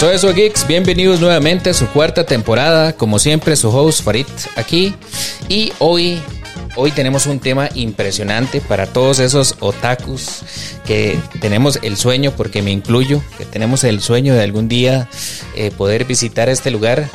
Eso 0.00 0.12
es, 0.12 0.36
geeks. 0.36 0.64
Bienvenidos 0.68 1.20
nuevamente 1.20 1.70
a 1.70 1.74
su 1.74 1.88
cuarta 1.88 2.24
temporada. 2.24 2.92
Como 2.92 3.18
siempre, 3.18 3.56
su 3.56 3.68
host 3.68 4.04
Farid 4.04 4.28
aquí. 4.54 4.94
Y 5.48 5.72
hoy, 5.80 6.22
hoy 6.76 6.92
tenemos 6.92 7.26
un 7.26 7.40
tema 7.40 7.68
impresionante 7.74 8.60
para 8.60 8.86
todos 8.86 9.18
esos 9.18 9.56
otakus 9.58 10.44
que 10.86 11.18
tenemos 11.40 11.80
el 11.82 11.96
sueño, 11.96 12.32
porque 12.36 12.62
me 12.62 12.70
incluyo, 12.70 13.20
que 13.38 13.44
tenemos 13.44 13.82
el 13.82 14.00
sueño 14.00 14.34
de 14.34 14.42
algún 14.44 14.68
día 14.68 15.08
eh, 15.56 15.72
poder 15.72 16.04
visitar 16.04 16.48
este 16.48 16.70
lugar. 16.70 17.10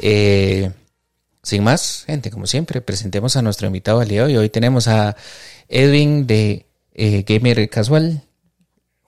Eh, 0.00 0.70
sin 1.42 1.64
más, 1.64 2.04
gente, 2.06 2.30
como 2.30 2.46
siempre, 2.46 2.80
presentemos 2.80 3.34
a 3.34 3.42
nuestro 3.42 3.66
invitado 3.66 3.98
al 3.98 4.06
día 4.06 4.20
de 4.20 4.26
hoy. 4.26 4.36
Hoy 4.36 4.48
tenemos 4.48 4.86
a 4.86 5.16
Edwin 5.68 6.28
de 6.28 6.66
eh, 6.94 7.24
Gamer 7.26 7.68
Casual. 7.68 8.27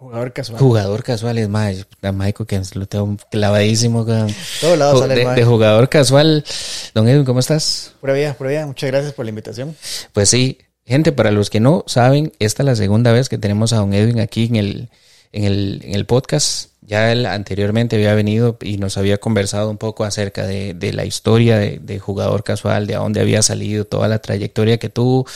Jugador 0.01 0.33
casual. 0.33 0.59
Jugador 0.59 1.03
casual 1.03 1.37
es 1.37 1.49
más, 1.51 1.87
a 2.01 2.13
Michael 2.13 2.47
que 2.47 2.63
lo 2.73 2.87
tengo 2.87 3.19
clavadísimo. 3.31 4.07
Con, 4.07 4.35
Todo 4.59 4.75
lado 4.75 4.99
sale 4.99 5.27
de 5.27 5.45
jugador 5.45 5.91
casual. 5.91 6.43
Don 6.95 7.07
Edwin, 7.07 7.27
¿cómo 7.27 7.41
estás? 7.41 7.93
Pura 8.01 8.15
vida, 8.15 8.33
pura 8.33 8.49
vida. 8.49 8.65
Muchas 8.65 8.91
gracias 8.91 9.13
por 9.13 9.27
la 9.27 9.29
invitación. 9.29 9.77
Pues 10.15 10.31
sí, 10.31 10.57
gente, 10.87 11.13
para 11.13 11.31
los 11.31 11.51
que 11.51 11.61
no 11.61 11.85
saben, 11.87 12.33
esta 12.39 12.63
es 12.63 12.65
la 12.65 12.77
segunda 12.77 13.13
vez 13.13 13.29
que 13.29 13.37
tenemos 13.37 13.75
a 13.75 13.77
Don 13.77 13.93
Edwin 13.93 14.21
aquí 14.21 14.47
en 14.47 14.57
el, 14.57 14.89
en 15.33 15.45
el, 15.45 15.83
en 15.85 15.95
el 15.95 16.07
podcast. 16.07 16.71
Ya 16.81 17.13
él 17.13 17.27
anteriormente 17.27 17.97
había 17.97 18.15
venido 18.15 18.57
y 18.63 18.79
nos 18.79 18.97
había 18.97 19.19
conversado 19.19 19.69
un 19.69 19.77
poco 19.77 20.05
acerca 20.05 20.47
de, 20.47 20.73
de 20.73 20.95
la 20.95 21.05
historia 21.05 21.59
de, 21.59 21.79
de 21.79 21.99
jugador 21.99 22.43
casual, 22.43 22.87
de 22.87 22.95
a 22.95 23.01
dónde 23.01 23.21
había 23.21 23.43
salido, 23.43 23.85
toda 23.85 24.09
la 24.09 24.21
trayectoria 24.21 24.79
que 24.79 24.89
tuvo. 24.89 25.27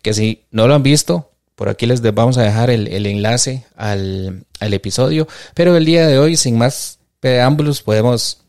Que 0.00 0.14
si 0.14 0.44
no 0.50 0.66
lo 0.66 0.74
han 0.74 0.82
visto, 0.82 1.29
por 1.60 1.68
aquí 1.68 1.84
les 1.84 2.00
vamos 2.00 2.38
a 2.38 2.42
dejar 2.42 2.70
el, 2.70 2.88
el 2.88 3.04
enlace 3.04 3.64
al, 3.76 4.46
al 4.60 4.72
episodio. 4.72 5.28
Pero 5.52 5.76
el 5.76 5.84
día 5.84 6.06
de 6.06 6.18
hoy, 6.18 6.38
sin 6.38 6.56
más 6.56 7.00
preámbulos, 7.20 7.82
podemos 7.82 8.40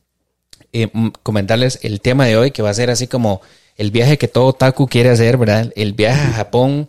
eh, 0.71 0.87
comentarles 1.21 1.79
el 1.81 1.99
tema 1.99 2.25
de 2.25 2.37
hoy, 2.37 2.51
que 2.51 2.61
va 2.61 2.69
a 2.69 2.73
ser 2.73 2.89
así 2.89 3.07
como 3.07 3.41
el 3.75 3.91
viaje 3.91 4.17
que 4.17 4.29
todo 4.29 4.53
Taku 4.53 4.87
quiere 4.87 5.09
hacer, 5.09 5.35
¿verdad? 5.35 5.73
El 5.75 5.91
viaje 5.91 6.21
a 6.21 6.31
Japón, 6.31 6.87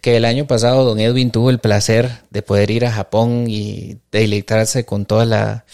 que 0.00 0.16
el 0.16 0.26
año 0.26 0.46
pasado 0.46 0.84
don 0.84 1.00
Edwin 1.00 1.32
tuvo 1.32 1.50
el 1.50 1.58
placer 1.58 2.08
de 2.30 2.42
poder 2.42 2.70
ir 2.70 2.86
a 2.86 2.92
Japón 2.92 3.46
y 3.48 3.96
deleitarse 4.12 4.84
con 4.84 5.06
todas 5.06 5.26
la- 5.26 5.64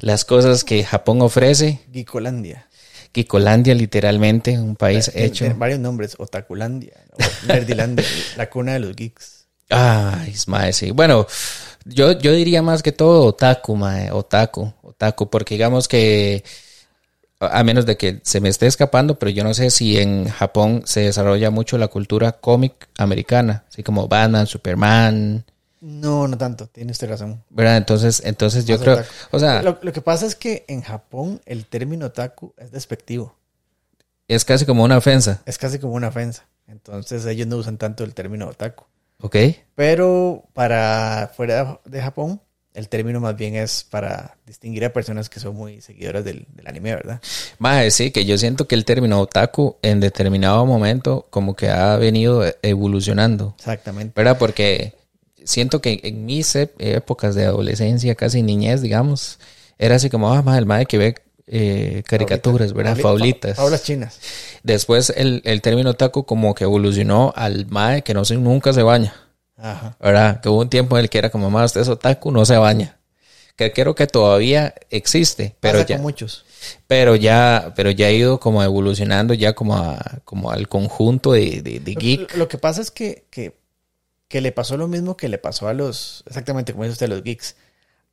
las 0.00 0.24
cosas 0.24 0.64
que 0.64 0.82
Japón 0.82 1.22
ofrece. 1.22 1.78
Gicolandia. 1.92 2.66
Kikolandia, 3.12 3.76
literalmente, 3.76 4.58
un 4.58 4.74
país 4.74 5.08
hecho. 5.14 5.44
tiene 5.44 5.54
varios 5.54 5.78
nombres. 5.78 6.16
Otakulandia. 6.18 6.94
Nerdilandia. 7.46 8.04
la 8.36 8.50
cuna 8.50 8.72
de 8.72 8.80
los 8.80 8.96
geeks. 8.96 9.35
Ay, 9.70 10.34
mae, 10.46 10.72
sí. 10.72 10.90
Bueno, 10.92 11.26
yo, 11.84 12.12
yo 12.12 12.32
diría 12.32 12.62
más 12.62 12.82
que 12.82 12.92
todo 12.92 13.24
otaku, 13.26 13.76
mae, 13.76 14.10
otaku, 14.12 14.72
otaku, 14.82 15.28
porque 15.28 15.54
digamos 15.54 15.88
que, 15.88 16.44
a 17.40 17.62
menos 17.64 17.84
de 17.86 17.96
que 17.96 18.20
se 18.22 18.40
me 18.40 18.48
esté 18.48 18.66
escapando, 18.66 19.18
pero 19.18 19.30
yo 19.30 19.44
no 19.44 19.54
sé 19.54 19.70
si 19.70 19.98
en 19.98 20.28
Japón 20.28 20.82
se 20.86 21.00
desarrolla 21.00 21.50
mucho 21.50 21.78
la 21.78 21.88
cultura 21.88 22.32
cómic 22.32 22.88
americana, 22.98 23.64
así 23.68 23.82
como 23.82 24.08
Batman, 24.08 24.46
Superman, 24.46 25.44
No, 25.80 26.26
no 26.28 26.38
tanto. 26.38 26.66
Tiene 26.68 26.92
usted 26.92 27.08
razón. 27.08 27.42
¿verdad? 27.50 27.76
Entonces, 27.76 28.22
entonces 28.24 28.64
yo 28.66 28.78
creo, 28.78 28.94
otaku. 28.94 29.08
o 29.30 29.38
sea, 29.38 29.62
Lo, 29.62 29.78
lo 29.82 29.92
que 29.92 30.00
pasa 30.00 30.26
es 30.26 30.34
que 30.36 30.64
en 30.68 30.82
Japón 30.82 31.40
el 31.46 31.66
término 31.66 32.06
otaku 32.06 32.54
es 32.56 32.70
despectivo. 32.72 33.34
es 34.28 34.44
casi 34.44 34.64
como 34.66 34.84
una 34.84 34.96
ofensa, 34.98 35.42
Es 35.46 35.58
casi 35.58 35.78
como 35.78 35.94
una 35.94 36.08
ofensa. 36.08 36.46
Entonces 36.68 37.24
ellos 37.26 37.46
no 37.46 37.56
usan 37.56 37.78
tanto 37.78 38.04
el 38.04 38.14
término 38.14 38.48
otaku. 38.48 38.84
¿Ok? 39.20 39.36
Pero 39.74 40.44
para 40.52 41.30
fuera 41.34 41.80
de 41.84 42.00
Japón, 42.00 42.40
el 42.76 42.88
término 42.88 43.20
más 43.20 43.36
bien 43.36 43.54
es 43.54 43.84
para 43.84 44.36
distinguir 44.46 44.84
a 44.84 44.92
personas 44.92 45.30
que 45.30 45.40
son 45.40 45.56
muy 45.56 45.80
seguidoras 45.80 46.24
del, 46.24 46.46
del 46.52 46.66
anime, 46.66 46.94
¿verdad? 46.94 47.20
Mae, 47.58 47.90
sí, 47.90 48.10
que 48.10 48.26
yo 48.26 48.36
siento 48.36 48.68
que 48.68 48.74
el 48.74 48.84
término 48.84 49.18
otaku 49.20 49.76
en 49.82 49.98
determinado 50.00 50.66
momento 50.66 51.26
como 51.30 51.56
que 51.56 51.70
ha 51.70 51.96
venido 51.96 52.44
evolucionando. 52.62 53.54
Exactamente. 53.58 54.12
¿verdad? 54.14 54.38
Porque 54.38 54.94
siento 55.42 55.80
que 55.80 56.00
en 56.02 56.26
mis 56.26 56.54
épocas 56.54 57.34
de 57.34 57.46
adolescencia, 57.46 58.14
casi 58.14 58.42
niñez, 58.42 58.82
digamos, 58.82 59.38
era 59.78 59.94
así 59.94 60.10
como, 60.10 60.32
ah, 60.32 60.42
madre, 60.42 60.60
el 60.60 60.66
madre 60.66 60.86
que 60.86 60.98
ve 60.98 61.14
eh, 61.46 62.02
caricaturas, 62.06 62.72
¿verdad? 62.72 62.96
Fa- 62.96 63.14
Faulas 63.54 63.82
chinas. 63.84 64.20
Después 64.62 65.12
el, 65.16 65.42
el 65.44 65.62
término 65.62 65.94
taco 65.94 66.26
como 66.26 66.54
que 66.54 66.64
evolucionó 66.64 67.32
al 67.36 67.66
mae 67.66 68.02
que 68.02 68.14
no 68.14 68.24
se, 68.24 68.36
nunca 68.36 68.72
se 68.72 68.82
baña, 68.82 69.14
Ajá. 69.56 69.96
¿verdad? 70.00 70.40
Que 70.40 70.48
hubo 70.48 70.60
un 70.60 70.68
tiempo 70.70 70.96
en 70.98 71.04
el 71.04 71.10
que 71.10 71.18
era 71.18 71.30
como, 71.30 71.50
más 71.50 71.66
usted 71.66 71.82
es 71.82 71.88
otaku, 71.88 72.30
no 72.32 72.44
se 72.44 72.56
baña. 72.56 72.98
Que 73.54 73.72
creo 73.72 73.94
que 73.94 74.06
todavía 74.06 74.74
existe, 74.90 75.56
pero 75.60 75.78
Pasa 75.78 75.86
ya, 75.88 75.96
con 75.96 76.02
muchos. 76.02 76.44
pero 76.86 77.16
ya, 77.16 77.72
pero 77.74 77.90
ya 77.90 78.08
ha 78.08 78.10
ido 78.10 78.38
como 78.38 78.62
evolucionando 78.62 79.32
ya 79.32 79.54
como 79.54 79.76
a, 79.76 80.18
como 80.24 80.50
al 80.50 80.68
conjunto 80.68 81.32
de, 81.32 81.62
de, 81.62 81.94
geek. 81.94 82.32
Lo, 82.32 82.38
lo 82.40 82.48
que 82.48 82.58
pasa 82.58 82.82
es 82.82 82.90
que, 82.90 83.24
que, 83.30 83.56
que 84.28 84.42
le 84.42 84.52
pasó 84.52 84.76
lo 84.76 84.88
mismo 84.88 85.16
que 85.16 85.30
le 85.30 85.38
pasó 85.38 85.68
a 85.68 85.72
los, 85.72 86.22
exactamente 86.26 86.72
como 86.72 86.84
dice 86.84 86.92
usted, 86.92 87.06
a 87.06 87.14
los 87.14 87.22
geeks. 87.22 87.56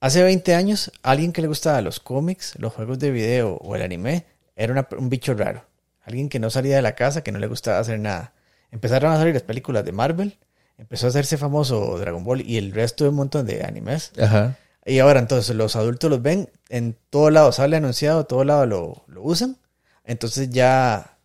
Hace 0.04 0.22
20 0.22 0.54
años, 0.54 0.92
alguien 1.02 1.32
que 1.32 1.42
le 1.42 1.48
gustaba 1.48 1.80
los 1.80 2.02
cómics, 2.02 2.56
los 2.60 2.74
juegos 2.74 3.00
de 3.00 3.10
video 3.10 3.56
o 3.62 3.74
el 3.78 3.82
anime, 3.84 4.26
era 4.58 4.74
una- 4.74 4.86
un 4.98 5.08
bicho 5.10 5.34
raro. 5.34 5.64
Alguien 6.04 6.28
que 6.28 6.40
no 6.40 6.50
salía 6.50 6.76
de 6.76 6.82
la 6.82 6.94
casa, 6.96 7.24
que 7.24 7.32
no 7.32 7.40
le 7.40 7.48
gustaba 7.48 7.80
hacer 7.80 8.00
nada. 8.00 8.34
Empezaron 8.70 9.14
a 9.14 9.18
salir 9.18 9.34
las 9.34 9.44
películas 9.44 9.86
de 9.86 9.94
Marvel, 9.94 10.38
empezó 10.78 11.06
a 11.06 11.10
hacerse 11.10 11.38
famoso 11.38 11.98
Dragon 12.00 12.22
Ball 12.26 12.42
y 12.42 12.58
el 12.58 12.74
resto 12.74 13.06
de 13.06 13.12
un 13.12 13.16
montón 13.16 13.46
de 13.46 13.64
animes. 13.64 14.12
Ajá. 14.22 14.58
Y 14.86 15.00
ahora 15.00 15.22
entonces 15.22 15.56
los 15.56 15.78
adultos 15.78 16.10
los 16.10 16.22
ven, 16.22 16.50
en 16.68 16.98
todo 17.10 17.30
lado 17.30 17.54
sale 17.54 17.78
anunciado, 17.78 18.20
en 18.22 18.28
todo 18.28 18.44
lado 18.44 18.66
lo, 18.66 19.04
lo 19.08 19.22
usan. 19.24 19.56
Entonces 20.04 20.50
ya 20.50 21.18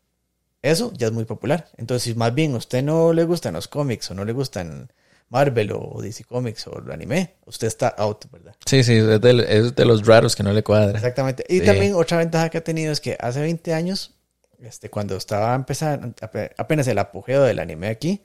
eso 0.62 0.92
ya 0.96 1.08
es 1.08 1.12
muy 1.12 1.24
popular. 1.24 1.66
Entonces 1.78 2.04
si 2.04 2.14
más 2.14 2.32
bien 2.32 2.54
a 2.54 2.58
usted 2.58 2.84
no 2.84 3.12
le 3.12 3.24
gustan 3.24 3.54
los 3.54 3.66
cómics 3.66 4.08
o 4.12 4.14
no 4.14 4.24
le 4.24 4.32
gustan 4.32 4.92
Marvel 5.30 5.72
o 5.72 6.00
DC 6.00 6.24
Comics 6.24 6.66
o 6.68 6.78
el 6.84 6.90
anime, 6.90 7.34
usted 7.46 7.66
está 7.66 7.88
out, 7.88 8.24
¿verdad? 8.30 8.54
Sí, 8.64 8.82
sí, 8.82 8.94
es 8.94 9.20
de, 9.20 9.46
es 9.48 9.74
de 9.74 9.84
los 9.84 10.06
raros 10.06 10.34
que 10.34 10.42
no 10.42 10.52
le 10.52 10.62
cuadra. 10.62 10.96
Exactamente. 10.98 11.44
Y 11.48 11.60
Sí. 11.60 11.66
también 11.66 11.94
otra 11.94 12.16
ventaja 12.18 12.48
que 12.48 12.58
ha 12.58 12.64
tenido 12.64 12.92
es 12.92 13.00
que 13.00 13.16
hace 13.20 13.40
20 13.40 13.74
años, 13.74 14.14
este, 14.60 14.88
cuando 14.90 15.16
estaba 15.16 15.54
empezando, 15.54 16.08
ape- 16.20 16.52
apenas 16.56 16.86
el 16.88 16.98
apogeo 16.98 17.42
del 17.42 17.58
anime 17.58 17.88
aquí, 17.88 18.22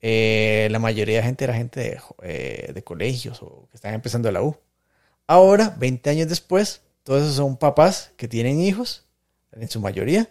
eh, 0.00 0.68
la 0.70 0.78
mayoría 0.78 1.16
de 1.16 1.22
gente 1.24 1.44
era 1.44 1.54
gente 1.54 1.80
de, 1.80 2.00
eh, 2.22 2.70
de 2.72 2.84
colegios 2.84 3.42
o 3.42 3.66
que 3.70 3.76
estaban 3.76 3.96
empezando 3.96 4.30
la 4.30 4.42
U. 4.42 4.56
Ahora, 5.26 5.74
20 5.78 6.08
años 6.10 6.28
después, 6.28 6.82
todos 7.02 7.22
esos 7.22 7.34
son 7.34 7.56
papás 7.56 8.12
que 8.16 8.28
tienen 8.28 8.60
hijos, 8.60 9.04
en 9.52 9.68
su 9.68 9.80
mayoría, 9.80 10.28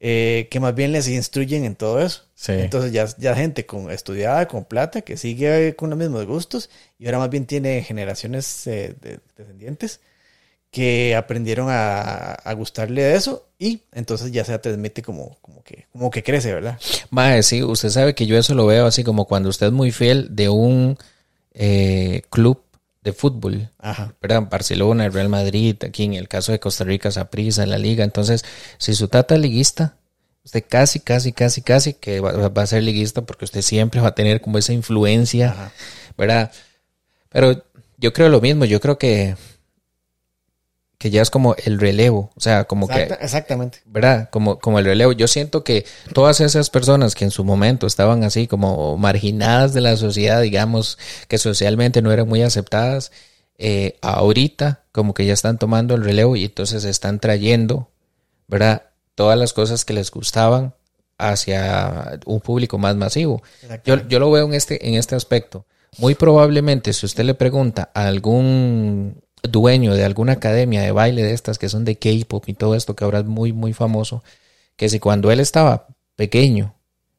eh, 0.00 0.48
que 0.50 0.60
más 0.60 0.74
bien 0.74 0.92
les 0.92 1.08
instruyen 1.08 1.64
en 1.64 1.74
todo 1.74 2.00
eso. 2.00 2.22
Sí. 2.34 2.52
Entonces 2.52 2.92
ya, 2.92 3.06
ya 3.18 3.34
gente 3.34 3.66
con 3.66 3.90
estudiada, 3.90 4.46
con 4.46 4.64
plata, 4.64 5.02
que 5.02 5.16
sigue 5.16 5.74
con 5.74 5.90
los 5.90 5.98
mismos 5.98 6.24
gustos 6.26 6.70
y 6.98 7.06
ahora 7.06 7.18
más 7.18 7.30
bien 7.30 7.46
tiene 7.46 7.82
generaciones 7.82 8.66
eh, 8.66 8.94
de 9.00 9.18
descendientes 9.36 10.00
que 10.70 11.16
aprendieron 11.16 11.68
a, 11.70 12.32
a 12.32 12.52
gustarle 12.52 13.02
de 13.02 13.16
eso 13.16 13.46
y 13.58 13.80
entonces 13.92 14.30
ya 14.30 14.44
se 14.44 14.58
transmite 14.58 15.02
como, 15.02 15.36
como, 15.40 15.62
que, 15.64 15.86
como 15.92 16.10
que 16.10 16.22
crece, 16.22 16.52
¿verdad? 16.52 16.78
Mae, 17.10 17.42
sí, 17.42 17.62
usted 17.62 17.88
sabe 17.88 18.14
que 18.14 18.26
yo 18.26 18.36
eso 18.36 18.54
lo 18.54 18.66
veo 18.66 18.86
así 18.86 19.02
como 19.02 19.24
cuando 19.24 19.48
usted 19.48 19.68
es 19.68 19.72
muy 19.72 19.90
fiel 19.90 20.28
de 20.30 20.48
un 20.48 20.98
eh, 21.54 22.22
club 22.30 22.62
de 23.02 23.12
fútbol, 23.12 23.70
Ajá. 23.78 24.14
¿verdad? 24.20 24.48
Barcelona, 24.50 25.06
el 25.06 25.12
Real 25.12 25.28
Madrid, 25.28 25.76
aquí 25.84 26.04
en 26.04 26.14
el 26.14 26.28
caso 26.28 26.52
de 26.52 26.60
Costa 26.60 26.84
Rica, 26.84 27.10
Saprissa, 27.10 27.64
la 27.66 27.78
Liga. 27.78 28.04
Entonces, 28.04 28.44
si 28.78 28.94
su 28.94 29.08
tata 29.08 29.34
es 29.34 29.40
liguista, 29.40 29.96
usted 30.44 30.64
casi, 30.68 31.00
casi, 31.00 31.32
casi, 31.32 31.62
casi 31.62 31.94
que 31.94 32.20
va, 32.20 32.48
va 32.48 32.62
a 32.62 32.66
ser 32.66 32.82
liguista 32.82 33.22
porque 33.22 33.44
usted 33.44 33.62
siempre 33.62 34.00
va 34.00 34.08
a 34.08 34.14
tener 34.14 34.40
como 34.40 34.58
esa 34.58 34.72
influencia, 34.72 35.50
Ajá. 35.50 35.72
¿verdad? 36.16 36.52
Pero 37.28 37.64
yo 37.98 38.12
creo 38.12 38.28
lo 38.28 38.40
mismo, 38.40 38.64
yo 38.64 38.80
creo 38.80 38.98
que 38.98 39.36
que 40.98 41.10
ya 41.10 41.22
es 41.22 41.30
como 41.30 41.54
el 41.64 41.78
relevo, 41.78 42.30
o 42.34 42.40
sea, 42.40 42.64
como 42.64 42.88
que 42.88 42.94
Exacta- 43.04 43.18
exactamente. 43.24 43.78
¿verdad? 43.86 44.28
Como, 44.30 44.58
como 44.58 44.80
el 44.80 44.84
relevo. 44.84 45.12
Yo 45.12 45.28
siento 45.28 45.62
que 45.62 45.86
todas 46.12 46.40
esas 46.40 46.70
personas 46.70 47.14
que 47.14 47.24
en 47.24 47.30
su 47.30 47.44
momento 47.44 47.86
estaban 47.86 48.24
así 48.24 48.48
como 48.48 48.96
marginadas 48.96 49.72
de 49.74 49.80
la 49.80 49.96
sociedad, 49.96 50.42
digamos, 50.42 50.98
que 51.28 51.38
socialmente 51.38 52.02
no 52.02 52.10
eran 52.10 52.28
muy 52.28 52.42
aceptadas, 52.42 53.12
eh, 53.58 53.96
ahorita 54.02 54.82
como 54.92 55.14
que 55.14 55.24
ya 55.24 55.32
están 55.34 55.58
tomando 55.58 55.94
el 55.94 56.02
relevo 56.04 56.34
y 56.34 56.44
entonces 56.44 56.84
están 56.84 57.20
trayendo, 57.20 57.90
¿verdad? 58.48 58.82
Todas 59.14 59.38
las 59.38 59.52
cosas 59.52 59.84
que 59.84 59.94
les 59.94 60.10
gustaban 60.10 60.74
hacia 61.16 62.18
un 62.26 62.40
público 62.40 62.78
más 62.78 62.96
masivo. 62.96 63.42
Yo, 63.84 64.06
yo 64.08 64.18
lo 64.18 64.30
veo 64.30 64.46
en 64.46 64.54
este, 64.54 64.88
en 64.88 64.94
este 64.94 65.14
aspecto. 65.16 65.64
Muy 65.98 66.14
probablemente, 66.14 66.92
si 66.92 67.06
usted 67.06 67.24
le 67.24 67.34
pregunta 67.34 67.90
a 67.94 68.06
algún 68.06 69.20
dueño 69.42 69.94
de 69.94 70.04
alguna 70.04 70.34
academia 70.34 70.82
de 70.82 70.92
baile 70.92 71.22
de 71.22 71.32
estas 71.32 71.58
que 71.58 71.68
son 71.68 71.84
de 71.84 71.96
K-pop 71.96 72.48
y 72.48 72.54
todo 72.54 72.74
esto 72.74 72.96
que 72.96 73.04
ahora 73.04 73.20
es 73.20 73.24
muy, 73.24 73.52
muy 73.52 73.72
famoso, 73.72 74.22
que 74.76 74.88
si 74.88 74.98
cuando 74.98 75.30
él 75.30 75.40
estaba 75.40 75.86
pequeño 76.16 76.74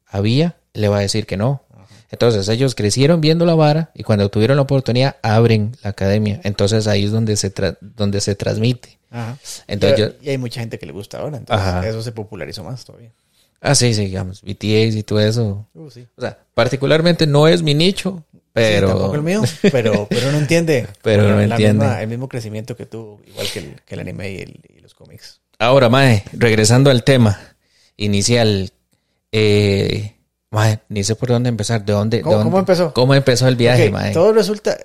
había, 0.06 0.56
le 0.72 0.88
va 0.88 0.98
a 0.98 1.00
decir 1.00 1.26
que 1.26 1.36
no. 1.36 1.62
Entonces 2.10 2.48
ellos 2.48 2.74
crecieron 2.74 3.20
viendo 3.20 3.46
la 3.46 3.54
vara 3.54 3.92
y 3.94 4.02
cuando 4.02 4.28
tuvieron 4.30 4.56
la 4.56 4.62
oportunidad 4.62 5.16
abren 5.22 5.76
la 5.82 5.90
academia. 5.90 6.40
Entonces 6.42 6.88
ahí 6.88 7.04
es 7.04 7.12
donde 7.12 7.36
se, 7.36 7.54
tra- 7.54 7.78
donde 7.80 8.20
se 8.20 8.34
transmite. 8.34 8.98
Ajá. 9.10 9.38
Entonces 9.68 10.14
y, 10.20 10.30
hay 10.30 10.38
mucha 10.38 10.60
gente 10.60 10.78
que 10.78 10.86
le 10.86 10.92
gusta 10.92 11.18
ahora, 11.18 11.36
entonces 11.36 11.66
Ajá. 11.66 11.88
eso 11.88 12.02
se 12.02 12.10
popularizó 12.12 12.64
más 12.64 12.84
todavía. 12.84 13.12
Ah, 13.60 13.74
sí, 13.74 13.92
sí, 13.94 14.06
digamos, 14.06 14.42
BTS 14.42 14.96
y 14.96 15.02
todo 15.02 15.20
eso. 15.20 15.68
Uh, 15.74 15.90
sí. 15.90 16.06
O 16.16 16.20
sea, 16.20 16.38
particularmente 16.54 17.26
no 17.26 17.46
es 17.46 17.62
mi 17.62 17.74
nicho, 17.74 18.24
pero... 18.52 18.88
Sí, 18.88 18.92
tampoco 18.94 19.14
el 19.14 19.22
mío, 19.22 19.42
pero, 19.72 20.06
pero 20.08 20.32
no 20.32 20.38
entiende. 20.38 20.86
Pero 21.02 21.22
no 21.28 21.40
entiende. 21.40 21.84
misma- 21.86 22.02
el 22.02 22.08
mismo 22.08 22.28
crecimiento 22.28 22.76
que 22.76 22.86
tuvo, 22.86 23.20
igual 23.26 23.46
que 23.52 23.58
el, 23.60 23.80
que 23.84 23.94
el 23.94 24.00
anime 24.00 24.30
y, 24.32 24.36
el- 24.38 24.60
y 24.76 24.80
los 24.80 24.94
cómics. 24.94 25.40
Ahora, 25.58 25.88
Mae, 25.88 26.24
regresando 26.32 26.90
al 26.90 27.04
tema 27.04 27.38
inicial, 27.96 28.72
eh, 29.32 30.16
Mae, 30.50 30.80
ni 30.88 31.04
sé 31.04 31.14
por 31.16 31.28
dónde 31.28 31.48
empezar, 31.48 31.84
de 31.84 31.92
dónde, 31.92 32.16
de 32.18 32.22
¿Cómo- 32.22 32.36
dónde- 32.36 32.50
cómo 32.50 32.58
empezó? 32.58 32.92
¿Cómo 32.94 33.14
empezó 33.14 33.46
el 33.48 33.56
viaje, 33.56 33.86
Ok, 33.88 33.92
Mae? 33.92 34.12
todo 34.12 34.32
resulta, 34.32 34.76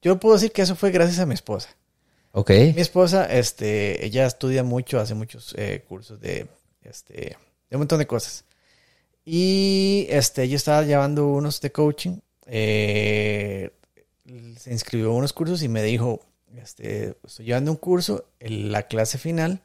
yo 0.00 0.18
puedo 0.18 0.34
decir 0.36 0.52
que 0.52 0.62
eso 0.62 0.74
fue 0.76 0.90
gracias 0.90 1.18
a 1.18 1.26
mi 1.26 1.34
esposa. 1.34 1.68
Ok, 2.34 2.48
Mi 2.50 2.80
esposa, 2.80 3.26
este, 3.26 4.06
ella 4.06 4.26
estudia 4.26 4.62
mucho, 4.62 4.98
hace 4.98 5.12
muchos 5.14 5.54
eh, 5.58 5.84
cursos 5.86 6.18
de, 6.18 6.46
este, 6.82 7.36
de 7.68 7.76
un 7.76 7.80
montón 7.80 7.98
de 7.98 8.06
cosas. 8.06 8.44
Y, 9.24 10.06
este, 10.08 10.42
ella 10.44 10.56
estaba 10.56 10.82
llevando 10.82 11.26
unos 11.28 11.60
de 11.60 11.70
coaching, 11.72 12.16
eh, 12.54 13.70
se 14.58 14.72
inscribió 14.72 15.10
a 15.10 15.14
unos 15.14 15.32
cursos 15.32 15.62
y 15.62 15.68
me 15.68 15.82
dijo, 15.82 16.20
este, 16.54 17.16
estoy 17.24 17.46
llevando 17.46 17.70
un 17.70 17.78
curso, 17.78 18.26
en 18.40 18.70
la 18.70 18.82
clase 18.88 19.16
final, 19.16 19.62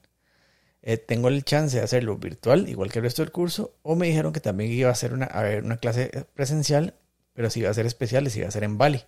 eh, 0.84 0.95
tengo 0.95 1.28
el 1.28 1.44
chance 1.44 1.75
de 1.75 1.84
hacerlo 1.84 2.16
virtual, 2.16 2.69
igual 2.69 2.89
que 2.89 3.00
el 3.00 3.04
resto 3.04 3.24
del 3.24 3.34
curso, 3.34 3.75
o 3.81 3.98
me 3.98 4.07
dijeron 4.07 4.31
que 4.31 4.39
también 4.39 4.72
iba 4.72 4.88
a 4.88 4.94
hacer 4.94 5.12
una, 5.12 5.25
a 5.25 5.44
ver, 5.44 5.66
una 5.66 5.75
clase 5.78 6.28
presencial, 6.34 6.94
pero 7.34 7.50
si 7.50 7.60
iba 7.60 7.69
a 7.69 7.74
ser 7.74 7.86
especial 7.86 8.31
si 8.31 8.39
iba 8.39 8.48
a 8.48 8.51
ser 8.51 8.63
en 8.63 8.78
Bali 8.78 9.04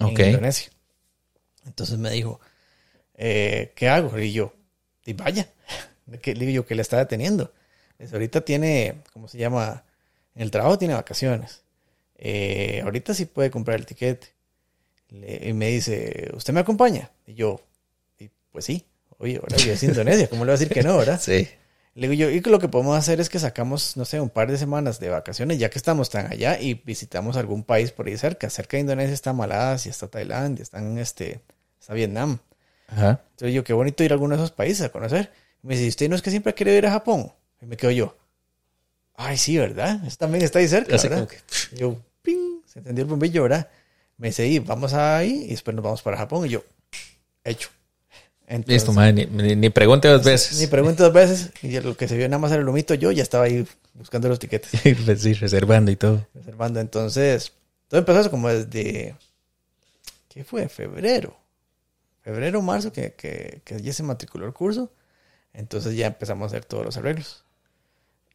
ok. 0.00 0.18
en 0.18 0.26
Indonesia. 0.28 0.72
Entonces 1.66 1.98
me 1.98 2.10
dijo, 2.10 2.40
eh, 3.12 3.74
¿qué 3.76 3.90
hago? 3.90 4.18
Y 4.18 4.32
yo, 4.32 4.54
y 5.04 5.12
vaya, 5.12 5.50
¿qué, 6.22 6.34
le 6.34 6.46
digo 6.46 6.62
yo, 6.62 6.66
¿qué 6.66 6.74
le 6.74 6.80
está 6.80 6.96
deteniendo? 6.96 7.52
Dice, 7.98 8.14
ahorita 8.14 8.40
tiene, 8.40 9.02
¿cómo 9.12 9.28
se 9.28 9.36
llama? 9.36 9.84
En 10.34 10.40
el 10.40 10.50
trabajo 10.50 10.78
tiene 10.78 10.94
vacaciones. 10.94 11.65
Eh, 12.18 12.80
ahorita 12.84 13.14
sí 13.14 13.26
puede 13.26 13.50
comprar 13.50 13.78
el 13.78 13.86
tiquete. 13.86 14.28
Le- 15.10 15.48
y 15.48 15.52
me 15.52 15.68
dice, 15.68 16.30
¿usted 16.34 16.52
me 16.52 16.60
acompaña? 16.60 17.10
Y 17.26 17.34
yo, 17.34 17.60
y 18.18 18.30
pues 18.50 18.64
sí. 18.64 18.84
Oye, 19.18 19.36
ahora 19.36 19.56
yo 19.56 19.72
es 19.72 19.82
Indonesia, 19.82 20.28
¿cómo 20.28 20.44
le 20.44 20.50
voy 20.52 20.56
a 20.56 20.58
decir 20.58 20.72
que 20.72 20.82
no, 20.82 20.98
verdad? 20.98 21.20
Sí. 21.20 21.48
Le 21.94 22.08
digo 22.08 22.28
yo, 22.28 22.30
y 22.30 22.40
lo 22.40 22.58
que 22.58 22.68
podemos 22.68 22.98
hacer 22.98 23.20
es 23.20 23.30
que 23.30 23.38
sacamos, 23.38 23.96
no 23.96 24.04
sé, 24.04 24.20
un 24.20 24.28
par 24.28 24.50
de 24.50 24.58
semanas 24.58 25.00
de 25.00 25.08
vacaciones, 25.08 25.58
ya 25.58 25.70
que 25.70 25.78
estamos 25.78 26.10
tan 26.10 26.30
allá, 26.30 26.60
y 26.60 26.74
visitamos 26.74 27.38
algún 27.38 27.64
país 27.64 27.90
por 27.92 28.06
ahí 28.06 28.18
cerca. 28.18 28.50
Cerca 28.50 28.76
de 28.76 28.82
Indonesia 28.82 29.14
está 29.14 29.32
Malasia, 29.32 29.90
está 29.90 30.08
Tailandia, 30.08 30.62
están 30.62 30.98
este, 30.98 31.40
está 31.80 31.94
Vietnam. 31.94 32.38
Ajá. 32.88 33.22
Entonces 33.30 33.54
yo, 33.54 33.64
qué 33.64 33.72
bonito 33.72 34.04
ir 34.04 34.12
a 34.12 34.14
alguno 34.14 34.36
de 34.36 34.42
esos 34.42 34.52
países 34.52 34.82
a 34.84 34.90
conocer. 34.90 35.32
Y 35.62 35.68
me 35.68 35.74
dice, 35.74 35.86
¿y 35.86 35.88
usted 35.88 36.08
no 36.10 36.16
es 36.16 36.20
que 36.20 36.30
siempre 36.30 36.50
ha 36.50 36.54
querido 36.54 36.76
ir 36.76 36.86
a 36.86 36.90
Japón? 36.90 37.32
Y 37.62 37.66
me 37.66 37.78
quedo 37.78 37.92
yo, 37.92 38.14
ay, 39.16 39.36
sí, 39.36 39.56
¿verdad? 39.58 40.04
Eso 40.06 40.16
también 40.18 40.44
está 40.44 40.58
ahí 40.58 40.68
cerca, 40.68 40.96
¿verdad? 40.96 41.28
que- 41.28 41.76
yo, 41.76 41.96
ping, 42.22 42.60
se 42.66 42.78
encendió 42.80 43.04
el 43.04 43.10
bombillo, 43.10 43.42
¿verdad? 43.44 43.68
Me 44.18 44.28
dice, 44.28 44.46
y 44.46 44.58
vamos 44.60 44.94
ahí, 44.94 45.44
y 45.44 45.50
después 45.50 45.74
nos 45.74 45.84
vamos 45.84 46.02
para 46.02 46.16
Japón. 46.16 46.46
Y 46.46 46.50
yo, 46.50 46.64
hecho. 47.44 47.68
Entonces, 48.48 48.74
Listo, 48.82 48.92
Mae, 48.92 49.12
ni, 49.12 49.26
ni- 49.26 49.70
pregunte 49.70 50.06
dos 50.08 50.22
veces. 50.24 50.60
Ni 50.60 50.68
pregunto 50.68 51.02
dos 51.02 51.12
veces. 51.12 51.50
Y 51.62 51.80
lo 51.80 51.96
que 51.96 52.06
se 52.08 52.16
vio 52.16 52.28
nada 52.28 52.38
más 52.38 52.52
era 52.52 52.60
el 52.60 52.66
lomito, 52.66 52.94
yo 52.94 53.10
ya 53.10 53.22
estaba 53.22 53.44
ahí 53.44 53.66
buscando 53.94 54.28
los 54.28 54.38
tiquetes, 54.38 54.70
Pues 55.04 55.20
sí, 55.22 55.32
reservando 55.34 55.90
y 55.90 55.96
todo. 55.96 56.26
reservando. 56.32 56.78
Entonces, 56.80 57.52
todo 57.88 57.98
empezó 58.00 58.20
eso 58.20 58.30
como 58.30 58.48
desde. 58.48 59.16
¿Qué 60.28 60.44
fue? 60.44 60.68
Febrero. 60.68 61.36
Febrero, 62.22 62.60
marzo, 62.62 62.92
que, 62.92 63.12
que, 63.14 63.60
que 63.64 63.80
ya 63.82 63.92
se 63.92 64.02
matriculó 64.02 64.46
el 64.46 64.52
curso. 64.52 64.92
Entonces 65.52 65.96
ya 65.96 66.06
empezamos 66.06 66.44
a 66.44 66.46
hacer 66.48 66.64
todos 66.64 66.84
los 66.84 66.96
arreglos. 66.96 67.44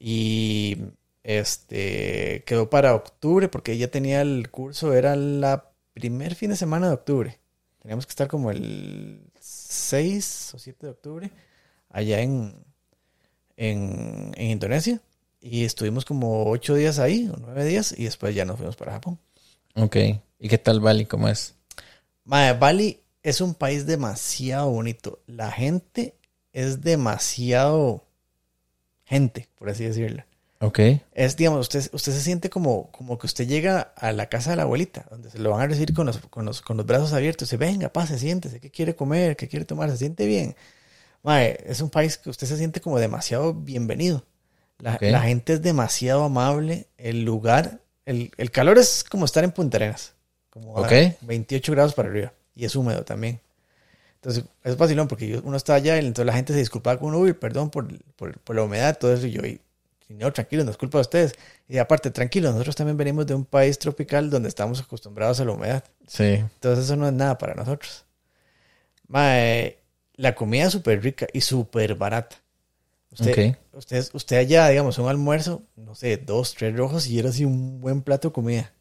Y 0.03 0.77
este 1.21 2.43
quedó 2.47 2.71
para 2.71 2.95
octubre, 2.95 3.47
porque 3.49 3.77
ya 3.77 3.87
tenía 3.89 4.21
el 4.21 4.49
curso, 4.49 4.93
era 4.93 5.15
la 5.15 5.69
primer 5.93 6.33
fin 6.33 6.49
de 6.49 6.55
semana 6.55 6.87
de 6.87 6.93
octubre. 6.93 7.39
Teníamos 7.83 8.07
que 8.07 8.11
estar 8.11 8.27
como 8.27 8.49
el 8.49 9.21
6 9.39 10.55
o 10.55 10.59
7 10.59 10.87
de 10.87 10.91
octubre 10.91 11.31
allá 11.89 12.21
en, 12.21 12.55
en, 13.57 14.31
en 14.35 14.49
Indonesia. 14.49 14.99
Y 15.39 15.65
estuvimos 15.65 16.03
como 16.03 16.49
8 16.49 16.73
días 16.75 16.97
ahí, 16.97 17.29
o 17.31 17.37
9 17.37 17.63
días, 17.65 17.93
y 17.95 18.05
después 18.05 18.33
ya 18.33 18.43
nos 18.43 18.57
fuimos 18.57 18.75
para 18.75 18.93
Japón. 18.93 19.19
Ok. 19.75 19.97
¿Y 20.39 20.49
qué 20.49 20.57
tal 20.57 20.79
Bali? 20.79 21.05
¿Cómo 21.05 21.27
es? 21.27 21.53
Bali 22.25 23.01
es 23.21 23.39
un 23.39 23.53
país 23.53 23.85
demasiado 23.85 24.71
bonito. 24.71 25.19
La 25.27 25.51
gente 25.51 26.15
es 26.53 26.81
demasiado 26.81 28.07
gente, 29.11 29.49
por 29.59 29.69
así 29.69 29.83
decirlo. 29.83 30.23
Ok. 30.61 30.79
Es, 31.13 31.35
digamos, 31.35 31.59
usted, 31.59 31.89
usted 31.91 32.13
se 32.13 32.21
siente 32.21 32.49
como, 32.49 32.89
como 32.91 33.17
que 33.17 33.27
usted 33.27 33.45
llega 33.45 33.93
a 33.97 34.13
la 34.13 34.27
casa 34.27 34.51
de 34.51 34.55
la 34.55 34.63
abuelita, 34.63 35.05
donde 35.11 35.29
se 35.29 35.39
lo 35.39 35.51
van 35.51 35.61
a 35.61 35.67
recibir 35.67 35.93
con 35.93 36.05
los, 36.05 36.19
con 36.19 36.45
los, 36.45 36.61
con 36.61 36.77
los 36.77 36.85
brazos 36.85 37.11
abiertos. 37.11 37.49
Dice, 37.49 37.57
venga, 37.57 37.89
pase, 37.89 38.17
siéntese, 38.17 38.61
¿qué 38.61 38.71
quiere 38.71 38.95
comer? 38.95 39.35
¿Qué 39.35 39.49
quiere 39.49 39.65
tomar? 39.65 39.89
¿Se 39.91 39.97
siente 39.97 40.25
bien? 40.25 40.55
Mae, 41.23 41.57
es 41.65 41.81
un 41.81 41.89
país 41.89 42.17
que 42.17 42.29
usted 42.29 42.47
se 42.47 42.57
siente 42.57 42.79
como 42.79 42.99
demasiado 42.99 43.53
bienvenido. 43.53 44.23
La, 44.79 44.97
gente 45.21 45.53
es 45.53 45.61
demasiado 45.61 46.23
amable. 46.23 46.87
El 46.97 47.23
lugar, 47.23 47.81
el, 48.05 48.31
el 48.37 48.49
calor 48.49 48.77
es 48.77 49.03
como 49.03 49.25
estar 49.25 49.43
en 49.43 49.51
Punta 49.51 49.77
Arenas. 49.77 50.13
Como 50.49 50.77
a 50.77 50.81
Ok. 50.81 50.93
28 51.21 51.71
grados 51.73 51.93
para 51.93 52.09
arriba. 52.09 52.33
Y 52.55 52.65
es 52.65 52.75
húmedo 52.75 53.03
también. 53.03 53.41
Entonces, 54.21 54.43
es 54.63 54.77
vacilón 54.77 55.07
porque 55.07 55.41
uno 55.43 55.57
está 55.57 55.73
allá 55.73 55.95
y 55.95 56.05
entonces 56.05 56.27
la 56.27 56.33
gente 56.33 56.53
se 56.53 56.59
disculpaba 56.59 56.99
con 56.99 57.09
uno, 57.09 57.19
uy, 57.19 57.33
perdón 57.33 57.71
por, 57.71 57.87
por, 58.15 58.39
por 58.39 58.55
la 58.55 58.63
humedad, 58.63 58.97
todo 58.97 59.13
eso. 59.13 59.25
Y 59.25 59.31
yo, 59.31 59.41
y, 59.43 59.59
no, 60.09 60.31
tranquilo, 60.31 60.63
no 60.63 60.71
es 60.71 60.77
culpa 60.77 60.99
de 60.99 61.01
ustedes. 61.03 61.33
Y 61.67 61.77
aparte, 61.79 62.11
tranquilo, 62.11 62.51
nosotros 62.51 62.75
también 62.75 62.97
venimos 62.97 63.25
de 63.25 63.33
un 63.33 63.45
país 63.45 63.79
tropical 63.79 64.29
donde 64.29 64.49
estamos 64.49 64.79
acostumbrados 64.79 65.39
a 65.39 65.45
la 65.45 65.53
humedad. 65.53 65.83
Sí. 66.07 66.23
Entonces, 66.25 66.85
eso 66.85 66.95
no 66.95 67.07
es 67.07 67.13
nada 67.13 67.37
para 67.37 67.55
nosotros. 67.55 68.05
Mae, 69.07 69.77
la 70.15 70.35
comida 70.35 70.65
es 70.65 70.71
súper 70.73 71.01
rica 71.01 71.27
y 71.33 71.41
súper 71.41 71.95
barata. 71.95 72.37
Usted, 73.11 73.31
Ok. 73.31 73.57
usted, 73.73 74.05
usted 74.13 74.37
allá, 74.37 74.69
digamos, 74.69 74.97
un 74.97 75.09
almuerzo, 75.09 75.63
no 75.75 75.95
sé, 75.95 76.17
dos, 76.17 76.53
tres 76.55 76.75
rojos 76.75 77.07
y 77.07 77.19
era 77.19 77.29
así 77.29 77.43
un 77.45 77.81
buen 77.81 78.01
plato 78.01 78.29
de 78.29 78.33
comida. 78.33 78.73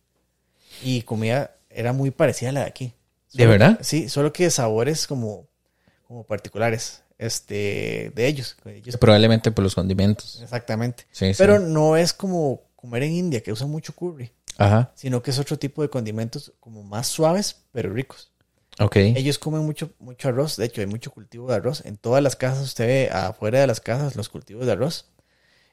Y 0.82 1.02
comida 1.02 1.56
era 1.68 1.92
muy 1.92 2.10
parecida 2.10 2.50
a 2.50 2.52
la 2.52 2.60
de 2.60 2.66
aquí. 2.66 2.94
¿De 3.32 3.46
verdad? 3.46 3.78
Sí, 3.82 4.08
solo 4.08 4.32
que 4.32 4.50
sabores 4.50 5.06
como, 5.06 5.46
como 6.06 6.24
particulares 6.24 7.02
este, 7.18 8.12
de 8.14 8.26
ellos. 8.26 8.56
Ellos- 8.64 8.96
Probablemente 8.96 9.50
por 9.52 9.62
los 9.64 9.74
condimentos. 9.74 10.40
Exactamente. 10.42 11.04
Sí, 11.12 11.32
sí. 11.32 11.38
Pero 11.38 11.58
no 11.58 11.96
es 11.96 12.12
como 12.12 12.62
comer 12.76 13.02
en 13.04 13.12
India, 13.12 13.42
que 13.42 13.52
usan 13.52 13.70
mucho 13.70 13.94
curry, 13.94 14.32
Ajá. 14.56 14.90
sino 14.94 15.22
que 15.22 15.30
es 15.30 15.38
otro 15.38 15.58
tipo 15.58 15.82
de 15.82 15.90
condimentos 15.90 16.52
como 16.60 16.82
más 16.82 17.06
suaves, 17.08 17.56
pero 17.72 17.92
ricos. 17.92 18.30
Ok. 18.78 18.96
Ellos 18.96 19.38
comen 19.38 19.62
mucho, 19.66 19.90
mucho 19.98 20.28
arroz, 20.28 20.56
de 20.56 20.64
hecho 20.64 20.80
hay 20.80 20.86
mucho 20.86 21.10
cultivo 21.10 21.48
de 21.48 21.56
arroz. 21.56 21.84
En 21.84 21.98
todas 21.98 22.22
las 22.22 22.36
casas 22.36 22.64
usted 22.64 22.86
ve 22.86 23.10
afuera 23.12 23.60
de 23.60 23.66
las 23.66 23.80
casas 23.80 24.16
los 24.16 24.28
cultivos 24.30 24.64
de 24.64 24.72
arroz. 24.72 25.06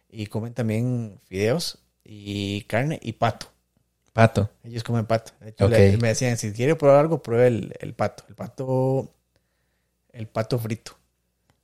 Y 0.10 0.28
comen 0.28 0.54
también 0.54 1.20
fideos 1.26 1.80
y 2.04 2.62
carne 2.64 3.00
y 3.02 3.14
pato. 3.14 3.48
Pato. 4.18 4.50
Ellos 4.64 4.84
comen 4.84 5.06
pato. 5.06 5.32
De 5.42 5.50
hecho, 5.50 5.68
le- 5.68 5.96
me 5.98 6.08
decían, 6.08 6.38
si 6.38 6.52
quiere 6.52 6.76
probar 6.76 7.02
algo, 7.02 7.22
pruebe 7.22 7.46
el, 7.48 7.74
el 7.80 7.94
pato. 7.94 8.24
El 8.28 8.34
pato, 8.34 9.14
el 10.12 10.26
pato 10.28 10.58
frito. 10.58 10.98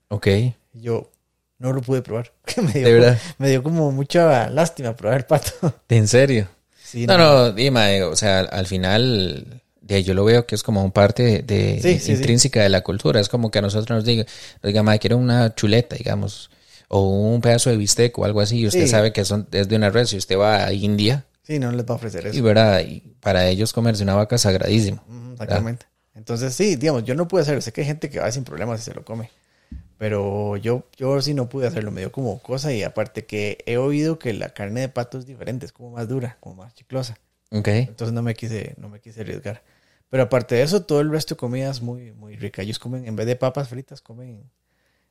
Ok. 0.10 0.28
Y 0.28 0.54
yo 0.82 1.10
no 1.58 1.74
lo 1.74 1.82
pude 1.82 2.04
probar. 2.04 2.32
me, 2.62 2.72
dio, 2.72 2.86
De 2.88 2.94
verdad. 2.94 3.20
me 3.40 3.50
dio 3.50 3.64
como 3.64 3.92
mucha 3.92 4.52
lástima 4.52 4.96
probar 4.96 5.18
el 5.18 5.26
pato. 5.26 5.52
¿En 5.90 6.08
serio? 6.08 6.48
Sí, 6.84 7.08
No, 7.08 7.18
no, 7.18 7.52
dime, 7.54 8.04
o 8.04 8.16
sea, 8.16 8.42
al 8.42 8.68
final, 8.68 9.64
de 9.82 9.96
ahí 9.96 10.04
yo 10.04 10.14
lo 10.14 10.24
veo 10.24 10.46
que 10.46 10.54
es 10.54 10.62
como 10.62 10.84
un 10.84 10.92
parte 10.92 11.42
de, 11.42 11.80
Sí, 11.82 11.94
sí, 11.94 12.00
sí. 12.00 12.12
intrínseca 12.12 12.62
de 12.62 12.70
la 12.70 12.82
cultura. 12.82 13.20
Es 13.20 13.30
como 13.30 13.50
que 13.50 13.58
a 13.58 13.62
nosotros 13.64 13.96
nos 13.98 14.06
diga, 14.06 14.26
nos 14.62 14.68
diga, 14.70 14.84
madre, 14.84 15.00
quiero 15.00 15.18
una 15.18 15.56
chuleta, 15.56 15.96
digamos, 15.96 16.52
o 16.88 17.02
un 17.10 17.42
pedazo 17.42 17.72
de 17.72 17.78
bistec 17.78 18.16
o 18.20 18.26
algo 18.26 18.42
así, 18.42 18.60
y 18.60 18.68
usted 18.68 18.86
sabe 18.86 19.12
que 19.12 19.26
son, 19.26 19.48
es 19.52 19.68
de 19.70 19.76
una 19.76 19.90
red. 19.90 20.06
Si 20.06 20.18
usted 20.18 20.38
va 20.38 20.66
a 20.66 20.72
India, 20.74 21.26
Sí, 21.44 21.60
no 21.60 21.72
les 21.72 21.86
va 21.86 21.92
a 21.94 21.96
ofrecer 21.96 22.26
eso. 22.28 22.38
y 22.38 22.42
verdad, 22.42 22.80
y 22.82 23.02
para 23.20 23.48
ellos 23.48 23.74
comerse 23.74 24.04
una 24.04 24.16
vaca 24.16 24.36
es 24.36 24.42
sagradísimo. 24.42 25.04
Exactamente. 25.34 25.86
Entonces, 26.16 26.54
sí, 26.56 26.76
digamos, 26.76 27.04
yo 27.04 27.16
no 27.16 27.28
pude 27.28 27.42
hacerlo. 27.42 27.60
Sé 27.62 27.74
que 27.74 27.82
hay 27.82 27.88
gente 27.88 28.10
que 28.10 28.20
va 28.20 28.32
sin 28.32 28.44
problemas 28.44 28.80
y 28.80 28.84
se 28.84 28.94
lo 28.94 29.04
come. 29.04 29.30
Pero 29.98 30.58
yo, 30.58 30.86
yo 30.98 31.22
sí 31.22 31.34
no 31.34 31.50
pude 31.50 31.68
hacerlo. 31.68 31.92
Me 31.92 32.02
dio 32.02 32.12
como 32.12 32.40
cosa. 32.40 32.72
Y 32.74 32.84
aparte 32.84 33.26
que 33.26 33.58
he 33.66 33.78
oído 33.78 34.20
que 34.20 34.34
la 34.34 34.50
carne 34.50 34.82
de 34.82 34.90
pato 34.90 35.18
es 35.18 35.26
diferente. 35.26 35.66
Es 35.66 35.72
como 35.72 35.92
más 35.92 36.08
dura, 36.08 36.38
como 36.40 36.56
más 36.56 36.74
chiclosa. 36.76 37.18
Ok. 37.52 37.68
Entonces 37.68 38.14
no 38.14 38.22
me 38.22 38.36
quise, 38.36 38.76
no 38.78 38.90
me 38.90 39.00
quise 39.00 39.22
arriesgar. 39.22 39.64
Pero 40.10 40.24
aparte 40.24 40.56
de 40.56 40.62
eso, 40.62 40.84
todo 40.84 41.02
el 41.02 41.10
resto 41.10 41.36
de 41.36 41.40
comida 41.40 41.72
es 41.72 41.82
muy, 41.82 42.12
muy 42.12 42.36
rica. 42.36 42.62
Ellos 42.62 42.80
comen, 42.80 43.08
en 43.08 43.16
vez 43.16 43.26
de 43.26 43.36
papas 43.36 43.70
fritas, 43.70 44.02
comen 44.02 44.44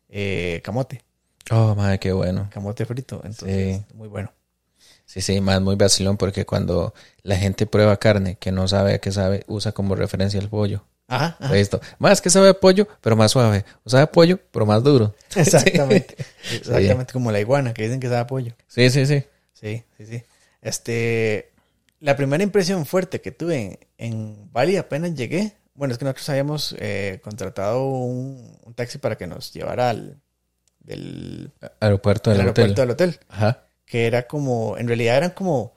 eh, 0.08 0.60
camote. 0.64 1.02
Oh, 1.50 1.74
madre, 1.74 1.98
qué 1.98 2.12
bueno. 2.12 2.48
Camote 2.52 2.84
frito. 2.86 3.20
Entonces, 3.24 3.76
Sí. 3.78 3.94
muy 3.94 4.08
bueno. 4.08 4.32
Sí, 5.12 5.20
sí, 5.20 5.42
más 5.42 5.60
muy 5.60 5.76
vacilón 5.76 6.16
porque 6.16 6.46
cuando 6.46 6.94
la 7.22 7.36
gente 7.36 7.66
prueba 7.66 7.98
carne 7.98 8.36
que 8.36 8.50
no 8.50 8.66
sabe 8.66 8.94
a 8.94 8.98
qué 8.98 9.12
sabe, 9.12 9.44
usa 9.46 9.72
como 9.72 9.94
referencia 9.94 10.40
el 10.40 10.48
pollo. 10.48 10.86
Ajá. 11.06 11.36
ajá. 11.38 11.52
Listo. 11.52 11.82
Más 11.98 12.22
que 12.22 12.30
sabe 12.30 12.48
a 12.48 12.54
pollo, 12.54 12.88
pero 13.02 13.14
más 13.14 13.30
suave. 13.30 13.66
O 13.84 13.90
sabe 13.90 14.04
a 14.04 14.10
pollo, 14.10 14.38
pero 14.50 14.64
más 14.64 14.82
duro. 14.82 15.14
Exactamente. 15.36 16.16
Exactamente 16.50 17.12
como 17.12 17.30
la 17.30 17.40
iguana, 17.40 17.74
que 17.74 17.82
dicen 17.82 18.00
que 18.00 18.06
sabe 18.06 18.20
a 18.20 18.26
pollo. 18.26 18.54
Sí, 18.68 18.88
sí, 18.88 19.04
sí. 19.04 19.22
Sí, 19.52 19.84
sí, 19.98 20.06
sí. 20.06 20.22
Este, 20.62 21.52
la 22.00 22.16
primera 22.16 22.42
impresión 22.42 22.86
fuerte 22.86 23.20
que 23.20 23.32
tuve 23.32 23.56
en, 23.58 23.78
en 23.98 24.50
Bali 24.50 24.78
apenas 24.78 25.14
llegué, 25.14 25.52
bueno, 25.74 25.92
es 25.92 25.98
que 25.98 26.06
nosotros 26.06 26.26
habíamos 26.30 26.74
eh, 26.78 27.20
contratado 27.22 27.84
un, 27.84 28.58
un 28.64 28.72
taxi 28.72 28.96
para 28.96 29.18
que 29.18 29.26
nos 29.26 29.52
llevara 29.52 29.90
al 29.90 30.22
del, 30.80 31.52
Aeropuerto 31.80 32.30
del 32.30 32.38
del 32.38 32.46
aeropuerto 32.46 32.72
hotel. 32.72 32.86
del 32.86 32.90
hotel, 32.90 33.20
Ajá. 33.28 33.66
Que 33.92 34.06
era 34.06 34.26
como, 34.26 34.78
en 34.78 34.86
realidad 34.88 35.18
eran 35.18 35.32
como, 35.32 35.74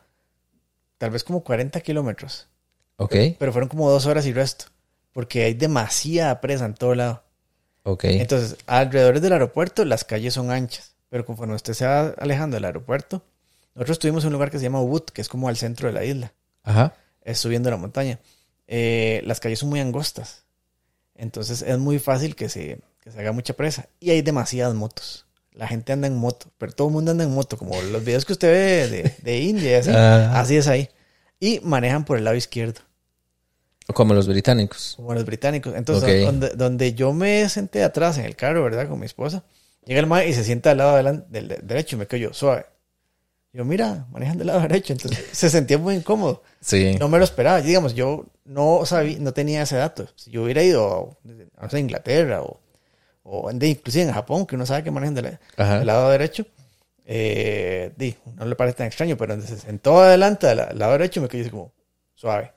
tal 0.98 1.10
vez 1.10 1.26
como 1.26 1.44
40 1.44 1.82
kilómetros, 1.82 2.48
Ok, 2.96 3.14
pero 3.38 3.52
fueron 3.52 3.68
como 3.68 3.92
dos 3.92 4.06
horas 4.06 4.26
y 4.26 4.32
resto, 4.32 4.68
porque 5.12 5.44
hay 5.44 5.54
demasiada 5.54 6.40
presa 6.40 6.64
en 6.64 6.76
todo 6.76 6.96
lado. 6.96 7.24
ok. 7.84 8.06
Entonces, 8.06 8.56
alrededor 8.68 9.20
del 9.20 9.34
aeropuerto 9.34 9.84
las 9.84 10.06
calles 10.06 10.34
son 10.34 10.50
anchas, 10.50 10.96
pero 11.10 11.26
conforme 11.26 11.56
usted 11.56 11.74
se 11.74 11.86
va 11.86 12.14
alejando 12.18 12.56
del 12.56 12.64
aeropuerto, 12.64 13.22
nosotros 13.74 13.96
estuvimos 13.96 14.24
en 14.24 14.28
un 14.30 14.34
lugar 14.36 14.50
que 14.50 14.60
se 14.60 14.64
llama 14.64 14.80
Ubud, 14.80 15.04
que 15.04 15.20
es 15.20 15.28
como 15.28 15.50
al 15.50 15.58
centro 15.58 15.90
de 15.90 15.94
la 15.94 16.06
isla, 16.06 16.32
Ajá. 16.64 16.94
es 17.22 17.38
subiendo 17.38 17.70
la 17.70 17.76
montaña. 17.76 18.20
Eh, 18.68 19.22
las 19.26 19.42
calles 19.42 19.60
son 19.60 19.68
muy 19.68 19.82
angostas, 19.82 20.46
entonces 21.16 21.62
es 21.64 21.78
muy 21.80 22.00
fácil 22.00 22.34
que 22.38 22.48
se, 22.48 22.80
que 23.02 23.12
se 23.12 23.20
haga 23.20 23.34
mucha 23.34 23.56
presa. 23.56 23.90
Y 24.00 24.12
hay 24.12 24.22
demasiadas 24.22 24.74
motos. 24.74 25.25
La 25.56 25.68
gente 25.68 25.94
anda 25.94 26.08
en 26.08 26.16
moto, 26.18 26.48
pero 26.58 26.72
todo 26.74 26.88
el 26.90 26.94
mundo 26.94 27.12
anda 27.12 27.24
en 27.24 27.34
moto, 27.34 27.58
como 27.58 27.82
los 27.82 28.04
videos 28.04 28.26
que 28.26 28.34
usted 28.34 28.50
ve 28.50 28.88
de, 28.88 29.16
de 29.22 29.40
India, 29.40 29.80
así, 29.80 29.90
Ah. 29.96 30.40
así 30.40 30.58
es 30.58 30.68
ahí. 30.68 30.90
Y 31.40 31.60
manejan 31.62 32.06
por 32.06 32.18
el 32.18 32.24
lado 32.26 32.36
izquierdo. 32.36 32.82
Como 33.94 34.14
los 34.14 34.28
británicos. 34.28 34.94
como 34.96 35.14
los 35.14 35.26
británicos. 35.26 35.76
Entonces, 35.76 36.26
donde, 36.26 36.50
donde 36.50 36.94
yo 36.94 37.14
me 37.14 37.48
senté 37.50 37.84
atrás 37.84 38.18
en 38.18 38.26
el 38.26 38.36
carro, 38.36 38.64
¿verdad? 38.64 38.90
Con 38.90 39.00
mi 39.00 39.06
esposa, 39.06 39.44
llega 39.86 40.00
el 40.00 40.08
mae 40.08 40.28
y 40.28 40.34
se 40.34 40.44
sienta 40.44 40.72
al 40.72 40.78
lado 40.78 40.96
del, 40.96 41.24
del 41.30 41.60
derecho 41.64 41.96
y 41.96 42.00
me 42.00 42.08
quedo 42.08 42.20
yo, 42.20 42.34
suave. 42.34 42.66
Yo, 43.54 43.64
mira, 43.64 44.06
manejan 44.12 44.38
del 44.38 44.48
lado 44.48 44.60
derecho. 44.62 44.92
Entonces, 44.92 45.24
se 45.32 45.50
sentía 45.50 45.78
muy 45.78 45.96
incómodo. 45.96 46.44
Sí. 46.60 46.98
No 47.00 47.08
me 47.08 47.18
lo 47.20 47.24
esperaba. 47.24 47.62
Digamos, 47.62 47.94
yo 47.94 48.26
no 48.44 48.86
sabía, 48.86 49.18
no 49.20 49.32
tenía 49.34 49.62
ese 49.62 49.78
dato. 49.78 50.08
Si 50.16 50.30
yo 50.32 50.44
hubiera 50.44 50.62
ido 50.62 51.18
a, 51.58 51.70
sé, 51.70 51.80
Inglaterra 51.80 52.42
o, 52.42 52.60
o 53.28 53.52
de- 53.52 53.68
inclusive 53.68 54.06
en 54.06 54.14
Japón, 54.14 54.46
que 54.46 54.56
uno 54.56 54.66
sabe 54.66 54.84
que 54.84 54.92
manejan 54.92 55.16
del, 55.16 55.40
lado 55.84 56.10
derecho, 56.12 56.46
eh, 57.06 57.92
di, 57.98 58.16
no 58.36 58.46
le 58.46 58.56
parece 58.56 58.78
tan 58.78 58.88
extraño, 58.88 59.18
pero 59.18 59.34
donde 59.36 59.48
se 59.48 59.58
sentó 59.58 60.00
adelante 60.02 60.48
del 60.48 60.58
lado 60.80 60.92
derecho 60.94 61.22
me 61.22 61.28
quedé 61.28 61.50
como 61.50 61.72
suave. 62.14 62.52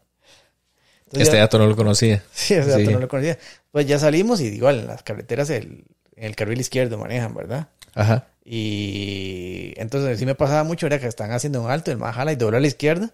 Entonces, 1.07 1.29
Este 1.29 1.37
ya- 1.37 1.43
dato 1.45 1.59
no 1.59 1.67
lo 1.67 1.75
conocía. 1.77 2.23
Sí, 2.33 2.55
ese 2.55 2.71
dato 2.71 2.91
no 2.91 2.99
lo 3.01 3.09
conocía. 3.09 3.39
Pues 3.73 3.87
ya 3.87 3.99
salimos 3.99 4.41
y 4.41 4.45
igual 4.47 4.81
en 4.81 4.87
las 4.87 5.03
carreteras 5.03 5.49
el, 5.51 5.85
en 6.17 6.25
el 6.25 6.37
carril 6.37 6.61
izquierdo 6.61 6.99
manejan, 6.99 7.35
¿verdad? 7.35 7.69
Ajá. 7.95 8.27
Y 8.45 9.73
entonces 9.77 10.19
sí 10.19 10.27
me 10.27 10.35
pasaba 10.35 10.65
mucho, 10.65 10.87
era 10.87 10.99
que 10.99 11.07
están 11.07 11.33
haciendo 11.33 11.63
un 11.63 11.71
alto, 11.71 11.91
el 11.91 11.99
más 11.99 12.15
jala 12.15 12.33
y 12.33 12.37
dobla 12.37 12.59
a 12.59 12.61
la 12.61 12.67
izquierda. 12.67 13.11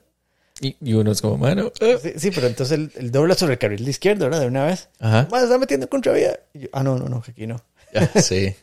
Y, 0.61 0.76
y 0.80 0.94
uno 0.94 1.11
es 1.12 1.20
como, 1.20 1.37
mano. 1.37 1.73
ah. 1.80 1.96
Sí, 2.00 2.12
sí, 2.16 2.30
pero 2.30 2.46
entonces 2.46 2.78
el, 2.78 2.92
el 2.96 3.11
dobla 3.11 3.34
sobre 3.34 3.54
el 3.54 3.58
carril 3.58 3.88
izquierdo, 3.88 4.25
¿verdad? 4.26 4.40
De 4.40 4.46
una 4.46 4.64
vez. 4.66 4.88
Ajá. 5.00 5.26
Más 5.30 5.42
está 5.44 5.58
metiendo 5.58 5.84
en 5.84 5.88
contravía. 5.90 6.38
Y 6.54 6.61
yo, 6.61 6.68
ah, 6.73 6.82
no, 6.82 6.96
no, 6.99 7.06
no, 7.08 7.23
que 7.23 7.32
aquí 7.32 7.46
no. 7.46 7.61
Sí. 8.23 8.54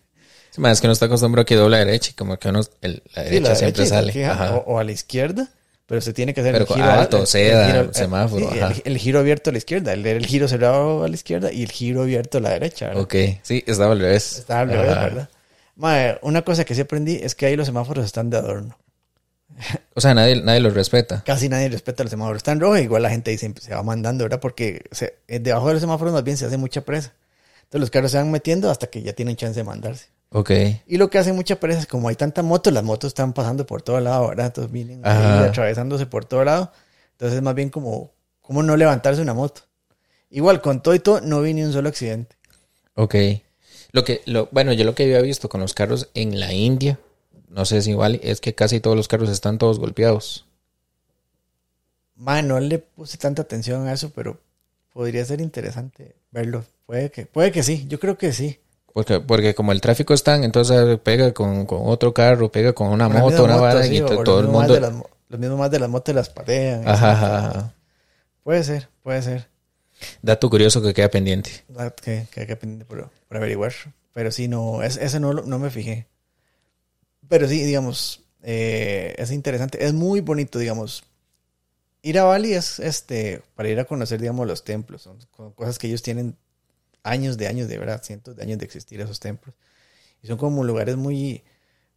Sí, 0.51 0.59
más 0.59 0.73
es 0.73 0.81
que 0.81 0.87
uno 0.87 0.93
está 0.93 1.05
acostumbrado 1.05 1.43
a 1.43 1.45
que 1.45 1.55
dobla 1.55 1.77
a 1.77 1.85
derecha 1.85 2.11
y 2.11 2.13
como 2.13 2.37
que 2.37 2.49
uno, 2.49 2.61
el- 2.81 3.01
la 3.15 3.23
Sí, 3.23 3.29
derecha 3.29 3.55
siempre 3.55 3.85
sale. 3.85 4.25
Ajá. 4.25 4.55
O, 4.57 4.73
o 4.73 4.79
a 4.79 4.83
la 4.83 4.91
izquierda, 4.91 5.49
pero 5.85 6.01
se 6.01 6.11
tiene 6.13 6.33
que 6.33 6.41
hacer 6.41 6.53
Pero 6.53 6.65
el 6.65 6.73
giro 6.73 6.91
alto, 6.91 7.17
al- 7.19 7.27
seda, 7.27 7.65
el 7.67 7.71
giro- 7.87 7.93
semáforo, 7.93 8.51
sí, 8.51 8.59
ajá. 8.59 8.73
el, 8.83 8.97
giro 8.97 9.19
abierto 9.19 9.49
a 9.49 9.53
la 9.53 9.57
izquierda, 9.59 9.93
el, 9.93 10.25
giro 10.25 10.47
cerrado 10.49 11.03
a 11.05 11.07
la 11.07 11.15
izquierda 11.15 11.51
y 11.53 11.63
el 11.63 11.71
giro 11.71 12.01
abierto 12.01 12.37
a 12.39 12.41
la 12.41 12.49
derecha, 12.51 12.87
¿verdad? 12.87 13.01
Ok. 13.03 13.15
Sí, 13.43 13.63
estaba 13.67 13.93
al 13.93 13.99
revés. 13.99 14.39
Está 14.39 14.59
al 14.61 14.69
revés. 14.69 14.87
¿verdad? 14.95 15.29
Mae, 15.77 16.19
una 16.21 16.41
cosa 16.41 16.65
que 16.65 16.75
sí 16.75 16.81
aprendí 16.81 17.15
es 17.15 17.33
que 17.35 17.45
ahí 17.45 17.55
los 17.55 17.65
semáforos 17.67 18.03
están 18.05 18.29
de 18.29 18.37
adorno. 18.37 18.77
O 19.93 20.01
sea, 20.01 20.13
nadie, 20.13 20.41
nadie 20.41 20.59
los 20.61 20.73
respeta. 20.73 21.23
Casi 21.25 21.49
nadie 21.49 21.69
respeta 21.69 22.03
los 22.03 22.11
semáforos. 22.11 22.37
Están 22.37 22.59
rojos, 22.59 22.79
igual 22.79 23.03
la 23.03 23.09
gente 23.09 23.31
ahí 23.31 23.37
se, 23.37 23.49
va 23.73 23.83
mandando, 23.83 24.23
¿verdad? 24.23 24.39
Porque 24.39 24.83
se- 24.91 25.17
eh, 25.27 25.39
debajo 25.39 25.67
de 25.67 25.73
los 25.73 25.81
semáforos 25.81 26.13
más 26.13 26.23
bien 26.23 26.37
se 26.37 26.45
hace 26.45 26.57
mucha 26.57 26.81
presa. 26.81 27.13
Entonces 27.63 27.81
los 27.81 27.89
carros 27.91 28.11
se 28.11 28.17
van 28.17 28.31
metiendo 28.31 28.71
hasta 28.71 28.87
que 28.87 29.01
ya 29.01 29.13
tienen 29.13 29.35
chance 29.35 29.59
de 29.59 29.63
mandarse. 29.63 30.07
Ok. 30.29 30.51
Y 30.87 30.97
lo 30.97 31.09
que 31.09 31.17
hace 31.17 31.33
mucha 31.33 31.59
presa 31.59 31.79
es 31.81 31.87
como 31.87 32.07
hay 32.07 32.15
tanta 32.15 32.41
moto, 32.41 32.71
las 32.71 32.83
motos 32.83 33.09
están 33.09 33.33
pasando 33.33 33.65
por 33.65 33.81
todo 33.81 33.99
lado, 33.99 34.29
¿verdad? 34.29 34.47
Entonces 34.47 34.71
vienen 34.71 35.01
ahí 35.05 35.43
atravesándose 35.49 36.05
por 36.05 36.23
todo 36.25 36.43
lado. 36.45 36.71
Entonces 37.11 37.35
es 37.37 37.43
más 37.43 37.53
bien 37.53 37.69
como, 37.69 38.11
como 38.41 38.63
no 38.63 38.77
levantarse 38.77 39.21
una 39.21 39.33
moto. 39.33 39.61
Igual, 40.29 40.61
con 40.61 40.81
todo 40.81 40.95
y 40.95 40.99
todo, 40.99 41.19
no 41.21 41.41
vi 41.41 41.53
ni 41.53 41.63
un 41.63 41.73
solo 41.73 41.89
accidente. 41.89 42.37
Ok. 42.95 43.15
Lo 43.91 44.05
que, 44.05 44.21
lo, 44.25 44.47
bueno, 44.51 44.71
yo 44.71 44.85
lo 44.85 44.95
que 44.95 45.03
había 45.03 45.19
visto 45.21 45.49
con 45.49 45.59
los 45.59 45.73
carros 45.73 46.09
en 46.13 46.39
la 46.39 46.53
India, 46.53 46.97
no 47.51 47.65
sé 47.65 47.81
si 47.81 47.91
igual, 47.91 48.19
es 48.23 48.41
que 48.41 48.55
casi 48.55 48.79
todos 48.79 48.97
los 48.97 49.07
carros 49.07 49.29
están 49.29 49.57
todos 49.57 49.79
golpeados. 49.79 50.45
Mae, 52.15 52.43
no 52.43 52.59
le 52.59 52.79
puse 52.79 53.17
tanta 53.17 53.41
atención 53.41 53.87
a 53.87 53.93
eso, 53.93 54.11
pero 54.13 54.39
podría 54.93 55.25
ser 55.25 55.41
interesante 55.41 56.15
verlo. 56.31 56.63
Puede 56.85 57.09
que, 57.11 57.25
puede 57.25 57.51
que 57.51 57.63
sí, 57.63 57.85
yo 57.87 57.99
creo 57.99 58.17
que 58.17 58.31
sí. 58.33 58.59
Porque, 58.93 59.19
porque 59.21 59.55
como 59.55 59.71
el 59.71 59.79
tráfico 59.81 60.13
es 60.13 60.23
tan, 60.23 60.43
entonces 60.43 60.99
pega 60.99 61.33
con, 61.33 61.65
con 61.65 61.79
otro 61.85 62.13
carro, 62.13 62.51
pega 62.51 62.73
con 62.73 62.89
una 62.89 63.07
Con 63.07 63.19
moto, 63.19 63.43
una 63.45 63.53
moto, 63.53 63.63
vara, 63.63 63.83
sí, 63.83 63.95
y 63.97 64.01
todo 64.01 64.39
el 64.41 64.47
mundo. 64.47 64.79
las 64.79 64.93
los 65.29 65.39
mismos 65.39 65.59
más 65.59 65.71
de 65.71 65.79
las 65.79 65.89
motos 65.89 66.13
las 66.13 66.29
patean. 66.29 66.85
Ajá, 66.87 67.11
ajá, 67.13 67.37
ajá. 67.47 67.73
Puede 68.43 68.63
ser, 68.65 68.89
puede 69.01 69.21
ser. 69.21 69.47
Dato 70.21 70.49
curioso 70.49 70.81
que 70.81 70.93
queda 70.93 71.09
pendiente. 71.09 71.63
Ah, 71.77 71.89
Que, 71.91 72.27
que 72.31 72.41
hay 72.41 72.47
que 72.47 72.53
aprender 72.53 72.85
por, 72.85 73.09
por 73.27 73.37
averiguar. 73.37 73.71
Pero 74.13 74.29
sí, 74.31 74.49
no, 74.49 74.83
es, 74.83 74.97
ese 74.97 75.21
no, 75.21 75.31
lo- 75.31 75.43
no 75.43 75.57
me 75.57 75.69
fijé. 75.69 76.07
Pero 77.31 77.47
sí, 77.49 77.63
digamos, 77.63 78.25
eh, 78.43 79.15
es 79.17 79.31
interesante. 79.31 79.85
Es 79.85 79.93
muy 79.93 80.21
bonito, 80.21 80.59
digamos. 80.59 81.05
Ir 82.03 82.17
a 82.19 82.23
Bali 82.25 82.53
es 82.53 82.79
este 82.79 83.43
para 83.55 83.69
ir 83.69 83.79
a 83.79 83.85
conocer, 83.85 84.19
digamos, 84.21 84.47
los 84.47 84.63
templos. 84.63 85.03
Son 85.03 85.17
co- 85.31 85.53
cosas 85.55 85.79
que 85.79 85.87
ellos 85.87 86.01
tienen 86.01 86.37
años 87.03 87.37
de 87.37 87.47
años, 87.47 87.69
de 87.69 87.77
verdad, 87.79 88.03
cientos 88.03 88.35
de 88.35 88.43
años 88.43 88.59
de 88.59 88.65
existir 88.65 89.01
esos 89.01 89.19
templos. 89.19 89.55
Y 90.23 90.27
son 90.27 90.37
como 90.37 90.63
lugares 90.65 90.97
muy, 90.97 91.43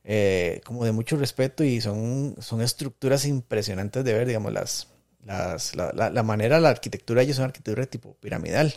eh, 0.05 0.61
como 0.67 0.85
de 0.85 0.93
mucho 0.93 1.17
respeto 1.19 1.65
y 1.65 1.81
son, 1.83 2.37
son 2.41 2.63
estructuras 2.63 3.27
impresionantes 3.27 4.05
de 4.05 4.15
ver, 4.15 4.27
digamos, 4.29 4.53
las, 4.53 4.89
las, 5.25 5.77
la, 5.77 5.93
la, 5.95 6.11
la 6.11 6.25
manera, 6.25 6.61
la 6.61 6.71
arquitectura 6.71 7.23
ellos 7.23 7.35
es 7.37 7.39
una 7.41 7.47
arquitectura 7.49 7.87
tipo 7.87 8.15
piramidal. 8.21 8.75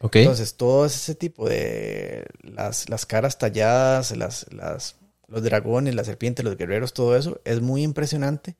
Ok. 0.00 0.16
Entonces, 0.16 0.56
todo 0.56 0.86
ese 0.86 1.14
tipo 1.14 1.48
de 1.48 2.26
las, 2.42 2.88
las 2.90 3.06
caras 3.06 3.38
talladas, 3.38 4.16
las, 4.16 4.46
las, 4.52 4.96
los 5.32 5.42
dragones, 5.42 5.94
las 5.94 6.06
serpientes, 6.06 6.44
los 6.44 6.56
guerreros, 6.56 6.92
todo 6.92 7.16
eso 7.16 7.40
es 7.44 7.62
muy 7.62 7.82
impresionante. 7.82 8.54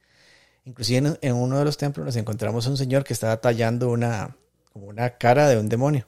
Inclusive 0.64 0.98
en, 0.98 1.18
en 1.20 1.34
uno 1.34 1.58
de 1.58 1.64
los 1.66 1.76
templos 1.76 2.06
nos 2.06 2.16
encontramos 2.16 2.66
a 2.66 2.70
un 2.70 2.78
señor 2.78 3.04
que 3.04 3.12
estaba 3.12 3.40
tallando 3.40 3.90
una, 3.90 4.36
como 4.72 4.86
una 4.86 5.18
cara 5.18 5.48
de 5.48 5.58
un 5.58 5.68
demonio. 5.68 6.06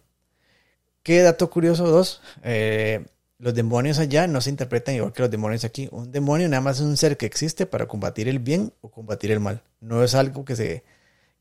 ¿Qué 1.03 1.21
dato 1.21 1.51
curioso 1.51 1.87
dos? 1.87 2.23
Eh, 2.43 3.05
los 3.39 3.55
demonios 3.55 3.99
allá 3.99 4.27
no 4.27 4.41
se 4.41 4.49
interpretan 4.49 4.95
igual 4.95 5.13
que 5.13 5.21
los 5.21 5.31
demonios 5.31 5.65
aquí. 5.65 5.89
Un 5.93 6.11
demonio 6.11 6.49
nada 6.49 6.63
más 6.63 6.77
es 6.77 6.87
un 6.87 6.97
ser 6.97 7.19
que 7.19 7.27
existe 7.27 7.67
para 7.67 7.87
combatir 7.87 8.27
el 8.27 8.39
bien 8.39 8.73
o 8.81 8.91
combatir 8.91 9.33
el 9.33 9.41
mal. 9.41 9.63
No 9.81 10.03
es 10.03 10.15
algo 10.15 10.47
que 10.47 10.57
se, 10.57 10.83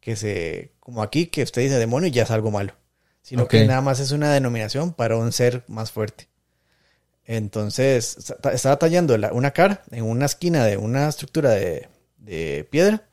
que 0.02 0.18
se, 0.18 0.74
como 0.82 1.02
aquí, 1.02 1.28
que 1.28 1.44
usted 1.44 1.62
dice 1.62 1.80
demonio 1.80 2.10
y 2.10 2.12
ya 2.12 2.24
es 2.24 2.32
algo 2.32 2.52
malo. 2.52 2.74
Sino 3.22 3.48
que 3.48 3.66
nada 3.66 3.80
más 3.80 4.02
es 4.02 4.12
una 4.12 4.34
denominación 4.34 4.92
para 4.92 5.16
un 5.16 5.32
ser 5.32 5.64
más 5.70 5.94
fuerte. 5.94 6.28
Entonces, 7.26 8.18
esta- 8.18 8.52
estaba 8.52 8.78
tallando 8.78 9.18
la- 9.18 9.32
una 9.34 9.52
cara 9.52 9.84
en 9.92 10.04
una 10.04 10.26
esquina 10.26 10.66
de 10.66 10.78
una 10.78 11.08
estructura 11.08 11.52
de, 11.52 11.88
piedra. 12.70 13.08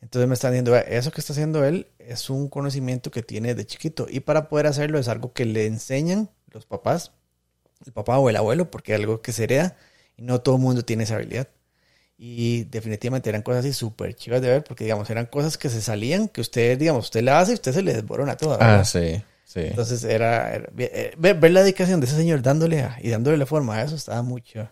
Entonces 0.00 0.28
me 0.28 0.34
están 0.34 0.52
diciendo, 0.52 0.72
"Vea, 0.72 0.82
eso 0.82 1.10
que 1.10 1.20
está 1.20 1.32
haciendo 1.32 1.64
él 1.64 1.88
es 1.98 2.30
un 2.30 2.48
conocimiento 2.48 3.10
que 3.10 3.22
tiene 3.22 3.54
de 3.54 3.66
chiquito. 3.66 4.06
Y 4.08 4.20
para 4.20 4.48
poder 4.48 4.66
hacerlo 4.66 4.98
es 4.98 5.08
algo 5.08 5.32
que 5.32 5.44
le 5.44 5.66
enseñan 5.66 6.30
los 6.52 6.66
papás, 6.66 7.12
el 7.86 7.92
papá 7.92 8.18
o 8.18 8.28
el 8.30 8.36
abuelo, 8.36 8.70
porque 8.70 8.94
es 8.94 9.00
algo 9.00 9.22
que 9.22 9.32
se 9.32 9.44
hereda 9.44 9.76
y 10.16 10.22
no 10.22 10.40
todo 10.40 10.56
el 10.56 10.60
mundo 10.60 10.84
tiene 10.84 11.04
esa 11.04 11.16
habilidad. 11.16 11.48
Y 12.16 12.64
definitivamente 12.64 13.28
eran 13.28 13.42
cosas 13.42 13.64
así 13.64 13.72
súper 13.72 14.14
chivas 14.14 14.40
de 14.40 14.48
ver, 14.48 14.62
porque 14.64 14.84
digamos, 14.84 15.10
eran 15.10 15.26
cosas 15.26 15.58
que 15.58 15.68
se 15.68 15.80
salían, 15.80 16.28
que 16.28 16.40
usted, 16.40 16.78
digamos, 16.78 17.06
usted 17.06 17.22
la 17.22 17.40
hace 17.40 17.52
y 17.52 17.54
usted 17.54 17.72
se 17.72 17.82
le 17.82 17.92
desborona 17.94 18.36
toda. 18.36 18.58
Ah, 18.60 18.84
sí, 18.84 19.20
sí. 19.44 19.60
Entonces 19.60 20.02
era, 20.04 20.54
era- 20.54 20.68
eh, 20.78 21.12
ver, 21.16 21.38
ver 21.38 21.50
la 21.52 21.62
dedicación 21.62 22.00
de 22.00 22.06
ese 22.06 22.16
señor 22.16 22.42
dándole 22.42 22.80
a- 22.82 22.98
y 23.02 23.10
dándole 23.10 23.36
la 23.36 23.46
forma 23.46 23.76
a 23.76 23.82
eso 23.82 23.94
estaba 23.96 24.22
mucho. 24.22 24.68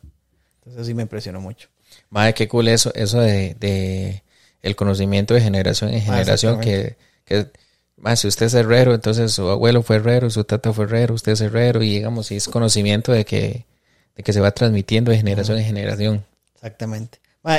Entonces 0.57 0.87
sí 0.87 0.95
me 0.95 1.02
impresionó 1.02 1.41
mucho. 1.41 1.69
Madre, 2.11 2.35
qué 2.35 2.49
cool 2.49 2.69
eso, 2.69 2.93
eso 2.95 3.21
de, 3.21 3.55
de 3.61 4.23
el 4.62 4.76
conocimiento 4.76 5.35
de 5.35 5.41
generación 5.41 5.91
en 5.91 6.00
generación 6.00 6.61
que, 6.61 6.97
que 7.25 7.47
más 7.97 8.21
si 8.21 8.29
usted 8.29 8.47
es 8.47 8.55
herrero, 8.55 8.95
entonces 8.95 9.33
su 9.33 9.49
abuelo 9.49 9.83
fue 9.83 9.97
herrero, 9.97 10.31
su 10.31 10.45
tata 10.45 10.73
fue 10.73 10.85
herrero, 10.87 11.14
usted 11.14 11.33
es 11.33 11.41
herrero, 11.41 11.83
y 11.83 11.91
digamos, 11.91 12.31
y 12.33 12.37
es 12.37 12.49
conocimiento 12.49 13.12
de 13.12 13.25
que, 13.25 13.67
de 14.17 14.23
que 14.23 14.33
se 14.33 14.41
va 14.41 14.50
transmitiendo 14.52 15.11
de 15.11 15.19
generación 15.19 15.59
en 15.59 15.64
generación. 15.64 16.25
Exactamente. 16.55 17.19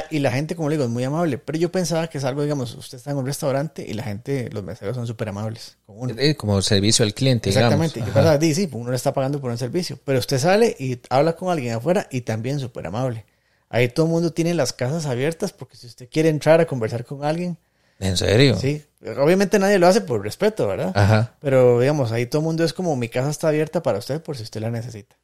Y 0.10 0.20
la 0.20 0.32
gente, 0.32 0.56
como 0.56 0.70
le 0.70 0.76
digo, 0.76 0.86
es 0.86 0.90
muy 0.90 1.04
amable. 1.04 1.38
Pero 1.38 1.58
yo 1.58 1.72
pensaba 1.72 2.08
que 2.08 2.18
es 2.18 2.24
algo, 2.24 2.42
digamos, 2.44 2.74
usted 2.76 2.98
está 2.98 3.12
en 3.12 3.18
un 3.18 3.26
restaurante 3.26 3.86
y 3.86 3.94
la 3.94 4.04
gente, 4.04 4.50
los 4.52 4.64
meseros 4.64 4.96
son 4.96 5.06
súper 5.06 5.28
amables. 5.30 5.78
Eh, 6.18 6.36
Como 6.36 6.62
servicio 6.62 7.04
al 7.04 7.14
cliente, 7.14 7.50
Exactamente. 7.50 7.96
digamos. 7.96 8.14
Yo 8.14 8.20
Ajá. 8.22 8.22
pensaba, 8.22 8.38
di, 8.38 8.56
sí, 8.56 8.70
uno 8.72 8.90
le 8.92 8.96
está 8.96 9.14
pagando 9.14 9.42
por 9.42 9.52
un 9.52 9.58
servicio. 9.58 10.00
Pero 10.06 10.20
usted 10.20 10.40
sale 10.40 10.74
y 10.80 11.00
habla 11.10 11.36
con 11.36 11.50
alguien 11.52 11.76
afuera 11.76 12.08
y 12.12 12.22
también 12.22 12.60
súper 12.60 12.88
amable. 12.88 13.26
Ahí 13.70 13.90
todo 13.90 14.06
el 14.06 14.12
mundo 14.12 14.32
tiene 14.32 14.54
las 14.54 14.72
casas 14.72 15.06
abiertas 15.06 15.52
porque 15.52 15.76
si 15.76 15.88
usted 15.88 16.08
quiere 16.10 16.30
entrar 16.30 16.62
a 16.62 16.66
conversar 16.66 17.04
con 17.06 17.26
alguien, 17.26 17.58
¿En 18.00 18.16
serio? 18.18 18.56
sí. 18.58 18.84
Obviamente 19.20 19.60
nadie 19.60 19.80
lo 19.80 19.88
hace 19.88 20.00
por 20.00 20.24
respeto, 20.24 20.66
¿verdad? 20.68 20.94
Ajá. 20.96 21.34
Pero 21.42 21.80
digamos, 21.82 22.14
ahí 22.14 22.26
todo 22.26 22.40
el 22.42 22.46
mundo 22.46 22.64
es 22.64 22.72
como 22.72 22.96
mi 22.96 23.10
casa 23.10 23.30
está 23.30 23.50
abierta 23.50 23.84
para 23.84 23.98
usted 23.98 24.22
por 24.22 24.38
si 24.38 24.44
usted 24.44 24.62
la 24.62 24.72
necesita. 24.72 25.16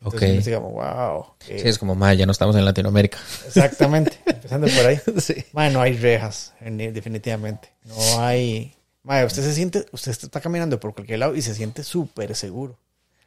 Entonces, 0.00 0.20
Ok. 0.22 0.28
uno 0.28 0.36
dice 0.38 0.54
como, 0.54 0.70
wow. 0.72 1.26
eh, 1.48 1.58
Sí, 1.60 1.68
es 1.68 1.78
como, 1.78 1.94
ma, 1.94 2.12
ya 2.14 2.26
no 2.26 2.32
estamos 2.32 2.54
en 2.56 2.64
Latinoamérica. 2.64 3.18
Exactamente. 3.46 4.18
Empezando 4.26 4.66
por 4.68 4.86
ahí. 4.86 4.98
sí. 5.20 5.44
No 5.52 5.80
hay 5.80 5.96
rejas, 5.96 6.52
en- 6.60 6.76
definitivamente. 6.92 7.72
No 7.84 8.20
hay. 8.20 8.74
Mae, 9.02 9.24
usted 9.24 9.42
se 9.42 9.54
siente, 9.54 9.86
usted 9.92 10.10
está 10.12 10.40
caminando 10.40 10.78
por 10.80 10.92
cualquier 10.94 11.20
lado 11.20 11.34
y 11.36 11.42
se 11.42 11.54
siente 11.54 11.82
súper 11.84 12.34
seguro 12.34 12.78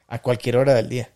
a 0.07 0.21
cualquier 0.21 0.57
hora 0.57 0.73
del 0.73 0.89
día. 0.89 1.09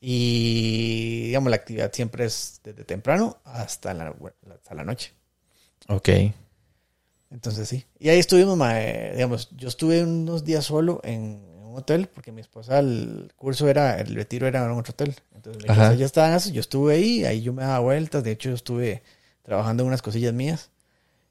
Y 0.00 1.26
digamos, 1.26 1.50
la 1.50 1.56
actividad 1.56 1.92
siempre 1.92 2.24
es 2.24 2.60
desde 2.62 2.84
temprano 2.84 3.38
hasta 3.44 3.92
la, 3.94 4.14
hasta 4.54 4.74
la 4.74 4.84
noche. 4.84 5.12
Ok. 5.88 6.08
Entonces 7.30 7.68
sí. 7.68 7.84
Y 7.98 8.08
ahí 8.08 8.18
estuvimos, 8.18 8.56
mae, 8.56 9.12
digamos, 9.14 9.50
yo 9.56 9.68
estuve 9.68 10.02
unos 10.02 10.44
días 10.44 10.64
solo 10.64 11.00
en 11.04 11.42
un 11.68 11.76
hotel 11.76 12.08
porque 12.08 12.32
mi 12.32 12.40
esposa, 12.40 12.78
el 12.78 13.32
curso 13.36 13.68
era, 13.68 14.00
el 14.00 14.14
retiro 14.14 14.46
era 14.46 14.64
en 14.64 14.70
otro 14.72 14.92
hotel. 14.92 15.14
Entonces 15.34 15.62
mi 15.62 15.68
Ajá. 15.68 15.82
esposa 15.84 15.98
ya 15.98 16.06
estaba 16.06 16.28
en 16.28 16.34
eso, 16.34 16.50
yo 16.50 16.60
estuve 16.60 16.94
ahí, 16.94 17.24
ahí 17.24 17.42
yo 17.42 17.52
me 17.52 17.62
daba 17.62 17.78
vueltas, 17.80 18.24
de 18.24 18.32
hecho 18.32 18.48
yo 18.50 18.54
estuve 18.54 19.02
trabajando 19.42 19.82
en 19.82 19.88
unas 19.88 20.02
cosillas 20.02 20.32
mías. 20.34 20.70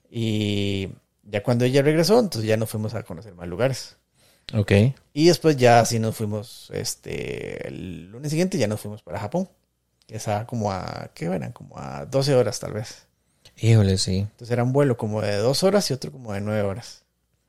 Y 0.09 0.89
ya 1.23 1.43
cuando 1.43 1.65
ella 1.65 1.81
regresó, 1.81 2.19
entonces 2.19 2.47
ya 2.47 2.57
nos 2.57 2.69
fuimos 2.69 2.93
a 2.93 3.03
conocer 3.03 3.33
más 3.35 3.47
lugares. 3.47 3.97
Ok. 4.53 4.71
Y 5.13 5.27
después 5.27 5.57
ya 5.57 5.81
así 5.81 5.99
nos 5.99 6.15
fuimos, 6.15 6.69
este, 6.73 7.67
el 7.67 8.09
lunes 8.11 8.29
siguiente 8.31 8.57
ya 8.57 8.67
nos 8.67 8.79
fuimos 8.79 9.01
para 9.01 9.19
Japón. 9.19 9.49
Que 10.07 10.15
estaba 10.15 10.47
como 10.47 10.71
a, 10.71 11.11
¿qué 11.13 11.25
eran? 11.25 11.51
Como 11.51 11.77
a 11.77 12.05
12 12.05 12.33
horas 12.33 12.59
tal 12.61 12.71
vez. 12.71 13.07
Híjole, 13.57 13.97
sí. 13.97 14.19
Entonces 14.19 14.51
era 14.51 14.63
un 14.63 14.71
vuelo 14.71 14.95
como 14.95 15.21
de 15.21 15.35
dos 15.35 15.63
horas 15.63 15.89
y 15.89 15.93
otro 15.93 16.11
como 16.13 16.31
de 16.31 16.39
nueve 16.39 16.61
horas. 16.61 17.03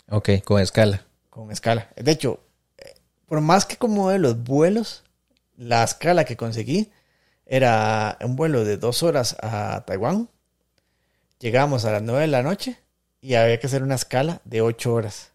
Ok, 0.09 0.31
con 0.45 0.61
escala. 0.61 1.05
con 1.31 1.53
escala. 1.53 1.89
De 1.95 2.11
hecho, 2.11 2.41
por 3.29 3.41
más 3.41 3.67
que 3.67 3.77
como 3.77 4.11
de 4.11 4.19
los 4.19 4.43
vuelos, 4.43 5.05
la 5.57 5.85
escala 5.85 6.25
que 6.25 6.37
conseguí 6.37 6.91
era 7.47 8.19
un 8.23 8.37
vuelo 8.37 8.65
de 8.65 8.77
dos 8.77 9.03
horas 9.03 9.37
a 9.41 9.85
Taiwán. 9.87 10.29
Llegamos 11.39 11.85
a 11.85 11.93
las 11.93 12.03
nueve 12.03 12.23
de 12.23 12.29
la 12.29 12.43
noche 12.43 12.79
y 13.21 13.35
había 13.35 13.61
que 13.61 13.67
hacer 13.67 13.83
una 13.83 13.95
escala 13.95 14.41
de 14.45 14.63
ocho 14.63 14.95
horas. 14.95 15.33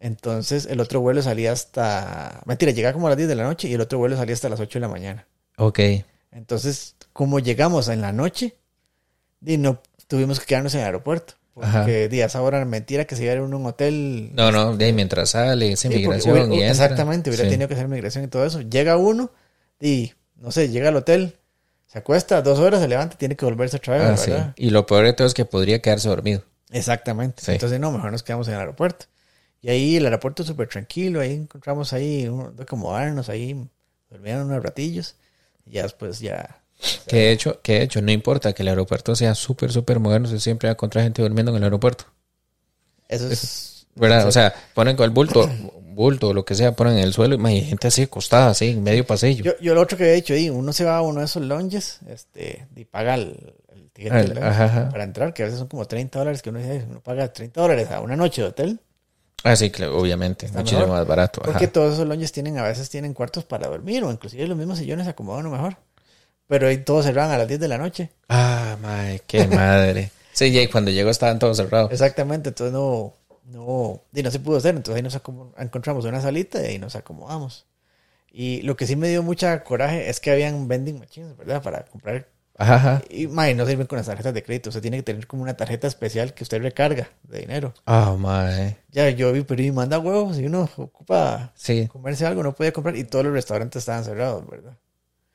Entonces 0.00 0.66
el 0.66 0.80
otro 0.80 1.00
vuelo 1.00 1.22
salía 1.22 1.52
hasta... 1.52 2.40
Mentira, 2.46 2.72
llegaba 2.72 2.94
como 2.94 3.06
a 3.06 3.10
las 3.10 3.18
10 3.18 3.28
de 3.28 3.34
la 3.34 3.44
noche 3.44 3.68
y 3.68 3.74
el 3.74 3.80
otro 3.82 3.98
vuelo 3.98 4.16
salía 4.16 4.34
hasta 4.34 4.48
las 4.48 4.60
8 4.60 4.78
de 4.78 4.80
la 4.80 4.88
mañana. 4.88 5.26
Ok. 5.58 5.80
Entonces, 6.32 6.96
como 7.12 7.38
llegamos 7.38 7.88
en 7.88 8.00
la 8.00 8.12
noche, 8.12 8.56
y 9.44 9.58
no 9.58 9.82
tuvimos 10.06 10.40
que 10.40 10.46
quedarnos 10.46 10.74
en 10.74 10.80
el 10.80 10.86
aeropuerto. 10.86 11.34
Porque 11.54 12.08
di, 12.08 12.22
a 12.22 12.26
esa 12.26 12.40
hora 12.42 12.64
mentira 12.64 13.04
que 13.04 13.16
se 13.16 13.24
iba 13.24 13.32
a 13.32 13.36
ir 13.36 13.40
a 13.40 13.44
un 13.44 13.66
hotel 13.66 14.30
No, 14.34 14.50
no, 14.52 14.76
de 14.76 14.84
ahí 14.86 14.92
mientras 14.92 15.30
sale, 15.30 15.72
esa 15.72 15.82
Sí, 15.82 15.88
porque 15.88 16.02
inmigración 16.04 16.52
y. 16.54 16.62
Exactamente, 16.62 17.28
hubiera 17.30 17.44
Sí. 17.44 17.50
tenido 17.50 17.68
que 17.68 17.74
hacer 17.74 17.88
migración 17.88 18.24
y 18.24 18.28
todo 18.28 18.46
eso. 18.46 18.60
Llega 18.62 18.96
uno 18.96 19.30
y, 19.80 20.12
no 20.36 20.52
sé, 20.52 20.68
llega 20.70 20.88
al 20.88 20.96
hotel, 20.96 21.34
se 21.86 21.98
acuesta 21.98 22.40
dos 22.40 22.58
horas, 22.60 22.80
se 22.80 22.88
levanta 22.88 23.14
y 23.14 23.18
tiene 23.18 23.36
que 23.36 23.44
volverse 23.44 23.76
otra 23.78 23.98
vez, 23.98 24.28
Ah. 24.28 24.54
Y 24.56 24.70
lo 24.70 24.86
peor 24.86 25.04
de 25.04 25.12
todo 25.12 25.26
es 25.26 25.34
que 25.34 25.44
podría 25.44 25.82
quedarse 25.82 26.08
dormido. 26.08 26.42
Exactamente. 26.70 27.42
Entonces, 27.52 27.80
no, 27.80 27.90
mejor 27.90 28.12
nos 28.12 28.22
quedamos 28.22 28.46
en 28.48 28.54
el 28.54 28.60
aeropuerto. 28.60 29.06
Y 29.60 29.68
ahí 29.70 29.96
el 29.96 30.04
aeropuerto 30.06 30.44
súper 30.44 30.68
tranquilo, 30.68 31.20
ahí 31.20 31.34
encontramos 31.34 31.92
ahí, 31.92 32.26
un- 32.28 32.54
de 32.56 32.62
acomodarnos 32.62 33.28
ahí, 33.28 33.60
dormían 34.08 34.42
unos 34.46 34.62
ratillos. 34.62 35.16
Y 35.66 35.72
ya 35.72 35.82
después 35.82 36.20
ya... 36.20 36.59
Que 37.06 37.16
de 37.16 37.32
hecho, 37.32 37.60
que 37.62 37.74
de 37.74 37.82
hecho, 37.82 38.00
no 38.00 38.10
importa 38.10 38.52
que 38.52 38.62
el 38.62 38.68
aeropuerto 38.68 39.14
sea 39.14 39.34
súper, 39.34 39.70
súper 39.72 39.98
moderno, 40.00 40.28
se 40.28 40.40
siempre 40.40 40.68
va 40.68 40.72
a 40.72 40.74
encontrar 40.74 41.04
gente 41.04 41.20
durmiendo 41.22 41.50
en 41.52 41.58
el 41.58 41.64
aeropuerto. 41.64 42.04
Eso 43.08 43.28
es... 43.28 43.86
¿Verdad? 43.96 44.26
O 44.28 44.32
sea, 44.32 44.54
ponen 44.72 44.96
con 44.96 45.04
el 45.04 45.10
bulto, 45.10 45.50
bulto 45.92 46.28
o 46.28 46.32
lo 46.34 46.44
que 46.44 46.54
sea, 46.54 46.72
ponen 46.72 46.94
en 46.98 47.00
el 47.02 47.12
suelo 47.12 47.36
y 47.36 47.46
hay 47.46 47.62
gente 47.62 47.88
así 47.88 48.02
acostada, 48.02 48.50
así, 48.50 48.68
en 48.70 48.82
medio 48.82 49.04
pasillo. 49.04 49.42
Yo, 49.44 49.52
yo 49.60 49.74
lo 49.74 49.82
otro 49.82 49.98
que 49.98 50.04
había 50.04 50.14
dicho 50.14 50.32
ahí, 50.32 50.48
uno 50.48 50.72
se 50.72 50.84
va 50.84 50.96
a 50.96 51.02
uno 51.02 51.18
de 51.20 51.26
esos 51.26 51.42
lounges 51.42 51.98
este, 52.08 52.66
y 52.76 52.84
paga 52.84 53.16
el, 53.16 53.52
el 53.74 53.90
ticket 53.90 54.12
del 54.12 54.22
el- 54.22 54.34
lounge 54.36 54.48
ajá, 54.48 54.64
ajá. 54.66 54.88
para 54.90 55.04
entrar, 55.04 55.34
que 55.34 55.42
a 55.42 55.46
veces 55.46 55.58
son 55.58 55.68
como 55.68 55.84
30 55.86 56.18
dólares, 56.20 56.40
que 56.40 56.50
uno 56.50 56.60
dice, 56.60 56.86
uno 56.88 57.00
paga 57.00 57.30
30 57.32 57.60
dólares 57.60 57.90
a 57.90 58.00
una 58.00 58.16
noche 58.16 58.42
de 58.42 58.48
hotel. 58.48 58.80
Ah, 59.42 59.56
sí, 59.56 59.70
claro, 59.70 59.98
obviamente. 59.98 60.46
Está 60.46 60.58
Muchísimo 60.60 60.82
mejor. 60.82 60.98
más 60.98 61.06
barato. 61.06 61.40
ajá. 61.42 61.52
Porque 61.52 61.66
todos 61.68 61.94
esos 61.94 62.06
lounges 62.06 62.30
tienen, 62.30 62.58
a 62.58 62.62
veces 62.62 62.88
tienen 62.88 63.12
cuartos 63.12 63.44
para 63.44 63.66
dormir, 63.68 64.04
o 64.04 64.10
inclusive 64.12 64.46
los 64.46 64.56
mismos 64.56 64.78
sillones 64.78 65.08
acomodan 65.08 65.50
mejor. 65.50 65.76
Pero 66.50 66.66
ahí 66.66 66.78
todos 66.78 67.04
cerraban 67.04 67.30
a 67.30 67.38
las 67.38 67.46
10 67.46 67.60
de 67.60 67.68
la 67.68 67.78
noche. 67.78 68.10
Ah, 68.28 68.76
madre, 68.82 69.22
qué 69.24 69.46
madre. 69.46 70.10
sí, 70.32 70.46
y 70.46 70.66
cuando 70.66 70.90
llegó 70.90 71.08
estaban 71.08 71.38
todos 71.38 71.56
cerrados. 71.56 71.92
Exactamente, 71.92 72.48
entonces 72.48 72.72
no, 72.72 73.14
no, 73.44 74.02
y 74.12 74.20
no 74.20 74.32
se 74.32 74.40
pudo 74.40 74.56
hacer. 74.56 74.74
Entonces 74.74 74.96
ahí 74.96 75.02
nos 75.02 75.14
encontramos 75.58 76.04
una 76.06 76.20
salita 76.20 76.60
y 76.60 76.66
ahí 76.66 76.78
nos 76.80 76.96
acomodamos. 76.96 77.66
Y 78.32 78.62
lo 78.62 78.76
que 78.76 78.88
sí 78.88 78.96
me 78.96 79.08
dio 79.08 79.22
mucha 79.22 79.62
coraje 79.62 80.10
es 80.10 80.18
que 80.18 80.32
habían 80.32 80.66
vending 80.66 80.98
machines, 80.98 81.36
¿verdad? 81.36 81.62
Para 81.62 81.84
comprar 81.84 82.26
Ajá, 82.58 82.74
ajá. 82.74 83.02
Y 83.08 83.28
mae, 83.28 83.54
no 83.54 83.64
sirven 83.64 83.86
con 83.86 83.98
las 83.98 84.06
tarjetas 84.06 84.34
de 84.34 84.42
crédito. 84.42 84.70
Usted 84.70 84.82
tiene 84.82 84.96
que 84.98 85.02
tener 85.04 85.28
como 85.28 85.44
una 85.44 85.56
tarjeta 85.56 85.86
especial 85.86 86.34
que 86.34 86.42
usted 86.42 86.60
recarga 86.60 87.08
de 87.22 87.38
dinero. 87.38 87.72
Ah, 87.86 88.16
madre. 88.18 88.76
Ya 88.90 89.08
yo 89.08 89.32
vi, 89.32 89.42
pero 89.42 89.62
y 89.62 89.70
manda 89.70 90.00
huevos. 90.00 90.36
Si 90.36 90.44
uno 90.44 90.68
ocupa 90.76 91.52
Sí. 91.54 91.86
comerse 91.86 92.26
algo, 92.26 92.42
no 92.42 92.54
puede 92.56 92.72
comprar. 92.72 92.96
Y 92.96 93.04
todos 93.04 93.24
los 93.24 93.34
restaurantes 93.34 93.80
estaban 93.80 94.02
cerrados, 94.04 94.46
¿verdad? 94.50 94.76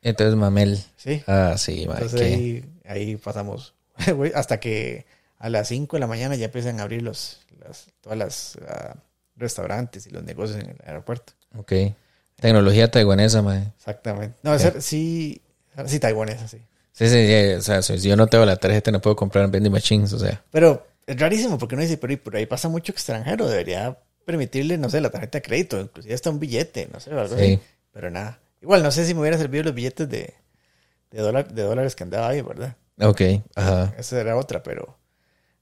Entonces, 0.06 0.36
mamel. 0.36 0.80
Sí. 0.98 1.24
Ah, 1.28 1.56
sí, 1.58 1.86
madre. 1.88 2.06
Entonces 2.06 2.22
ahí, 2.34 2.66
ahí 2.88 3.16
pasamos. 3.18 3.74
Hasta 4.36 4.60
que 4.60 5.06
a 5.40 5.50
las 5.50 5.68
5 5.68 5.96
de 5.98 6.00
la 6.02 6.08
mañana 6.08 6.36
ya 6.36 6.46
empiezan 6.46 6.80
a 6.80 6.84
abrir 6.84 7.02
los, 7.02 7.40
las, 7.60 7.88
todas 8.02 8.18
las 8.18 8.58
ah, 8.70 8.96
restaurantes 9.36 10.06
y 10.08 10.12
los 10.12 10.24
negocios 10.24 10.60
en 10.60 10.70
el 10.70 10.78
aeropuerto. 10.86 11.34
Ok. 11.58 11.74
Tecnología 12.40 12.92
taiwanesa, 12.92 13.42
madre. 13.42 13.72
Exactamente. 13.78 14.36
No, 14.44 14.54
ese- 14.54 14.80
sí, 14.82 15.42
sí, 15.88 16.00
taiwanesa, 16.00 16.48
sí. 16.48 16.58
Sí, 16.92 17.10
sí, 17.10 17.28
sí, 17.28 17.54
o 17.58 17.62
sea, 17.62 17.82
si 17.82 17.98
yo 17.98 18.16
no 18.16 18.28
tengo 18.28 18.46
la 18.46 18.56
tarjeta 18.58 18.92
no 18.92 19.02
puedo 19.02 19.16
comprar 19.16 19.44
en 19.46 19.52
vending 19.52 19.72
machines, 19.74 20.14
o 20.14 20.20
sea. 20.20 20.42
Pero 20.52 20.86
es 21.08 21.20
rarísimo 21.20 21.58
porque 21.58 21.76
uno 21.76 21.82
dice, 21.82 21.98
pero, 21.98 22.16
por 22.22 22.36
ahí 22.36 22.46
pasa 22.46 22.70
mucho 22.70 22.92
extranjero, 22.92 23.48
debería 23.50 23.98
permitirle, 24.26 24.78
no 24.78 24.90
sé, 24.90 25.02
la 25.02 25.10
tarjeta 25.10 25.40
de 25.40 25.42
crédito, 25.42 25.80
inclusive 25.82 26.14
hasta 26.14 26.30
un 26.30 26.40
billete, 26.40 26.88
no 26.94 27.00
sé, 27.00 27.14
o 27.14 27.20
algo 27.20 27.36
Sí. 27.36 27.42
así. 27.44 27.60
Pero 27.92 28.12
nada. 28.12 28.40
Igual, 28.66 28.82
no 28.82 28.90
sé 28.90 29.06
si 29.06 29.14
me 29.14 29.20
hubiera 29.20 29.38
servido 29.38 29.66
los 29.66 29.76
billetes 29.76 30.10
de, 30.10 30.34
de, 31.12 31.22
dólar, 31.22 31.54
de 31.54 31.62
dólares 31.62 31.96
que 31.96 32.02
andaba 32.02 32.30
ahí, 32.30 32.42
¿verdad? 32.42 32.76
Ok, 33.00 33.22
ajá. 33.54 33.94
Esa 33.96 34.20
era 34.20 34.36
otra, 34.36 34.64
pero, 34.64 34.98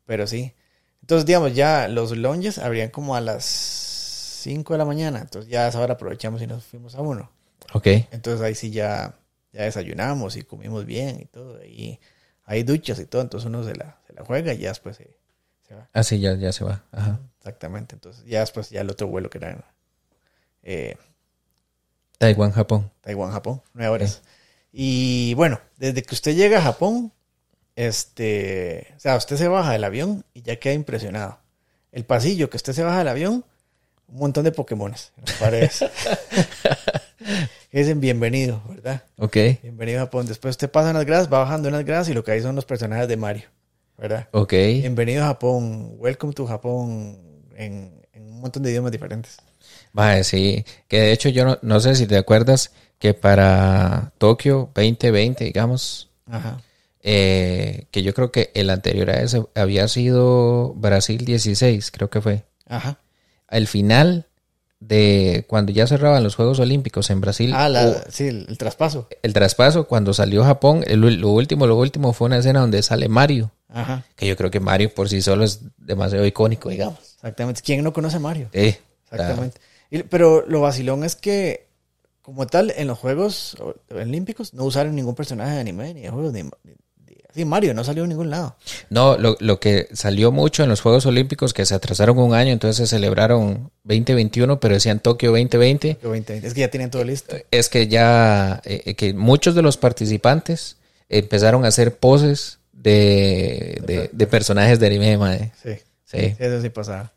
pero 0.05 0.25
sí. 0.25 0.53
Entonces, 1.01 1.25
digamos, 1.25 1.53
ya 1.53 1.89
los 1.89 2.15
lounges 2.15 2.59
abrían 2.59 2.91
como 2.91 3.17
a 3.17 3.19
las 3.19 3.43
5 3.43 4.73
de 4.73 4.77
la 4.77 4.85
mañana, 4.85 5.19
entonces 5.19 5.51
ya 5.51 5.65
a 5.65 5.67
esa 5.67 5.81
hora 5.81 5.95
aprovechamos 5.95 6.41
y 6.41 6.47
nos 6.47 6.63
fuimos 6.63 6.95
a 6.95 7.01
uno. 7.01 7.29
Ok. 7.73 7.87
Entonces 8.11 8.39
ahí 8.39 8.55
sí 8.55 8.71
ya, 8.71 9.19
ya 9.51 9.63
desayunamos 9.63 10.37
y 10.37 10.43
comimos 10.43 10.85
bien 10.85 11.19
y 11.19 11.25
todo. 11.25 11.61
Y 11.65 11.99
hay 12.45 12.63
duchas 12.63 12.99
y 12.99 13.05
todo, 13.05 13.21
entonces 13.21 13.49
uno 13.49 13.65
se 13.65 13.75
la, 13.75 13.99
se 14.07 14.13
la 14.13 14.23
juega 14.23 14.53
y 14.53 14.59
ya 14.59 14.69
después 14.69 14.95
se, 14.95 15.19
se 15.67 15.75
va. 15.75 15.89
Ah, 15.91 16.03
sí, 16.03 16.21
ya, 16.21 16.35
ya 16.35 16.53
se 16.53 16.63
va. 16.63 16.85
Ajá. 16.93 17.19
Exactamente. 17.39 17.95
Entonces 17.95 18.23
ya 18.23 18.39
después 18.39 18.69
ya 18.69 18.79
el 18.79 18.89
otro 18.89 19.07
vuelo 19.07 19.29
que 19.29 19.39
era 19.39 19.73
eh, 20.61 20.95
Taiwán, 22.17 22.51
Japón. 22.51 22.91
Taiwán, 23.01 23.31
Japón, 23.31 23.61
nueve 23.73 23.89
horas. 23.93 24.21
Y 24.71 25.33
bueno, 25.35 25.59
desde 25.77 26.01
que 26.03 26.15
usted 26.15 26.35
llega 26.35 26.57
a 26.59 26.61
Japón, 26.61 27.11
este, 27.75 28.93
o 28.95 28.99
sea, 28.99 29.15
usted 29.17 29.37
se 29.37 29.47
baja 29.47 29.71
del 29.71 29.83
avión 29.83 30.25
y 30.33 30.41
ya 30.41 30.55
queda 30.57 30.73
impresionado. 30.73 31.39
El 31.91 32.05
pasillo 32.05 32.49
que 32.49 32.57
usted 32.57 32.73
se 32.73 32.83
baja 32.83 32.99
del 32.99 33.07
avión, 33.07 33.45
un 34.07 34.17
montón 34.17 34.43
de 34.43 34.51
Pokémones 34.51 35.11
en 35.17 35.23
las 35.25 35.35
paredes. 35.37 35.85
Dicen 37.71 37.99
bienvenido, 37.99 38.61
¿verdad? 38.69 39.03
Ok, 39.17 39.37
Bienvenido 39.61 39.99
a 39.99 40.05
Japón. 40.05 40.27
Después 40.27 40.51
usted 40.53 40.69
pasa 40.69 40.91
unas 40.91 41.05
gradas, 41.05 41.31
va 41.31 41.39
bajando 41.39 41.69
unas 41.69 41.85
gradas 41.85 42.09
y 42.09 42.13
lo 42.13 42.23
que 42.23 42.31
hay 42.31 42.41
son 42.41 42.55
los 42.55 42.65
personajes 42.65 43.07
de 43.07 43.17
Mario, 43.17 43.49
¿verdad? 43.97 44.27
ok. 44.31 44.51
Bienvenido 44.51 45.23
a 45.23 45.27
Japón, 45.27 45.93
welcome 45.97 46.33
to 46.33 46.45
Japón, 46.45 47.17
en, 47.55 48.05
en 48.11 48.23
un 48.23 48.41
montón 48.41 48.61
de 48.63 48.69
idiomas 48.71 48.91
diferentes. 48.91 49.37
Vale, 49.93 50.23
sí. 50.25 50.65
Que 50.87 50.99
de 50.99 51.11
hecho 51.13 51.29
yo 51.29 51.45
no, 51.45 51.59
no 51.61 51.79
sé 51.79 51.95
si 51.95 52.05
te 52.07 52.17
acuerdas 52.17 52.71
que 52.99 53.13
para 53.13 54.11
Tokio 54.17 54.69
2020, 54.75 55.43
digamos, 55.45 56.09
Ajá. 56.29 56.61
eh, 57.01 57.85
que 57.91 58.01
yo 58.03 58.13
creo 58.13 58.31
que 58.31 58.51
el 58.55 58.69
anterior 58.69 59.09
a 59.09 59.21
ese 59.21 59.43
había 59.55 59.87
sido 59.87 60.73
Brasil 60.75 61.23
16, 61.25 61.91
creo 61.91 62.09
que 62.09 62.21
fue. 62.21 62.43
Ajá. 62.67 62.97
Al 63.47 63.67
final 63.67 64.27
de 64.79 65.45
cuando 65.47 65.71
ya 65.71 65.87
cerraban 65.87 66.23
los 66.23 66.35
Juegos 66.35 66.59
Olímpicos 66.59 67.09
en 67.09 67.21
Brasil. 67.21 67.51
Ah, 67.55 67.69
la, 67.69 67.87
o 67.87 67.95
sí, 68.11 68.27
el, 68.27 68.45
el 68.49 68.57
traspaso. 68.57 69.07
el 69.21 69.31
traspaso, 69.33 69.87
cuando 69.87 70.13
salió 70.13 70.43
Japón, 70.43 70.83
el- 70.87 70.99
lo 71.21 71.29
último, 71.29 71.67
lo 71.67 71.77
último 71.77 72.11
fue 72.13 72.25
una 72.27 72.37
escena 72.39 72.59
donde 72.61 72.81
sale 72.83 73.07
Mario. 73.09 73.51
Ajá, 73.69 74.03
Que 74.15 74.27
yo 74.27 74.35
creo 74.37 74.51
que 74.51 74.59
Mario 74.59 74.93
por 74.93 75.09
sí 75.09 75.21
solo 75.21 75.43
es 75.43 75.61
demasiado 75.77 76.25
icónico, 76.25 76.69
digamos. 76.69 76.99
exactamente. 77.15 77.61
¿Quién 77.63 77.83
no 77.83 77.91
conoce 77.93 78.17
a 78.17 78.19
Mario? 78.19 78.49
Eh, 78.53 78.77
Exactamente. 79.11 79.59
Y- 79.97 80.03
pero 80.03 80.43
lo 80.47 80.61
vacilón 80.61 81.03
es 81.03 81.15
que, 81.15 81.67
como 82.21 82.47
tal, 82.47 82.73
en 82.75 82.87
los 82.87 82.97
Juegos 82.99 83.55
Olímpicos 83.91 84.53
no 84.53 84.63
usaron 84.65 84.95
ningún 84.95 85.15
personaje 85.15 85.53
de 85.53 85.59
anime 85.59 85.93
ni 85.93 86.01
de 86.01 86.09
juegos. 86.09 86.33
Sí, 87.35 87.45
Mario 87.45 87.73
no 87.73 87.83
salió 87.83 88.03
en 88.03 88.09
ningún 88.09 88.29
lado. 88.29 88.55
No, 88.91 89.17
lo, 89.17 89.35
lo 89.39 89.59
que 89.59 89.87
salió 89.93 90.31
mucho 90.31 90.61
en 90.63 90.69
los 90.69 90.81
Juegos 90.81 91.05
Olímpicos, 91.07 91.51
que 91.53 91.65
se 91.65 91.73
atrasaron 91.73 92.19
un 92.19 92.35
año, 92.35 92.51
entonces 92.51 92.77
se 92.77 92.95
celebraron 92.95 93.71
2021, 93.83 94.59
pero 94.59 94.75
decían 94.75 94.99
Tokio 94.99 95.31
2020, 95.31 95.97
Yo 96.03 96.11
20, 96.11 96.37
Es 96.45 96.53
que 96.53 96.59
ya 96.61 96.69
tienen 96.69 96.91
todo 96.91 97.03
listo. 97.03 97.35
es 97.49 97.69
que 97.69 97.87
ya, 97.87 98.61
eh, 98.65 98.83
eh, 98.85 98.93
que 98.93 99.13
muchos 99.15 99.55
de 99.55 99.63
los 99.63 99.77
participantes 99.77 100.77
empezaron 101.09 101.65
a 101.65 101.69
hacer 101.69 101.97
poses 101.97 102.59
de, 102.71 103.81
de, 103.85 104.09
de 104.13 104.27
personajes 104.27 104.79
de 104.79 104.87
anime, 104.87 105.17
mae. 105.17 105.51
Sí, 105.63 105.71
Sí. 106.05 106.35
eso 106.37 106.61
sí 106.61 106.69
pasaba. 106.69 107.11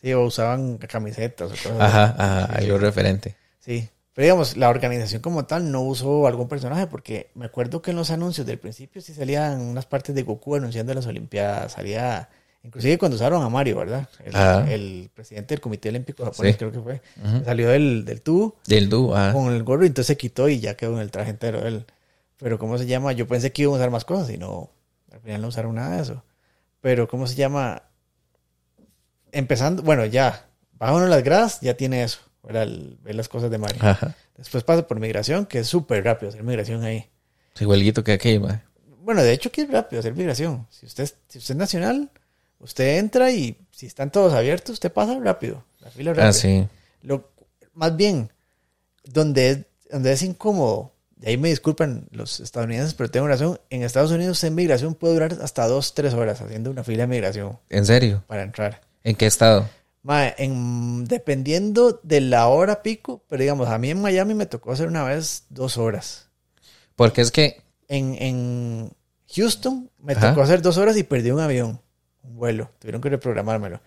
Sí, 0.00 0.12
o 0.12 0.22
usaban 0.24 0.78
camisetas 0.78 1.48
o 1.50 1.54
cosas 1.54 1.80
Ajá, 1.80 2.04
así. 2.04 2.54
ajá, 2.54 2.60
lo 2.62 2.78
referente. 2.78 3.34
Sí. 3.60 3.88
Pero 4.12 4.24
digamos, 4.24 4.56
la 4.56 4.70
organización 4.70 5.20
como 5.20 5.44
tal 5.44 5.70
no 5.70 5.82
usó 5.82 6.26
algún 6.26 6.48
personaje 6.48 6.86
porque 6.86 7.30
me 7.34 7.44
acuerdo 7.44 7.82
que 7.82 7.90
en 7.90 7.98
los 7.98 8.10
anuncios 8.10 8.46
del 8.46 8.58
principio 8.58 9.02
sí 9.02 9.12
salían 9.12 9.60
unas 9.60 9.84
partes 9.84 10.14
de 10.14 10.22
Goku 10.22 10.54
anunciando 10.56 10.94
las 10.94 11.06
Olimpiadas. 11.06 11.72
Salía, 11.72 12.30
inclusive 12.62 12.96
cuando 12.96 13.16
usaron 13.16 13.42
a 13.42 13.48
Mario, 13.50 13.76
¿verdad? 13.76 14.08
El, 14.68 15.10
presidente 15.12 15.54
del 15.54 15.60
Comité 15.60 15.90
Olímpico 15.90 16.24
japonés, 16.24 16.52
Sí. 16.52 16.58
creo 16.58 16.72
que 16.72 16.80
fue. 16.80 17.02
Salió 17.44 17.68
del, 17.68 18.06
del 18.06 18.22
tubo 18.22 18.56
Del 18.66 18.88
ah. 19.14 19.32
con 19.34 19.52
el 19.52 19.62
gorro 19.64 19.84
y 19.84 19.88
entonces 19.88 20.06
se 20.06 20.16
quitó 20.16 20.48
y 20.48 20.60
ya 20.60 20.76
quedó 20.78 20.94
en 20.94 21.00
el 21.00 21.10
traje 21.10 21.30
entero 21.30 21.66
él. 21.66 21.84
Pero 22.38 22.58
¿cómo 22.58 22.78
se 22.78 22.86
llama? 22.86 23.12
Yo 23.12 23.26
pensé 23.26 23.52
que 23.52 23.62
iban 23.62 23.74
a 23.74 23.76
usar 23.76 23.90
más 23.90 24.06
cosas 24.06 24.30
y 24.30 24.38
no, 24.38 24.70
al 25.12 25.20
final 25.20 25.42
no 25.42 25.48
usaron 25.48 25.74
nada 25.74 25.96
de 25.96 26.02
eso. 26.02 26.22
Pero 26.80 27.06
¿cómo 27.06 27.26
se 27.26 27.34
llama? 27.34 27.82
Empezando, 29.38 29.82
bueno, 29.82 30.06
ya, 30.06 30.46
uno 30.80 31.06
las 31.06 31.22
gradas, 31.22 31.60
ya 31.60 31.76
tiene 31.76 32.02
eso, 32.02 32.20
ver 32.42 33.14
las 33.14 33.28
cosas 33.28 33.50
de 33.50 33.58
Mario. 33.58 33.78
Ajá. 33.82 34.14
Después 34.36 34.64
pasa 34.64 34.86
por 34.86 34.98
migración, 35.00 35.44
que 35.46 35.58
es 35.60 35.66
súper 35.68 36.04
rápido 36.04 36.30
hacer 36.30 36.42
migración 36.42 36.82
ahí. 36.84 37.10
Sí, 37.54 37.64
igualito 37.64 38.02
que 38.02 38.12
aquí, 38.12 38.38
mae. 38.38 38.62
Bueno, 39.02 39.22
de 39.22 39.32
hecho 39.32 39.52
que 39.52 39.62
es 39.62 39.70
rápido 39.70 40.00
hacer 40.00 40.14
migración. 40.14 40.66
Si 40.70 40.86
usted, 40.86 41.04
es- 41.04 41.16
si 41.28 41.38
usted 41.38 41.54
es 41.54 41.58
nacional, 41.58 42.10
usted 42.60 42.98
entra 42.98 43.30
y 43.30 43.56
si 43.70 43.86
están 43.86 44.10
todos 44.10 44.32
abiertos, 44.32 44.74
usted 44.74 44.90
pasa 44.92 45.18
rápido. 45.20 45.64
La 45.80 45.90
fila 45.90 46.10
es 46.12 46.16
rápida. 46.16 46.28
Ah, 46.30 46.32
sí. 46.32 46.66
Lo, 47.02 47.30
más 47.74 47.94
bien, 47.96 48.32
donde 49.04 49.50
es, 49.50 49.58
donde 49.90 50.12
es 50.12 50.22
incómodo, 50.22 50.92
de 51.16 51.28
ahí 51.30 51.36
me 51.36 51.48
disculpan 51.50 52.08
los 52.10 52.40
estadounidenses, 52.40 52.94
pero 52.94 53.10
tengo 53.10 53.28
razón, 53.28 53.60
en 53.70 53.82
Estados 53.82 54.10
Unidos 54.10 54.42
en 54.44 54.54
migración 54.54 54.94
puede 54.94 55.14
durar 55.14 55.36
hasta 55.42 55.66
dos, 55.68 55.94
tres 55.94 56.12
horas 56.14 56.40
haciendo 56.40 56.70
una 56.70 56.84
fila 56.84 57.04
de 57.04 57.06
migración 57.06 57.58
¿En 57.70 57.86
serio? 57.86 58.24
para 58.26 58.42
entrar. 58.42 58.80
¿En 59.06 59.14
qué 59.16 59.26
estado? 59.26 59.70
Mae, 60.02 60.34
en, 60.38 61.04
dependiendo 61.06 62.00
de 62.02 62.20
la 62.20 62.46
hora 62.48 62.82
pico, 62.82 63.24
pero 63.28 63.40
digamos, 63.42 63.68
a 63.68 63.78
mí 63.78 63.90
en 63.90 64.00
Miami 64.00 64.34
me 64.34 64.46
tocó 64.46 64.72
hacer 64.72 64.86
una 64.88 65.04
vez 65.04 65.44
dos 65.48 65.78
horas. 65.78 66.28
Porque 66.96 67.20
es 67.22 67.30
que, 67.30 67.62
En, 67.88 68.14
en 68.20 68.92
Houston 69.34 69.90
me 69.98 70.14
Ajá. 70.14 70.28
tocó 70.30 70.42
hacer 70.42 70.62
dos 70.62 70.76
horas 70.78 70.96
y 70.96 71.02
perdí 71.04 71.30
un 71.30 71.40
avión, 71.40 71.80
un 72.22 72.36
vuelo. 72.36 72.70
Tuvieron 72.78 73.00
que 73.02 73.10
reprogramármelo. 73.10 73.80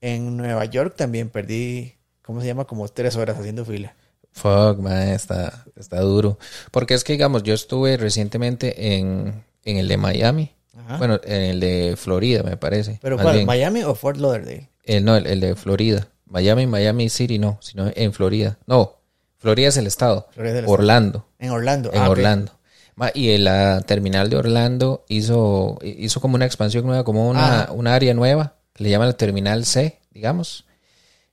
En 0.00 0.36
Nueva 0.36 0.64
York 0.66 0.94
también 0.96 1.30
perdí, 1.30 1.94
¿cómo 2.22 2.40
se 2.40 2.46
llama? 2.48 2.66
Como 2.66 2.88
tres 2.88 3.16
horas 3.16 3.38
haciendo 3.38 3.64
fila. 3.64 3.96
fuck, 4.32 4.78
mae, 4.78 5.14
está, 5.14 5.64
está 5.76 6.00
duro. 6.00 6.38
Porque 6.70 6.94
es 6.94 7.04
que, 7.04 7.14
digamos, 7.14 7.42
yo 7.42 7.54
estuve 7.54 7.96
recientemente 7.96 8.96
en, 8.96 9.44
en 9.64 9.76
el 9.78 9.88
de 9.88 9.96
Miami. 9.96 10.52
Ajá. 10.76 10.96
Bueno, 10.98 11.20
en 11.24 11.42
el 11.42 11.60
de 11.60 11.94
Florida, 11.96 12.42
me 12.42 12.56
parece. 12.56 12.98
¿Pero 13.02 13.16
cuál? 13.18 13.34
bien. 13.36 13.46
¿Miami 13.46 13.82
o 13.84 13.94
Fort 13.94 14.18
Lauderdale? 14.18 14.68
El, 14.84 15.04
no, 15.04 15.16
el, 15.16 15.26
el 15.26 15.40
de 15.40 15.54
Florida. 15.56 16.08
Miami, 16.26 16.66
Miami 16.66 17.08
City, 17.08 17.38
no, 17.38 17.58
sino 17.62 17.90
en 17.94 18.12
Florida. 18.12 18.58
No, 18.66 18.96
Florida 19.38 19.68
es 19.68 19.76
el 19.76 19.86
estado. 19.86 20.28
Florida 20.32 20.52
es 20.52 20.58
el 20.58 20.64
estado. 20.64 20.74
Orlando, 20.74 21.26
En 21.38 21.50
Orlando. 21.50 21.92
en 21.92 22.00
Ah. 22.02 22.10
Orlando. 22.10 22.52
Ma, 22.94 23.10
Y 23.14 23.30
en 23.30 23.44
la 23.44 23.80
terminal 23.82 24.30
de 24.30 24.36
Orlando 24.36 25.04
hizo, 25.08 25.78
hizo 25.82 26.20
como 26.20 26.34
una 26.34 26.46
expansión 26.46 26.86
nueva, 26.86 27.04
como 27.04 27.28
una, 27.28 27.62
Ah. 27.62 27.72
una 27.72 27.94
área 27.94 28.14
nueva, 28.14 28.54
que 28.72 28.84
le 28.84 28.90
llaman 28.90 29.08
la 29.08 29.16
terminal 29.16 29.64
C, 29.66 30.00
digamos. 30.12 30.64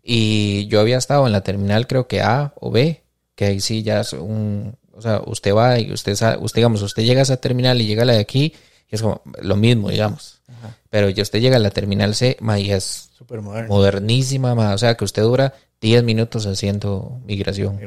Y 0.01 0.67
yo 0.67 0.79
había 0.81 0.97
estado 0.97 1.25
en 1.25 1.31
la 1.31 1.41
terminal, 1.41 1.87
creo 1.87 2.07
que 2.07 2.21
A 2.21 2.53
o 2.59 2.71
B, 2.71 3.03
que 3.35 3.45
ahí 3.45 3.59
sí 3.61 3.83
ya 3.83 4.01
es 4.01 4.13
un, 4.13 4.75
o 4.93 5.01
sea, 5.01 5.21
usted 5.25 5.53
va 5.55 5.79
y 5.79 5.91
usted, 5.93 6.13
usted 6.39 6.55
digamos, 6.57 6.81
usted 6.81 7.03
llega 7.03 7.21
a 7.21 7.23
esa 7.23 7.37
terminal 7.37 7.79
y 7.81 7.85
llega 7.87 8.03
a 8.03 8.05
la 8.05 8.13
de 8.13 8.19
aquí, 8.19 8.53
es 8.95 9.01
como 9.01 9.21
lo 9.41 9.55
mismo, 9.55 9.89
digamos. 9.89 10.41
Ajá. 10.47 10.77
Pero 10.89 11.09
ya 11.09 11.23
usted 11.23 11.39
llega 11.39 11.57
a 11.57 11.59
la 11.59 11.71
terminal 11.71 12.15
C, 12.15 12.37
ma, 12.39 12.59
y 12.59 12.71
es 12.71 13.09
modernísima, 13.67 14.55
ma, 14.55 14.73
o 14.73 14.77
sea, 14.77 14.95
que 14.95 15.03
usted 15.05 15.21
dura 15.23 15.53
10 15.81 16.03
minutos 16.03 16.45
haciendo 16.45 17.19
migración. 17.25 17.79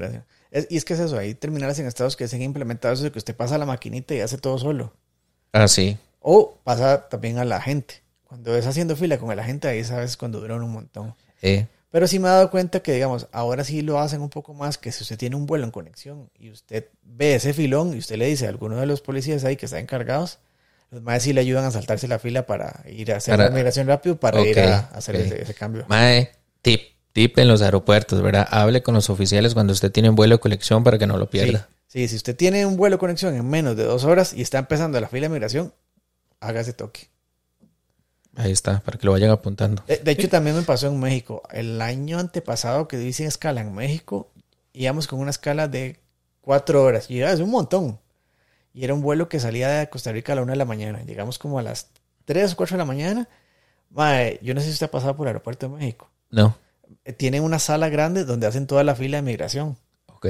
Es- 0.50 0.66
y 0.70 0.76
es 0.76 0.84
que 0.84 0.94
es 0.94 1.00
eso, 1.00 1.18
hay 1.18 1.34
terminales 1.34 1.78
en 1.78 1.86
Estados 1.86 2.16
que 2.16 2.28
se 2.28 2.36
han 2.36 2.42
implementado 2.42 2.94
eso 2.94 3.04
de 3.04 3.12
que 3.12 3.18
usted 3.18 3.34
pasa 3.36 3.54
a 3.56 3.58
la 3.58 3.66
maquinita 3.66 4.14
y 4.14 4.20
hace 4.20 4.38
todo 4.38 4.58
solo. 4.58 4.92
Ah, 5.52 5.68
sí. 5.68 5.96
O 6.20 6.58
pasa 6.64 7.08
también 7.08 7.38
a 7.38 7.44
la 7.44 7.60
gente. 7.60 8.02
Cuando 8.24 8.56
es 8.56 8.66
haciendo 8.66 8.96
fila 8.96 9.18
con 9.18 9.34
la 9.34 9.44
gente, 9.44 9.68
ahí 9.68 9.84
sabes 9.84 10.16
cuando 10.16 10.40
duran 10.40 10.62
un 10.62 10.72
montón. 10.72 11.14
Eh, 11.42 11.66
Pero 11.90 12.06
sí 12.08 12.18
me 12.18 12.26
he 12.28 12.30
dado 12.32 12.50
cuenta 12.50 12.80
que, 12.80 12.92
digamos, 12.92 13.28
ahora 13.32 13.64
sí 13.64 13.80
lo 13.80 13.98
hacen 14.00 14.20
un 14.20 14.28
poco 14.28 14.52
más, 14.52 14.76
que 14.76 14.90
si 14.92 15.02
usted 15.04 15.16
tiene 15.16 15.36
un 15.36 15.46
vuelo 15.46 15.64
en 15.64 15.70
conexión 15.70 16.28
y 16.38 16.50
usted 16.50 16.86
ve 17.02 17.36
ese 17.36 17.54
filón 17.54 17.94
y 17.94 17.98
usted 17.98 18.16
le 18.16 18.26
dice 18.26 18.46
a 18.46 18.48
alguno 18.50 18.76
de 18.76 18.86
los 18.86 19.00
policías 19.00 19.44
ahí 19.44 19.56
que 19.56 19.66
están 19.66 19.80
encargados, 19.80 20.38
los 20.90 21.02
más 21.02 21.22
sí 21.22 21.32
le 21.32 21.40
ayudan 21.40 21.64
a 21.64 21.70
saltarse 21.70 22.06
la 22.08 22.18
fila 22.18 22.46
para 22.46 22.82
ir 22.88 23.12
a 23.12 23.16
hacer 23.16 23.36
Para- 23.36 23.50
la 23.50 23.54
migración 23.54 23.86
rápido 23.86 24.18
para 24.18 24.40
ir 24.42 24.58
a 24.60 24.78
hacer 24.94 25.16
ese, 25.16 25.42
ese 25.42 25.54
cambio. 25.54 25.84
Mae, 25.88 26.30
tip, 26.62 26.80
tip 27.12 27.38
en 27.38 27.48
los 27.48 27.62
aeropuertos, 27.62 28.22
¿verdad? 28.22 28.46
Hable 28.50 28.82
con 28.82 28.94
los 28.94 29.10
oficiales 29.10 29.54
cuando 29.54 29.72
usted 29.72 29.90
tiene 29.90 30.08
un 30.10 30.16
vuelo 30.16 30.36
de 30.36 30.40
colección 30.40 30.84
para 30.84 30.98
que 30.98 31.06
no 31.06 31.16
lo 31.18 31.28
pierda. 31.28 31.68
Sí, 31.88 32.02
sí, 32.02 32.08
si 32.08 32.16
usted 32.16 32.36
tiene 32.36 32.64
un 32.66 32.76
vuelo 32.76 32.96
de 32.96 33.00
conexión 33.00 33.34
en 33.34 33.48
menos 33.48 33.76
de 33.76 33.84
dos 33.84 34.04
horas 34.04 34.32
y 34.32 34.42
está 34.42 34.58
empezando 34.58 35.00
la 35.00 35.08
fila 35.08 35.22
de 35.28 35.34
migración, 35.34 35.72
hágase 36.40 36.72
toque. 36.72 37.08
Ahí 38.38 38.52
está, 38.52 38.80
para 38.80 38.98
que 38.98 39.06
lo 39.06 39.12
vayan 39.12 39.30
apuntando. 39.30 39.82
De, 39.86 39.96
de 39.96 40.10
hecho, 40.10 40.28
también 40.28 40.54
me 40.56 40.62
pasó 40.62 40.88
en 40.88 41.00
México. 41.00 41.42
El 41.50 41.80
año 41.80 42.18
antepasado 42.18 42.86
que 42.86 43.02
hice 43.02 43.24
escala 43.24 43.62
en 43.62 43.74
México, 43.74 44.30
íbamos 44.74 45.06
con 45.06 45.20
una 45.20 45.30
escala 45.30 45.68
de 45.68 46.00
cuatro 46.42 46.82
horas. 46.84 47.10
Y 47.10 47.22
es 47.22 47.40
un 47.40 47.50
montón. 47.50 47.98
Y 48.76 48.84
era 48.84 48.92
un 48.92 49.00
vuelo 49.00 49.26
que 49.30 49.40
salía 49.40 49.70
de 49.70 49.88
Costa 49.88 50.12
Rica 50.12 50.34
a 50.34 50.36
la 50.36 50.42
una 50.42 50.52
de 50.52 50.58
la 50.58 50.66
mañana. 50.66 51.02
Llegamos 51.02 51.38
como 51.38 51.58
a 51.58 51.62
las 51.62 51.88
tres 52.26 52.52
o 52.52 52.56
cuatro 52.56 52.74
de 52.74 52.78
la 52.78 52.84
mañana. 52.84 53.26
Mae, 53.88 54.38
yo 54.42 54.52
no 54.54 54.60
sé 54.60 54.66
si 54.66 54.72
usted 54.74 54.86
ha 54.86 54.90
pasado 54.90 55.16
por 55.16 55.26
el 55.26 55.28
aeropuerto 55.28 55.66
de 55.66 55.76
México. 55.76 56.10
No, 56.30 56.58
Eh, 57.06 57.14
Tienen 57.14 57.42
una 57.42 57.58
sala 57.58 57.88
grande 57.88 58.24
donde 58.26 58.46
hacen 58.46 58.66
toda 58.66 58.84
la 58.84 58.94
fila 58.94 59.16
de 59.16 59.22
migración. 59.22 59.78
ok. 60.08 60.26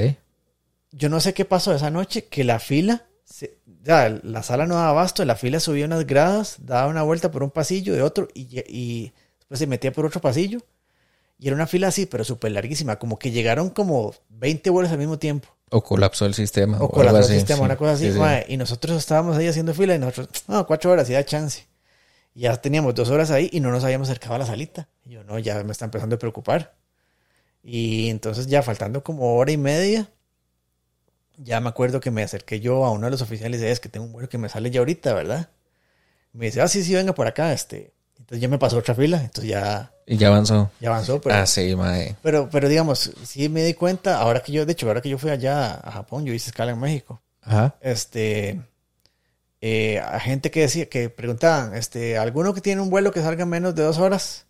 Yo 0.91 1.09
no 1.09 1.19
sé 1.19 1.33
qué 1.33 1.43
pasó 1.43 1.73
esa 1.75 1.89
noche, 1.91 2.27
que 2.27 2.45
la 2.45 2.59
fila, 2.59 3.05
se- 3.25 3.57
ya, 3.83 4.07
la 4.23 4.41
sala 4.43 4.65
no 4.65 4.75
daba 4.75 4.89
abasto, 4.91 5.25
la 5.25 5.35
fila 5.35 5.59
subía 5.59 5.85
unas 5.85 6.07
gradas, 6.07 6.55
daba 6.59 6.87
una 6.87 7.03
vuelta 7.03 7.29
por 7.31 7.43
un 7.43 7.51
pasillo 7.51 7.93
de 7.93 8.01
otro 8.01 8.29
y, 8.33 8.61
y 8.65 9.11
después 9.39 9.59
se 9.59 9.67
metía 9.67 9.91
por 9.91 10.05
otro 10.05 10.21
pasillo. 10.21 10.59
Y 11.37 11.47
era 11.47 11.55
una 11.55 11.67
fila 11.67 11.89
así, 11.89 12.05
pero 12.05 12.23
súper 12.23 12.53
larguísima, 12.53 12.95
como 12.97 13.19
que 13.19 13.31
llegaron 13.31 13.69
como 13.71 14.13
20 14.29 14.69
vuelos 14.69 14.91
al 14.93 14.97
mismo 14.99 15.19
tiempo. 15.19 15.49
O 15.69 15.83
colapsó 15.83 16.25
el 16.25 16.33
sistema. 16.33 16.77
O 16.79 16.89
colapsó 16.89 17.31
el 17.31 17.39
sistema, 17.39 17.59
sí. 17.59 17.65
una 17.65 17.75
cosa 17.75 17.91
así. 17.93 18.07
Sí, 18.07 18.13
sí. 18.13 18.19
mae, 18.19 18.45
y 18.47 18.57
nosotros 18.57 18.97
estábamos 18.97 19.35
ahí 19.37 19.47
haciendo 19.47 19.73
fila 19.73 19.95
y 19.95 19.99
nosotros, 19.99 20.43
no, 20.47 20.65
cuatro 20.65 20.91
horas 20.91 21.09
y 21.09 21.13
da 21.13 21.25
chance. 21.25 21.67
Y 22.33 22.41
ya 22.41 22.55
teníamos 22.61 22.95
dos 22.95 23.09
horas 23.09 23.31
ahí 23.31 23.49
y 23.51 23.59
no 23.59 23.71
nos 23.71 23.83
habíamos 23.83 24.09
acercado 24.09 24.35
a 24.35 24.37
la 24.37 24.45
salita. 24.45 24.87
Y 25.03 25.11
yo, 25.11 25.23
no, 25.23 25.39
ya 25.39 25.61
me 25.63 25.71
está 25.71 25.85
empezando 25.85 26.15
a 26.15 26.19
preocupar. 26.19 26.75
Y 27.63 28.09
entonces 28.09 28.47
ya 28.47 28.63
faltando 28.63 29.03
como 29.03 29.35
hora 29.35 29.51
y 29.51 29.57
media, 29.57 30.09
ya 31.37 31.59
me 31.59 31.69
acuerdo 31.69 31.99
que 31.99 32.11
me 32.11 32.23
acerqué 32.23 32.59
yo 32.59 32.85
a 32.85 32.91
uno 32.91 33.07
de 33.07 33.11
los 33.11 33.21
oficiales 33.21 33.59
y 33.59 33.63
dije, 33.63 33.71
es 33.71 33.79
que 33.79 33.89
tengo 33.89 34.05
un 34.05 34.13
vuelo 34.13 34.29
que 34.29 34.37
me 34.37 34.49
sale 34.49 34.71
ya 34.71 34.79
ahorita, 34.79 35.13
¿verdad? 35.13 35.49
Me 36.33 36.45
dice, 36.45 36.61
ah, 36.61 36.67
sí, 36.67 36.83
sí, 36.83 36.93
venga 36.93 37.13
por 37.13 37.27
acá, 37.27 37.51
este. 37.53 37.93
Entonces 38.19 38.41
ya 38.41 38.47
me 38.47 38.57
pasó 38.59 38.77
otra 38.77 38.93
fila, 38.95 39.21
entonces 39.23 39.49
ya, 39.51 39.91
Y 40.05 40.17
ya 40.17 40.27
avanzó. 40.27 40.69
ya 40.79 40.89
avanzó, 40.89 41.21
pero... 41.21 41.35
Ah, 41.35 41.45
sí, 41.45 41.75
mae. 41.75 42.15
Pero, 42.21 42.49
pero 42.51 42.67
digamos, 42.69 43.11
sí 43.23 43.47
me 43.49 43.63
di 43.63 43.73
cuenta, 43.73 44.19
ahora 44.19 44.41
que 44.41 44.51
yo, 44.51 44.65
de 44.65 44.71
hecho, 44.73 44.87
ahora 44.87 45.01
que 45.01 45.09
yo 45.09 45.17
fui 45.17 45.29
allá 45.29 45.75
a 45.75 45.91
Japón, 45.91 46.25
yo 46.25 46.33
hice 46.33 46.49
escala 46.49 46.71
en 46.71 46.79
México. 46.79 47.21
Ajá. 47.41 47.75
Este, 47.81 48.61
eh, 49.61 49.99
a 49.99 50.19
gente 50.19 50.51
que 50.51 50.61
decía, 50.61 50.87
que 50.89 51.09
preguntaban, 51.09 51.73
este, 51.75 52.17
¿alguno 52.17 52.53
que 52.53 52.61
tiene 52.61 52.81
un 52.81 52.89
vuelo 52.89 53.11
que 53.11 53.21
salga 53.21 53.43
en 53.43 53.49
menos 53.49 53.73
de 53.75 53.83
dos 53.83 53.97
horas? 53.97 54.45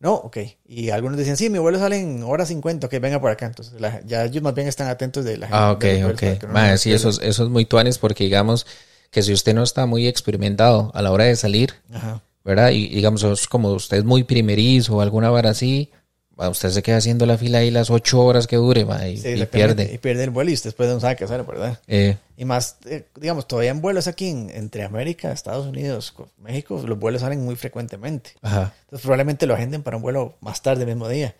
No, 0.00 0.14
ok. 0.14 0.36
Y 0.66 0.90
algunos 0.90 1.18
decían, 1.18 1.36
sí, 1.36 1.50
mi 1.50 1.58
vuelo 1.58 1.78
sale 1.78 1.98
en 1.98 2.22
hora 2.22 2.46
50, 2.46 2.86
ok, 2.86 2.94
venga 3.00 3.20
por 3.20 3.30
acá. 3.32 3.46
Entonces, 3.46 3.80
la- 3.80 4.00
ya 4.04 4.24
ellos 4.24 4.42
más 4.42 4.54
bien 4.54 4.68
están 4.68 4.86
atentos 4.88 5.24
de 5.24 5.36
la 5.38 5.46
gente. 5.48 5.58
Ah, 5.60 5.72
ok, 5.72 5.84
ok. 6.14 6.42
no 6.44 6.52
Mae, 6.52 6.70
nos 6.72 6.80
sí, 6.80 6.92
eso, 6.92 7.08
es- 7.08 7.18
eso 7.20 7.42
es 7.44 7.50
muy 7.50 7.64
tuanes 7.64 7.98
porque 7.98 8.24
digamos 8.24 8.64
que 9.10 9.22
si 9.22 9.32
usted 9.32 9.54
no 9.54 9.62
está 9.62 9.86
muy 9.86 10.06
experimentado 10.06 10.92
a 10.94 11.02
la 11.02 11.10
hora 11.10 11.24
de 11.24 11.34
salir, 11.34 11.74
Ajá. 11.92 12.20
¿Verdad? 12.44 12.70
Y 12.70 12.88
digamos, 12.88 13.22
es 13.24 13.46
como 13.48 13.70
usted 13.72 13.98
es 13.98 14.04
muy 14.04 14.24
primerizo 14.24 14.96
o 14.96 15.00
alguna 15.00 15.30
vara 15.30 15.50
así, 15.50 15.90
usted 16.36 16.70
se 16.70 16.82
queda 16.82 16.98
haciendo 16.98 17.26
la 17.26 17.36
fila 17.36 17.58
ahí 17.58 17.70
las 17.70 17.90
ocho 17.90 18.20
horas 18.24 18.46
que 18.46 18.56
dure, 18.56 18.84
ma, 18.84 19.06
y, 19.08 19.16
Sí, 19.18 19.30
y 19.30 19.46
pierde. 19.46 19.90
Y 19.92 19.98
pierde 19.98 20.24
el 20.24 20.30
vuelo 20.30 20.50
y 20.50 20.54
usted 20.54 20.68
después 20.70 20.88
no 20.88 21.00
sabe 21.00 21.16
qué 21.16 21.24
hacer, 21.24 21.42
¿verdad? 21.44 21.80
Eh, 21.88 22.16
Y 22.36 22.44
más, 22.44 22.76
eh, 22.86 23.06
digamos, 23.20 23.48
todavía 23.48 23.72
en 23.72 23.80
vuelos 23.80 24.06
aquí 24.06 24.28
en- 24.28 24.48
entre 24.50 24.84
América, 24.84 25.32
Estados 25.32 25.66
Unidos, 25.66 26.12
co- 26.12 26.28
México, 26.38 26.80
los 26.86 26.98
vuelos 26.98 27.22
salen 27.22 27.44
muy 27.44 27.56
frecuentemente. 27.56 28.30
ajá. 28.42 28.72
Entonces 28.84 29.02
probablemente 29.02 29.46
lo 29.46 29.54
agenden 29.54 29.82
para 29.82 29.96
un 29.96 30.02
vuelo 30.04 30.36
más 30.40 30.62
tarde 30.62 30.82
el 30.82 30.88
mismo 30.88 31.08
día. 31.08 31.34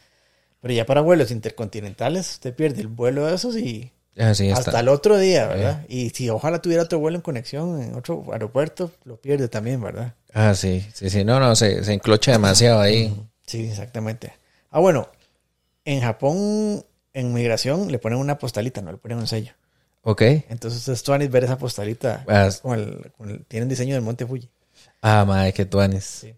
Pero 0.60 0.74
ya 0.74 0.84
para 0.84 1.00
vuelos 1.00 1.30
intercontinentales, 1.30 2.30
usted 2.32 2.52
pierde 2.54 2.80
el 2.80 2.88
vuelo 2.88 3.26
de 3.26 3.36
esos 3.36 3.56
y 3.56 3.92
Así 4.18 4.48
está. 4.48 4.58
hasta 4.58 4.80
el 4.80 4.88
otro 4.88 5.16
día, 5.18 5.46
¿verdad? 5.46 5.84
Y 5.88 6.10
si 6.10 6.28
ojalá 6.28 6.60
tuviera 6.60 6.82
otro 6.82 6.98
vuelo 6.98 7.16
en 7.16 7.22
conexión 7.22 7.80
en 7.80 7.94
otro 7.94 8.24
aeropuerto, 8.32 8.90
lo 9.04 9.16
pierde 9.16 9.48
también, 9.48 9.80
¿verdad? 9.80 10.14
Ah, 10.34 10.54
sí, 10.54 10.84
sí, 10.92 11.08
sí. 11.08 11.24
No, 11.24 11.38
no, 11.40 11.54
se, 11.56 11.84
se 11.84 11.92
enclocha 11.92 12.32
demasiado 12.32 12.80
ahí. 12.80 13.14
Sí, 13.46 13.68
exactamente. 13.68 14.32
Ah, 14.70 14.80
bueno, 14.80 15.08
en 15.84 16.00
Japón, 16.00 16.84
en 17.14 17.32
migración, 17.32 17.90
le 17.92 17.98
ponen 17.98 18.18
una 18.18 18.38
postalita, 18.38 18.82
no 18.82 18.90
le 18.92 18.98
ponen 18.98 19.18
un 19.18 19.26
sello. 19.26 19.52
Ok. 20.02 20.22
Entonces 20.22 20.78
ustedes 20.80 21.04
van 21.04 21.30
ver 21.30 21.44
esa 21.44 21.58
postalita 21.58 22.24
Ah, 22.28 22.48
con 22.62 22.78
el, 22.78 23.12
con 23.16 23.30
el- 23.30 23.44
tienen 23.46 23.68
diseño 23.68 23.94
del 23.94 24.02
Monte 24.02 24.26
Fuji. 24.26 24.48
Ah, 25.00 25.24
madre, 25.24 25.52
que 25.52 25.64
tuanes. 25.64 26.04
Sí. 26.04 26.34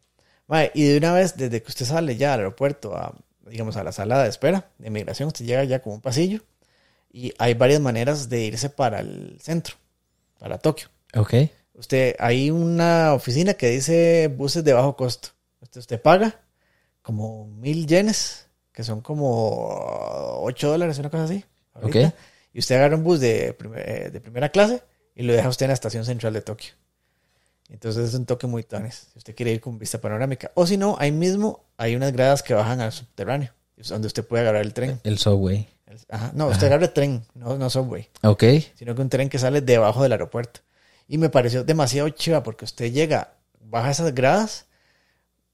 Y 0.75 0.85
de 0.85 0.99
una 0.99 1.13
vez, 1.13 1.37
desde 1.37 1.63
que 1.63 1.69
usted 1.69 1.87
sale 1.87 2.17
ya 2.17 2.35
al 2.35 2.41
aeropuerto, 2.41 2.97
a, 2.97 3.15
digamos, 3.49 3.77
a 3.77 3.85
la 3.85 3.93
sala 3.93 4.23
de 4.23 4.29
espera 4.29 4.69
de 4.79 4.91
migración, 4.91 5.29
usted 5.29 5.45
llega 5.45 5.65
ya 5.65 5.81
como 5.81 5.95
un 5.97 6.01
pasillo 6.01 6.41
y 7.13 7.33
hay 7.39 7.55
varias 7.55 7.81
maneras 7.81 8.29
de 8.29 8.45
irse 8.45 8.71
para 8.71 9.01
el 9.01 9.39
centro, 9.41 9.77
para 10.39 10.59
Tokio. 10.59 10.89
Ok. 11.15 11.35
Usted, 11.75 12.15
hay 12.19 12.51
una 12.51 13.15
oficina 13.15 13.55
que 13.55 13.71
dice 13.71 14.29
buses 14.29 14.63
de 14.65 14.73
bajo 14.73 14.97
costo. 14.97 15.31
Usted, 15.61 15.81
usted 15.81 16.01
paga 16.03 16.41
como 17.03 17.47
mil 17.47 17.87
yenes, 17.87 18.47
que 18.73 18.85
son 18.85 19.01
como 19.01 20.39
8 20.43 20.69
dólares, 20.69 20.99
una 20.99 21.11
cosa 21.11 21.25
así. 21.25 21.45
ahorita, 21.75 22.09
Ok. 22.09 22.15
Y 22.53 22.59
usted 22.59 22.77
agarra 22.77 22.97
un 22.97 23.05
bus 23.05 23.21
de, 23.21 23.57
eh, 23.77 24.11
de 24.13 24.21
primera 24.21 24.49
clase 24.49 24.83
y 25.15 25.23
lo 25.23 25.33
deja 25.33 25.49
usted 25.49 25.67
en 25.67 25.71
la 25.71 25.75
estación 25.75 26.05
central 26.05 26.33
de 26.33 26.43
Tokio. 26.43 26.73
Entonces 27.69 28.09
es 28.09 28.15
un 28.15 28.27
toque 28.27 28.47
muy 28.47 28.65
tanes, 28.65 29.09
si 29.13 29.19
usted 29.19 29.35
quiere 29.35 29.53
ir 29.53 29.61
con 29.61 29.79
vista 29.79 30.01
panorámica. 30.01 30.51
O 30.55 30.67
si 30.67 30.77
no, 30.77 30.97
ahí 30.99 31.13
mismo 31.13 31.65
hay 31.77 31.95
unas 31.95 32.13
gradas 32.13 32.43
que 32.43 32.53
bajan 32.53 32.81
al 32.81 32.93
subterráneo, 32.93 33.53
donde 33.89 34.09
usted 34.09 34.25
puede 34.25 34.43
agarrar 34.43 34.63
el 34.63 34.75
tren. 34.75 35.01
El 35.05 35.19
subway. 35.19 35.69
Ajá, 36.09 36.33
No, 36.35 36.49
usted 36.49 36.67
agarra 36.67 36.85
el 36.85 36.93
tren, 36.93 37.23
no, 37.35 37.57
no 37.57 37.69
subway 37.71 38.09
Ok. 38.23 38.45
sino 38.77 38.95
que 38.95 39.03
un 39.03 39.09
tren 39.09 39.29
que 39.29 39.39
sale 39.39 39.61
debajo 39.61 40.03
del 40.03 40.13
aeropuerto. 40.13 40.61
Y 41.09 41.19
me 41.19 41.29
pareció 41.29 41.65
demasiado 41.65 42.09
chiva 42.11 42.43
porque 42.43 42.65
usted 42.65 42.93
llega, 42.93 43.35
baja 43.61 43.91
esas 43.91 44.15
gradas, 44.15 44.67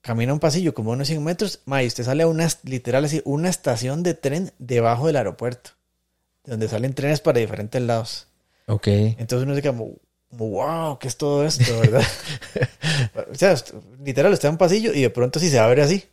camina 0.02 0.32
un 0.32 0.38
pasillo 0.40 0.74
como 0.74 0.90
unos 0.90 1.08
100 1.08 1.24
metros, 1.24 1.60
ma, 1.64 1.82
y 1.82 1.86
usted 1.86 2.04
sale 2.04 2.22
a 2.22 2.26
una, 2.28 2.46
literal 2.64 3.04
así, 3.04 3.22
una 3.24 3.48
estación 3.48 4.02
de 4.02 4.14
tren 4.14 4.52
debajo 4.58 5.06
del 5.06 5.16
aeropuerto, 5.16 5.70
donde 6.44 6.68
salen 6.68 6.92
trenes 6.94 7.20
para 7.20 7.40
diferentes 7.40 7.80
lados. 7.82 8.28
Ok. 8.66 8.86
Entonces 8.88 9.44
uno 9.46 9.54
se 9.54 9.62
queda 9.62 9.72
como, 9.72 9.94
wow, 10.30 10.98
¿qué 10.98 11.08
es 11.08 11.16
todo 11.16 11.44
esto, 11.46 11.80
verdad? 11.80 12.02
o 13.32 13.34
sea, 13.34 13.54
literal, 14.04 14.32
está 14.32 14.48
en 14.48 14.54
un 14.54 14.58
pasillo 14.58 14.92
y 14.92 15.00
de 15.00 15.10
pronto 15.10 15.38
sí 15.40 15.48
se 15.50 15.58
abre 15.58 15.82
así. 15.82 16.04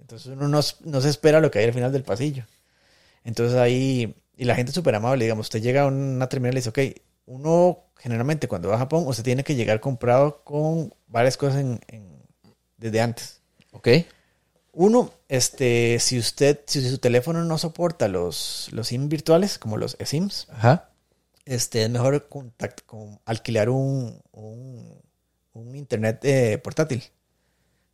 Entonces 0.00 0.28
uno 0.28 0.48
no, 0.48 0.60
no 0.84 1.00
se 1.00 1.08
espera 1.08 1.40
lo 1.40 1.50
que 1.50 1.58
hay 1.58 1.66
al 1.66 1.74
final 1.74 1.92
del 1.92 2.02
pasillo. 2.04 2.44
Entonces 3.28 3.58
ahí, 3.58 4.16
y 4.38 4.44
la 4.46 4.54
gente 4.54 4.70
es 4.70 4.74
súper 4.74 4.94
amable, 4.94 5.24
digamos, 5.26 5.46
usted 5.46 5.60
llega 5.60 5.82
a 5.82 5.86
una 5.86 6.30
terminal 6.30 6.54
y 6.54 6.60
dice, 6.62 6.70
ok, 6.70 6.78
uno 7.26 7.84
generalmente 7.98 8.48
cuando 8.48 8.70
va 8.70 8.76
a 8.76 8.78
Japón, 8.78 9.04
usted 9.06 9.22
tiene 9.22 9.44
que 9.44 9.54
llegar 9.54 9.80
comprado 9.80 10.42
con 10.44 10.94
varias 11.08 11.36
cosas 11.36 11.60
en- 11.60 11.78
en- 11.88 12.22
desde 12.78 13.02
antes. 13.02 13.42
Ok. 13.72 13.88
Uno, 14.72 15.10
este, 15.28 15.98
si 15.98 16.18
usted, 16.18 16.60
si 16.66 16.88
su 16.88 16.96
teléfono 16.98 17.44
no 17.44 17.58
soporta 17.58 18.08
los, 18.08 18.68
los 18.72 18.88
SIM 18.88 19.10
virtuales, 19.10 19.58
como 19.58 19.76
los 19.76 19.96
eSIMs, 19.98 20.46
Ajá. 20.50 20.88
este, 21.44 21.82
es 21.82 21.90
mejor 21.90 22.28
contact- 22.30 22.84
con 22.86 23.20
alquilar 23.26 23.68
un, 23.68 24.22
un, 24.32 25.02
un 25.52 25.74
internet 25.76 26.20
eh, 26.24 26.56
portátil. 26.64 27.02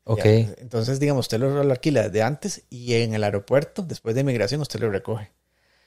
Ok. 0.04 0.24
Ya, 0.24 0.30
entonces, 0.58 1.00
digamos, 1.00 1.24
usted 1.26 1.38
lo, 1.38 1.62
lo 1.64 1.72
alquila 1.72 2.02
desde 2.04 2.22
antes 2.22 2.62
y 2.70 2.94
en 2.94 3.14
el 3.14 3.24
aeropuerto, 3.24 3.82
después 3.82 4.14
de 4.14 4.22
migración, 4.24 4.60
usted 4.60 4.80
lo 4.80 4.90
recoge. 4.90 5.30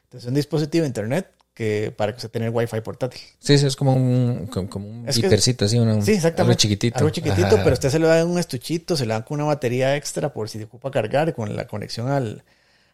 Entonces, 0.06 0.26
es 0.26 0.30
un 0.30 0.36
dispositivo 0.36 0.82
de 0.84 0.88
internet 0.88 1.32
que 1.54 1.92
para 1.96 2.12
que 2.12 2.18
usted 2.18 2.30
tenga 2.30 2.50
Wi-Fi 2.50 2.82
portátil. 2.82 3.20
Sí, 3.40 3.58
sí, 3.58 3.66
es 3.66 3.76
como 3.76 3.94
un, 3.96 4.48
como, 4.48 4.70
como 4.70 4.88
un 4.90 5.10
Es 5.10 5.20
que- 5.20 5.26
así, 5.28 5.78
una, 5.80 6.02
Sí, 6.02 6.12
exactamente. 6.14 6.42
algo 6.42 6.54
chiquitito. 6.54 6.98
Algo 7.00 7.10
chiquitito, 7.10 7.48
Ajá. 7.48 7.64
pero 7.64 7.74
usted 7.74 7.90
se 7.90 8.00
lo 8.00 8.08
da 8.08 8.20
en 8.22 8.28
un 8.28 8.38
estuchito, 8.40 8.96
se 8.96 9.06
lo 9.06 9.14
dan 9.14 9.24
con 9.24 9.36
una 9.36 9.46
batería 9.46 9.96
extra 9.96 10.32
por 10.34 10.50
si 10.50 10.60
se 10.60 10.66
ocupa 10.66 10.92
cargar 10.92 11.34
con 11.34 11.56
la 11.56 11.66
conexión 11.68 12.10
al, 12.10 12.44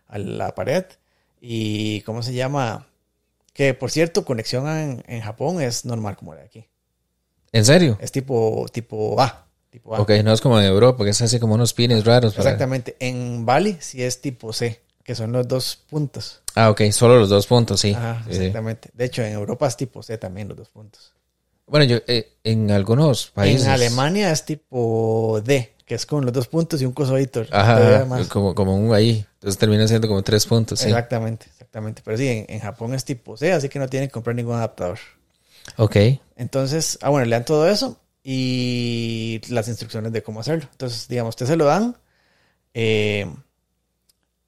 a 0.07 0.17
la 0.17 0.55
pared. 0.55 0.85
Y, 1.41 2.01
¿cómo 2.01 2.23
se 2.23 2.33
llama? 2.33 2.87
Que, 3.53 3.73
por 3.73 3.91
cierto, 3.91 4.23
conexión 4.25 4.67
en, 4.69 5.03
en 5.07 5.21
Japón 5.21 5.61
es 5.61 5.83
normal 5.85 6.15
como 6.15 6.33
la 6.33 6.39
de 6.41 6.45
aquí. 6.47 6.65
¿En 7.51 7.65
serio? 7.65 7.97
Es 8.01 8.11
tipo, 8.13 8.65
tipo 8.71 9.21
A. 9.21 9.42
Tipo 9.73 9.95
A. 9.95 10.01
Ok, 10.01 10.11
no 10.23 10.31
es 10.31 10.39
como 10.39 10.59
en 10.59 10.65
Europa, 10.65 11.03
que 11.03 11.09
es 11.09 11.21
así 11.23 11.39
como 11.39 11.55
unos 11.55 11.73
pines 11.73 12.05
raros. 12.05 12.35
para- 12.35 12.43
Exactamente. 12.51 12.95
En 12.99 13.43
Bali 13.43 13.75
sí 13.81 14.03
es 14.03 14.21
tipo 14.21 14.53
C, 14.53 14.79
que 15.03 15.15
son 15.15 15.31
los 15.31 15.47
dos 15.47 15.79
puntos. 15.89 16.41
Ah, 16.53 16.69
ok, 16.69 16.81
solo 16.91 17.17
los 17.17 17.27
dos 17.29 17.47
puntos, 17.47 17.79
sí. 17.79 17.91
Ajá, 17.95 18.21
Sí, 18.27 18.33
sí. 18.35 18.37
exactamente. 18.37 18.91
De 18.93 19.05
hecho, 19.05 19.23
en 19.23 19.33
Europa 19.33 19.65
es 19.65 19.75
tipo 19.75 20.03
C 20.03 20.19
también, 20.19 20.47
los 20.47 20.57
dos 20.57 20.69
puntos. 20.69 21.11
Bueno, 21.65 21.85
yo 21.85 21.97
eh, 22.05 22.33
en 22.43 22.69
algunos 22.69 23.31
países. 23.31 23.63
En 23.65 23.71
Alemania 23.71 24.29
es 24.31 24.45
tipo 24.45 25.41
D, 25.43 25.73
que 25.87 25.95
es 25.95 26.05
con 26.05 26.23
los 26.23 26.31
dos 26.33 26.47
puntos 26.47 26.79
y 26.79 26.85
un 26.85 26.91
cosoítor. 26.91 27.47
Ajá, 27.49 28.05
más. 28.05 28.27
como, 28.27 28.53
como 28.53 28.75
un 28.77 28.93
ahí. 28.93 29.25
Entonces 29.35 29.57
termina 29.57 29.87
siendo 29.87 30.07
como 30.07 30.21
tres 30.21 30.45
puntos, 30.45 30.81
sí. 30.81 30.89
Exactamente, 30.89 31.47
exactamente. 31.49 32.03
Pero 32.05 32.15
sí, 32.15 32.27
en, 32.27 32.45
en 32.47 32.59
Japón 32.59 32.93
es 32.93 33.03
tipo 33.05 33.35
C, 33.37 33.51
así 33.53 33.69
que 33.69 33.79
no 33.79 33.87
tienen 33.87 34.07
que 34.09 34.13
comprar 34.13 34.35
ningún 34.35 34.53
adaptador. 34.53 34.99
Ok, 35.77 35.95
Entonces, 36.35 36.99
ah, 37.01 37.09
bueno, 37.09 37.25
le 37.25 37.35
dan 37.35 37.45
todo 37.45 37.67
eso 37.67 37.97
y 38.23 39.41
las 39.49 39.67
instrucciones 39.67 40.11
de 40.13 40.23
cómo 40.23 40.39
hacerlo. 40.39 40.67
Entonces, 40.71 41.07
digamos, 41.07 41.33
usted 41.33 41.45
se 41.45 41.55
lo 41.57 41.65
dan 41.65 41.97
eh, 42.73 43.27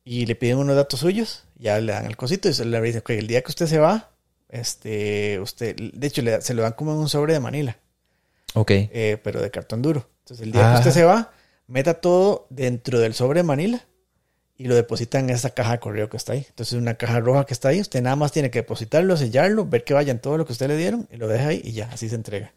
y 0.04 0.26
le 0.26 0.36
piden 0.36 0.58
unos 0.58 0.76
datos 0.76 1.00
suyos, 1.02 1.44
ya 1.58 1.80
le 1.80 1.92
dan 1.92 2.06
el 2.06 2.16
cosito 2.16 2.48
y 2.50 2.54
se 2.54 2.66
le 2.66 2.82
dice, 2.82 3.00
ok, 3.00 3.10
el 3.12 3.28
día 3.28 3.42
que 3.42 3.50
usted 3.52 3.68
se 3.68 3.80
va, 3.80 4.12
este, 4.50 5.40
usted, 5.40 5.76
de 5.76 6.08
hecho, 6.08 6.22
le 6.22 6.42
se 6.42 6.54
lo 6.54 6.62
dan 6.62 6.74
como 6.74 6.92
en 6.94 6.98
un 7.00 7.10
sobre 7.10 7.34
de 7.34 7.40
Manila, 7.40 7.78
ok. 8.54 8.72
eh, 8.72 9.18
pero 9.24 9.42
de 9.42 9.52
cartón 9.52 9.82
duro. 9.82 10.08
Entonces, 10.20 10.46
el 10.46 10.52
día 10.54 10.70
Ah. 10.70 10.74
que 10.74 10.80
usted 10.80 10.92
se 10.92 11.04
va, 11.04 11.32
meta 11.68 11.96
todo 11.96 12.48
dentro 12.50 13.00
del 13.00 13.14
sobre 13.14 13.40
de 13.40 13.44
Manila 13.44 13.84
y 14.58 14.66
lo 14.66 14.76
deposita 14.76 15.20
en 15.20 15.30
esa 15.32 15.50
caja 15.50 15.74
de 15.74 15.80
correo 15.80 16.10
que 16.10 16.18
está 16.18 16.34
ahí. 16.34 16.46
Entonces, 16.50 16.74
una 16.80 16.94
caja 16.96 17.20
roja 17.20 17.46
que 17.46 17.54
está 17.54 17.70
ahí, 17.70 17.82
usted 17.82 18.02
nada 18.02 18.16
más 18.16 18.32
tiene 18.32 18.50
que 18.52 18.60
depositarlo, 18.60 19.18
sellarlo, 19.18 19.66
ver 19.66 19.84
que 19.84 19.94
vayan 19.94 20.20
todo 20.20 20.38
lo 20.38 20.46
que 20.46 20.54
usted 20.54 20.68
le 20.68 20.78
dieron 20.78 21.08
y 21.12 21.18
lo 21.18 21.28
deja 21.28 21.48
ahí 21.50 21.62
y 21.64 21.74
ya, 21.74 21.90
así 21.92 22.08
se 22.08 22.16
entrega. 22.16 22.54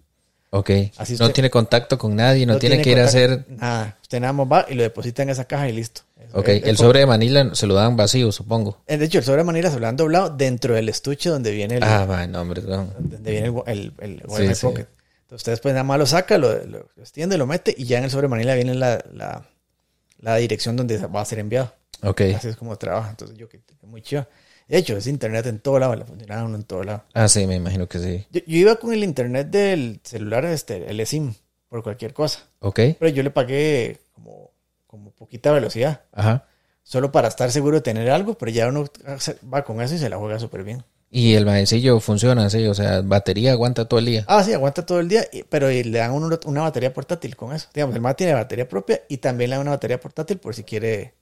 Ok. 0.51 0.71
Así 0.97 1.17
no 1.19 1.31
tiene 1.31 1.51
contacto 1.51 1.99
con 1.99 2.17
nadie, 2.17 2.47
no, 2.47 2.57
tiene, 2.59 2.81
que 2.81 2.91
ir 2.91 3.01
a 3.01 3.05
hacer. 3.05 3.45
Nada, 3.49 3.99
usted 4.01 4.21
nada 4.21 4.33
más 4.33 4.47
va 4.51 4.67
y 4.69 4.75
lo 4.75 4.83
deposita 4.83 5.23
en 5.23 5.29
esa 5.31 5.45
caja 5.45 5.69
y 5.69 5.73
listo. 5.73 6.03
Eso 6.19 6.39
Ok, 6.39 6.49
es- 6.49 6.63
es 6.63 6.69
el 6.69 6.77
sobre 6.79 7.01
de 7.01 7.07
Manila 7.07 7.55
se 7.55 7.67
lo 7.67 7.75
dan 7.75 7.97
vacío, 7.97 8.33
supongo. 8.33 8.81
De 8.87 9.05
hecho, 9.05 9.19
el 9.19 9.25
sobre 9.25 9.39
de 9.39 9.45
manera 9.45 9.71
se 9.71 9.79
lo 9.79 9.87
han 9.87 9.97
doblado 9.97 10.31
dentro 10.31 10.75
del 10.75 10.89
estuche 10.89 11.29
donde 11.29 11.51
viene 11.53 11.77
el, 11.77 11.83
Ah, 11.83 12.07
va, 12.07 12.27
no, 12.27 12.41
hombre, 12.41 12.63
no. 12.63 12.87
donde 12.99 13.31
viene 13.31 13.49
el, 13.49 13.63
el, 13.67 13.93
el 13.99 14.19
Sí, 14.21 14.25
Wi-Fi 14.43 14.55
sí. 14.55 14.67
Pocket. 14.67 14.87
Entonces, 15.23 15.37
usted 15.43 15.53
después 15.53 15.75
nada 15.75 15.85
más 15.85 15.99
lo 15.99 16.07
saca, 16.07 16.39
lo, 16.39 16.65
lo 16.65 16.89
extiende, 16.99 17.37
lo 17.37 17.47
mete 17.47 17.75
y 17.77 17.85
ya 17.85 17.99
en 17.99 18.05
el 18.05 18.11
sobre 18.11 18.23
de 18.25 18.29
manila 18.29 18.55
viene 18.55 18.75
la, 18.75 19.05
la, 19.13 19.47
la 20.21 20.37
dirección 20.37 20.77
donde 20.77 20.97
va 21.07 21.21
a 21.21 21.25
ser 21.27 21.39
enviado. 21.41 21.75
Ok. 22.03 22.23
Así 22.37 22.49
es 22.49 22.57
como 22.57 22.75
trabaja. 22.77 23.11
Entonces, 23.11 23.37
yo 23.37 23.49
que 23.51 23.61
que 23.61 23.87
muy 23.87 24.01
chido. 24.01 24.27
De 24.68 24.76
hecho, 24.76 24.96
es 24.96 25.07
internet 25.07 25.46
en 25.46 25.61
todo 25.61 25.78
lado, 25.78 25.96
le 25.96 26.04
funcionaba 26.04 26.44
uno 26.44 26.57
en 26.57 26.64
todo 26.64 26.85
lado. 26.85 27.04
Ah, 27.14 27.26
sí, 27.28 27.46
me 27.46 27.57
imagino 27.57 27.88
que 27.88 27.98
sí. 27.98 28.26
Yo, 28.31 28.40
yo 28.46 28.57
iba 28.59 28.76
con 28.76 28.92
el 28.92 29.02
internet 29.02 29.48
del 29.48 30.00
celular, 30.04 30.44
este, 30.44 30.90
el 30.90 31.00
eSIM, 31.00 31.35
por 31.68 31.83
cualquier 31.83 32.12
cosa. 32.12 32.40
Ok. 32.61 32.81
Pero 32.98 33.09
yo 33.09 33.22
le 33.22 33.31
pagué 33.31 33.98
como, 34.12 34.50
como 34.87 35.11
poquita 35.12 35.52
velocidad. 35.52 36.02
Ajá. 36.12 36.46
Solo 36.83 37.12
para 37.12 37.28
estar 37.28 37.50
seguro 37.50 37.76
de 37.76 37.83
tener 37.83 38.11
algo, 38.11 38.37
pero 38.37 38.50
ya 38.50 38.68
uno 38.68 38.87
va 39.52 39.64
con 39.64 39.81
eso 39.81 39.94
y 39.94 39.98
se 39.98 40.09
la 40.09 40.16
juega 40.18 40.38
súper 40.38 40.64
bien. 40.64 40.85
Y 41.11 41.35
el 41.35 41.46
maecillo 41.46 42.00
funciona 42.00 42.44
así, 42.44 42.66
o 42.66 42.74
sea, 42.74 43.00
batería 43.00 43.52
aguanta 43.52 43.87
todo 43.87 43.98
el 44.00 44.07
día. 44.07 44.24
Ah, 44.28 44.44
sí, 44.44 44.52
aguanta 44.52 44.85
todo 44.85 45.00
el 45.00 45.09
día, 45.09 45.26
pero 45.48 45.68
le 45.68 45.90
dan 45.90 46.12
uno 46.12 46.38
una 46.44 46.62
batería 46.62 46.92
portátil 46.92 47.35
con 47.35 47.54
eso. 47.54 47.68
Digamos, 47.72 47.94
el 47.94 48.02
más 48.02 48.16
tiene 48.16 48.35
batería 48.35 48.68
propia 48.68 49.00
y 49.09 49.16
también 49.18 49.50
le 49.50 49.57
dan 49.57 49.62
una 49.62 49.70
batería 49.72 49.98
portátil 49.98 50.37
por 50.37 50.54
si 50.54 50.64
quiere. 50.64 51.14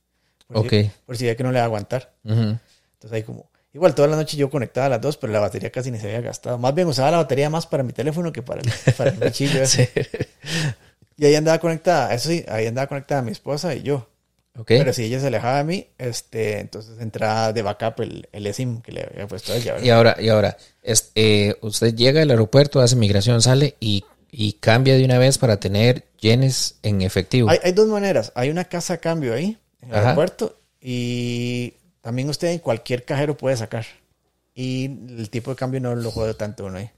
Por 0.49 0.59
Ok. 0.59 0.71
Si, 0.71 0.91
por 1.05 1.17
si 1.17 1.27
ve 1.27 1.37
que 1.37 1.45
no 1.45 1.53
le 1.53 1.59
va 1.59 1.65
a 1.65 1.67
aguantar. 1.67 2.13
Ujú. 2.25 2.59
Entonces 2.97 3.17
ahí 3.17 3.23
como. 3.23 3.51
Igual 3.73 3.95
toda 3.95 4.09
la 4.09 4.17
noche 4.17 4.39
yo 4.39 4.49
conectaba 4.49 4.87
a 4.87 4.89
las 4.91 5.01
dos, 5.03 5.19
pero 5.19 5.31
la 5.35 5.39
batería 5.41 5.71
casi 5.71 5.91
ni 5.91 5.99
se 5.99 6.07
había 6.07 6.23
gastado. 6.23 6.57
Más 6.57 6.75
bien 6.75 6.89
usaba 6.89 7.11
la 7.11 7.19
batería 7.19 7.51
más 7.51 7.67
para 7.67 7.83
mi 7.83 7.93
teléfono 7.93 8.33
que 8.33 8.43
para 8.43 8.63
el, 8.63 8.71
para 8.97 9.11
el 9.11 9.17
bichillo 9.19 9.63
ese. 9.63 9.91
Y 11.19 11.27
ahí 11.27 11.35
andaba 11.35 11.59
conectada, 11.59 12.15
eso 12.15 12.31
sí, 12.31 12.43
ahí 12.49 12.67
andaba 12.67 12.87
conectada 12.87 13.21
mi 13.23 13.33
esposa 13.33 13.75
y 13.75 13.83
yo. 13.83 14.09
Ok. 14.59 14.69
Pero 14.69 14.95
si 14.95 15.05
ella 15.05 15.21
se 15.21 15.27
alejaba 15.27 15.59
de 15.59 15.65
mí, 15.65 15.87
este, 15.99 16.61
entonces 16.61 16.99
entraba 17.01 17.53
de 17.53 17.61
backup 17.61 18.01
el, 18.01 18.27
el 18.33 18.47
eSIM 18.47 18.81
que 18.81 18.93
le 18.93 19.03
había 19.05 19.27
puesto 19.27 19.53
a 19.53 19.57
ella. 19.57 19.73
¿verdad? 19.75 19.87
Y 19.87 19.91
ahora, 19.91 20.17
y 20.19 20.29
ahora, 20.31 20.57
es- 20.83 21.11
eh, 21.15 21.55
usted 21.61 21.95
llega 21.95 22.23
al 22.23 22.31
aeropuerto, 22.31 22.81
hace 22.81 22.97
migración, 22.97 23.43
sale 23.43 23.77
y, 23.81 24.05
y 24.31 24.55
cambia 24.55 24.95
de 24.97 25.05
una 25.05 25.19
vez 25.19 25.37
para 25.37 25.61
tener 25.61 26.07
yenes 26.19 26.77
en 26.83 27.03
efectivo. 27.03 27.51
Hay, 27.51 27.59
hay 27.63 27.73
dos 27.73 27.89
maneras. 27.89 28.33
Hay 28.35 28.49
una 28.49 28.65
casa 28.65 28.95
a 28.95 28.97
cambio 28.99 29.35
ahí, 29.35 29.59
en 29.83 29.91
el 29.91 29.95
Ajá. 29.95 30.05
aeropuerto, 30.05 30.59
Y 30.81 31.75
también 32.07 32.29
usted 32.29 32.53
en 32.53 32.61
cualquier 32.61 33.05
cajero 33.05 33.37
puede 33.37 33.57
sacar. 33.57 33.85
Y 34.55 34.85
el 34.85 35.29
tipo 35.29 35.51
de 35.51 35.57
cambio 35.57 35.81
no 35.81 35.93
lo 35.97 36.13
jode 36.13 36.35
tanto 36.35 36.65
uno 36.67 36.79
ahí. 36.79 36.89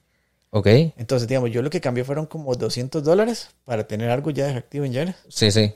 Ok. 0.51 0.66
Entonces, 0.99 1.27
digamos, 1.27 1.51
yo 1.51 1.62
lo 1.62 1.71
que 1.71 1.81
cambié 1.81 2.05
fueron 2.05 2.27
como 2.27 2.55
200 2.55 3.03
dólares 3.03 3.49
para 3.64 3.88
tener 3.88 4.11
algo 4.11 4.31
ya 4.33 4.44
de 4.44 4.51
efectivo 4.51 4.85
en 4.85 4.92
Yenes. 4.92 5.16
Sí, 5.31 5.51
sí. 5.51 5.73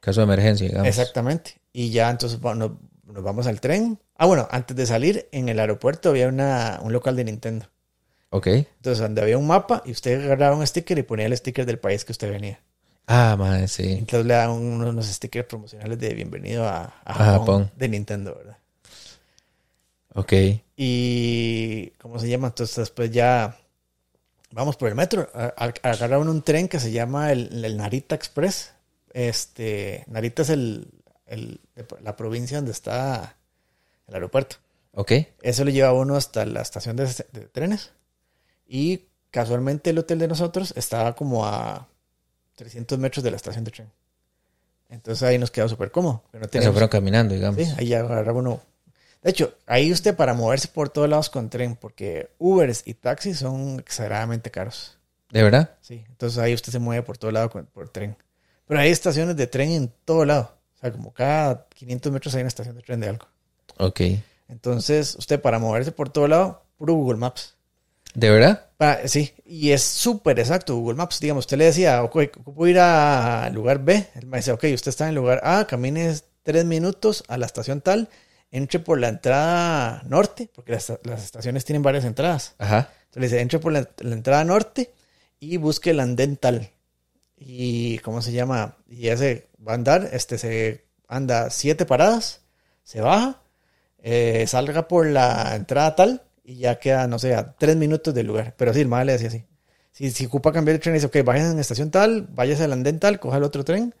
Caso 0.00 0.20
de 0.22 0.24
emergencia, 0.24 0.66
digamos. 0.66 0.88
Exactamente. 0.88 1.60
Y 1.74 1.90
ya 1.90 2.08
entonces 2.08 2.40
nos, 2.40 2.70
nos 3.04 3.22
vamos 3.22 3.46
al 3.46 3.60
tren. 3.60 3.98
Ah, 4.16 4.24
bueno, 4.24 4.48
antes 4.50 4.74
de 4.74 4.86
salir, 4.86 5.28
en 5.30 5.50
el 5.50 5.60
aeropuerto 5.60 6.08
había 6.08 6.28
una, 6.28 6.80
un 6.82 6.94
local 6.94 7.16
de 7.16 7.24
Nintendo. 7.24 7.66
Ok. 8.30 8.46
Entonces, 8.46 9.00
donde 9.00 9.20
había 9.20 9.36
un 9.36 9.46
mapa 9.46 9.82
y 9.84 9.90
usted 9.90 10.24
agarraba 10.24 10.56
un 10.56 10.66
sticker 10.66 10.96
y 10.98 11.02
ponía 11.02 11.26
el 11.26 11.36
sticker 11.36 11.66
del 11.66 11.78
país 11.78 12.06
que 12.06 12.12
usted 12.12 12.30
venía. 12.30 12.60
Ah, 13.06 13.36
madre, 13.38 13.68
sí. 13.68 13.92
Entonces 13.92 14.24
le 14.24 14.32
daban 14.32 14.56
unos, 14.56 14.88
unos 14.88 15.04
stickers 15.04 15.46
promocionales 15.46 15.98
de 15.98 16.14
bienvenido 16.14 16.66
a, 16.66 16.94
a 17.04 17.12
Japón. 17.12 17.70
de 17.76 17.88
Nintendo, 17.90 18.34
¿verdad? 18.34 18.56
Ok. 20.14 20.32
Y, 20.76 21.92
¿cómo 22.00 22.18
se 22.18 22.28
llama? 22.28 22.48
Entonces 22.48 22.76
después 22.76 23.10
ya 23.10 23.56
vamos 24.50 24.76
por 24.76 24.88
el 24.88 24.94
metro. 24.94 25.28
Agarraron 25.56 26.28
un 26.28 26.42
tren 26.42 26.68
que 26.68 26.80
se 26.80 26.90
llama 26.92 27.32
el, 27.32 27.64
el 27.64 27.76
Narita 27.76 28.14
Express. 28.14 28.72
Este, 29.12 30.04
Narita 30.08 30.42
es 30.42 30.50
el, 30.50 30.88
el- 31.26 31.60
la 32.02 32.16
provincia 32.16 32.58
donde 32.58 32.72
está 32.72 33.36
el 34.08 34.14
aeropuerto. 34.14 34.56
Ok. 34.94 35.12
Eso 35.42 35.64
lo 35.64 35.70
lleva 35.70 35.92
uno 35.92 36.16
hasta 36.16 36.44
la 36.46 36.62
estación 36.62 36.96
de, 36.96 37.04
de 37.04 37.40
trenes. 37.52 37.92
Y 38.66 39.04
casualmente 39.30 39.90
el 39.90 39.98
hotel 39.98 40.18
de 40.18 40.28
nosotros 40.28 40.72
estaba 40.76 41.14
como 41.14 41.46
a 41.46 41.88
300 42.56 42.98
metros 42.98 43.22
de 43.22 43.30
la 43.30 43.36
estación 43.36 43.64
de 43.64 43.70
tren. 43.70 43.90
Entonces 44.88 45.22
ahí 45.22 45.38
nos 45.38 45.50
quedó 45.52 45.68
súper 45.68 45.92
cómodo. 45.92 46.22
porque 46.24 46.38
No 46.38 46.44
Se 46.44 46.50
teníamos- 46.50 46.74
fueron 46.74 46.88
caminando, 46.88 47.34
digamos. 47.34 47.62
Sí, 47.64 47.72
ahí 47.78 47.86
ya 47.88 48.00
agarraba 48.00 48.38
uno. 48.40 48.60
De 49.22 49.30
hecho, 49.30 49.54
ahí 49.66 49.92
usted 49.92 50.16
para 50.16 50.32
moverse 50.34 50.68
por 50.68 50.88
todos 50.88 51.08
lados 51.08 51.28
con 51.28 51.50
tren, 51.50 51.76
porque 51.76 52.30
Ubers 52.38 52.82
y 52.86 52.94
taxis 52.94 53.38
son 53.38 53.78
exageradamente 53.78 54.50
caros. 54.50 54.96
¿De 55.30 55.42
verdad? 55.42 55.76
Sí, 55.82 56.04
entonces 56.08 56.38
ahí 56.38 56.54
usted 56.54 56.72
se 56.72 56.78
mueve 56.78 57.02
por 57.02 57.18
todo 57.18 57.30
lado 57.30 57.50
con- 57.50 57.66
por 57.66 57.88
tren. 57.88 58.16
Pero 58.66 58.80
hay 58.80 58.90
estaciones 58.90 59.36
de 59.36 59.46
tren 59.46 59.70
en 59.72 59.92
todo 60.04 60.24
lado. 60.24 60.54
O 60.76 60.80
sea, 60.80 60.90
como 60.92 61.12
cada 61.12 61.66
500 61.68 62.10
metros 62.12 62.34
hay 62.34 62.40
una 62.40 62.48
estación 62.48 62.76
de 62.76 62.82
tren 62.82 63.00
de 63.00 63.08
algo. 63.10 63.26
Ok. 63.78 64.00
Entonces, 64.48 65.14
usted 65.16 65.40
para 65.40 65.58
moverse 65.58 65.92
por 65.92 66.08
todo 66.10 66.26
lado, 66.26 66.64
puro 66.76 66.94
Google 66.94 67.18
Maps. 67.18 67.54
¿De 68.14 68.30
verdad? 68.30 68.66
Sí, 69.06 69.32
y 69.44 69.70
es 69.70 69.82
súper 69.82 70.38
exacto 70.40 70.74
Google 70.76 70.96
Maps. 70.96 71.20
Digamos, 71.20 71.42
usted 71.44 71.58
le 71.58 71.66
decía, 71.66 72.02
ok, 72.02 72.16
ocupo 72.40 72.66
ir 72.66 72.78
a 72.80 73.48
lugar 73.52 73.78
B. 73.84 74.08
Él 74.16 74.26
me 74.26 74.38
dice, 74.38 74.50
ok, 74.52 74.64
usted 74.74 74.88
está 74.88 75.04
en 75.04 75.10
el 75.10 75.14
lugar 75.16 75.40
A, 75.44 75.66
camine 75.66 76.12
tres 76.42 76.64
minutos 76.64 77.22
a 77.28 77.36
la 77.38 77.46
estación 77.46 77.80
tal, 77.82 78.08
entre 78.50 78.80
por 78.80 78.98
la 78.98 79.08
entrada 79.08 80.02
norte, 80.06 80.50
porque 80.54 80.72
las, 80.72 80.92
las 81.04 81.24
estaciones 81.24 81.64
tienen 81.64 81.82
varias 81.82 82.04
entradas. 82.04 82.54
Ajá. 82.58 82.90
Entonces 83.04 83.20
le 83.20 83.26
dice, 83.26 83.40
entre 83.40 83.58
por 83.58 83.72
la, 83.72 83.88
la 83.98 84.14
entrada 84.14 84.44
norte 84.44 84.92
y 85.38 85.56
busque 85.56 85.90
el 85.90 86.00
andén 86.00 86.36
tal. 86.36 86.70
Y, 87.36 87.98
¿cómo 87.98 88.22
se 88.22 88.32
llama? 88.32 88.76
Y 88.88 89.08
ese 89.08 89.48
va 89.66 89.72
a 89.72 89.74
andar, 89.76 90.10
este 90.12 90.36
se 90.36 90.84
anda 91.08 91.50
siete 91.50 91.86
paradas, 91.86 92.42
se 92.82 93.00
baja, 93.00 93.42
eh, 93.98 94.44
salga 94.46 94.88
por 94.88 95.06
la 95.06 95.56
entrada 95.56 95.96
tal 95.96 96.22
y 96.44 96.56
ya 96.56 96.78
queda, 96.78 97.06
no 97.06 97.18
sé, 97.18 97.34
a 97.34 97.52
tres 97.56 97.76
minutos 97.76 98.12
del 98.14 98.26
lugar. 98.26 98.54
Pero 98.56 98.74
sí, 98.74 98.80
el 98.80 98.88
madre 98.88 99.06
le 99.06 99.12
decía 99.12 99.28
así. 99.28 99.44
Si, 99.92 100.10
si 100.10 100.26
ocupa 100.26 100.52
cambiar 100.52 100.76
de 100.76 100.82
tren, 100.82 100.94
dice, 100.94 101.06
ok, 101.06 101.16
váyase 101.24 101.50
en 101.50 101.56
la 101.56 101.60
estación 101.62 101.90
tal, 101.90 102.28
váyase 102.30 102.64
al 102.64 102.72
andén 102.72 102.98
tal, 102.98 103.18
coja 103.18 103.38
el 103.38 103.42
otro 103.42 103.64
tren 103.64 103.94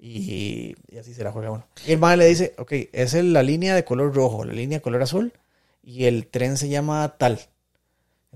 y, 0.00 0.74
y 0.88 0.98
así 0.98 1.12
se 1.12 1.22
la 1.22 1.30
juega 1.30 1.50
uno. 1.50 1.66
Y 1.86 1.92
el 1.92 1.98
madre 1.98 2.16
le 2.18 2.26
dice, 2.26 2.54
ok, 2.58 2.72
esa 2.92 3.18
es 3.18 3.24
la 3.24 3.42
línea 3.42 3.74
de 3.74 3.84
color 3.84 4.14
rojo, 4.14 4.44
la 4.44 4.54
línea 4.54 4.78
de 4.78 4.82
color 4.82 5.02
azul 5.02 5.32
y 5.82 6.06
el 6.06 6.26
tren 6.26 6.56
se 6.56 6.68
llama 6.68 7.16
tal. 7.18 7.40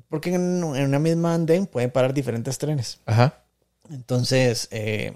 Porque 0.08 0.30
en, 0.34 0.62
en 0.62 0.84
una 0.84 0.98
misma 0.98 1.34
andén 1.34 1.66
pueden 1.66 1.90
parar 1.90 2.12
diferentes 2.12 2.58
trenes. 2.58 3.00
Ajá. 3.06 3.44
Entonces, 3.90 4.68
eh, 4.70 5.14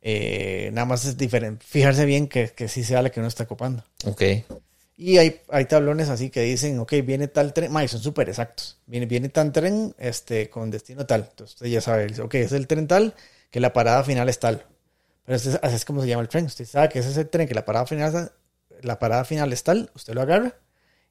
eh, 0.00 0.70
nada 0.72 0.86
más 0.86 1.04
es 1.04 1.16
diferente. 1.16 1.64
Fijarse 1.66 2.04
bien 2.04 2.28
que, 2.28 2.50
que 2.50 2.68
sí 2.68 2.84
sea 2.84 3.02
la 3.02 3.10
que 3.10 3.20
uno 3.20 3.28
está 3.28 3.46
copando. 3.46 3.84
Ok. 4.04 4.22
Y 4.96 5.18
hay, 5.18 5.40
hay 5.48 5.64
tablones 5.64 6.08
así 6.08 6.30
que 6.30 6.42
dicen, 6.42 6.78
ok, 6.78 6.92
viene 7.04 7.26
tal 7.26 7.52
tren, 7.52 7.72
ma, 7.72 7.82
y 7.82 7.88
son 7.88 8.00
súper 8.00 8.28
exactos. 8.28 8.78
Viene, 8.86 9.06
viene 9.06 9.28
tal 9.28 9.50
tren 9.50 9.94
este, 9.98 10.48
con 10.48 10.70
destino 10.70 11.04
tal. 11.04 11.26
Entonces 11.28 11.56
usted 11.56 11.66
ya 11.66 11.80
sabe, 11.80 12.06
dice, 12.06 12.22
ok, 12.22 12.34
es 12.36 12.52
el 12.52 12.68
tren 12.68 12.86
tal, 12.86 13.14
que 13.50 13.58
la 13.58 13.72
parada 13.72 14.04
final 14.04 14.28
es 14.28 14.38
tal. 14.38 14.64
Pero 15.24 15.36
ese 15.36 15.50
es- 15.50 15.60
así 15.62 15.76
es 15.76 15.84
como 15.84 16.02
se 16.02 16.08
llama 16.08 16.22
el 16.22 16.28
tren. 16.28 16.44
Usted 16.46 16.66
sabe 16.66 16.88
que 16.88 16.98
ese 16.98 17.10
es 17.10 17.16
el 17.16 17.28
tren, 17.28 17.48
que 17.48 17.54
la 17.54 17.64
parada 17.64 17.86
final, 17.86 18.32
la 18.82 18.98
parada 18.98 19.24
final 19.24 19.52
es 19.52 19.62
tal, 19.62 19.90
usted 19.94 20.14
lo 20.14 20.22
agarra 20.22 20.54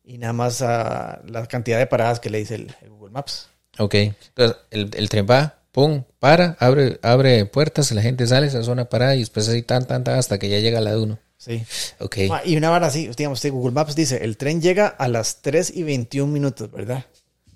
y 0.03 0.17
nada 0.17 0.33
más 0.33 0.61
ah, 0.61 1.21
la 1.27 1.45
cantidad 1.47 1.77
de 1.79 1.87
paradas 1.87 2.19
que 2.19 2.29
le 2.29 2.39
dice 2.39 2.55
el, 2.55 2.75
el 2.81 2.89
Google 2.89 3.11
Maps. 3.11 3.47
Ok. 3.79 3.95
Entonces, 3.95 4.57
el, 4.71 4.91
el 4.95 5.09
tren 5.09 5.25
va, 5.29 5.55
pum, 5.71 6.03
para, 6.19 6.55
abre, 6.59 6.99
abre 7.01 7.45
puertas, 7.45 7.91
la 7.91 8.01
gente 8.03 8.27
sale, 8.27 8.49
se 8.49 8.57
hace 8.59 8.69
una 8.69 8.85
parada 8.85 9.15
y 9.15 9.19
después 9.19 9.47
así 9.47 9.63
tan, 9.63 9.85
tan, 9.87 10.03
tan, 10.03 10.19
hasta 10.19 10.37
que 10.37 10.49
ya 10.49 10.59
llega 10.59 10.79
la 10.81 10.91
de 10.91 10.97
uno. 11.01 11.19
Sí. 11.37 11.63
Ok. 11.99 12.17
Ma, 12.29 12.41
Y 12.45 12.55
una 12.55 12.69
vara 12.69 12.87
así, 12.87 13.07
digamos, 13.17 13.39
usted 13.39 13.51
Google 13.51 13.73
Maps 13.73 13.95
dice, 13.95 14.23
el 14.23 14.37
tren 14.37 14.61
llega 14.61 14.87
a 14.87 15.07
las 15.07 15.41
3 15.41 15.71
y 15.75 15.83
21 15.83 16.31
minutos, 16.31 16.71
¿verdad? 16.71 17.03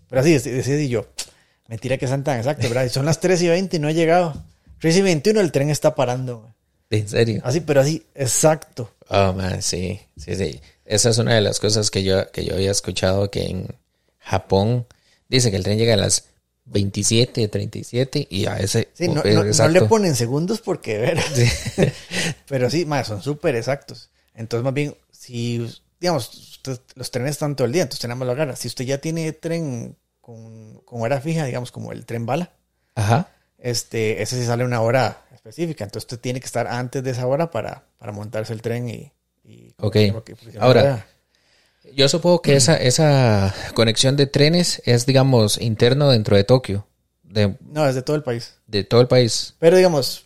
Pero 0.10 0.22
así, 0.22 0.32
decidí 0.34 0.90
yo, 0.90 1.06
mentira 1.68 1.98
que 1.98 2.08
sean 2.08 2.24
tan 2.24 2.38
exactos, 2.40 2.68
¿verdad? 2.70 2.86
Y 2.86 2.90
son 2.90 3.06
las 3.06 3.20
3 3.20 3.42
y 3.44 3.48
20 3.50 3.78
y 3.78 3.80
no 3.80 3.88
ha 3.88 3.92
llegado. 3.92 4.34
3 4.80 4.98
y 4.98 5.02
21 5.02 5.40
el 5.42 5.52
tren 5.52 5.70
está 5.70 5.96
parando. 5.96 6.54
¿En 6.90 7.08
serio? 7.08 7.42
Así, 7.44 7.60
pero 7.62 7.82
así, 7.82 8.06
exacto. 8.16 8.94
Oh, 9.10 9.34
man, 9.34 9.62
sí, 9.62 10.00
sí, 10.18 10.36
sí. 10.36 10.62
Esa 10.86 11.10
es 11.10 11.18
una 11.18 11.36
de 11.36 11.42
las 11.42 11.60
cosas 11.60 11.92
que 11.92 12.04
yo, 12.04 12.32
que 12.32 12.46
yo 12.46 12.54
había 12.56 12.72
escuchado 12.72 13.30
que 13.30 13.46
en 13.46 13.76
Japón 14.20 14.86
dice 15.28 15.52
que 15.52 15.58
el 15.58 15.64
tren 15.64 15.78
llega 15.78 15.96
a 15.96 15.98
las 15.98 16.26
27, 16.66 17.48
37 17.48 18.28
y 18.30 18.46
a 18.46 18.58
ese... 18.58 18.90
Sí, 18.94 19.08
no, 19.10 19.22
pues, 19.22 19.36
no- 19.36 19.44
no 19.44 19.68
le 19.70 19.82
ponen 19.84 20.16
segundos 20.16 20.62
porque, 20.62 20.98
ver. 20.98 21.20
pero 22.48 22.70
sí, 22.70 22.86
ma, 22.86 23.04
son 23.04 23.22
súper 23.22 23.56
exactos. 23.56 24.10
Entonces, 24.34 24.64
más 24.64 24.74
bien, 24.74 24.96
si, 25.12 25.66
digamos, 26.00 26.34
usted- 26.34 26.80
los 26.96 27.12
trenes 27.12 27.32
están 27.32 27.56
todo 27.56 27.66
el 27.66 27.74
día, 27.74 27.84
entonces 27.84 28.08
más 28.10 28.26
lo 28.26 28.32
agarra. 28.32 28.56
Si 28.56 28.68
usted 28.68 28.86
ya 28.86 28.98
tiene 29.00 29.32
tren 29.34 29.96
con, 30.22 30.80
con 30.86 31.02
hora 31.02 31.20
fija, 31.22 31.46
digamos, 31.46 31.72
como 31.72 31.92
el 31.92 32.06
tren 32.06 32.26
bala, 32.26 32.52
Ajá. 32.96 33.30
Este, 33.58 34.22
ese 34.22 34.40
sí 34.40 34.46
sale 34.46 34.64
una 34.66 34.82
hora 34.82 35.26
específica. 35.34 35.84
Entonces 35.84 36.06
usted 36.06 36.20
tiene 36.20 36.40
que 36.40 36.46
estar 36.46 36.68
antes 36.68 37.04
de 37.04 37.12
esa 37.12 37.26
hora 37.28 37.52
para, 37.52 37.86
para 37.98 38.12
montarse 38.12 38.54
el 38.54 38.62
tren 38.62 38.90
y... 38.90 39.12
y 39.44 39.74
Ok. 39.80 39.98
Ahora, 40.60 41.06
Yo 41.94 42.10
supongo 42.10 42.42
que 42.42 42.56
esa, 42.56 42.76
esa 42.78 43.54
conexión 43.74 44.16
de 44.18 44.28
trenes 44.28 44.82
es, 44.86 45.06
digamos, 45.06 45.60
interno 45.62 46.10
dentro 46.10 46.36
de 46.36 46.44
Tokio, 46.44 46.86
de, 47.24 47.56
No, 47.62 47.88
es 47.88 47.96
de 47.96 48.02
todo 48.02 48.16
el 48.16 48.24
país. 48.24 48.56
de 48.68 48.84
todo 48.84 49.02
el 49.02 49.08
país. 49.08 49.56
Pero 49.60 49.78
digamos, 49.78 50.26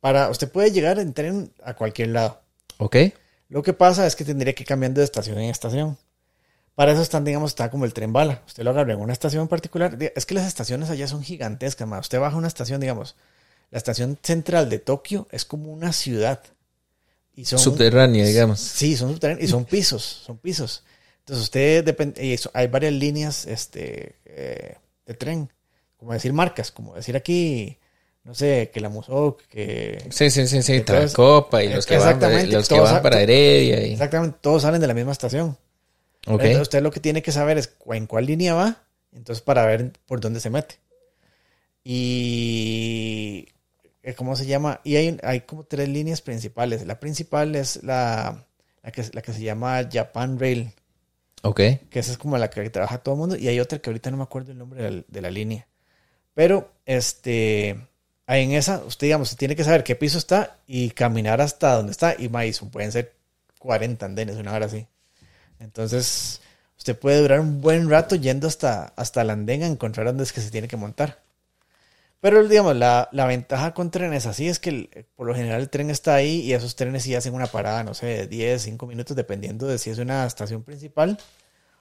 para 0.00 0.28
usted 0.30 0.50
puede 0.50 0.70
llegar 0.70 0.98
en 0.98 1.12
tren 1.14 1.52
a 1.64 1.74
cualquier 1.74 2.08
lado. 2.10 2.40
¿Ok? 2.78 2.96
Lo 3.48 3.62
que 3.62 3.72
pasa 3.72 4.06
es 4.06 4.16
que 4.16 4.24
tendría 4.24 4.54
que 4.54 4.62
ir 4.62 4.68
cambiando 4.68 5.00
de 5.00 5.04
estación 5.04 5.38
en 5.38 5.50
estación. 5.50 5.98
Para 6.74 6.92
eso 6.92 7.02
están, 7.02 7.24
digamos, 7.24 7.50
está 7.50 7.70
como 7.70 7.84
el 7.84 7.92
tren 7.92 8.12
bala. 8.12 8.42
Usted 8.46 8.62
lo 8.64 8.70
agarra 8.70 8.94
en 8.94 9.00
una 9.00 9.12
estación 9.12 9.46
particular. 9.48 9.98
Di- 9.98 10.10
Es 10.16 10.24
que 10.26 10.34
las 10.34 10.46
estaciones 10.46 10.88
allá 10.90 11.06
son 11.06 11.22
gigantescas, 11.22 11.86
ma. 11.86 11.98
Usted 11.98 12.18
baja 12.18 12.36
una 12.36 12.48
estación, 12.48 12.80
digamos, 12.80 13.14
la 13.70 13.78
estación 13.78 14.18
central 14.22 14.70
de 14.70 14.78
Tokio 14.78 15.28
es 15.30 15.44
como 15.44 15.70
una 15.72 15.92
ciudad. 15.92 16.40
Y 17.34 17.44
son, 17.46 17.58
Subterránea, 17.58 18.24
digamos. 18.26 18.60
Sí, 18.60 18.96
son 18.96 19.10
subterráneos 19.12 19.44
y 19.44 19.48
son 19.50 19.64
pisos, 19.64 20.02
son 20.02 20.38
pisos. 20.38 20.84
Entonces 21.20 21.44
usted 21.44 21.84
depende, 21.84 22.24
y 22.24 22.32
eso- 22.32 22.50
hay 22.54 22.66
varias 22.68 22.92
líneas 22.94 23.46
este, 23.46 24.16
eh, 24.24 24.74
de 25.06 25.14
tren, 25.14 25.50
como 25.96 26.12
decir 26.12 26.32
marcas, 26.32 26.70
como 26.70 26.94
decir 26.94 27.16
aquí, 27.16 27.78
no 28.24 28.34
sé, 28.34 28.70
que 28.72 28.80
la 28.80 28.88
Musoc, 28.88 29.42
que... 29.46 30.04
Sí, 30.10 30.30
sí, 30.30 30.46
sí, 30.46 30.62
sí. 30.62 30.80
Tracopa 30.80 31.62
y 31.62 31.68
los 31.68 31.86
que 31.86 31.96
van, 31.98 32.18
para- 32.18 32.32
los 32.52 32.68
que 32.68 32.80
van 32.80 33.02
para 33.02 33.20
Heredia. 33.20 33.86
Y... 33.86 33.92
Exactamente, 33.92 34.38
todos 34.40 34.62
salen 34.62 34.80
de 34.80 34.86
la 34.86 34.94
misma 34.94 35.12
estación. 35.12 35.56
Entonces 36.26 36.60
usted 36.60 36.82
lo 36.82 36.90
que 36.90 37.00
tiene 37.00 37.22
que 37.22 37.32
saber 37.32 37.58
es 37.58 37.74
en 37.90 38.06
cuál 38.06 38.26
línea 38.26 38.54
va, 38.54 38.84
entonces 39.12 39.42
para 39.42 39.66
ver 39.66 39.92
por 40.06 40.20
dónde 40.20 40.40
se 40.40 40.50
mete. 40.50 40.76
Y 41.84 43.48
eh, 44.02 44.14
¿cómo 44.14 44.36
se 44.36 44.46
llama? 44.46 44.80
Y 44.84 44.96
hay, 44.96 45.18
hay 45.22 45.40
como 45.42 45.64
tres 45.64 45.88
líneas 45.88 46.22
principales. 46.22 46.86
La 46.86 47.00
principal 47.00 47.54
es 47.54 47.82
la, 47.82 48.44
la, 48.82 48.90
que, 48.92 49.04
la 49.12 49.22
que 49.22 49.32
se 49.32 49.42
llama 49.42 49.88
Japan 49.90 50.38
Rail, 50.38 50.72
Ok. 51.42 51.56
que 51.90 51.98
esa 51.98 52.12
es 52.12 52.18
como 52.18 52.38
la 52.38 52.50
que 52.50 52.68
trabaja 52.70 52.98
todo 52.98 53.14
el 53.14 53.20
mundo. 53.20 53.36
Y 53.36 53.48
hay 53.48 53.60
otra 53.60 53.78
que 53.78 53.90
ahorita 53.90 54.10
no 54.10 54.16
me 54.16 54.22
acuerdo 54.22 54.52
el 54.52 54.58
nombre 54.58 54.82
de 54.82 54.90
la, 54.90 55.04
de 55.06 55.20
la 55.20 55.30
línea. 55.30 55.66
Pero, 56.34 56.72
este, 56.86 57.78
ahí 58.26 58.44
en 58.44 58.52
esa, 58.52 58.78
usted, 58.84 59.08
digamos, 59.08 59.36
tiene 59.36 59.56
que 59.56 59.64
saber 59.64 59.84
qué 59.84 59.96
piso 59.96 60.18
está 60.18 60.58
y 60.66 60.90
caminar 60.90 61.40
hasta 61.40 61.74
donde 61.74 61.92
está. 61.92 62.14
Y 62.18 62.28
maíz, 62.28 62.60
pueden 62.70 62.92
ser 62.92 63.14
40 63.58 64.06
andenes, 64.06 64.36
una 64.36 64.52
hora 64.54 64.66
así. 64.66 64.86
Entonces, 65.62 66.40
usted 66.76 66.98
puede 66.98 67.20
durar 67.20 67.40
un 67.40 67.60
buen 67.60 67.88
rato 67.88 68.16
yendo 68.16 68.46
hasta, 68.48 68.92
hasta 68.96 69.22
el 69.22 69.30
andén 69.30 69.62
a 69.62 69.66
encontrar 69.66 70.06
dónde 70.06 70.24
es 70.24 70.32
que 70.32 70.40
se 70.40 70.50
tiene 70.50 70.68
que 70.68 70.76
montar. 70.76 71.22
Pero, 72.20 72.46
digamos, 72.46 72.76
la, 72.76 73.08
la 73.12 73.26
ventaja 73.26 73.74
con 73.74 73.90
trenes 73.90 74.26
así 74.26 74.48
es 74.48 74.58
que 74.60 75.06
por 75.16 75.26
lo 75.26 75.34
general 75.34 75.60
el 75.60 75.70
tren 75.70 75.90
está 75.90 76.14
ahí 76.14 76.40
y 76.40 76.52
esos 76.52 76.76
trenes 76.76 77.02
sí 77.02 77.14
hacen 77.14 77.34
una 77.34 77.46
parada, 77.46 77.82
no 77.82 77.94
sé, 77.94 78.06
de 78.06 78.26
10, 78.28 78.62
5 78.62 78.86
minutos, 78.86 79.16
dependiendo 79.16 79.66
de 79.66 79.78
si 79.78 79.90
es 79.90 79.98
una 79.98 80.24
estación 80.24 80.62
principal 80.62 81.18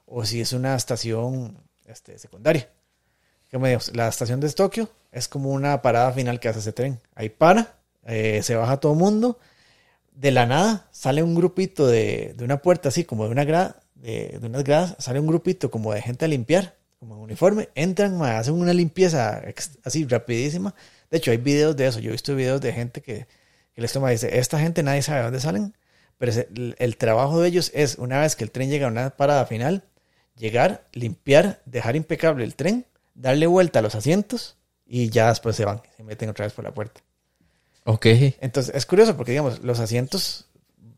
o 0.08 0.26
si 0.26 0.42
es 0.42 0.54
una 0.54 0.76
estación 0.76 1.58
este, 1.86 2.18
secundaria. 2.18 2.70
La 3.94 4.08
estación 4.08 4.40
de 4.40 4.50
Tokio 4.52 4.90
es 5.12 5.28
como 5.28 5.52
una 5.52 5.82
parada 5.82 6.12
final 6.14 6.40
que 6.40 6.48
hace 6.48 6.60
ese 6.60 6.72
tren. 6.72 7.02
Ahí 7.16 7.30
para, 7.30 7.76
eh, 8.06 8.42
se 8.44 8.56
baja 8.56 8.78
todo 8.78 8.94
el 8.94 9.00
mundo. 9.00 9.40
De 10.12 10.32
la 10.32 10.46
nada 10.46 10.88
sale 10.92 11.24
un 11.24 11.36
grupito 11.36 11.88
de, 11.88 12.34
de 12.38 12.44
una 12.44 12.62
puerta 12.62 12.90
así, 12.90 13.06
como 13.06 13.26
de 13.26 13.32
una 13.32 13.44
grada, 13.44 13.82
de, 13.96 14.40
unas 14.42 14.64
gradas, 14.64 14.96
sale 15.00 15.20
un 15.20 15.28
grupito 15.28 15.72
como 15.72 15.94
de 15.94 16.02
gente 16.02 16.26
a 16.26 16.28
limpiar, 16.28 16.76
como 17.00 17.16
en 17.16 17.22
uniforme. 17.22 17.70
Entran, 17.76 18.18
ma, 18.18 18.38
hacen 18.38 18.54
una 18.54 18.74
limpieza 18.74 19.42
así 19.84 20.06
rapidísima. 20.06 20.76
De 21.10 21.18
hecho, 21.18 21.32
hay 21.32 21.38
videos 21.38 21.76
de 21.76 21.88
eso. 21.88 22.00
Yo 22.00 22.10
he 22.10 22.14
visto 22.14 22.36
videos 22.36 22.62
de 22.62 22.74
gente 22.74 23.02
que, 23.02 23.28
que 23.74 23.82
les 23.82 23.92
toma 23.92 24.10
dice, 24.10 24.40
esta 24.40 24.60
gente 24.60 24.84
nadie 24.84 25.02
sabe 25.02 25.20
de 25.20 25.24
dónde 25.26 25.40
salen. 25.40 25.76
Pero 26.18 26.32
el, 26.34 26.76
el 26.78 26.98
trabajo 26.98 27.42
de 27.42 27.48
ellos 27.48 27.72
es, 27.74 27.96
una 27.98 28.22
vez 28.22 28.36
que 28.36 28.44
el 28.44 28.52
tren 28.52 28.70
llega 28.70 28.88
a 28.88 28.92
una 28.92 29.10
parada 29.12 29.46
final, 29.46 29.84
llegar, 30.36 30.88
limpiar, 30.94 31.62
dejar 31.66 31.96
impecable 31.96 32.44
el 32.44 32.56
tren, 32.56 32.86
darle 33.16 33.48
vuelta 33.48 33.80
a 33.80 33.82
los 33.82 33.96
asientos 33.96 34.58
y 34.86 35.10
ya 35.10 35.30
después 35.30 35.56
se 35.56 35.66
van, 35.66 35.82
se 35.96 36.04
meten 36.04 36.30
otra 36.30 36.46
vez 36.46 36.54
por 36.54 36.66
la 36.66 36.74
puerta. 36.74 37.02
Ok. 37.86 38.06
Entonces 38.42 38.74
es 38.76 38.86
curioso 38.86 39.16
porque, 39.18 39.32
digamos, 39.32 39.60
los 39.64 39.80
asientos 39.80 40.46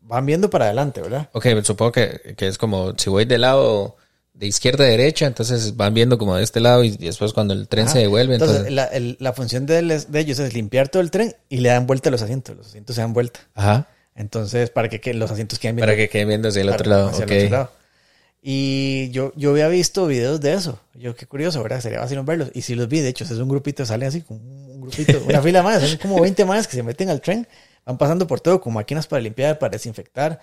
van 0.01 0.25
viendo 0.25 0.49
para 0.49 0.65
adelante, 0.65 1.01
¿verdad? 1.01 1.29
Ok, 1.33 1.47
supongo 1.63 1.91
que, 1.93 2.35
que 2.37 2.47
es 2.47 2.57
como 2.57 2.93
si 2.97 3.09
voy 3.09 3.25
de 3.25 3.37
lado 3.37 3.95
de 4.33 4.47
izquierda 4.47 4.83
a 4.83 4.87
derecha, 4.87 5.25
entonces 5.27 5.77
van 5.77 5.93
viendo 5.93 6.17
como 6.17 6.35
de 6.35 6.43
este 6.43 6.59
lado 6.59 6.83
y 6.83 6.91
después 6.97 7.33
cuando 7.33 7.53
el 7.53 7.67
tren 7.67 7.85
Ajá. 7.85 7.93
se 7.93 7.99
devuelve, 7.99 8.33
Entonces, 8.33 8.57
entonces... 8.67 8.73
la, 8.75 8.85
el- 8.87 9.15
la 9.19 9.31
función 9.33 9.65
de, 9.65 9.81
les- 9.83 10.11
de 10.11 10.19
ellos 10.19 10.39
es 10.39 10.53
limpiar 10.53 10.89
todo 10.89 11.01
el 11.01 11.11
tren 11.11 11.35
y 11.49 11.57
le 11.57 11.69
dan 11.69 11.85
vuelta 11.87 12.09
a 12.09 12.11
los 12.11 12.21
asientos. 12.21 12.57
Los 12.57 12.67
asientos 12.67 12.95
se 12.95 13.01
dan 13.01 13.13
vuelta. 13.13 13.41
Ajá. 13.53 13.87
Entonces, 14.15 14.69
para 14.71 14.89
que, 14.89 14.99
que 14.99 15.13
los 15.13 15.31
asientos 15.31 15.59
queden 15.59 15.75
bien 15.77 15.85
Para 15.87 15.95
que 15.95 16.09
queden 16.09 16.27
viendo 16.27 16.49
hacia 16.49 16.61
el 16.61 16.69
otro 16.69 16.89
lado. 16.89 17.09
hacia 17.09 17.25
Ok. 17.25 17.31
el 17.31 17.45
otro 17.45 17.57
lado. 17.57 17.71
Y 18.45 19.09
yo, 19.11 19.31
yo 19.37 19.51
había 19.51 19.69
visto 19.69 20.05
videos 20.05 20.41
de 20.41 20.53
eso. 20.53 20.77
Yo, 20.95 21.15
qué 21.15 21.25
curioso, 21.25 21.63
¿verdad? 21.63 21.79
Sería 21.79 22.01
fácil 22.01 22.19
verlos. 22.23 22.51
Y 22.53 22.61
si 22.63 22.75
los 22.75 22.89
vi, 22.89 22.99
de 22.99 23.07
hecho, 23.07 23.23
es 23.23 23.31
un 23.31 23.47
grupito, 23.47 23.85
sale 23.85 24.05
así, 24.05 24.21
como 24.21 24.41
un 24.41 24.81
grupito, 24.81 25.23
una 25.25 25.41
fila 25.41 25.63
más, 25.63 25.81
son 25.81 25.97
como 25.97 26.19
20 26.19 26.43
más 26.43 26.67
que 26.67 26.75
se 26.75 26.83
meten 26.83 27.09
al 27.09 27.21
tren, 27.21 27.47
van 27.85 27.97
pasando 27.97 28.27
por 28.27 28.41
todo, 28.41 28.59
con 28.59 28.73
máquinas 28.73 29.07
para 29.07 29.21
limpiar, 29.21 29.59
para 29.59 29.71
desinfectar, 29.71 30.41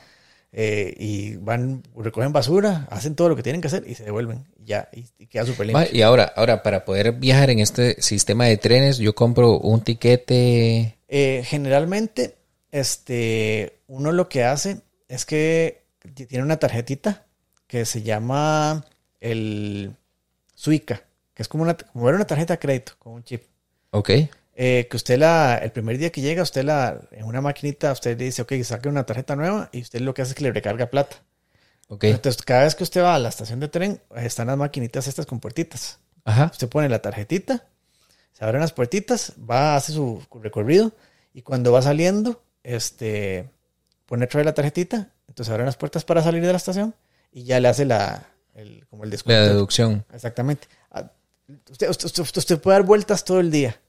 eh, 0.51 0.95
y 0.97 1.37
van, 1.37 1.83
recogen 1.95 2.33
basura, 2.33 2.89
hacen 2.91 3.15
todo 3.15 3.29
lo 3.29 3.37
que 3.37 3.43
tienen 3.43 3.61
que 3.61 3.69
hacer 3.69 3.85
y 3.87 3.95
se 3.95 4.05
devuelven. 4.05 4.47
Ya, 4.65 4.89
y, 4.95 5.05
y 5.19 5.27
queda 5.27 5.45
súper 5.45 5.67
limpio. 5.67 5.87
Y 5.93 6.01
ahora, 6.01 6.33
ahora, 6.37 6.63
para 6.63 6.87
poder 6.87 7.13
viajar 7.13 7.51
en 7.51 7.59
este 7.59 8.01
sistema 8.01 8.47
de 8.47 8.57
trenes, 8.57 8.97
yo 8.97 9.15
compro 9.15 9.59
un 9.59 9.83
tiquete... 9.83 10.97
Eh, 11.07 11.43
generalmente, 11.45 12.37
este, 12.73 13.83
uno 13.89 14.11
lo 14.11 14.31
que 14.31 14.45
hace 14.45 14.81
es 15.07 15.27
que 15.27 15.83
tiene 16.15 16.45
una 16.45 16.59
tarjetita 16.59 17.27
que 17.71 17.85
se 17.85 18.03
llama 18.03 18.85
el 19.21 19.95
Suica, 20.57 21.05
que 21.33 21.43
es 21.43 21.49
como 21.49 21.63
una, 21.63 21.77
como 21.77 22.05
ver 22.05 22.17
una 22.17 22.27
tarjeta 22.27 22.55
de 22.55 22.59
crédito 22.59 22.95
con 22.99 23.13
un 23.13 23.23
chip. 23.23 23.45
Ok. 23.91 24.11
Eh, 24.57 24.89
que 24.91 24.97
usted 24.97 25.17
la, 25.17 25.57
el 25.57 25.71
primer 25.71 25.97
día 25.97 26.11
que 26.11 26.21
llega, 26.21 26.43
usted 26.43 26.65
la, 26.65 27.01
en 27.13 27.25
una 27.25 27.41
maquinita, 27.41 27.93
usted 27.93 28.19
le 28.19 28.25
dice, 28.25 28.43
ok, 28.43 28.55
saque 28.65 28.89
una 28.89 29.07
tarjeta 29.07 29.37
nueva 29.37 29.69
y 29.71 29.83
usted 29.83 30.01
lo 30.01 30.13
que 30.15 30.23
hace 30.23 30.33
es 30.33 30.35
que 30.35 30.43
le 30.43 30.53
recarga 30.53 30.91
plata. 30.91 31.23
Ok. 31.87 32.05
Entonces, 32.05 32.43
cada 32.43 32.65
vez 32.65 32.75
que 32.75 32.83
usted 32.83 33.03
va 33.03 33.15
a 33.15 33.21
la 33.21 33.29
estación 33.29 33.61
de 33.61 33.69
tren, 33.69 34.03
están 34.17 34.49
las 34.49 34.57
maquinitas 34.57 35.07
estas 35.07 35.27
con 35.27 35.39
puertitas. 35.39 36.01
Ajá. 36.25 36.51
Usted 36.53 36.69
pone 36.69 36.89
la 36.89 37.01
tarjetita, 37.01 37.69
se 38.33 38.45
abren 38.45 38.63
las 38.63 38.73
puertitas, 38.73 39.35
va, 39.49 39.77
hace 39.77 39.93
su 39.93 40.21
recorrido 40.43 40.91
y 41.33 41.43
cuando 41.43 41.71
va 41.71 41.83
saliendo, 41.83 42.43
este, 42.65 43.49
pone 44.07 44.25
otra 44.25 44.39
vez 44.39 44.47
la 44.47 44.55
tarjetita, 44.55 45.13
entonces 45.29 45.53
abren 45.53 45.67
las 45.67 45.77
puertas 45.77 46.05
para 46.05 46.21
salir 46.21 46.45
de 46.45 46.51
la 46.51 46.57
estación 46.57 46.97
y 47.33 47.45
ya 47.45 47.61
le 47.61 47.69
hace 47.69 47.85
la, 47.85 48.27
el, 48.55 48.87
como 48.89 49.05
el 49.05 49.11
La 49.11 49.13
descuento. 49.13 49.45
deducción. 49.55 50.05
Exactamente. 50.13 50.69
Ah, 50.91 51.11
Usted, 51.69 51.89
usted, 51.91 52.21
usted- 52.37 52.59
puede 52.61 52.77
dar 52.79 52.87
vueltas 52.87 53.25
todo 53.25 53.41
el 53.41 53.51
día 53.51 53.81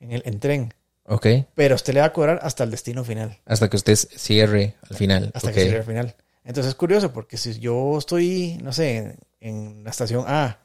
en 0.00 0.12
el 0.12 0.22
en 0.24 0.40
tren, 0.40 0.72
Ok. 1.04 1.26
pero 1.54 1.74
usted 1.74 1.92
le 1.92 2.00
va 2.00 2.06
a 2.06 2.12
cobrar 2.14 2.38
hasta 2.42 2.64
el 2.64 2.70
destino 2.70 3.04
final, 3.04 3.38
Hasta 3.44 3.68
que 3.68 3.76
usted 3.76 3.96
cierre 3.96 4.76
al 4.88 4.96
final. 4.96 5.30
hasta 5.34 5.52
que 5.52 5.64
llegue 5.64 5.76
al 5.76 5.84
final. 5.84 6.14
Entonces 6.42 6.70
es 6.70 6.74
curioso 6.76 7.12
porque 7.12 7.36
si 7.36 7.58
yo 7.60 7.98
estoy, 7.98 8.58
no 8.62 8.72
sé, 8.72 9.18
en, 9.40 9.84
la 9.84 9.90
estación 9.90 10.24
A, 10.26 10.58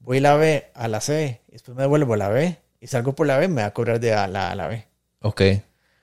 voy 0.00 0.18
la 0.18 0.34
B 0.34 0.66
a 0.74 0.88
la 0.88 1.00
C, 1.00 1.40
y 1.48 1.52
después 1.52 1.76
me 1.76 1.82
devuelvo 1.82 2.14
a 2.14 2.16
la 2.16 2.28
B 2.28 2.58
y 2.80 2.86
salgo 2.88 3.14
por 3.14 3.28
la 3.28 3.38
B, 3.38 3.46
me 3.46 3.62
va 3.62 3.68
a 3.68 3.72
cobrar 3.72 4.00
de 4.00 4.14
a 4.14 4.26
la, 4.26 4.50
a 4.50 4.56
la 4.56 4.66
B. 4.66 4.84
Ok. 5.20 5.42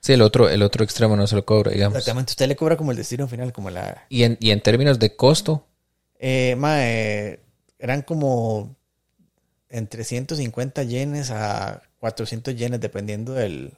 Sí, 0.02 0.14
el 0.14 0.22
otro, 0.22 0.50
el 0.50 0.62
otro 0.62 0.84
extremo 0.84 1.16
no 1.16 1.28
se 1.28 1.36
lo 1.36 1.46
cobra, 1.46 1.72
digamos. 1.72 1.98
Exactamente, 1.98 2.32
usted 2.32 2.48
le 2.48 2.56
cobra 2.56 2.78
como 2.78 2.92
el 2.92 2.98
destino 2.98 3.28
final, 3.28 3.52
como 3.52 3.70
la... 3.70 4.06
Y 4.10 4.24
en, 4.24 4.38
y 4.40 4.52
en 4.52 4.62
términos 4.62 4.98
de 5.00 5.16
costo, 5.16 5.66
Eh, 6.20 6.56
mae, 6.58 7.40
eran 7.80 8.02
como 8.04 8.76
entre 9.70 10.04
150 10.04 10.84
yenes 10.84 11.32
a 11.32 11.82
400 12.00 12.56
yenes, 12.56 12.80
dependiendo 12.80 13.34
del, 13.34 13.74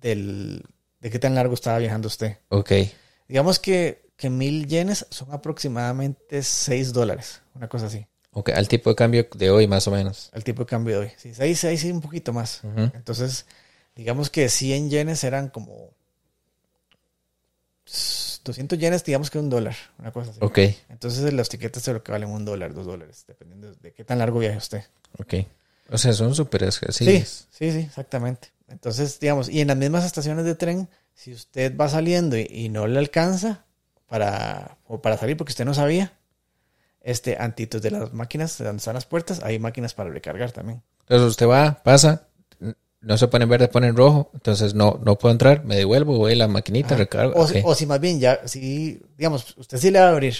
del, 0.00 0.62
de 1.00 1.10
qué 1.10 1.18
tan 1.18 1.34
largo 1.34 1.54
estaba 1.54 1.78
viajando 1.78 2.08
usted. 2.08 2.38
ok. 2.48 2.72
Digamos 3.28 3.58
que, 3.58 4.08
que 4.16 4.30
mil 4.30 4.66
yenes 4.66 5.06
son 5.10 5.32
aproximadamente 5.32 6.42
6 6.42 6.92
dólares, 6.92 7.42
una 7.54 7.68
cosa 7.68 7.86
así, 7.86 8.06
Ok, 8.32 8.50
al 8.50 8.68
tipo 8.68 8.90
de 8.90 8.96
cambio 8.96 9.26
de 9.34 9.50
hoy 9.50 9.66
más 9.66 9.88
o 9.88 9.90
menos. 9.90 10.30
el 10.34 10.44
tipo 10.44 10.62
de 10.62 10.66
cambio 10.66 11.00
de 11.00 11.06
hoy. 11.06 11.12
Sí, 11.16 11.32
6, 11.34 11.58
6 11.58 11.84
y 11.84 11.90
un 11.90 12.00
poquito 12.02 12.32
más. 12.34 12.60
Entonces, 12.94 13.46
digamos 13.96 14.30
que 14.30 14.48
100 14.48 14.90
yenes 14.90 15.24
eran 15.24 15.48
como 15.48 15.90
200 18.44 18.78
yenes, 18.78 19.04
digamos 19.04 19.30
que 19.30 19.38
un 19.38 19.50
dólar, 19.50 19.74
una 19.98 20.12
cosa 20.12 20.30
así. 20.30 20.38
Ok, 20.42 20.58
Entonces 20.88 21.32
los 21.32 21.48
tiquetes 21.48 21.84
de 21.84 21.92
lo 21.94 22.02
que 22.02 22.12
valen 22.12 22.30
un 22.30 22.44
dólar, 22.44 22.74
dos 22.74 22.86
dólares, 22.86 23.24
dependiendo 23.26 23.72
de 23.74 23.92
qué 23.92 24.04
tan 24.04 24.18
largo 24.18 24.38
viaje 24.38 24.56
usted. 24.58 24.84
ok. 25.18 25.34
O 25.88 25.98
sea, 25.98 26.12
son 26.12 26.34
súper 26.34 26.60
Sí, 26.62 26.66
accesibles. 26.66 27.46
sí, 27.50 27.70
sí, 27.70 27.78
exactamente. 27.78 28.52
Entonces, 28.68 29.20
digamos, 29.20 29.48
y 29.48 29.60
en 29.60 29.68
las 29.68 29.76
mismas 29.76 30.04
estaciones 30.04 30.44
de 30.44 30.56
tren, 30.56 30.88
si 31.14 31.32
usted 31.32 31.76
va 31.76 31.88
saliendo 31.88 32.36
y, 32.36 32.46
y 32.50 32.68
no 32.68 32.88
le 32.88 32.98
alcanza 32.98 33.64
para, 34.08 34.78
o 34.86 35.00
para 35.00 35.16
salir 35.16 35.36
porque 35.36 35.52
usted 35.52 35.64
no 35.64 35.74
sabía, 35.74 36.12
este, 37.02 37.36
antitos 37.38 37.82
de 37.82 37.92
las 37.92 38.12
máquinas, 38.12 38.58
de 38.58 38.64
donde 38.64 38.78
están 38.78 38.94
las 38.94 39.06
puertas, 39.06 39.40
hay 39.44 39.60
máquinas 39.60 39.94
para 39.94 40.10
recargar 40.10 40.50
también. 40.50 40.82
Entonces 41.02 41.28
usted 41.28 41.46
va, 41.46 41.80
pasa, 41.84 42.26
no 43.00 43.18
se 43.18 43.28
pone 43.28 43.44
en 43.44 43.50
verde, 43.50 43.68
pone 43.68 43.88
en 43.88 43.96
rojo, 43.96 44.30
entonces 44.34 44.74
no, 44.74 45.00
no 45.04 45.16
puedo 45.18 45.32
entrar, 45.32 45.64
me 45.64 45.76
devuelvo, 45.76 46.16
voy 46.16 46.32
a 46.32 46.36
la 46.36 46.48
maquinita, 46.48 46.88
Ajá. 46.94 46.96
recargo. 46.96 47.40
O, 47.40 47.46
si, 47.46 47.60
o 47.64 47.74
si 47.74 47.86
más 47.86 48.00
bien 48.00 48.18
ya, 48.20 48.40
si, 48.46 49.00
digamos, 49.16 49.56
usted 49.56 49.78
sí 49.78 49.90
le 49.90 50.00
va 50.00 50.06
a 50.06 50.10
abrir, 50.10 50.34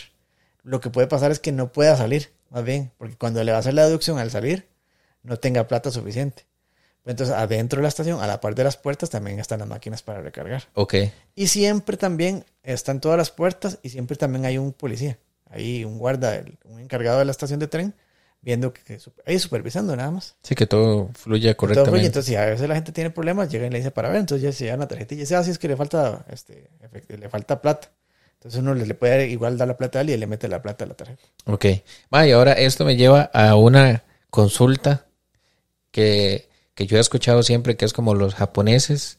lo 0.62 0.80
que 0.80 0.90
puede 0.90 1.06
pasar 1.06 1.30
es 1.30 1.38
que 1.38 1.52
no 1.52 1.70
pueda 1.72 1.96
salir, 1.96 2.32
más 2.50 2.64
bien, 2.64 2.92
porque 2.98 3.16
cuando 3.16 3.42
le 3.44 3.52
va 3.52 3.58
a 3.58 3.60
hacer 3.60 3.74
la 3.74 3.86
deducción 3.86 4.18
al 4.18 4.30
salir, 4.30 4.66
no 5.22 5.36
tenga 5.36 5.68
plata 5.68 5.90
suficiente. 5.90 6.44
Entonces, 7.04 7.36
adentro 7.36 7.78
de 7.78 7.82
la 7.82 7.88
estación, 7.88 8.20
a 8.20 8.26
la 8.26 8.40
par 8.40 8.56
de 8.56 8.64
las 8.64 8.76
puertas, 8.76 9.10
también 9.10 9.38
están 9.38 9.60
las 9.60 9.68
máquinas 9.68 10.02
para 10.02 10.20
recargar. 10.20 10.64
Ok, 10.74 10.94
Y 11.36 11.46
siempre 11.46 11.96
también 11.96 12.44
están 12.64 13.00
todas 13.00 13.16
las 13.16 13.30
puertas 13.30 13.78
y 13.82 13.90
siempre 13.90 14.16
también 14.16 14.44
hay 14.44 14.58
un 14.58 14.72
policía, 14.72 15.18
ahí 15.48 15.84
un 15.84 15.98
guarda, 15.98 16.42
un 16.64 16.80
encargado 16.80 17.20
de 17.20 17.24
la 17.24 17.30
estación 17.30 17.60
de 17.60 17.68
tren, 17.68 17.94
viendo 18.46 18.72
que, 18.72 18.80
que 19.26 19.38
supervisando 19.38 19.94
nada 19.96 20.10
más. 20.12 20.36
sí 20.42 20.54
que 20.54 20.66
todo 20.66 21.10
fluya 21.12 21.12
Todo 21.12 21.14
fluye. 21.14 21.54
correctamente. 21.56 22.06
entonces, 22.06 22.28
si 22.30 22.36
a 22.36 22.46
veces 22.46 22.66
la 22.68 22.76
gente 22.76 22.92
tiene 22.92 23.10
problemas, 23.10 23.50
llega 23.50 23.66
y 23.66 23.70
le 23.70 23.78
dice 23.78 23.90
para 23.90 24.08
ver, 24.08 24.20
entonces 24.20 24.42
ya 24.42 24.52
se 24.52 24.64
llevan 24.64 24.80
la 24.80 24.88
tarjeta 24.88 25.14
y 25.14 25.18
dice, 25.18 25.34
ah, 25.36 25.42
sí, 25.42 25.50
es 25.50 25.58
que 25.58 25.66
le 25.68 25.76
falta, 25.76 26.24
este, 26.30 26.70
le 27.08 27.28
falta 27.28 27.60
plata. 27.60 27.90
Entonces 28.34 28.60
uno 28.60 28.72
le, 28.74 28.86
le 28.86 28.94
puede 28.94 29.26
igual 29.28 29.58
dar 29.58 29.66
la 29.66 29.76
plata 29.76 29.98
a 29.98 30.02
él 30.02 30.10
y 30.10 30.16
le 30.16 30.26
mete 30.28 30.46
la 30.46 30.62
plata 30.62 30.84
a 30.84 30.88
la 30.88 30.94
tarjeta. 30.94 31.22
Ok. 31.46 31.66
Va, 32.14 32.26
y 32.26 32.30
ahora 32.30 32.52
esto 32.52 32.84
me 32.84 32.94
lleva 32.96 33.22
a 33.34 33.56
una 33.56 34.04
consulta 34.30 35.06
que, 35.90 36.48
que 36.74 36.86
yo 36.86 36.98
he 36.98 37.00
escuchado 37.00 37.42
siempre, 37.42 37.76
que 37.76 37.84
es 37.84 37.92
como 37.92 38.14
los 38.14 38.34
japoneses, 38.36 39.18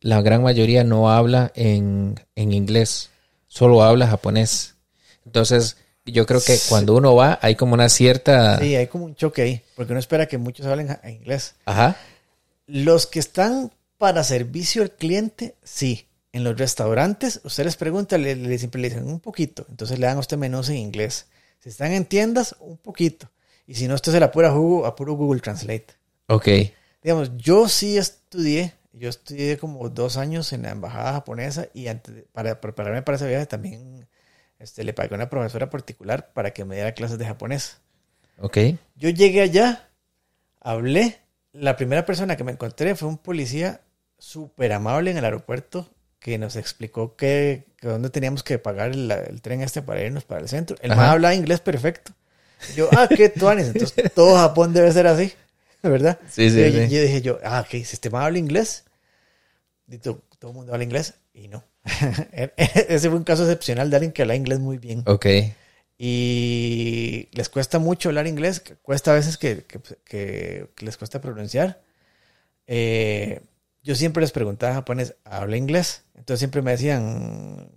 la 0.00 0.22
gran 0.22 0.42
mayoría 0.42 0.82
no 0.84 1.10
habla 1.10 1.52
en, 1.54 2.14
en 2.36 2.52
inglés, 2.52 3.10
solo 3.48 3.82
habla 3.82 4.06
japonés. 4.06 4.76
Entonces, 5.26 5.76
yo 6.06 6.24
creo 6.26 6.40
que 6.40 6.58
cuando 6.68 6.94
uno 6.94 7.14
va, 7.14 7.38
hay 7.42 7.54
como 7.56 7.74
una 7.74 7.88
cierta... 7.88 8.58
Sí, 8.58 8.74
hay 8.76 8.86
como 8.86 9.04
un 9.04 9.14
choque 9.14 9.42
ahí, 9.42 9.62
porque 9.74 9.92
uno 9.92 10.00
espera 10.00 10.26
que 10.26 10.38
muchos 10.38 10.64
hablen 10.66 10.96
inglés. 11.08 11.54
Ajá. 11.66 11.96
Los 12.66 13.06
que 13.06 13.18
están 13.18 13.72
para 13.98 14.24
servicio 14.24 14.82
al 14.82 14.90
cliente, 14.92 15.54
sí. 15.62 16.06
En 16.32 16.44
los 16.44 16.58
restaurantes, 16.58 17.40
usted 17.44 17.64
les 17.64 17.76
pregunta, 17.76 18.18
le, 18.18 18.36
le- 18.36 18.58
siempre 18.58 18.80
le 18.80 18.88
dicen 18.90 19.06
un 19.08 19.20
poquito. 19.20 19.64
Entonces 19.70 19.98
le 19.98 20.06
dan 20.06 20.16
a 20.18 20.20
usted 20.20 20.36
menús 20.36 20.68
en 20.68 20.76
inglés. 20.76 21.26
Si 21.60 21.70
están 21.70 21.92
en 21.92 22.04
tiendas, 22.04 22.56
un 22.60 22.76
poquito. 22.76 23.30
Y 23.66 23.74
si 23.74 23.88
no, 23.88 23.94
usted 23.94 24.12
se 24.12 24.20
la 24.20 24.30
pura 24.30 24.52
jugo 24.52 24.84
a 24.84 24.94
puro 24.94 25.14
Google 25.14 25.40
Translate. 25.40 25.86
Ok. 26.28 26.48
Digamos, 27.02 27.30
yo 27.36 27.68
sí 27.68 27.96
estudié, 27.96 28.74
yo 28.92 29.08
estudié 29.08 29.56
como 29.56 29.88
dos 29.88 30.16
años 30.18 30.52
en 30.52 30.62
la 30.62 30.70
embajada 30.72 31.12
japonesa 31.14 31.68
y 31.72 31.86
antes 31.86 32.14
de- 32.14 32.22
para 32.32 32.60
prepararme 32.60 33.00
para 33.02 33.16
ese 33.16 33.28
viaje 33.28 33.46
también 33.46 34.06
este, 34.58 34.84
le 34.84 34.92
pagué 34.92 35.14
a 35.14 35.16
una 35.16 35.30
profesora 35.30 35.70
particular 35.70 36.32
para 36.32 36.52
que 36.52 36.64
me 36.64 36.74
diera 36.74 36.92
clases 36.92 37.18
de 37.18 37.26
japonés. 37.26 37.78
Ok. 38.38 38.58
Yo 38.96 39.08
llegué 39.10 39.42
allá, 39.42 39.88
hablé, 40.60 41.18
la 41.52 41.76
primera 41.76 42.04
persona 42.04 42.36
que 42.36 42.44
me 42.44 42.52
encontré 42.52 42.94
fue 42.94 43.08
un 43.08 43.18
policía 43.18 43.80
súper 44.18 44.72
amable 44.72 45.10
en 45.10 45.16
el 45.18 45.24
aeropuerto 45.24 45.90
que 46.18 46.38
nos 46.38 46.56
explicó 46.56 47.14
que, 47.16 47.66
que 47.76 47.88
dónde 47.88 48.10
teníamos 48.10 48.42
que 48.42 48.58
pagar 48.58 48.90
el, 48.92 49.10
el 49.10 49.40
tren 49.42 49.60
este 49.62 49.82
para 49.82 50.02
irnos 50.02 50.24
para 50.24 50.40
el 50.40 50.48
centro. 50.48 50.76
El 50.80 50.90
man 50.90 51.10
hablaba 51.10 51.34
inglés 51.34 51.60
perfecto. 51.60 52.12
Yo, 52.74 52.88
ah, 52.92 53.06
qué 53.14 53.28
tuanes. 53.28 53.68
Entonces, 53.68 54.12
todo 54.14 54.34
Japón 54.36 54.72
debe 54.72 54.90
ser 54.90 55.06
así, 55.06 55.32
¿verdad? 55.82 56.18
Sí, 56.28 56.50
sí, 56.50 56.56
yo, 56.58 56.66
sí. 56.70 56.94
yo 56.94 57.02
dije 57.02 57.20
yo, 57.22 57.38
ah, 57.44 57.60
ok, 57.60 57.70
si 57.70 57.78
este 57.92 58.10
man 58.10 58.22
habla 58.24 58.38
inglés, 58.38 58.84
y 59.88 59.98
to- 59.98 60.22
todo 60.38 60.50
el 60.50 60.56
mundo 60.56 60.72
habla 60.72 60.84
inglés, 60.84 61.14
y 61.32 61.48
no. 61.48 61.62
Ese 62.56 63.08
fue 63.08 63.18
un 63.18 63.24
caso 63.24 63.44
excepcional 63.44 63.90
de 63.90 63.96
alguien 63.96 64.12
que 64.12 64.22
habla 64.22 64.34
inglés 64.36 64.58
muy 64.58 64.78
bien. 64.78 65.02
Ok. 65.06 65.26
Y 65.98 67.28
les 67.32 67.48
cuesta 67.48 67.78
mucho 67.78 68.08
hablar 68.10 68.26
inglés, 68.26 68.62
cuesta 68.82 69.12
a 69.12 69.14
veces 69.14 69.38
que, 69.38 69.64
que- 69.64 69.80
que- 70.04 70.68
que 70.74 70.84
les 70.84 70.96
cuesta 70.96 71.20
pronunciar. 71.20 71.80
Eh, 72.66 73.40
yo 73.82 73.94
siempre 73.94 74.20
les 74.20 74.32
preguntaba 74.32 74.72
en 74.72 74.76
japonés, 74.78 75.14
¿habla 75.24 75.56
inglés? 75.56 76.02
Entonces 76.14 76.40
siempre 76.40 76.60
me 76.60 76.72
decían, 76.72 77.70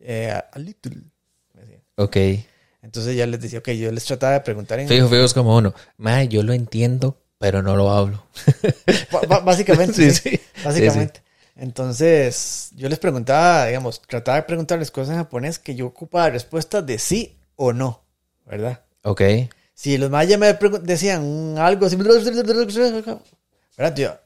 eh, 0.00 0.30
a 0.30 0.58
little. 0.58 0.96
me 1.54 1.62
decían. 1.62 1.80
Ok. 1.96 2.16
Entonces 2.82 3.16
ya 3.16 3.26
les 3.26 3.40
decía, 3.40 3.58
ok, 3.60 3.70
yo 3.70 3.90
les 3.90 4.04
trataba 4.04 4.34
de 4.34 4.40
preguntar 4.40 4.78
en 4.78 4.88
Fijo, 4.88 5.08
fijo, 5.08 5.24
es 5.24 5.32
como 5.34 5.56
uno. 5.56 5.74
Mae, 5.96 6.28
yo 6.28 6.42
lo 6.42 6.52
entiendo, 6.52 7.18
pero 7.38 7.62
no 7.62 7.74
lo 7.76 7.90
hablo. 7.90 8.22
Básicamente, 9.44 9.94
Sí, 10.12 10.12
sí, 10.12 10.40
sí. 11.14 11.20
Entonces, 11.56 12.70
yo 12.74 12.88
les 12.88 12.98
preguntaba, 12.98 13.66
digamos, 13.66 14.00
trataba 14.02 14.38
de 14.38 14.42
preguntarles 14.44 14.90
cosas 14.90 15.10
en 15.12 15.16
japonés 15.18 15.58
que 15.58 15.74
yo 15.74 15.86
ocupaba 15.86 16.30
respuestas 16.30 16.84
de 16.84 16.98
sí 16.98 17.36
o 17.56 17.72
no, 17.72 18.02
¿verdad? 18.44 18.80
Ok. 19.02 19.22
Si 19.74 19.98
los 19.98 20.10
mayas 20.10 20.38
me 20.38 20.52
decían 20.82 21.56
algo 21.58 21.86
así, 21.86 21.96
¿verdad? 21.96 23.20
Yo, 23.96 24.16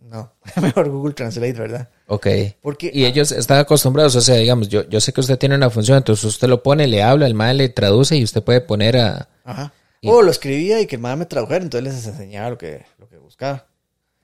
no, 0.00 0.32
mejor 0.62 0.88
Google 0.90 1.14
Translate, 1.14 1.52
¿verdad? 1.52 1.88
Ok. 2.06 2.26
Porque 2.60 2.90
Y 2.92 3.04
ellos 3.04 3.32
están 3.32 3.58
acostumbrados, 3.58 4.14
o 4.16 4.20
sea, 4.20 4.36
digamos, 4.36 4.68
yo, 4.68 4.88
yo 4.88 5.00
sé 5.00 5.12
que 5.12 5.20
usted 5.20 5.38
tiene 5.38 5.54
una 5.54 5.70
función, 5.70 5.98
entonces 5.98 6.24
usted 6.24 6.48
lo 6.48 6.62
pone, 6.62 6.86
le 6.86 7.02
habla, 7.02 7.26
el 7.26 7.34
mae 7.34 7.54
le 7.54 7.68
traduce 7.68 8.16
y 8.16 8.24
usted 8.24 8.42
puede 8.42 8.60
poner 8.60 8.96
a... 8.98 9.28
Ajá. 9.44 9.72
Y- 10.00 10.08
O 10.08 10.20
lo 10.22 10.30
escribía 10.30 10.80
y 10.80 10.86
que 10.86 10.96
el 10.96 11.02
madre 11.02 11.16
me 11.18 11.26
tradujera, 11.26 11.64
entonces 11.64 11.94
les 11.94 12.06
enseñaba 12.06 12.50
lo 12.50 12.58
que, 12.58 12.84
lo 12.98 13.08
que 13.08 13.16
buscaba. 13.16 13.66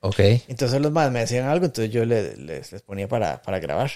Ok. 0.01 0.19
Entonces 0.49 0.81
los 0.81 0.91
madres 0.93 1.13
me 1.13 1.21
decían 1.21 1.47
algo, 1.49 1.67
entonces 1.67 1.93
yo 1.93 2.05
le- 2.05 2.37
les, 2.37 2.73
les 2.73 2.83
ponía 2.83 3.07
para, 3.09 3.43
para 3.43 3.59
grabar 3.59 3.91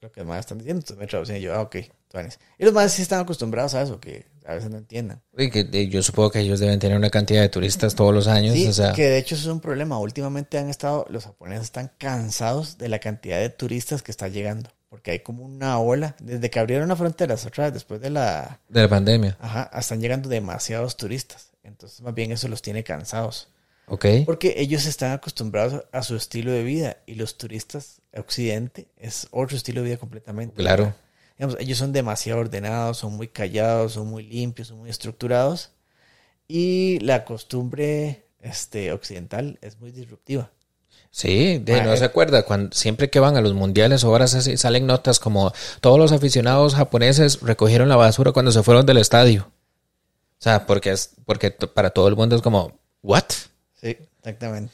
lo 0.00 0.12
que 0.12 0.20
los 0.20 0.28
madres 0.28 0.44
están 0.44 0.58
diciendo. 0.58 0.80
Entonces 0.80 0.98
me 1.00 1.06
traducían 1.06 1.38
y 1.38 1.40
yo, 1.40 1.54
ah, 1.54 1.62
ok, 1.62 1.76
tuanis. 2.08 2.38
Y 2.58 2.64
los 2.64 2.72
madres 2.74 2.92
sí 2.92 3.02
están 3.02 3.20
acostumbrados 3.20 3.74
a 3.74 3.82
eso, 3.82 3.98
que 3.98 4.26
a 4.46 4.54
veces 4.54 4.70
no 4.70 4.78
entiendan. 4.78 5.20
Y 5.36 5.50
que, 5.50 5.88
yo 5.88 6.02
supongo 6.02 6.30
que 6.30 6.40
ellos 6.40 6.60
deben 6.60 6.78
tener 6.78 6.96
una 6.96 7.10
cantidad 7.10 7.40
de 7.40 7.48
turistas 7.48 7.94
todos 7.94 8.14
los 8.14 8.26
años, 8.28 8.54
Sí, 8.54 8.66
o 8.66 8.72
sea... 8.72 8.92
que 8.92 9.08
de 9.08 9.18
hecho 9.18 9.34
eso 9.34 9.48
es 9.48 9.52
un 9.52 9.60
problema. 9.60 9.98
Últimamente 9.98 10.58
han 10.58 10.68
estado, 10.68 11.06
los 11.10 11.24
japoneses 11.24 11.64
están 11.64 11.90
cansados 11.98 12.78
de 12.78 12.88
la 12.88 12.98
cantidad 12.98 13.38
de 13.38 13.48
turistas 13.50 14.02
que 14.02 14.10
está 14.10 14.28
llegando. 14.28 14.70
Porque 14.88 15.10
hay 15.10 15.18
como 15.20 15.44
una 15.44 15.78
ola, 15.78 16.16
desde 16.18 16.48
que 16.48 16.58
abrieron 16.60 16.88
las 16.88 16.96
fronteras 16.96 17.44
otra 17.44 17.64
vez, 17.64 17.74
después 17.74 18.00
de 18.00 18.08
la... 18.08 18.60
De 18.70 18.80
la 18.82 18.88
pandemia. 18.88 19.36
Ajá, 19.38 19.70
están 19.78 20.00
llegando 20.00 20.30
demasiados 20.30 20.96
turistas. 20.96 21.50
Entonces 21.62 22.00
más 22.00 22.14
bien 22.14 22.32
eso 22.32 22.48
los 22.48 22.62
tiene 22.62 22.84
cansados. 22.84 23.48
Ok. 23.88 24.06
Porque 24.26 24.54
ellos 24.58 24.86
están 24.86 25.12
acostumbrados 25.12 25.84
a 25.92 26.02
su 26.02 26.16
estilo 26.16 26.52
de 26.52 26.62
vida 26.62 26.98
y 27.06 27.14
los 27.14 27.38
turistas 27.38 28.00
occidente 28.16 28.88
es 28.96 29.28
otro 29.30 29.56
estilo 29.56 29.82
de 29.82 29.88
vida 29.88 29.96
completamente. 29.98 30.56
Claro. 30.56 30.94
Digamos, 31.38 31.56
ellos 31.60 31.78
son 31.78 31.92
demasiado 31.92 32.40
ordenados, 32.40 32.98
son 32.98 33.16
muy 33.16 33.28
callados, 33.28 33.92
son 33.92 34.08
muy 34.08 34.24
limpios, 34.24 34.68
son 34.68 34.78
muy 34.78 34.90
estructurados 34.90 35.70
y 36.48 36.98
la 37.00 37.24
costumbre 37.24 38.24
este, 38.40 38.92
occidental 38.92 39.58
es 39.62 39.78
muy 39.80 39.92
disruptiva. 39.92 40.50
Sí, 41.10 41.58
de, 41.58 41.76
Ma, 41.76 41.82
no 41.84 41.92
eh. 41.92 41.96
se 41.96 42.04
acuerda, 42.04 42.44
cuando, 42.44 42.74
siempre 42.74 43.08
que 43.08 43.20
van 43.20 43.36
a 43.36 43.40
los 43.40 43.54
mundiales 43.54 44.04
así, 44.04 44.56
salen 44.56 44.86
notas 44.86 45.18
como 45.18 45.52
todos 45.80 45.98
los 45.98 46.12
aficionados 46.12 46.74
japoneses 46.74 47.40
recogieron 47.40 47.88
la 47.88 47.96
basura 47.96 48.32
cuando 48.32 48.52
se 48.52 48.62
fueron 48.62 48.84
del 48.84 48.98
estadio. 48.98 49.50
O 50.38 50.42
sea, 50.42 50.66
porque 50.66 50.90
es 50.90 51.14
porque 51.24 51.50
para 51.50 51.90
todo 51.90 52.08
el 52.08 52.16
mundo 52.16 52.36
es 52.36 52.42
como, 52.42 52.78
¿what? 53.02 53.24
Sí, 53.80 53.96
exactamente. 54.18 54.72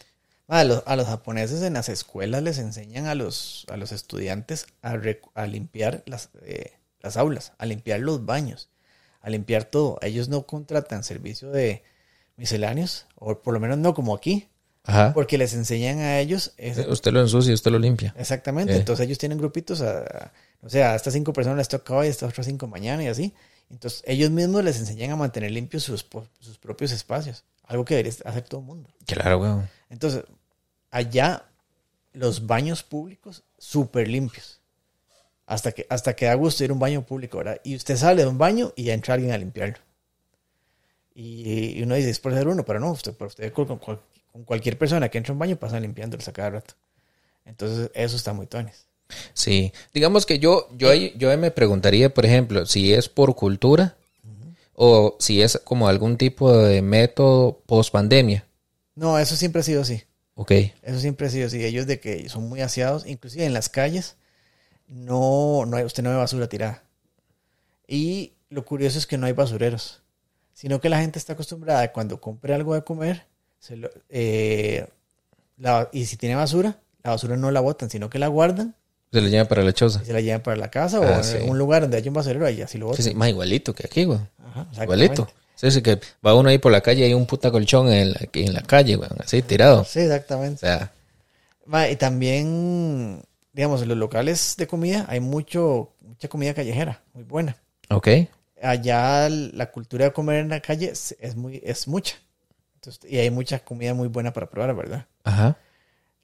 A 0.49 0.65
los, 0.65 0.83
a 0.87 0.97
los 0.97 1.07
japoneses 1.07 1.63
en 1.63 1.73
las 1.75 1.89
escuelas 1.89 2.43
les 2.43 2.59
enseñan 2.59 3.07
a 3.07 3.15
los, 3.15 3.65
a 3.71 3.77
los 3.77 3.93
estudiantes 3.93 4.67
a, 4.83 4.97
a 5.35 5.47
limpiar 5.47 6.03
las, 6.07 6.29
eh, 6.43 6.73
las 7.01 7.17
aulas, 7.17 7.53
a 7.59 7.65
limpiar 7.67 8.01
los 8.01 8.27
baños, 8.27 8.69
a 9.23 9.31
limpiar 9.31 9.65
todo. 9.65 9.99
Ellos 10.03 10.29
no 10.29 10.47
contratan 10.47 11.03
servicio 11.03 11.51
de 11.51 11.83
misceláneos, 12.37 13.07
o 13.17 13.41
por 13.41 13.55
lo 13.55 13.61
menos 13.61 13.79
no 13.79 13.95
como 13.95 14.15
aquí, 14.15 14.49
Ajá. 14.85 15.13
porque 15.15 15.39
les 15.39 15.55
enseñan 15.55 16.01
a 16.01 16.19
ellos 16.21 16.53
ese- 16.59 16.89
Usted 16.89 17.13
lo 17.13 17.21
ensucia, 17.23 17.55
usted 17.55 17.71
lo 17.71 17.79
limpia. 17.79 18.15
Exactamente. 18.19 18.75
Eh. 18.75 18.77
Entonces 18.77 19.07
ellos 19.07 19.19
tienen 19.19 19.39
grupitos, 19.39 19.81
a, 19.81 20.01
a- 20.01 20.33
o 20.61 20.69
sea, 20.69 20.93
a 20.93 20.97
estas 20.97 21.15
cinco 21.15 21.33
personas 21.33 21.57
les 21.59 21.69
toca 21.69 21.95
hoy, 21.95 22.07
a 22.09 22.11
estas 22.11 22.29
otras 22.31 22.47
cinco 22.47 22.67
mañana 22.67 23.03
y 23.03 23.07
así. 23.07 23.33
Entonces 23.75 24.05
ellos 24.07 24.31
mismos 24.31 24.63
les 24.63 24.79
enseñan 24.79 25.11
a 25.11 25.17
mantener 25.17 25.51
limpios 25.51 25.83
sus, 25.83 26.07
sus 26.39 26.59
propios 26.59 26.93
espacios. 26.93 27.43
Algo 27.65 27.85
que 27.85 27.97
debería 27.97 28.17
hacer 28.25 28.43
todo 28.43 28.61
el 28.61 28.67
mundo. 28.67 28.89
Claro, 29.05 29.39
weón. 29.39 29.69
Entonces, 29.91 30.23
allá 30.93 31.45
los 32.13 32.47
baños 32.47 32.85
públicos 32.85 33.43
súper 33.59 34.07
limpios. 34.07 34.61
Hasta 35.45 35.73
que, 35.73 35.87
hasta 35.91 36.15
que 36.15 36.27
da 36.27 36.35
gusto 36.35 36.63
ir 36.63 36.71
a 36.71 36.73
un 36.73 36.79
baño 36.79 37.05
público, 37.05 37.39
¿verdad? 37.39 37.61
Y 37.65 37.75
usted 37.75 37.97
sale 37.97 38.23
de 38.23 38.29
un 38.29 38.39
baño 38.39 38.73
y 38.77 38.85
ya 38.85 38.95
entra 38.95 39.15
alguien 39.15 39.33
a 39.33 39.39
limpiarlo. 39.39 39.79
Y, 41.13 41.77
y 41.77 41.83
uno 41.83 41.97
dice, 41.97 42.11
es 42.11 42.21
por 42.21 42.33
ser 42.33 42.47
uno, 42.47 42.65
pero 42.65 42.79
no, 42.79 42.93
usted, 42.93 43.21
usted 43.21 43.53
con, 43.53 43.81
cualquier 44.45 44.79
persona 44.79 45.09
que 45.09 45.19
entra 45.19 45.33
a 45.33 45.35
un 45.35 45.41
baño 45.41 45.57
pasan 45.57 45.83
limpiándolos 45.83 46.29
a 46.29 46.33
cada 46.33 46.51
rato. 46.51 46.75
Entonces, 47.45 47.91
eso 47.95 48.15
está 48.17 48.33
muy 48.33 48.47
tones. 48.47 48.87
Sí, 49.33 49.73
digamos 49.93 50.27
que 50.27 50.39
yo, 50.39 50.69
yo, 50.77 50.91
ahí- 50.91 51.13
yo 51.17 51.31
ahí 51.31 51.37
me 51.37 51.51
preguntaría, 51.51 52.13
por 52.13 52.25
ejemplo, 52.27 52.67
si 52.67 52.93
es 52.93 53.09
por 53.09 53.35
cultura 53.35 53.97
o 54.75 55.17
si 55.21 55.41
es 55.43 55.61
como 55.65 55.87
algún 55.89 56.17
tipo 56.17 56.57
de 56.57 56.83
método 56.83 57.61
post 57.67 57.93
pandemia. 57.93 58.47
No, 58.95 59.19
eso 59.19 59.37
siempre 59.37 59.61
ha 59.61 59.65
sido 59.65 59.83
así. 59.83 60.03
Ok, 60.37 60.51
Eso 60.83 60.99
siempre 60.99 61.29
ha 61.29 61.31
sido 61.31 61.47
así. 61.47 61.65
Ellos 61.65 61.87
de 61.87 62.01
que 62.01 62.29
son 62.29 62.49
muy 62.49 62.61
aseados, 62.61 63.07
inclusive 63.07 63.45
en 63.45 63.53
las 63.55 63.69
calles, 63.69 64.17
no, 64.89 65.65
no 65.67 65.77
hay, 65.77 65.85
usted 65.85 66.03
no 66.03 66.11
ve 66.11 66.17
basura 66.17 66.49
tirada. 66.49 66.83
Y 67.87 68.33
lo 68.49 68.65
curioso 68.65 68.99
es 68.99 69.07
que 69.07 69.19
no 69.19 69.27
hay 69.27 69.33
basureros, 69.33 70.03
sino 70.55 70.81
que 70.81 70.89
la 70.89 71.01
gente 71.01 71.19
está 71.19 71.35
acostumbrada 71.35 71.83
a 71.83 71.93
cuando 71.93 72.21
compre 72.21 72.55
algo 72.55 72.75
de 72.75 72.83
comer, 72.85 73.27
se 73.59 73.77
lo- 73.77 73.91
eh, 74.09 74.87
la- 75.59 75.89
y 75.93 76.07
si 76.07 76.17
tiene 76.17 76.35
basura, 76.35 76.79
la 77.03 77.11
basura 77.11 77.37
no 77.37 77.51
la 77.51 77.61
botan, 77.61 77.91
sino 77.91 78.11
que 78.11 78.19
la 78.19 78.29
guardan 78.29 78.75
se 79.15 79.21
le 79.25 79.31
llama 79.31 79.49
para 79.49 79.63
la 79.63 79.73
choza. 79.73 80.05
se 80.05 80.13
la 80.13 80.21
llevan 80.21 80.43
para 80.43 80.57
la 80.57 80.71
casa 80.71 81.01
o 81.01 81.05
Ah, 81.05 81.23
sí. 81.23 81.37
algún 81.39 81.57
lugar 81.59 81.83
donde 81.83 81.97
haya 81.97 82.11
un 82.11 82.15
basurero, 82.15 82.45
ahí 82.47 82.61
así 82.63 82.77
lo 82.79 82.87
Sí, 82.87 82.91
botan. 82.91 83.05
sí, 83.05 83.15
más 83.15 83.29
igualito 83.31 83.75
que 83.75 83.87
aquí, 83.87 84.05
güey. 84.05 84.19
Ajá. 84.45 84.67
Igualito. 84.83 85.29
Sí, 85.57 85.71
sí, 85.71 85.81
que 85.83 85.99
va 86.27 86.35
uno 86.35 86.49
ahí 86.51 86.59
por 86.59 86.73
la 86.73 86.81
calle 86.81 87.03
y 87.03 87.05
hay 87.05 87.15
un 87.15 87.27
puta 87.27 87.51
colchón 87.51 87.89
en 87.91 88.11
la, 88.13 88.21
en 88.33 88.53
la 88.53 88.63
calle, 88.63 88.97
güey, 88.97 89.09
así 89.21 89.41
tirado. 89.43 89.85
Sí, 89.85 90.01
O 90.01 90.03
exactamente. 90.03 90.59
sea, 90.61 90.93
Ma, 91.67 91.89
y 91.89 91.97
también, 91.97 93.23
digamos, 93.53 93.81
en 93.83 93.89
los 93.89 93.97
locales 93.97 94.55
de 94.59 94.67
comida 94.67 95.07
hay 95.09 95.21
mucho, 95.21 95.93
mucha 96.01 96.29
comida 96.29 96.53
callejera, 96.55 97.01
muy 97.15 97.23
buena. 97.25 97.57
ok. 97.89 98.09
Allá 98.63 99.29
la 99.29 99.71
cultura 99.71 100.07
de 100.07 100.13
comer 100.13 100.37
en 100.41 100.49
la 100.49 100.61
calle 100.61 100.91
es, 100.91 101.15
es 101.21 101.37
muy, 101.37 101.61
es 101.65 101.87
mucha. 101.89 102.17
Entonces, 102.77 103.11
y 103.11 103.19
hay 103.19 103.31
mucha 103.31 103.59
comida 103.61 103.95
muy 103.95 104.09
buena 104.09 104.33
para 104.33 104.49
probar, 104.49 104.75
¿verdad? 104.75 105.07
Ajá. 105.25 105.57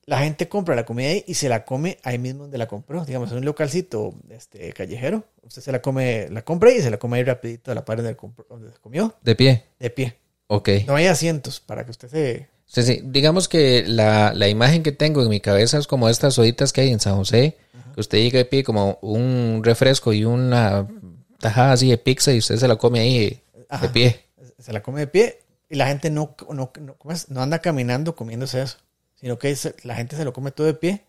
La 0.06 0.18
gente 0.20 0.48
compra 0.48 0.74
la 0.74 0.84
comida 0.84 1.08
ahí 1.08 1.24
y 1.26 1.34
se 1.34 1.48
la 1.48 1.64
come 1.64 1.98
ahí 2.02 2.18
mismo 2.18 2.42
donde 2.42 2.58
la 2.58 2.66
compró. 2.66 3.04
Digamos, 3.04 3.30
en 3.30 3.38
un 3.38 3.44
localcito 3.44 4.14
este, 4.30 4.72
callejero, 4.72 5.24
usted 5.42 5.62
se 5.62 5.70
la 5.72 5.80
come, 5.82 6.28
la 6.30 6.42
compra 6.42 6.72
y 6.72 6.80
se 6.80 6.90
la 6.90 6.96
come 6.98 7.18
ahí 7.18 7.24
rapidito 7.24 7.70
a 7.70 7.74
la 7.74 7.84
par 7.84 7.98
donde, 7.98 8.16
compró- 8.16 8.46
donde 8.48 8.72
se 8.72 8.78
comió, 8.78 9.14
De 9.22 9.36
pie. 9.36 9.64
de 9.78 9.90
pie. 9.90 10.16
Ok. 10.48 10.68
No 10.86 10.96
hay 10.96 11.06
asientos 11.06 11.60
para 11.60 11.84
que 11.84 11.90
usted 11.92 12.08
se... 12.08 12.48
Sí, 12.66 12.82
sí. 12.82 13.00
Digamos 13.04 13.48
que 13.48 13.84
la, 13.86 14.32
la 14.34 14.48
imagen 14.48 14.82
que 14.82 14.92
tengo 14.92 15.22
en 15.22 15.28
mi 15.28 15.40
cabeza 15.40 15.78
es 15.78 15.86
como 15.86 16.08
estas 16.08 16.34
soditas 16.34 16.72
que 16.72 16.80
hay 16.80 16.90
en 16.90 17.00
San 17.00 17.16
José. 17.16 17.56
Que 17.94 18.00
usted 18.00 18.18
llega 18.18 18.40
y 18.40 18.44
pide 18.44 18.62
como 18.64 18.98
un 19.02 19.60
refresco 19.64 20.12
y 20.12 20.24
una 20.24 20.86
tajada 21.38 21.72
así 21.72 21.90
de 21.90 21.98
pizza 21.98 22.32
y 22.32 22.38
usted 22.38 22.56
se 22.56 22.68
la 22.68 22.76
come 22.76 23.00
ahí 23.00 23.42
de 23.80 23.88
pie. 23.88 24.20
se 24.58 24.72
la 24.72 24.82
come 24.82 25.00
de 25.00 25.06
pie 25.08 25.38
y 25.68 25.74
la 25.76 25.86
gente 25.88 26.10
no, 26.10 26.34
no, 26.52 26.70
no, 26.80 26.96
no 27.28 27.42
anda 27.42 27.58
caminando 27.60 28.14
comiéndose 28.14 28.62
eso, 28.62 28.78
sino 29.20 29.38
que 29.38 29.56
la 29.84 29.94
gente 29.94 30.16
se 30.16 30.24
lo 30.24 30.32
come 30.32 30.50
todo 30.50 30.66
de 30.66 30.74
pie 30.74 31.04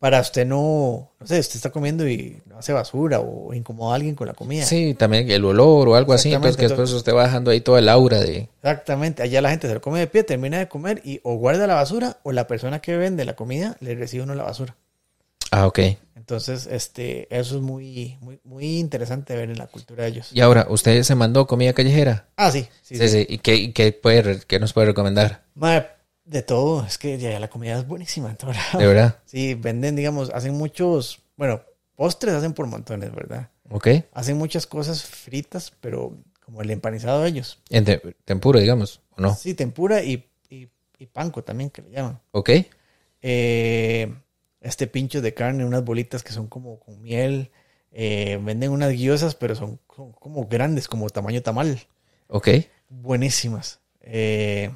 para 0.00 0.18
usted 0.18 0.46
no, 0.46 1.10
no 1.20 1.26
sé, 1.26 1.38
usted 1.38 1.56
está 1.56 1.70
comiendo 1.70 2.08
y 2.08 2.40
no 2.46 2.58
hace 2.58 2.72
basura 2.72 3.20
o 3.20 3.52
incomoda 3.52 3.92
a 3.92 3.96
alguien 3.96 4.14
con 4.14 4.26
la 4.26 4.32
comida. 4.32 4.64
Sí, 4.64 4.94
también 4.94 5.30
el 5.30 5.44
olor 5.44 5.88
o 5.88 5.94
algo 5.94 6.14
así. 6.14 6.32
Entonces 6.32 6.52
Exactamente, 6.52 6.56
que 6.56 6.68
después 6.68 6.92
usted 6.92 7.14
va 7.14 7.24
dejando 7.24 7.50
ahí 7.50 7.60
todo 7.60 7.76
el 7.76 7.86
aura 7.86 8.18
de... 8.18 8.48
Exactamente, 8.62 9.22
allá 9.22 9.42
la 9.42 9.50
gente 9.50 9.68
se 9.68 9.74
lo 9.74 9.82
come 9.82 9.98
de 10.00 10.06
pie, 10.06 10.24
termina 10.24 10.58
de 10.58 10.68
comer 10.68 11.02
y 11.04 11.20
o 11.22 11.34
guarda 11.34 11.66
la 11.66 11.74
basura 11.74 12.16
o 12.22 12.32
la 12.32 12.46
persona 12.46 12.80
que 12.80 12.96
vende 12.96 13.26
la 13.26 13.36
comida 13.36 13.76
le 13.80 13.94
recibe 13.94 14.22
uno 14.22 14.34
la 14.34 14.44
basura. 14.44 14.74
Ah, 15.50 15.66
ok. 15.66 15.80
Entonces, 16.16 16.66
este, 16.70 17.26
eso 17.36 17.56
es 17.56 17.62
muy, 17.62 18.16
muy, 18.22 18.40
muy 18.44 18.78
interesante 18.78 19.36
ver 19.36 19.50
en 19.50 19.58
la 19.58 19.66
cultura 19.66 20.04
de 20.04 20.10
ellos. 20.10 20.30
Y 20.32 20.40
ahora, 20.40 20.66
¿usted 20.70 21.02
se 21.02 21.14
mandó 21.14 21.46
comida 21.46 21.74
callejera? 21.74 22.28
Ah, 22.36 22.50
sí, 22.50 22.66
sí, 22.82 22.96
Sí, 22.96 23.08
sí. 23.08 23.26
¿Y 23.28 23.38
qué, 23.38 23.72
qué, 23.74 23.92
puede, 23.92 24.40
qué 24.46 24.58
nos 24.60 24.72
puede 24.72 24.86
recomendar? 24.86 25.42
Mae, 25.54 25.86
De 26.30 26.42
todo, 26.42 26.84
es 26.86 26.96
que 26.96 27.18
ya 27.18 27.40
la 27.40 27.48
comida 27.50 27.76
es 27.76 27.86
buenísima. 27.88 28.36
De 28.78 28.86
verdad. 28.86 29.18
Sí, 29.24 29.54
venden, 29.54 29.96
digamos, 29.96 30.30
hacen 30.30 30.54
muchos, 30.54 31.20
bueno, 31.36 31.62
postres 31.96 32.34
hacen 32.34 32.52
por 32.52 32.66
montones, 32.68 33.12
¿verdad? 33.12 33.50
Ok. 33.68 33.88
Hacen 34.12 34.38
muchas 34.38 34.64
cosas 34.66 35.02
fritas, 35.04 35.72
pero 35.80 36.16
como 36.44 36.62
el 36.62 36.70
empanizado 36.70 37.22
de 37.22 37.28
ellos. 37.30 37.58
En 37.68 37.84
te- 37.84 37.98
tempura, 38.24 38.60
digamos, 38.60 39.00
¿o 39.16 39.20
no? 39.20 39.34
Sí, 39.34 39.54
tempura 39.54 40.04
y, 40.04 40.28
y, 40.48 40.68
y 40.98 41.06
panko 41.06 41.42
también, 41.42 41.70
que 41.70 41.82
le 41.82 41.90
llaman. 41.90 42.20
Ok. 42.30 42.50
Eh, 43.22 44.14
este 44.60 44.86
pincho 44.86 45.20
de 45.22 45.34
carne, 45.34 45.64
unas 45.64 45.84
bolitas 45.84 46.22
que 46.22 46.32
son 46.32 46.46
como 46.46 46.78
con 46.78 47.00
miel. 47.02 47.50
Eh, 47.90 48.38
venden 48.40 48.70
unas 48.70 48.92
guiosas, 48.92 49.34
pero 49.34 49.56
son, 49.56 49.80
son 49.96 50.12
como 50.12 50.46
grandes, 50.46 50.86
como 50.86 51.10
tamaño 51.10 51.42
tamal. 51.42 51.80
Ok. 52.28 52.48
Buenísimas. 52.88 53.80
Eh, 54.00 54.70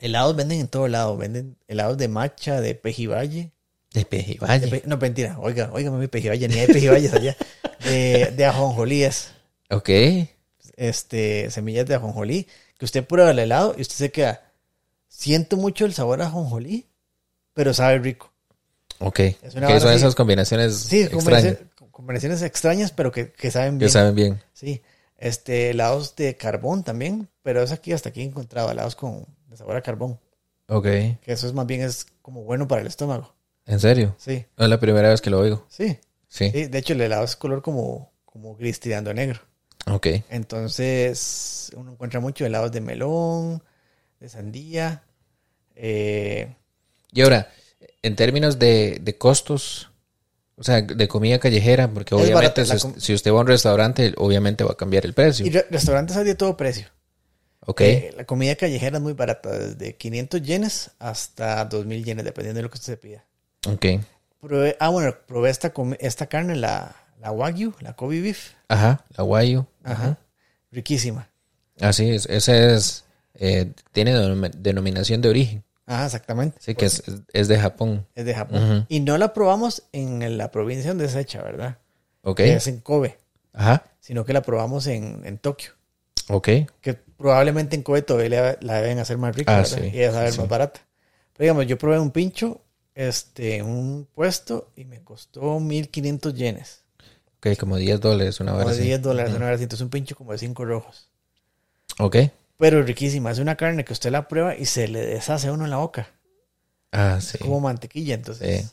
helados 0.00 0.34
venden 0.36 0.60
en 0.60 0.68
todo 0.68 0.88
lado. 0.88 1.16
Venden 1.16 1.56
helados 1.68 1.96
de 1.98 2.08
matcha, 2.08 2.60
de 2.60 2.74
pejibaye. 2.74 3.52
De 3.92 4.04
pejibaye. 4.04 4.60
De 4.60 4.68
pe- 4.68 4.82
no, 4.86 4.96
mentira. 4.96 5.38
Oiga, 5.40 5.70
oiga, 5.72 5.90
mi 5.90 6.06
pejibaye. 6.08 6.48
Ni 6.48 6.58
hay 6.58 6.66
pejibayes 6.66 7.12
allá. 7.14 7.36
De, 7.84 8.32
de 8.36 8.44
ajonjolíes. 8.44 9.32
Ok. 9.70 9.88
Este, 10.76 11.50
semillas 11.50 11.86
de 11.86 11.94
ajonjolí. 11.94 12.46
Que 12.78 12.84
usted 12.84 13.04
prueba 13.04 13.30
el 13.30 13.38
helado 13.38 13.74
y 13.76 13.82
usted 13.82 13.94
se 13.96 14.10
queda. 14.10 14.42
Siento 15.08 15.56
mucho 15.56 15.84
el 15.84 15.92
sabor 15.92 16.22
a 16.22 16.26
ajonjolí, 16.26 16.86
pero 17.52 17.74
sabe 17.74 17.98
rico. 17.98 18.32
Ok. 18.98 19.18
Es 19.20 19.36
una 19.54 19.66
Que 19.66 19.72
vara 19.74 19.80
son 19.80 19.88
así. 19.90 19.98
esas 19.98 20.14
combinaciones 20.14 20.76
Sí, 20.76 21.02
extrañas 21.02 21.58
combinaciones, 21.90 22.40
extrañas, 22.40 22.92
pero 22.92 23.12
que, 23.12 23.30
que 23.32 23.50
saben 23.50 23.72
que 23.74 23.78
bien. 23.84 23.90
saben 23.90 24.14
bien. 24.14 24.42
Sí. 24.54 24.80
Este, 25.18 25.68
helados 25.70 26.16
de 26.16 26.34
carbón 26.38 26.82
también, 26.82 27.28
pero 27.42 27.62
es 27.62 27.72
aquí, 27.72 27.92
hasta 27.92 28.08
aquí 28.08 28.22
he 28.22 28.24
encontrado 28.24 28.70
helados 28.70 28.96
con 28.96 29.26
de 29.50 29.56
sabor 29.56 29.76
a 29.76 29.82
carbón. 29.82 30.18
Ok. 30.68 30.84
Que 30.84 31.18
eso 31.26 31.46
es 31.46 31.52
más 31.52 31.66
bien 31.66 31.82
es 31.82 32.06
como 32.22 32.42
bueno 32.44 32.66
para 32.68 32.80
el 32.80 32.86
estómago. 32.86 33.34
¿En 33.66 33.78
serio? 33.80 34.14
Sí, 34.18 34.46
No 34.56 34.64
es 34.64 34.70
la 34.70 34.80
primera 34.80 35.08
vez 35.10 35.20
que 35.20 35.30
lo 35.30 35.40
oigo. 35.40 35.66
sí. 35.68 35.98
Sí. 36.28 36.48
Sí, 36.52 36.66
de 36.68 36.78
hecho 36.78 36.92
el 36.92 37.00
helado 37.00 37.24
es 37.24 37.34
color 37.34 37.60
como, 37.60 38.12
como 38.24 38.54
gris 38.54 38.78
tirando 38.78 39.10
a 39.10 39.14
negro. 39.14 39.40
Ok. 39.88 40.06
Entonces 40.30 41.72
uno 41.76 41.92
encuentra 41.92 42.20
mucho 42.20 42.46
helados 42.46 42.70
de 42.70 42.80
melón, 42.80 43.62
de 44.20 44.28
sandía. 44.28 45.02
eh, 45.74 46.54
Y 47.12 47.22
ahora, 47.22 47.50
en 48.02 48.14
términos 48.14 48.58
de, 48.60 48.98
de 49.02 49.18
costos, 49.18 49.90
o 50.56 50.62
sea, 50.62 50.82
de 50.82 51.08
comida 51.08 51.38
callejera, 51.40 51.88
porque 51.92 52.14
obviamente 52.14 52.64
si, 52.66 52.78
si 53.00 53.14
usted 53.14 53.32
va 53.32 53.38
a 53.38 53.40
un 53.40 53.46
restaurante, 53.48 54.14
obviamente 54.18 54.62
va 54.62 54.72
a 54.72 54.76
cambiar 54.76 55.04
el 55.06 55.14
precio. 55.14 55.44
y 55.46 55.50
re- 55.50 55.66
restaurantes 55.70 56.16
hay 56.16 56.24
de 56.24 56.34
todo 56.36 56.56
precio. 56.56 56.86
Ok. 57.70 57.80
Eh, 57.82 58.14
la 58.16 58.24
comida 58.24 58.56
callejera 58.56 58.96
es 58.96 59.02
muy 59.02 59.12
barata, 59.12 59.50
desde 59.50 59.94
500 59.96 60.42
yenes 60.42 60.90
hasta 60.98 61.64
2000 61.66 62.04
yenes, 62.04 62.24
dependiendo 62.24 62.58
de 62.58 62.62
lo 62.62 62.70
que 62.70 62.74
usted 62.78 62.94
se 62.94 62.96
pida. 62.96 63.24
Ok. 63.68 63.86
Probé, 64.40 64.76
ah, 64.80 64.88
bueno, 64.88 65.14
probé 65.26 65.50
esta, 65.50 65.72
esta 66.00 66.26
carne, 66.26 66.56
la, 66.56 66.96
la 67.20 67.30
Wagyu, 67.30 67.74
la 67.80 67.94
Kobe 67.94 68.20
Beef. 68.20 68.52
Ajá. 68.68 69.04
La 69.16 69.22
guayo. 69.24 69.66
Ajá. 69.84 70.18
Riquísima. 70.72 71.28
Así 71.80 72.10
es. 72.10 72.26
Ese 72.26 72.74
es. 72.74 73.04
eh, 73.34 73.72
tiene 73.92 74.14
denom- 74.16 74.50
denominación 74.50 75.20
de 75.20 75.28
origen. 75.28 75.64
Ajá, 75.86 76.06
exactamente. 76.06 76.56
Sí, 76.60 76.74
que 76.74 76.86
es, 76.86 77.02
es 77.32 77.48
de 77.48 77.58
Japón. 77.58 78.06
Es 78.14 78.24
de 78.24 78.34
Japón. 78.34 78.86
Y 78.88 79.00
no 79.00 79.18
la 79.18 79.32
probamos 79.32 79.82
en 79.92 80.38
la 80.38 80.50
provincia 80.50 80.90
donde 80.90 81.06
es 81.06 81.14
hecha, 81.16 81.42
¿verdad? 81.42 81.78
Ok. 82.22 82.36
Que 82.38 82.54
es 82.54 82.66
en 82.66 82.80
Kobe, 82.80 83.18
Ajá. 83.52 83.84
sino 84.00 84.24
que 84.24 84.32
la 84.32 84.42
probamos 84.42 84.86
en, 84.86 85.22
en 85.24 85.38
Tokio. 85.38 85.72
Ok. 86.28 86.48
Que 86.80 86.98
probablemente 87.20 87.76
en 87.76 87.82
Kobe 87.82 88.00
todavía 88.00 88.56
la, 88.60 88.80
deben 88.80 88.98
hacer 88.98 89.18
más 89.18 89.36
rica 89.36 89.58
Ah, 89.58 89.78
y 89.78 89.90
debe 89.90 90.10
saber 90.10 90.32
sí, 90.32 90.38
más 90.38 90.48
barata. 90.48 90.80
Pero 91.36 91.44
digamos, 91.44 91.66
yo 91.66 91.76
probé 91.76 91.98
un 91.98 92.10
pincho 92.12 92.62
este, 92.94 93.56
en 93.56 93.66
un 93.66 94.08
puesto 94.14 94.70
y 94.74 94.86
me 94.86 95.02
costó 95.02 95.60
1500 95.60 96.34
yenes. 96.34 96.80
Ok, 97.36 97.58
como 97.58 97.76
10 97.76 98.00
dólares, 98.00 98.40
una 98.40 98.52
Como 98.52 98.64
de 98.64 98.72
así. 98.72 98.82
10 98.84 99.02
dólares, 99.02 99.34
una 99.34 99.50
así. 99.50 99.64
Entonces 99.64 99.84
un 99.84 99.90
pincho 99.90 100.16
como 100.16 100.32
de 100.32 100.38
5 100.38 100.64
rojos. 100.64 101.10
Ok. 101.98 102.16
Pero 102.56 102.82
riquísima. 102.82 103.30
Es 103.30 103.38
una 103.38 103.56
carne 103.56 103.84
que 103.84 103.92
usted 103.92 104.10
la 104.10 104.26
prueba 104.26 104.56
y 104.56 104.64
se 104.64 104.88
le 104.88 105.04
deshace 105.04 105.48
a 105.48 105.52
uno 105.52 105.64
en 105.64 105.70
la 105.70 105.76
boca. 105.76 106.08
Ah, 106.90 107.18
sí. 107.20 107.36
Como 107.36 107.60
mantequilla, 107.60 108.14
entonces. 108.14 108.62
Sí. 108.62 108.68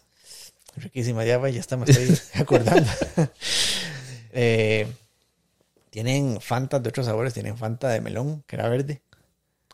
Riquísima, 0.77 1.25
ya, 1.25 1.37
va, 1.37 1.49
ya 1.49 1.59
está, 1.59 1.75
me 1.75 1.83
estoy 1.83 2.17
acordando. 2.41 2.89
Eh, 4.39 4.85
tienen 5.89 6.39
Fanta 6.41 6.79
de 6.79 6.89
otros 6.89 7.05
sabores, 7.05 7.33
tienen 7.33 7.57
Fanta 7.57 7.89
de 7.89 8.01
melón, 8.01 8.43
que 8.47 8.55
era 8.55 8.67
verde. 8.69 9.01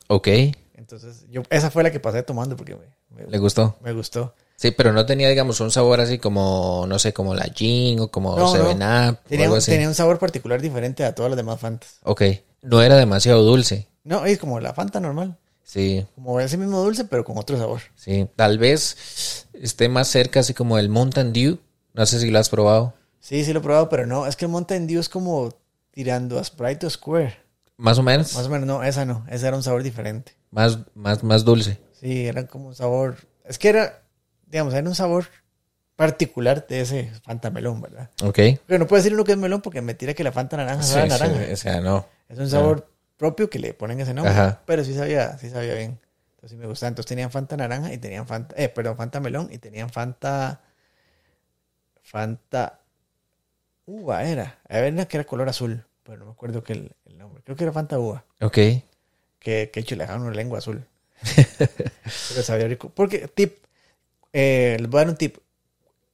Ok. 0.07 0.27
Entonces, 0.75 1.25
yo, 1.29 1.43
esa 1.49 1.71
fue 1.71 1.83
la 1.83 1.91
que 1.91 1.99
pasé 1.99 2.23
tomando 2.23 2.55
porque 2.55 2.75
me, 2.75 3.23
me- 3.23 3.29
¿Le 3.31 3.37
gustó? 3.37 3.75
me 3.81 3.93
gustó. 3.93 4.33
Sí, 4.55 4.71
pero 4.71 4.93
no 4.93 5.05
tenía, 5.05 5.29
digamos, 5.29 5.59
un 5.59 5.71
sabor 5.71 5.99
así 5.99 6.19
como, 6.19 6.85
no 6.87 6.99
sé, 6.99 7.13
como 7.13 7.33
la 7.35 7.45
Gin 7.45 7.99
o 7.99 8.07
como 8.09 8.35
No, 8.37 8.51
Seven 8.51 8.77
Up 8.81 9.17
o 9.25 9.27
Tenía, 9.29 9.45
algo 9.45 9.55
un- 9.55 9.57
así. 9.59 9.71
tenía 9.71 9.87
un 9.87 9.95
sabor 9.95 10.19
particular 10.19 10.61
diferente 10.61 11.03
a 11.03 11.15
todas 11.15 11.31
las 11.31 11.37
demás 11.37 11.59
Fantas. 11.59 11.97
Ok. 12.03 12.21
No 12.61 12.81
era 12.81 12.95
demasiado 12.97 13.43
dulce. 13.43 13.87
No, 14.03 14.25
es 14.25 14.37
como 14.37 14.59
la 14.59 14.73
Fanta 14.73 14.99
normal. 14.99 15.37
Sí, 15.63 16.05
Como 16.15 16.39
ese 16.39 16.57
mismo 16.57 16.81
dulce, 16.81 17.05
pero 17.05 17.23
con 17.23 17.37
otro 17.37 17.57
sabor. 17.57 17.81
sí. 17.95 18.27
Tal 18.35 18.57
vez 18.57 19.47
esté 19.53 19.87
más 19.89 20.07
cerca 20.09 20.41
así 20.41 20.53
como 20.53 20.77
el 20.77 20.89
Mountain 20.89 21.31
Dew. 21.33 21.57
No 21.93 22.05
sé 22.05 22.19
si 22.19 22.29
lo 22.29 22.39
has 22.39 22.49
probado. 22.49 22.93
Sí, 23.19 23.43
sí 23.45 23.53
lo 23.53 23.59
he 23.59 23.63
probado, 23.63 23.87
pero 23.89 24.05
no. 24.05 24.27
Es 24.27 24.35
que 24.35 24.45
el 24.45 24.51
Mountain 24.51 24.87
Dew 24.87 24.99
es 24.99 25.07
como 25.09 25.53
tirando 25.93 26.39
a 26.39 26.43
Sprite 26.43 26.87
o 26.87 26.89
Square. 26.89 27.37
Más 27.77 27.97
o 27.99 28.03
menos. 28.03 28.35
Más 28.35 28.45
o 28.47 28.49
menos, 28.49 28.67
no, 28.67 28.83
esa 28.83 29.05
no. 29.05 29.25
Ese 29.29 29.47
era 29.47 29.55
un 29.55 29.63
sabor 29.63 29.83
diferente. 29.83 30.33
Más, 30.51 30.79
más, 30.95 31.23
más 31.23 31.45
dulce. 31.45 31.79
Sí, 31.93 32.27
era 32.27 32.45
como 32.47 32.67
un 32.67 32.75
sabor. 32.75 33.15
Es 33.45 33.57
que 33.59 33.69
era, 33.69 34.01
digamos, 34.47 34.73
era 34.73 34.87
un 34.87 34.95
sabor 34.95 35.25
particular 35.95 36.65
de 36.67 36.81
ese 36.81 37.11
Fanta 37.23 37.49
melón, 37.51 37.81
¿verdad? 37.81 38.09
Ok. 38.23 38.39
Pero 38.65 38.79
no 38.79 38.87
puedo 38.87 39.01
decir 39.01 39.13
uno 39.13 39.23
que 39.23 39.33
es 39.33 39.37
melón 39.37 39.61
porque 39.61 39.81
me 39.81 39.93
tira 39.93 40.13
que 40.13 40.23
la 40.23 40.31
Fanta 40.31 40.57
naranja 40.57 40.83
Sí, 40.83 40.93
sabe 40.93 41.03
a 41.13 41.17
sí, 41.17 41.23
naranja. 41.23 41.53
o 41.53 41.55
sea, 41.55 41.81
no. 41.81 42.07
Es 42.29 42.39
un 42.39 42.49
sabor 42.49 42.89
propio 43.17 43.49
que 43.49 43.59
le 43.59 43.73
ponen 43.73 43.99
ese 43.99 44.13
nombre. 44.13 44.33
Ajá. 44.33 44.61
Pero 44.65 44.83
sí 44.83 44.93
sabía, 44.95 45.37
sí 45.37 45.49
sabía 45.49 45.75
bien. 45.75 45.99
Entonces 46.35 46.51
sí 46.51 46.55
me 46.57 46.67
gustaba. 46.67 46.89
Entonces 46.89 47.07
tenían 47.09 47.31
Fanta 47.31 47.55
naranja 47.57 47.93
y 47.93 47.97
tenían 47.97 48.27
Fanta, 48.27 48.55
eh, 48.57 48.69
perdón, 48.69 48.97
Fanta 48.97 49.19
melón 49.19 49.49
y 49.51 49.57
tenían 49.59 49.89
Fanta, 49.89 50.61
Fanta 52.01 52.79
uva 53.85 54.23
era. 54.23 54.59
Había 54.69 54.89
una 54.89 55.05
que 55.07 55.17
era 55.17 55.25
color 55.25 55.49
azul, 55.49 55.85
pero 56.03 56.17
no 56.19 56.25
me 56.25 56.31
acuerdo 56.31 56.63
que 56.63 56.73
el, 56.73 56.91
el 57.05 57.17
nombre. 57.17 57.43
Creo 57.43 57.55
que 57.55 57.63
era 57.63 57.73
Fanta 57.73 57.99
uva, 57.99 58.25
Ok. 58.41 58.53
que, 58.53 58.83
que 59.39 59.79
hecho 59.79 59.95
le 59.95 60.03
dejaban 60.03 60.23
una 60.23 60.35
lengua 60.35 60.59
azul. 60.59 60.85
pero 62.29 62.43
sabía 62.43 62.67
rico. 62.67 62.89
Porque, 62.89 63.27
tip, 63.27 63.57
eh, 64.33 64.77
les 64.79 64.89
voy 64.89 64.99
a 64.99 65.03
dar 65.03 65.09
un 65.11 65.17
tip. 65.17 65.37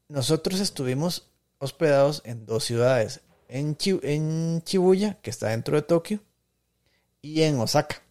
Nosotros 0.07 0.59
estuvimos 0.59 1.27
hospedados 1.59 2.21
en 2.25 2.45
dos 2.45 2.63
ciudades. 2.63 3.21
En, 3.47 3.75
Chi- 3.75 3.99
en 4.03 4.61
Shibuya, 4.65 5.17
que 5.21 5.29
está 5.29 5.47
dentro 5.49 5.75
de 5.75 5.81
Tokio, 5.81 6.19
y 7.21 7.41
en 7.43 7.59
Osaka. 7.59 8.01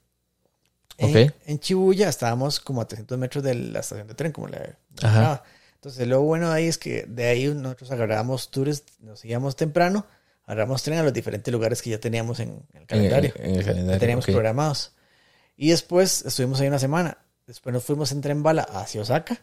En, 0.96 1.10
Ok. 1.28 1.32
en 1.46 1.58
Shibuya 1.58 2.08
estábamos 2.08 2.58
como 2.60 2.80
a 2.80 2.88
300 2.88 3.16
metros 3.18 3.44
de 3.44 3.54
la 3.54 3.80
estación 3.80 4.08
de 4.08 4.14
tren, 4.14 4.32
como 4.32 4.48
la 4.48 4.76
Ajá. 5.02 5.44
Entonces, 5.78 6.06
lo 6.08 6.22
bueno 6.22 6.50
de 6.50 6.56
ahí 6.56 6.66
es 6.66 6.76
que 6.78 7.04
de 7.08 7.26
ahí 7.28 7.46
nosotros 7.54 7.90
agarrábamos 7.92 8.50
tours, 8.50 8.82
nos 9.00 9.24
íbamos 9.24 9.54
temprano, 9.56 10.06
agarramos 10.44 10.82
tren 10.82 10.98
a 10.98 11.02
los 11.04 11.12
diferentes 11.12 11.52
lugares 11.52 11.82
que 11.82 11.90
ya 11.90 12.00
teníamos 12.00 12.40
en, 12.40 12.62
el 12.74 12.86
calendario, 12.86 13.32
En 13.36 13.50
el 13.52 13.58
que 13.60 13.64
calendario. 13.64 14.00
teníamos 14.00 14.24
ok. 14.24 14.32
programados. 14.32 14.92
Y 15.56 15.70
después 15.70 16.24
estuvimos 16.26 16.60
ahí 16.60 16.68
una 16.68 16.78
semana. 16.80 17.18
Después 17.46 17.72
nos 17.72 17.84
fuimos 17.84 18.10
en 18.12 18.20
tren 18.20 18.42
bala 18.42 18.62
hacia 18.62 19.00
Osaka. 19.02 19.40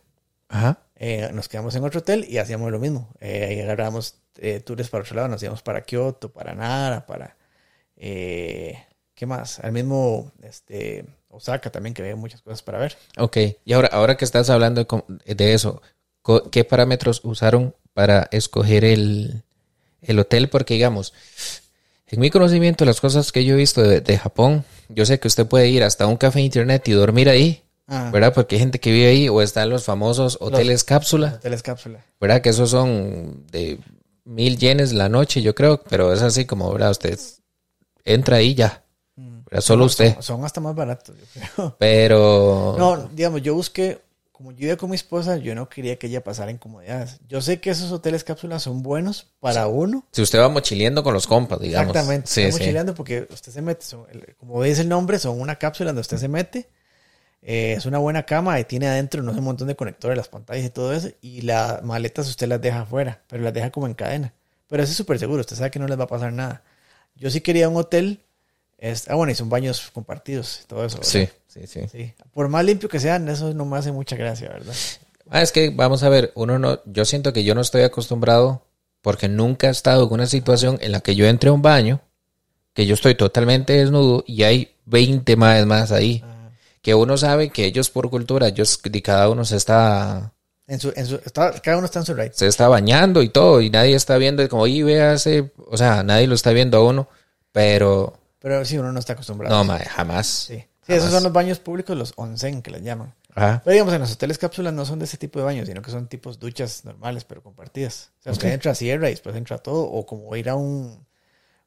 Ajá. 0.49 0.79
Eh, 0.95 1.29
nos 1.33 1.47
quedamos 1.49 1.73
en 1.75 1.83
otro 1.83 1.99
hotel 2.01 2.25
y 2.29 2.37
hacíamos 2.37 2.71
lo 2.71 2.79
mismo. 2.79 3.09
Eh, 3.19 3.45
ahí 3.49 3.61
agarrábamos 3.61 4.15
eh, 4.37 4.59
tours 4.59 4.89
para 4.89 5.03
otro 5.03 5.15
lado, 5.15 5.27
nos 5.29 5.41
íbamos 5.41 5.61
para 5.61 5.83
Kioto, 5.83 6.31
para 6.31 6.53
Nara, 6.53 7.05
para... 7.05 7.37
eh, 7.95 8.77
¿Qué 9.13 9.25
más? 9.25 9.59
Al 9.59 9.71
mismo 9.71 10.31
este, 10.43 11.05
Osaka 11.29 11.69
también, 11.71 11.93
que 11.93 12.01
había 12.01 12.17
muchas 12.17 12.41
cosas 12.41 12.61
para 12.61 12.79
ver. 12.79 12.97
Ok. 13.17 13.37
Y 13.63 13.71
ahora, 13.73 13.87
ahora 13.91 14.17
que 14.17 14.25
estás 14.25 14.49
hablando 14.49 14.83
de, 14.83 15.35
de 15.35 15.53
eso, 15.53 15.81
¿qué 16.51 16.63
parámetros 16.63 17.21
usaron 17.23 17.75
para 17.93 18.27
escoger 18.31 18.83
el, 18.85 19.43
el 20.01 20.19
hotel? 20.19 20.49
Porque, 20.49 20.75
digamos, 20.75 21.13
en 22.07 22.19
mi 22.19 22.29
conocimiento, 22.29 22.85
las 22.85 23.01
cosas 23.01 23.31
que 23.31 23.45
yo 23.45 23.55
he 23.55 23.57
visto 23.57 23.81
de, 23.81 24.01
de 24.01 24.17
Japón, 24.17 24.63
yo 24.89 25.05
sé 25.05 25.19
que 25.19 25.27
usted 25.27 25.47
puede 25.47 25.69
ir 25.69 25.83
hasta 25.83 26.07
un 26.07 26.17
café 26.17 26.41
internet 26.41 26.87
y 26.87 26.91
dormir 26.91 27.29
ahí, 27.29 27.61
Ah, 27.87 28.09
¿verdad? 28.11 28.33
Porque 28.33 28.55
hay 28.55 28.59
gente 28.61 28.79
que 28.79 28.91
vive 28.91 29.07
ahí 29.09 29.29
o 29.29 29.43
están 29.43 29.69
los 29.69 29.83
famosos 29.83 30.39
hoteles 30.41 30.83
cápsula, 30.83 31.35
hoteles 31.35 31.61
cápsula. 31.61 32.03
¿verdad? 32.19 32.41
Que 32.41 32.49
esos 32.49 32.71
son 32.71 33.45
de 33.51 33.77
mil 34.23 34.57
yenes 34.57 34.91
la 34.91 35.07
noche, 35.07 35.43
yo 35.43 35.53
creo, 35.53 35.83
pero 35.83 36.11
es 36.11 36.23
así 36.23 36.45
como, 36.45 36.71
¿verdad? 36.73 36.89
Usted 36.89 37.19
entra 38.03 38.37
ahí 38.37 38.55
ya, 38.55 38.83
¿verdad? 39.15 39.61
Solo 39.61 39.81
No, 39.81 39.85
usted. 39.85 40.13
Son, 40.15 40.23
son 40.23 40.45
hasta 40.45 40.61
más 40.61 40.73
baratos, 40.73 41.15
yo 41.15 41.25
creo. 41.55 41.75
Pero... 41.77 42.75
No, 42.79 43.07
digamos, 43.13 43.43
yo 43.43 43.53
busqué, 43.53 44.01
como 44.35 44.51
yo 44.51 44.67
iba 44.67 44.75
con 44.75 44.89
mi 44.89 44.97
esposa, 44.97 45.37
yo 45.37 45.55
no 45.55 45.69
quería 45.69 45.97
que 45.97 46.07
ella 46.07 46.21
pasara 46.21 46.51
incomodidades. 46.51 47.21
Yo 47.29 47.39
sé 47.39 47.61
que 47.61 47.69
esos 47.69 47.89
hoteles 47.93 48.25
cápsulas 48.25 48.63
son 48.63 48.83
buenos 48.83 49.27
para 49.39 49.67
uno. 49.67 50.05
Si 50.11 50.21
usted 50.21 50.39
va 50.39 50.49
mochileando 50.49 51.03
con 51.03 51.13
los 51.13 51.25
compas, 51.25 51.61
digamos. 51.61 51.87
Exactamente. 51.95 52.27
Sí, 52.27 52.41
estamos 52.41 52.59
sí. 52.59 52.65
chileando 52.65 52.93
porque 52.93 53.27
usted 53.31 53.53
se 53.53 53.61
mete, 53.61 53.85
son- 53.85 54.05
como 54.37 54.61
dice 54.61 54.81
el 54.81 54.89
nombre, 54.89 55.19
son 55.19 55.39
una 55.39 55.55
cápsula 55.55 55.91
donde 55.91 56.01
usted 56.01 56.17
se 56.17 56.27
mete. 56.27 56.67
Eh, 57.41 57.75
es 57.77 57.85
una 57.85 57.97
buena 57.99 58.23
cama 58.25 58.59
y 58.59 58.65
tiene 58.65 58.87
adentro 58.87 59.23
no 59.23 59.31
sé, 59.31 59.39
un 59.39 59.45
montón 59.45 59.69
de 59.69 59.75
conectores, 59.77 60.17
las 60.17 60.27
pantallas 60.27 60.65
y 60.65 60.69
todo 60.69 60.91
eso. 60.93 61.09
Y 61.21 61.41
las 61.41 61.81
maletas 61.83 62.27
usted 62.27 62.47
las 62.49 62.59
deja 62.59 62.81
afuera, 62.81 63.21
pero 63.27 63.41
las 63.41 63.53
deja 63.53 63.71
como 63.71 63.87
en 63.87 63.93
cadena. 63.93 64.33
Pero 64.67 64.83
eso 64.83 64.91
es 64.91 64.97
súper 64.97 65.17
seguro, 65.17 65.39
usted 65.41 65.55
sabe 65.55 65.71
que 65.71 65.79
no 65.79 65.87
les 65.87 65.97
va 65.97 66.03
a 66.03 66.07
pasar 66.07 66.33
nada. 66.33 66.61
Yo 67.15 67.29
sí 67.29 67.39
quería 67.39 67.69
un 67.69 67.77
hotel. 67.77 68.19
Es, 68.77 69.07
ah, 69.09 69.15
bueno, 69.15 69.31
y 69.31 69.35
son 69.35 69.47
baños 69.49 69.89
compartidos 69.93 70.59
y 70.63 70.67
todo 70.67 70.83
eso. 70.85 70.97
¿verdad? 70.97 71.09
Sí, 71.09 71.29
sí, 71.55 71.67
sí. 71.67 71.81
Sí. 71.91 72.13
Por 72.33 72.47
más 72.49 72.63
limpio 72.65 72.87
que 72.89 72.99
sean, 72.99 73.27
eso 73.29 73.53
no 73.53 73.65
me 73.65 73.77
hace 73.77 73.91
mucha 73.91 74.15
gracia, 74.15 74.49
¿verdad? 74.49 74.73
Ah, 75.29 75.41
es 75.41 75.51
que 75.51 75.69
vamos 75.71 76.03
a 76.03 76.09
ver, 76.09 76.31
uno 76.35 76.59
no, 76.59 76.79
yo 76.85 77.03
siento 77.05 77.33
que 77.33 77.43
yo 77.43 77.55
no 77.55 77.61
estoy 77.61 77.81
acostumbrado 77.81 78.61
porque 79.01 79.27
nunca 79.27 79.67
he 79.67 79.71
estado 79.71 80.05
en 80.05 80.13
una 80.13 80.27
situación 80.27 80.77
en 80.81 80.91
la 80.91 80.99
que 80.99 81.15
yo 81.15 81.25
entre 81.25 81.49
a 81.49 81.53
un 81.53 81.61
baño, 81.63 82.01
que 82.73 82.85
yo 82.85 82.93
estoy 82.93 83.15
totalmente 83.15 83.73
desnudo 83.73 84.23
y 84.27 84.43
hay 84.43 84.75
20 84.85 85.35
más 85.35 85.65
más 85.65 85.91
ahí. 85.91 86.21
Ah. 86.23 86.49
Que 86.81 86.93
uno 86.93 87.17
sabe 87.17 87.49
que 87.49 87.65
ellos 87.65 87.89
por 87.89 88.09
cultura, 88.11 88.47
ellos 88.49 88.79
y 88.83 89.01
cada 89.01 89.29
uno 89.29 89.43
se 89.45 89.55
está 89.57 90.33
En 90.67 90.79
su, 90.79 90.93
en 90.95 91.05
su, 91.07 91.15
está- 91.25 91.53
cada 91.61 91.77
uno 91.77 91.85
está 91.87 91.99
en 91.99 92.05
su 92.05 92.13
right. 92.13 92.33
se 92.33 92.45
está 92.47 92.67
bañando 92.67 93.23
y 93.23 93.29
todo 93.29 93.61
y 93.61 93.69
nadie 93.71 93.95
está 93.95 94.17
viendo 94.17 94.47
como 94.49 94.67
y 94.67 94.83
véase, 94.83 95.51
o 95.67 95.77
sea, 95.77 96.03
nadie 96.03 96.27
lo 96.27 96.35
está 96.35 96.51
viendo 96.51 96.77
a 96.77 96.83
uno, 96.83 97.07
pero 97.51 98.13
Pero 98.39 98.63
sí, 98.65 98.77
uno 98.77 98.91
no 98.91 98.99
está 98.99 99.13
acostumbrado. 99.13 99.55
no, 99.55 99.63
mae, 99.63 99.85
jamás. 99.85 100.27
Sí, 100.27 100.63
sí 100.85 100.93
esos 100.93 101.11
son 101.11 101.23
los 101.23 101.33
baños 101.33 101.59
públicos, 101.59 101.97
los 101.97 102.13
onsen 102.15 102.61
que 102.61 102.71
les 102.71 102.81
llaman. 102.83 103.13
Ajá. 103.35 103.63
Pero 103.63 103.73
digamos, 103.73 103.93
en 103.93 104.01
los 104.01 104.11
hoteles 104.13 104.37
cápsulas 104.37 104.73
no 104.73 104.85
son 104.85 104.99
de 104.99 105.05
ese 105.05 105.17
tipo 105.17 105.39
de 105.39 105.45
baños, 105.45 105.67
sino 105.67 105.81
que 105.81 105.91
son 105.91 106.07
tipos 106.07 106.39
duchas 106.39 106.85
normales, 106.85 107.23
pero 107.25 107.41
compartidas. 107.41 108.11
O 108.19 108.23
sea, 108.23 108.31
usted 108.33 108.49
Ok. 108.49 108.53
entra, 108.53 108.75
cierra 108.75 109.09
y 109.09 109.13
después 109.13 109.35
entra 109.35 109.57
todo, 109.57 109.83
o 109.85 110.05
como 110.05 110.35
ir 110.35 110.49
a 110.49 110.55
un, 110.55 111.05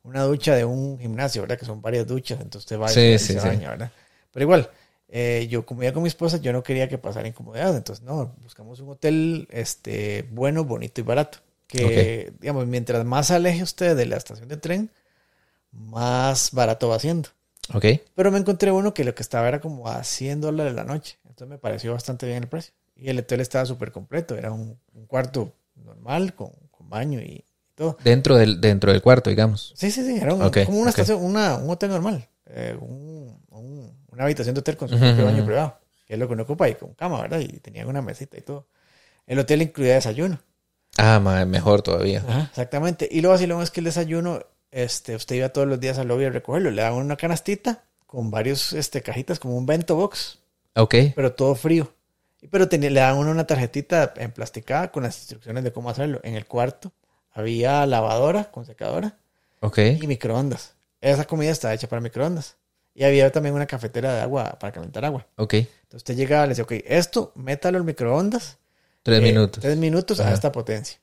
una 0.05 0.25
ducha 0.25 0.55
de 0.57 0.64
un 0.64 0.99
gimnasio, 0.99 1.43
¿verdad? 1.43 1.59
Que 1.59 1.66
son 1.66 1.83
varias 1.83 2.07
duchas, 2.07 2.41
entonces 2.41 2.64
usted 2.64 2.81
va 2.81 2.93
Sí, 2.93 3.19
y 3.19 3.19
sí, 3.19 3.35
se 3.35 3.41
sí. 3.41 3.49
baña, 3.49 3.71
¿verdad? 3.71 3.93
Pero 4.33 4.45
igual, 4.45 4.71
eh, 5.09 5.47
yo 5.51 5.66
como 5.66 5.83
iba 5.83 5.93
con 5.93 6.03
mi 6.03 6.09
esposa, 6.09 6.39
yo 6.39 6.53
no 6.53 6.62
quería 6.62 6.89
que 6.89 6.99
pasara 6.99 7.29
incomodidad, 7.29 7.77
entonces 7.77 8.05
no, 8.05 8.35
buscamos 8.43 8.81
un 8.81 8.91
hotel 8.91 9.49
este, 9.51 10.29
bueno, 10.33 10.64
bonito 10.64 11.01
y 11.01 11.05
barato. 11.05 11.39
Que, 11.66 12.33
digamos, 12.41 12.66
mientras 12.66 13.05
más 13.05 13.31
aleje 13.31 13.62
usted 13.62 13.97
de 13.97 14.07
la 14.07 14.16
estación 14.16 14.49
de 14.49 14.57
tren, 14.57 14.91
más 15.73 16.51
barato 16.53 16.89
va 16.89 16.99
siendo. 16.99 17.31
Ok. 17.75 17.85
Pero 18.14 18.31
me 18.33 18.39
encontré 18.39 18.71
uno 18.73 18.95
que 18.95 19.05
lo 19.05 19.14
que 19.14 19.23
estaba 19.23 19.49
era 19.49 19.61
como 19.61 19.89
a 19.89 20.03
100 20.05 20.41
dólares 20.41 20.75
la 20.75 20.85
noche. 20.85 21.19
Entonces 21.25 21.49
me 21.49 21.59
pareció 21.59 21.93
bastante 21.93 22.27
bien 22.27 22.43
el 22.43 22.49
precio. 22.49 22.75
Y 22.97 23.11
el 23.11 23.19
hotel 23.21 23.41
estaba 23.41 23.64
súper 23.64 23.93
completo. 23.93 24.37
Era 24.37 24.51
un, 24.53 24.79
un 24.95 25.07
cuarto 25.07 25.55
normal 25.77 26.35
con, 26.35 26.51
con 26.71 26.89
baño 26.91 27.21
y 27.21 27.45
todo. 27.75 27.97
Dentro 28.03 28.35
del, 28.37 28.61
dentro 28.61 28.91
del 28.91 29.03
cuarto, 29.03 29.31
digamos. 29.31 29.77
Sí, 29.77 29.91
sí, 29.91 30.05
sí. 30.05 30.16
Era 30.21 30.35
un- 30.35 30.47
Ok, 30.47 30.57
como 30.62 30.79
una 30.81 30.91
ok. 30.91 30.91
estación, 30.91 31.23
una, 31.25 31.57
un 31.57 31.71
hotel 31.71 31.91
normal. 31.91 32.29
Eh, 32.47 32.77
un- 32.81 33.41
un- 33.51 33.97
una 34.11 34.25
habitación 34.25 34.55
de 34.55 34.61
hotel 34.61 34.77
con 34.77 34.89
su 34.89 34.97
Ujú, 34.97 35.05
propio 35.05 35.25
ujú, 35.25 35.25
baño 35.27 35.45
privado. 35.45 35.79
Que 36.07 36.14
es 36.14 36.19
lo 36.19 36.27
que 36.27 36.33
uno 36.35 36.43
ocupa 36.45 36.69
y 36.69 36.75
con 36.75 36.95
cama, 36.95 37.21
¿verdad? 37.23 37.41
Y 37.41 37.61
tenía 37.61 37.87
una 37.87 38.03
mesita 38.03 38.39
y 38.39 38.43
todo. 38.43 38.66
El 39.27 39.39
hotel 39.41 39.62
incluía 39.62 39.95
desayuno. 39.95 40.41
Ah, 40.99 41.19
mejor 41.47 41.81
todavía. 41.83 42.25
Ajá, 42.27 42.49
exactamente. 42.51 43.09
Y 43.11 43.21
lo 43.21 43.31
vacilón 43.31 43.62
es 43.62 43.71
que 43.71 43.81
el 43.81 43.85
desayuno, 43.85 44.41
este, 44.71 45.14
usted 45.16 45.37
iba 45.37 45.49
todos 45.51 45.66
los 45.66 45.81
días 45.81 45.99
al 45.99 46.09
lobby 46.09 46.25
a 46.27 46.31
recogerlo. 46.31 46.71
Le 46.71 46.83
daban 46.83 46.99
una 46.99 47.16
canastita 47.16 47.85
con 48.07 48.31
varios 48.31 48.73
este, 48.73 49.03
cajitas, 49.03 49.39
como 49.39 49.57
un 49.57 49.66
bento 49.66 49.97
box, 49.97 50.39
Ok. 50.75 50.95
pero 51.14 51.33
todo 51.33 51.55
frío. 51.55 51.93
Y- 52.41 52.49
Pero 52.49 52.69
tenía, 52.69 52.91
le 52.91 53.01
daban 53.01 53.27
una 53.29 53.47
tarjetita 53.47 54.14
emplasticada 54.16 54.91
con 54.93 55.03
las 55.03 55.19
instrucciones 55.19 55.64
de 55.64 55.73
cómo 55.73 55.91
hacerlo. 55.91 56.21
En 56.23 56.35
el 56.35 56.47
cuarto 56.47 56.93
había 57.33 57.85
lavadora 57.87 58.51
con 58.51 58.64
secadora 58.64 59.16
Ok. 59.61 59.79
y 60.01 60.07
microondas. 60.07 60.75
Esa 61.01 61.25
comida 61.27 61.51
estaba 61.51 61.75
hecha 61.75 61.89
para 61.89 62.01
microondas. 62.01 62.57
Y 62.95 63.05
había 63.05 63.31
también 63.31 63.55
una 63.55 63.66
cafetera 63.66 64.12
de 64.14 64.21
agua 64.23 64.57
para 64.59 64.73
calentar 64.73 65.05
agua. 65.05 65.27
Ok. 65.37 65.55
Entonces 65.55 65.97
usted 65.99 66.16
llegaba 66.16 66.45
y 66.45 66.49
le 66.49 66.55
decía, 66.57 66.64
ok, 66.64 66.73
esto, 66.87 67.33
métalo 67.37 67.79
al 67.79 67.85
microondas 67.85 68.59
Tres 69.05 69.21
eh, 69.21 69.23
minutos. 69.23 69.62
Tres 69.62 69.77
minutos 69.77 70.19
a 70.21 70.33
esta 70.33 70.51
potencia. 70.51 70.99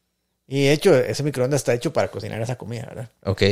Y 0.47 0.65
de 0.65 0.73
hecho, 0.73 0.95
ese 0.95 1.23
microondas 1.23 1.61
está 1.61 1.73
hecho 1.73 1.91
para 1.91 2.09
cocinar 2.09 2.41
esa 2.41 2.55
comida, 2.55 2.85
¿verdad? 2.87 3.09
Ok. 3.23 3.43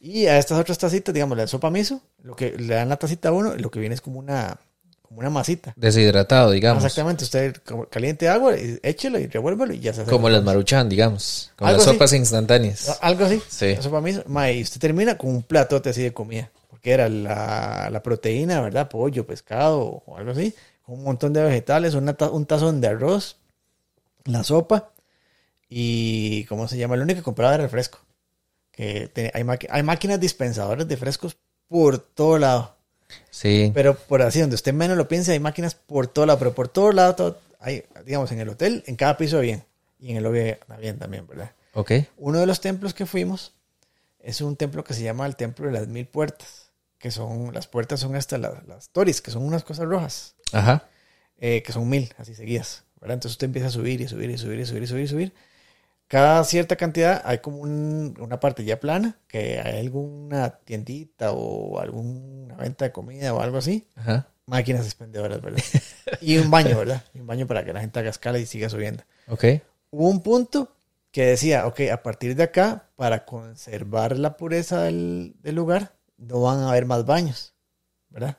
Y 0.00 0.26
a 0.26 0.38
estas 0.38 0.58
otras 0.60 0.78
tacitas, 0.78 1.12
digamos, 1.12 1.36
la 1.36 1.46
sopa 1.46 1.70
miso, 1.70 2.00
lo 2.22 2.36
que 2.36 2.52
le 2.56 2.74
dan 2.74 2.88
la 2.88 2.96
tacita 2.96 3.30
a 3.30 3.32
uno, 3.32 3.56
lo 3.56 3.70
que 3.70 3.80
viene 3.80 3.96
es 3.96 4.00
como 4.00 4.20
una, 4.20 4.56
como 5.02 5.18
una 5.18 5.30
masita. 5.30 5.72
Deshidratado, 5.76 6.52
digamos. 6.52 6.84
Exactamente, 6.84 7.24
usted 7.24 7.56
caliente 7.90 8.28
agua, 8.28 8.54
échelo 8.56 9.18
y 9.18 9.26
revuélvelo 9.26 9.74
y 9.74 9.80
ya 9.80 9.92
se 9.92 10.02
hace. 10.02 10.10
Como 10.10 10.28
la 10.28 10.36
las 10.36 10.44
maruchan, 10.44 10.88
digamos. 10.88 11.50
Como 11.56 11.72
las 11.72 11.82
así. 11.82 11.90
sopas 11.90 12.12
instantáneas. 12.12 12.96
Algo 13.00 13.24
así. 13.24 13.42
Sí. 13.48 13.74
La 13.74 13.82
sopa 13.82 14.00
miso. 14.00 14.22
Ma, 14.26 14.52
y 14.52 14.62
usted 14.62 14.80
termina 14.80 15.18
con 15.18 15.30
un 15.30 15.42
platote 15.42 15.90
así 15.90 16.02
de 16.02 16.12
comida. 16.12 16.48
Porque 16.70 16.92
era 16.92 17.08
la, 17.08 17.88
la 17.90 18.02
proteína, 18.02 18.60
¿verdad? 18.60 18.88
Pollo, 18.88 19.26
pescado 19.26 19.80
o 20.06 20.16
algo 20.16 20.30
así. 20.30 20.54
Un 20.86 21.02
montón 21.02 21.32
de 21.32 21.42
vegetales, 21.42 21.94
una 21.94 22.16
un 22.30 22.46
tazón 22.46 22.80
de 22.80 22.86
arroz, 22.86 23.36
la 24.24 24.44
sopa 24.44 24.92
y, 25.68 26.44
¿cómo 26.44 26.66
se 26.68 26.78
llama? 26.78 26.96
Lo 26.96 27.02
único 27.04 27.18
que 27.20 27.24
compraba 27.24 27.54
era 27.54 27.64
el 27.64 27.70
fresco. 27.70 27.98
Que 28.70 29.08
te- 29.08 29.32
hay, 29.34 29.82
máquinas 29.82 30.20
dispensadoras 30.20 30.86
de 30.86 30.96
frescos 30.96 31.36
por 31.68 31.98
todo 31.98 32.38
lado. 32.38 32.76
Sí. 33.30 33.70
Pero 33.74 33.94
por 33.96 34.22
así, 34.22 34.40
donde 34.40 34.54
usted 34.54 34.72
menos 34.72 34.96
lo 34.96 35.08
piense, 35.08 35.32
hay 35.32 35.40
máquinas 35.40 35.74
por 35.74 36.06
todo 36.06 36.26
lado. 36.26 36.38
Pero 36.38 36.54
por 36.54 36.68
todo 36.68 36.92
lado, 36.92 37.14
todo- 37.14 37.40
hay, 37.60 37.82
digamos, 38.06 38.30
en 38.32 38.40
el 38.40 38.48
hotel, 38.48 38.84
en 38.86 38.96
cada 38.96 39.16
piso 39.16 39.40
bien. 39.40 39.64
Y 39.98 40.12
en 40.12 40.18
el 40.18 40.22
lobby 40.22 40.56
bien 40.80 40.98
también, 40.98 41.26
¿verdad? 41.26 41.50
Ok. 41.74 41.92
Uno 42.18 42.38
de 42.38 42.46
los 42.46 42.60
templos 42.60 42.94
que 42.94 43.04
fuimos 43.04 43.52
es 44.20 44.40
un 44.40 44.56
templo 44.56 44.84
que 44.84 44.94
se 44.94 45.02
llama 45.02 45.26
el 45.26 45.34
Templo 45.36 45.66
de 45.66 45.72
las 45.72 45.88
Mil 45.88 46.06
Puertas. 46.06 46.66
Que 46.98 47.10
son, 47.12 47.52
las 47.54 47.68
puertas 47.68 48.00
son 48.00 48.16
hasta 48.16 48.38
las, 48.38 48.66
las 48.66 48.88
toris, 48.90 49.20
que 49.20 49.30
son 49.30 49.42
unas 49.44 49.62
cosas 49.64 49.86
rojas. 49.86 50.34
Ajá. 50.52 50.88
eh, 51.40 51.62
que 51.62 51.72
son 51.72 51.88
mil, 51.88 52.12
así 52.18 52.34
seguidas. 52.34 52.82
¿verdad? 53.00 53.14
Entonces 53.14 53.32
usted 53.34 53.44
empieza 53.46 53.68
a 53.68 53.70
subir 53.70 54.00
y 54.00 54.08
subir 54.08 54.30
y 54.30 54.36
subir 54.38 54.58
y 54.58 54.66
subir 54.66 54.82
y 54.82 54.86
subir 54.88 55.04
y 55.04 55.08
subir. 55.08 55.32
Cada 56.08 56.42
cierta 56.44 56.76
cantidad 56.76 57.20
hay 57.24 57.38
como 57.38 57.58
un- 57.58 58.16
una 58.18 58.40
parte 58.40 58.64
ya 58.64 58.80
plana, 58.80 59.18
que 59.28 59.60
hay 59.60 59.80
alguna 59.80 60.50
tiendita 60.64 61.32
o 61.32 61.78
alguna 61.78 62.56
venta 62.56 62.86
de 62.86 62.92
comida 62.92 63.34
o 63.34 63.40
algo 63.40 63.58
así. 63.58 63.86
Ajá. 63.94 64.26
Máquinas 64.46 64.86
expendedoras, 64.86 65.42
¿verdad? 65.42 65.62
y 66.22 66.38
un 66.38 66.50
baño, 66.50 66.78
¿verdad? 66.78 67.02
Y 67.12 67.20
un 67.20 67.26
baño 67.26 67.46
para 67.46 67.64
que 67.64 67.72
la 67.74 67.80
gente 67.82 67.98
haga 67.98 68.08
escala 68.10 68.38
y 68.38 68.46
siga 68.46 68.70
subiendo. 68.70 69.04
Ok. 69.28 69.44
Hubo 69.90 70.08
un 70.08 70.22
punto 70.22 70.72
que 71.10 71.26
decía, 71.26 71.66
ok, 71.66 71.80
a 71.92 72.02
partir 72.02 72.34
de 72.36 72.44
acá, 72.44 72.88
para 72.96 73.24
conservar 73.26 74.18
la 74.18 74.36
pureza 74.38 74.82
del, 74.82 75.34
del 75.42 75.54
lugar, 75.54 75.94
no 76.16 76.40
van 76.40 76.60
a 76.60 76.70
haber 76.70 76.86
más 76.86 77.04
baños, 77.04 77.54
¿verdad? 78.08 78.38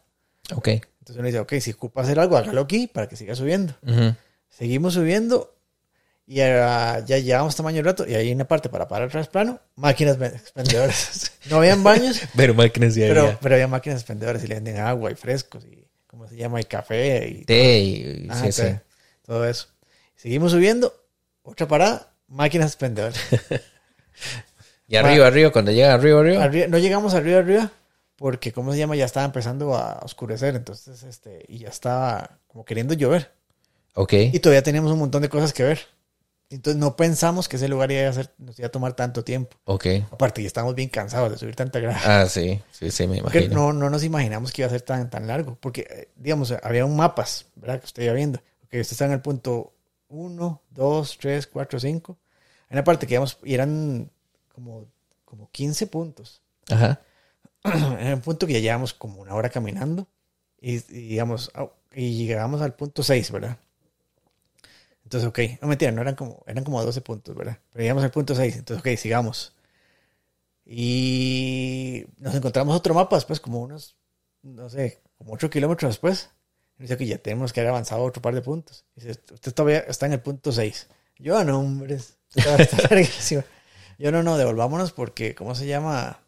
Ok. 0.55 0.67
Entonces 0.67 1.17
uno 1.17 1.25
dice, 1.27 1.39
ok, 1.39 1.53
si 1.61 1.71
ocupa 1.71 2.01
hacer 2.01 2.19
algo, 2.19 2.37
hágalo 2.37 2.61
aquí 2.61 2.87
para 2.87 3.07
que 3.07 3.15
siga 3.15 3.35
subiendo. 3.35 3.73
Seguimos 4.49 4.95
subiendo 4.95 5.55
y 6.31 6.41
ah, 6.41 7.03
ya 7.07 7.17
llevamos 7.17 7.55
tamaño 7.55 7.81
rato 7.81 8.05
y 8.07 8.13
hay 8.13 8.31
una 8.31 8.47
parte 8.47 8.69
para 8.69 8.87
parar 8.87 9.07
atrás 9.07 9.27
plano, 9.27 9.59
máquinas 9.75 10.15
expendedoras. 10.21 11.31
no 11.49 11.57
habían 11.57 11.83
baños, 11.83 12.21
Pero 12.35 12.53
máquinas 12.53 12.93
pero, 12.93 13.21
había. 13.21 13.39
pero 13.39 13.55
había 13.55 13.67
máquinas 13.67 13.97
expendedoras 14.01 14.43
y 14.43 14.47
le 14.47 14.53
venden 14.53 14.77
agua 14.77 15.11
y 15.11 15.15
frescos 15.15 15.65
y, 15.65 15.87
¿cómo 16.05 16.27
se 16.27 16.35
llama? 16.35 16.61
Y 16.61 16.65
café 16.65 17.27
y 17.29 17.45
Té 17.45 17.79
y... 17.79 18.27
Ajá, 18.29 18.45
sí, 18.45 18.51
sí. 18.51 18.61
té, 18.61 18.81
todo 19.25 19.43
eso. 19.49 19.69
Seguimos 20.15 20.51
subiendo, 20.51 20.93
otra 21.41 21.67
parada, 21.67 22.13
máquinas 22.27 22.67
expendedoras. 22.67 23.19
Y 24.87 24.95
arriba, 24.95 25.27
arriba, 25.27 25.51
cuando 25.51 25.71
llega 25.71 25.93
arriba, 25.93 26.19
arriba. 26.19 26.43
Arriba- 26.43 26.67
no 26.67 26.77
llegamos 26.79 27.13
arriba, 27.13 27.37
arriba, 27.39 27.71
porque, 28.15 28.51
¿cómo 28.51 28.71
se 28.71 28.79
llama? 28.79 28.95
Ya 28.95 29.05
estaba 29.05 29.23
empezando 29.25 29.75
a 29.75 29.99
oscurecer, 30.03 30.55
entonces, 30.55 31.03
este, 31.03 31.45
y 31.47 31.59
ya 31.59 31.69
estaba 31.69 32.39
como 32.47 32.65
queriendo 32.65 32.95
llover. 32.95 33.31
Ok. 33.93 34.13
Y 34.13 34.39
todavía 34.39 34.63
teníamos 34.63 34.91
un 34.91 34.97
montón 34.99 35.21
de 35.21 35.29
cosas 35.29 35.53
que 35.53 35.61
ver. 35.63 35.79
Entonces 36.51 36.79
no 36.79 36.95
pensamos 36.95 37.47
que 37.47 37.57
ese 37.57 37.67
lugar 37.67 37.91
iba 37.91 38.09
a 38.09 38.13
ser, 38.13 38.33
nos 38.39 38.57
iba 38.57 38.67
a 38.67 38.71
tomar 38.71 38.93
tanto 38.93 39.23
tiempo. 39.23 39.55
Ok. 39.65 39.85
Aparte, 40.11 40.41
ya 40.41 40.47
estábamos 40.47 40.73
bien 40.75 40.89
cansados 40.89 41.31
de 41.31 41.37
subir 41.37 41.55
tanta 41.55 41.79
grada. 41.79 41.99
Ah, 42.03 42.25
sí. 42.25 42.59
Sí, 42.71 42.89
sí, 42.89 43.05
me 43.07 43.21
Porque 43.21 43.41
imagino. 43.41 43.71
no, 43.71 43.73
no 43.73 43.89
nos 43.91 44.03
imaginamos 44.03 44.51
que 44.51 44.63
iba 44.63 44.67
a 44.67 44.71
ser 44.71 44.81
tan, 44.81 45.09
tan 45.11 45.27
largo. 45.27 45.57
Porque, 45.61 45.81
eh, 45.89 46.09
digamos, 46.15 46.51
había 46.63 46.85
un 46.85 46.95
mapas, 46.95 47.45
¿verdad? 47.55 47.79
Que 47.79 47.85
usted 47.85 48.03
iba 48.03 48.13
viendo. 48.13 48.39
Que 48.69 48.81
usted 48.81 48.93
está 48.93 49.05
en 49.05 49.11
el 49.11 49.21
punto 49.21 49.73
1, 50.09 50.61
2, 50.71 51.17
3, 51.19 51.47
4, 51.47 51.79
5. 51.79 52.17
Hay 52.69 52.75
una 52.75 52.83
parte 52.83 53.05
que 53.05 53.13
íbamos, 53.13 53.37
y 53.43 53.53
eran 53.53 54.09
como, 54.53 54.87
como 55.25 55.49
15 55.51 55.85
puntos. 55.85 56.41
Ajá. 56.69 56.99
Era 57.63 58.15
un 58.15 58.21
punto 58.21 58.47
que 58.47 58.53
ya 58.53 58.59
llevamos 58.59 58.95
como 58.95 59.21
una 59.21 59.35
hora 59.35 59.49
caminando. 59.49 60.07
Y, 60.59 60.77
y 60.77 61.09
digamos, 61.09 61.51
y 61.93 62.25
llegamos 62.25 62.61
al 62.61 62.73
punto 62.73 63.03
6, 63.03 63.31
¿verdad? 63.31 63.57
Entonces, 65.09 65.27
ok, 65.27 65.39
no 65.63 65.67
mentira, 65.67 65.91
no 65.91 66.03
eran 66.03 66.13
como, 66.13 66.43
eran 66.45 66.63
como 66.63 66.83
12 66.83 67.01
puntos, 67.01 67.35
¿verdad? 67.35 67.57
Pero 67.71 67.81
llegamos 67.81 68.03
al 68.03 68.11
punto 68.11 68.35
6, 68.35 68.57
entonces, 68.57 68.79
ok, 68.79 68.95
sigamos. 68.95 69.53
Y 70.65 72.05
nos 72.17 72.35
encontramos 72.35 72.75
otro 72.75 72.93
mapa 72.93 73.15
después, 73.15 73.39
como 73.39 73.59
unos, 73.59 73.95
no 74.43 74.69
sé, 74.69 74.99
como 75.17 75.33
8 75.33 75.49
kilómetros 75.49 75.89
después. 75.89 76.29
Y 76.77 76.83
dice 76.83 76.95
que 76.95 77.07
ya 77.07 77.17
tenemos 77.17 77.51
que 77.51 77.59
haber 77.61 77.71
avanzado 77.71 78.03
otro 78.03 78.21
par 78.21 78.35
de 78.35 78.41
puntos. 78.43 78.85
Y 78.95 79.01
dice, 79.01 79.19
usted 79.33 79.51
todavía 79.51 79.79
está 79.79 80.05
en 80.05 80.13
el 80.13 80.21
punto 80.21 80.51
6. 80.51 80.87
Yo, 81.17 81.35
"Ah, 81.37 81.43
no, 81.43 81.59
hombre, 81.59 81.95
usted 81.95 82.43
todavía 82.43 82.65
está 82.65 82.77
larguísimo". 82.95 83.43
Yo, 83.97 84.11
no, 84.11 84.21
no, 84.21 84.37
devolvámonos 84.37 84.91
porque, 84.91 85.33
¿cómo 85.33 85.55
se 85.55 85.65
llama? 85.65 86.19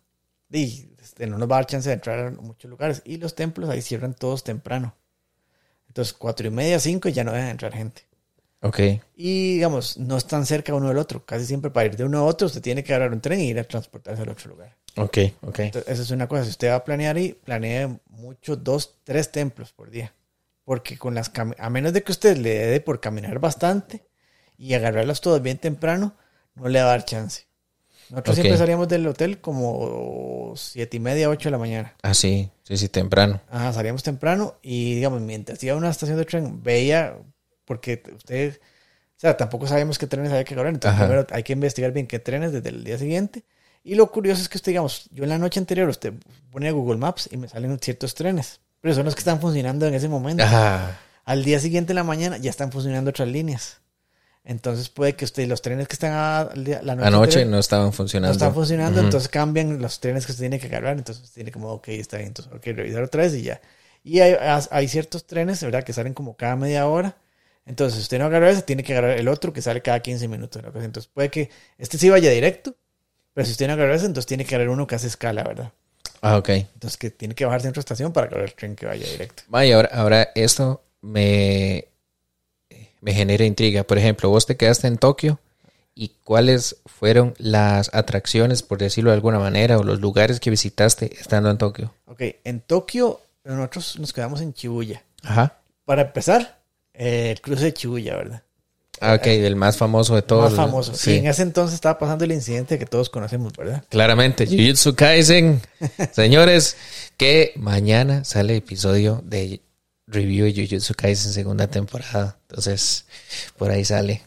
Di, 0.50 0.92
este, 1.00 1.28
no 1.28 1.38
nos 1.38 1.50
va 1.50 1.58
a 1.58 1.60
dar 1.60 1.68
chance 1.68 1.88
de 1.90 1.94
entrar 1.96 2.20
a 2.28 2.32
muchos 2.32 2.70
lugares. 2.72 3.04
Y 3.06 3.18
los 3.18 3.36
templos 3.36 3.70
ahí 3.70 3.82
cierran 3.84 4.16
todos 4.16 4.44
temprano. 4.44 4.96
Entonces, 5.88 6.14
cuatro 6.14 6.48
y 6.48 6.52
media, 6.52 6.80
cinco, 6.80 7.10
ya 7.10 7.24
no 7.24 7.32
dejan 7.34 7.50
entrar 7.50 7.74
gente. 7.74 8.08
Ok. 8.62 8.80
Y, 9.16 9.56
digamos, 9.56 9.98
no 9.98 10.18
están 10.18 10.46
cerca 10.46 10.74
uno 10.74 10.88
del 10.88 10.98
otro. 10.98 11.26
Casi 11.26 11.46
siempre 11.46 11.72
para 11.72 11.88
ir 11.88 11.98
de 11.98 12.04
uno 12.04 12.20
a 12.20 12.24
otro, 12.24 12.48
usted 12.48 12.62
tiene 12.62 12.84
que 12.84 12.94
agarrar 12.94 13.14
un 13.14 13.22
tren 13.22 13.40
y 13.40 13.50
ir 13.50 13.60
a 13.60 13.64
transportarse 13.64 14.22
al 14.22 14.30
otro 14.30 14.52
lugar. 14.52 14.78
Ok, 14.98 15.18
ok. 15.42 15.60
Entonces, 15.60 15.92
esa 15.92 16.02
es 16.02 16.12
una 16.12 16.28
cosa. 16.28 16.44
Si 16.44 16.52
usted 16.52 16.70
va 16.70 16.76
a 16.76 16.84
planear 16.84 17.16
ahí, 17.16 17.34
planee 17.34 18.00
mucho, 18.10 18.56
dos, 18.56 19.00
tres 19.04 19.32
templos 19.32 19.72
por 19.72 19.90
día. 19.90 20.14
Porque 20.64 20.98
con 20.98 21.16
las 21.16 21.32
a 21.58 21.70
menos 21.70 21.92
de 21.94 22.04
que 22.04 22.12
usted 22.12 22.38
le 22.38 22.56
dé 22.68 22.80
por 22.82 23.00
caminar 23.00 23.40
bastante 23.40 24.06
y 24.58 24.74
agarrarlas 24.74 25.22
todas 25.22 25.42
bien 25.42 25.58
temprano, 25.58 26.16
no 26.56 26.68
le 26.70 26.80
va 26.80 26.86
a 26.86 26.90
dar 26.92 27.06
chance. 27.06 27.48
Nosotros 28.12 28.36
siempre 28.36 28.58
salíamos 28.58 28.90
del 28.90 29.08
hotel 29.08 29.40
como 29.40 30.54
siete 30.58 30.98
y 30.98 31.00
media, 31.00 31.30
ocho 31.30 31.48
de 31.48 31.52
la 31.52 31.58
mañana. 31.58 31.96
Ah, 32.04 32.14
sí, 32.14 32.52
sí, 32.64 32.76
sí, 32.76 32.90
temprano. 32.90 33.40
Ajá, 33.50 33.72
salíamos 33.72 34.04
temprano 34.04 34.56
y, 34.62 34.96
digamos, 34.96 35.22
mientras 35.22 35.64
iba 35.64 35.74
a 35.74 35.78
una 35.78 35.90
estación 35.90 36.18
de 36.18 36.26
tren, 36.26 36.62
veía, 36.62 37.16
porque 37.66 38.04
usted, 38.16 38.60
o 38.62 39.20
sea, 39.20 39.38
tampoco 39.38 39.68
sabíamos 39.68 39.98
qué 39.98 40.08
trenes 40.08 40.32
había 40.32 40.44
que 40.44 40.54
agarrar, 40.54 40.74
entonces 40.74 40.96
Ajá. 40.98 41.08
primero 41.08 41.28
hay 41.32 41.44
que 41.44 41.54
investigar 41.54 41.92
bien 41.92 42.08
qué 42.08 42.20
trenes 42.20 42.52
desde 42.52 42.70
el 42.70 42.84
día 42.84 42.98
siguiente. 42.98 43.44
Y 43.84 43.96
lo 43.96 44.12
curioso 44.12 44.42
es 44.42 44.50
que 44.50 44.58
usted, 44.58 44.72
digamos, 44.72 45.08
yo 45.12 45.24
en 45.24 45.30
la 45.30 45.38
noche 45.40 45.60
anterior, 45.60 45.90
usted 45.90 46.14
pone 46.52 46.72
Google 46.72 46.98
Maps 46.98 47.30
y 47.32 47.38
me 47.38 47.48
salen 47.48 47.80
ciertos 47.80 48.14
trenes, 48.14 48.60
pero 48.80 48.94
son 48.94 49.06
los 49.06 49.16
que 49.16 49.20
están 49.22 49.40
funcionando 49.42 49.88
en 49.88 49.94
ese 49.96 50.08
momento. 50.08 50.44
Ajá. 50.44 51.00
Al 51.26 51.44
día 51.44 51.60
siguiente 51.60 51.92
en 51.94 51.96
la 51.96 52.04
mañana 52.04 52.38
ya 52.38 52.50
están 52.50 52.72
funcionando 52.72 53.10
otras 53.10 53.28
líneas. 53.28 53.78
Entonces 54.44 54.90
puede 54.90 55.16
que 55.16 55.26
usted, 55.26 55.48
los 55.48 55.62
trenes 55.62 55.88
que 55.88 55.94
están 55.94 56.12
a- 56.14 56.50
la 56.56 56.96
noche, 56.96 57.08
Anoche 57.08 57.24
anterior 57.26 57.48
no 57.52 57.60
estaban 57.60 57.86
no 57.88 57.92
funcionando. 57.92 58.32
están 58.34 58.54
funcionando, 58.56 58.98
Ujú. 59.00 59.06
entonces 59.08 59.30
cambian 59.30 59.80
los 59.80 60.00
trenes 60.00 60.26
que 60.26 60.32
usted 60.32 60.44
tiene 60.44 60.60
que 60.60 60.66
agarrar, 60.68 60.98
entonces 60.98 61.24
usted 61.24 61.36
tiene 61.36 61.52
como, 61.52 61.70
ok, 61.74 61.90
está 61.90 62.18
bien, 62.18 62.30
entonces 62.30 62.52
hay 62.52 62.60
que 62.60 62.74
revisar 62.74 63.04
otra 63.04 63.22
vez 63.24 63.36
y 63.36 63.44
ya. 63.44 63.62
Y 64.04 64.20
hay, 64.20 64.36
hay 64.72 64.88
ciertos 64.88 65.28
trenes, 65.28 65.62
¿verdad? 65.64 65.84
Que 65.84 65.94
salen 65.94 66.16
como 66.16 66.36
cada 66.36 66.56
media 66.56 66.88
hora. 66.88 67.16
Entonces, 67.66 67.96
si 67.96 68.02
usted 68.02 68.20
no 68.20 68.26
agarra 68.26 68.50
ese, 68.50 68.64
tiene 68.64 68.84
que 68.84 68.94
agarrar 68.94 69.18
el 69.18 69.28
otro 69.28 69.54
que 69.54 69.62
sale 69.62 69.82
cada 69.82 70.00
15 70.00 70.28
minutos. 70.28 70.62
¿no? 70.64 70.72
Pues, 70.72 70.84
Entonces, 70.84 71.12
puede 71.14 71.30
que 71.30 71.50
este 71.78 71.98
sí 71.98 72.10
vaya 72.10 72.30
directo, 72.32 72.76
pero 73.34 73.46
si 73.46 73.52
usted 73.52 73.68
no 73.68 73.74
agarra 73.74 73.96
ese, 73.96 74.06
entonces 74.06 74.28
tiene 74.28 74.46
que 74.46 74.56
agarrar 74.56 74.74
uno 74.74 74.88
que 74.88 74.96
hace 74.96 75.08
escala, 75.08 75.44
¿verdad? 75.44 75.72
Ah, 76.22 76.38
ok. 76.38 76.50
Entonces, 76.50 76.98
que 76.98 77.10
tiene 77.12 77.36
que 77.36 77.46
bajarse 77.46 77.68
en 77.68 77.72
otra 77.72 77.82
estación 77.82 78.14
para 78.14 78.28
agarrar 78.28 78.48
el 78.48 78.54
tren 78.54 78.76
que 78.76 78.86
vaya 78.86 79.08
directo. 79.08 79.44
Vaya, 79.48 79.76
ahora, 79.76 79.90
ahora 79.94 80.30
esto 80.36 80.84
me, 81.02 81.88
me 83.02 83.14
genera 83.14 83.46
intriga. 83.46 83.84
Por 83.84 83.98
ejemplo, 83.98 84.30
vos 84.30 84.46
te 84.46 84.58
quedaste 84.58 84.88
en 84.88 84.98
Tokio 84.98 85.40
y 85.96 86.10
cuáles 86.24 86.78
fueron 86.86 87.34
las 87.38 87.94
atracciones, 87.94 88.64
por 88.64 88.78
decirlo 88.78 89.10
de 89.10 89.16
alguna 89.16 89.40
manera, 89.40 89.78
o 89.78 89.84
los 89.84 90.00
lugares 90.00 90.40
que 90.40 90.50
visitaste 90.50 91.12
estando 91.20 91.50
en 91.50 91.58
Tokio. 91.58 91.94
Ok, 92.06 92.22
en 92.44 92.62
Tokio, 92.62 93.20
nosotros 93.44 94.00
nos 94.00 94.14
quedamos 94.14 94.42
en 94.42 94.54
Shibuya. 94.54 95.04
Ajá. 95.24 95.58
Para 95.86 96.04
empezar, 96.04 96.61
eh, 96.94 97.32
el 97.32 97.42
cruce 97.42 97.66
de 97.66 97.72
Shibuya, 97.72 98.16
¿verdad? 98.16 98.44
Ah, 99.00 99.16
ok, 99.16 99.26
el 99.28 99.56
más 99.56 99.78
famoso 99.78 100.14
de 100.16 100.22
todos. 100.22 100.52
Más 100.52 100.56
famoso. 100.66 100.94
Sí, 100.94 101.14
Y 101.14 101.18
en 101.18 101.28
ese 101.28 101.42
entonces 101.42 101.74
estaba 101.74 101.98
pasando 101.98 102.24
el 102.24 102.32
incidente 102.34 102.78
que 102.78 102.86
todos 102.86 103.10
conocemos, 103.10 103.52
¿verdad? 103.54 103.84
claramente. 103.90 104.46
Jujutsu 104.46 104.94
Kaisen. 104.96 105.60
Señores, 106.12 106.78
que 107.18 107.54
mañana 107.56 108.24
sale 108.24 108.54
el 108.54 108.60
episodio 108.60 109.24
de 109.26 109.60
review 110.06 110.46
de 110.46 110.54
Jujutsu 110.54 110.94
Kaisen 110.94 111.34
segunda 111.34 111.68
temporada. 111.68 112.38
Entonces, 112.50 113.06
por 113.58 113.72
ahí 113.72 113.84
sale. 113.86 114.22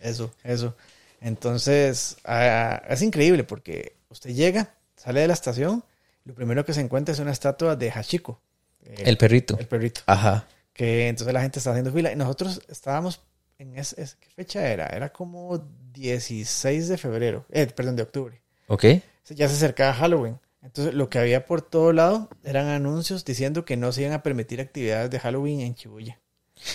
Eso, 0.00 0.32
eso. 0.44 0.76
Entonces, 1.20 2.16
ah, 2.24 2.80
es 2.88 3.02
increíble 3.02 3.42
porque 3.42 3.96
usted 4.08 4.30
llega, 4.30 4.74
sale 4.96 5.20
de 5.20 5.26
la 5.28 5.34
estación, 5.34 5.84
lo 6.24 6.34
primero 6.34 6.64
que 6.64 6.74
se 6.74 6.80
encuentra 6.80 7.12
es 7.12 7.18
una 7.18 7.32
estatua 7.32 7.74
de 7.74 7.90
Hachiko. 7.90 8.40
eh, 8.84 9.02
El 9.06 9.16
perrito. 9.16 9.56
el 9.58 9.66
perrito. 9.66 10.02
Ajá. 10.06 10.46
Que 10.72 11.08
entonces 11.08 11.32
la 11.34 11.42
gente 11.42 11.58
está 11.58 11.70
haciendo 11.70 11.92
fila 11.92 12.12
y 12.12 12.16
nosotros 12.16 12.60
estábamos 12.68 13.20
en 13.58 13.76
ese, 13.78 14.00
ese- 14.02 14.16
¿qué 14.18 14.28
fecha 14.30 14.66
era? 14.66 14.86
Era 14.86 15.12
como 15.12 15.58
16 15.92 16.88
de 16.88 16.98
febrero, 16.98 17.44
eh, 17.50 17.66
perdón, 17.66 17.96
de 17.96 18.02
octubre. 18.02 18.40
Ok. 18.68 18.84
Ya 19.28 19.48
se 19.48 19.54
acercaba 19.54 19.92
Halloween. 19.94 20.38
Entonces, 20.62 20.94
lo 20.94 21.10
que 21.10 21.18
había 21.18 21.44
por 21.44 21.60
todo 21.62 21.92
lado 21.92 22.28
eran 22.44 22.68
anuncios 22.68 23.24
diciendo 23.24 23.64
que 23.64 23.76
no 23.76 23.92
se 23.92 24.02
iban 24.02 24.12
a 24.14 24.22
permitir 24.22 24.60
actividades 24.60 25.10
de 25.10 25.18
Halloween 25.18 25.60
en 25.60 25.74
Shibuya. 25.74 26.20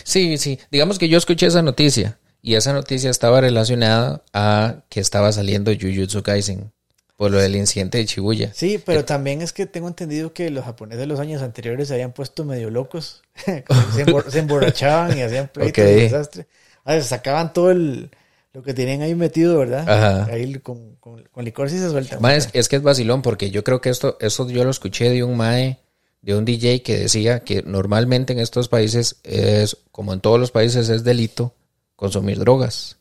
Sí, 0.04 0.38
sí. 0.38 0.60
Digamos 0.72 1.00
que 1.00 1.08
yo 1.10 1.18
escuché 1.18 1.45
esa 1.48 1.62
noticia 1.62 2.20
y 2.41 2.56
esa 2.56 2.74
noticia 2.74 3.10
estaba 3.10 3.39
relacionada 3.41 4.24
a 4.34 4.84
que 4.89 5.00
estaba 5.00 5.32
saliendo 5.32 5.72
Jujutsu 5.74 6.22
Kaisen 6.24 6.72
por 7.18 7.32
lo 7.32 7.39
del 7.39 7.55
incidente 7.57 7.97
de 7.97 8.05
Shibuya. 8.05 8.53
Sí, 8.53 8.82
pero 8.86 9.03
también 9.03 9.41
es 9.41 9.51
que 9.51 9.65
tengo 9.65 9.88
entendido 9.89 10.34
que 10.34 10.49
los 10.51 10.63
japoneses 10.63 10.99
de 11.01 11.07
los 11.07 11.20
años 11.20 11.41
anteriores 11.41 11.88
se 11.89 11.95
habían 11.95 12.13
puesto 12.13 12.45
medio 12.45 12.70
locos. 12.70 13.24
Se, 13.45 13.63
embor- 14.05 14.30
se 14.30 14.39
emborrachaban 14.39 15.18
y 15.18 15.22
hacían 15.24 15.49
pleitos 15.49 15.84
Ok. 15.84 15.89
y 15.91 15.95
desastre. 16.01 16.47
A 16.86 16.93
ver, 16.93 17.03
sacaban 17.03 17.51
todo 17.53 17.72
el, 17.72 18.11
lo 18.53 18.63
que 18.63 18.74
tenían 18.74 19.01
ahí 19.01 19.13
metido, 19.15 19.57
¿verdad? 19.57 19.89
Ajá. 19.89 20.32
Ahí 20.32 20.53
con, 20.59 20.95
con, 20.97 21.24
con 21.24 21.43
licor 21.43 21.70
sí 21.70 21.78
se 21.80 21.89
suelta. 21.89 22.18
Es, 22.36 22.49
es 22.53 22.70
que 22.70 22.78
es 22.78 22.82
vacilón 22.82 23.22
porque 23.22 23.49
yo 23.51 23.63
creo 23.63 23.82
que 23.82 23.89
esto, 23.89 24.18
esto 24.22 24.47
yo 24.49 24.63
lo 24.63 24.70
escuché 24.70 25.09
de 25.09 25.24
un 25.24 25.36
mae, 25.36 25.80
de 26.22 26.36
un 26.36 26.45
DJ 26.45 26.82
que 26.84 26.97
decía 26.99 27.39
que 27.41 27.63
normalmente 27.63 28.32
en 28.34 28.39
estos 28.39 28.70
países 28.70 29.18
es, 29.24 29.76
como 29.91 30.13
en 30.13 30.22
todos 30.22 30.39
los 30.39 30.51
países, 30.51 30.88
es 30.89 31.03
delito 31.03 31.55
consumir 31.95 32.38
drogas. 32.39 32.97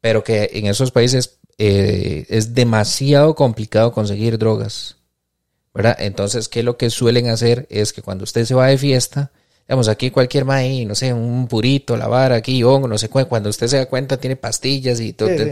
Pero 0.00 0.24
que 0.24 0.50
en 0.54 0.66
esos 0.66 0.90
países 0.90 1.38
eh, 1.64 2.26
es 2.28 2.54
demasiado 2.54 3.36
complicado 3.36 3.92
conseguir 3.92 4.36
drogas. 4.36 4.96
¿Verdad? 5.72 5.96
Entonces, 6.00 6.48
¿qué 6.48 6.58
es 6.58 6.64
lo 6.64 6.76
que 6.76 6.90
suelen 6.90 7.28
hacer? 7.28 7.68
Es 7.70 7.92
que 7.92 8.02
cuando 8.02 8.24
usted 8.24 8.44
se 8.44 8.54
va 8.54 8.66
de 8.66 8.76
fiesta, 8.76 9.30
digamos, 9.66 9.86
aquí 9.86 10.10
cualquier 10.10 10.44
maíz, 10.44 10.86
no 10.88 10.96
sé, 10.96 11.14
un 11.14 11.46
purito, 11.46 11.96
la 11.96 12.08
vara, 12.08 12.34
aquí, 12.34 12.64
hongo, 12.64 12.88
no 12.88 12.98
sé 12.98 13.08
cuál, 13.08 13.28
cuando 13.28 13.48
usted 13.48 13.68
se 13.68 13.76
da 13.76 13.86
cuenta 13.86 14.16
tiene 14.16 14.34
pastillas 14.34 14.98
y 14.98 15.12
todo. 15.12 15.28
Sí, 15.28 15.38
sí. 15.38 15.50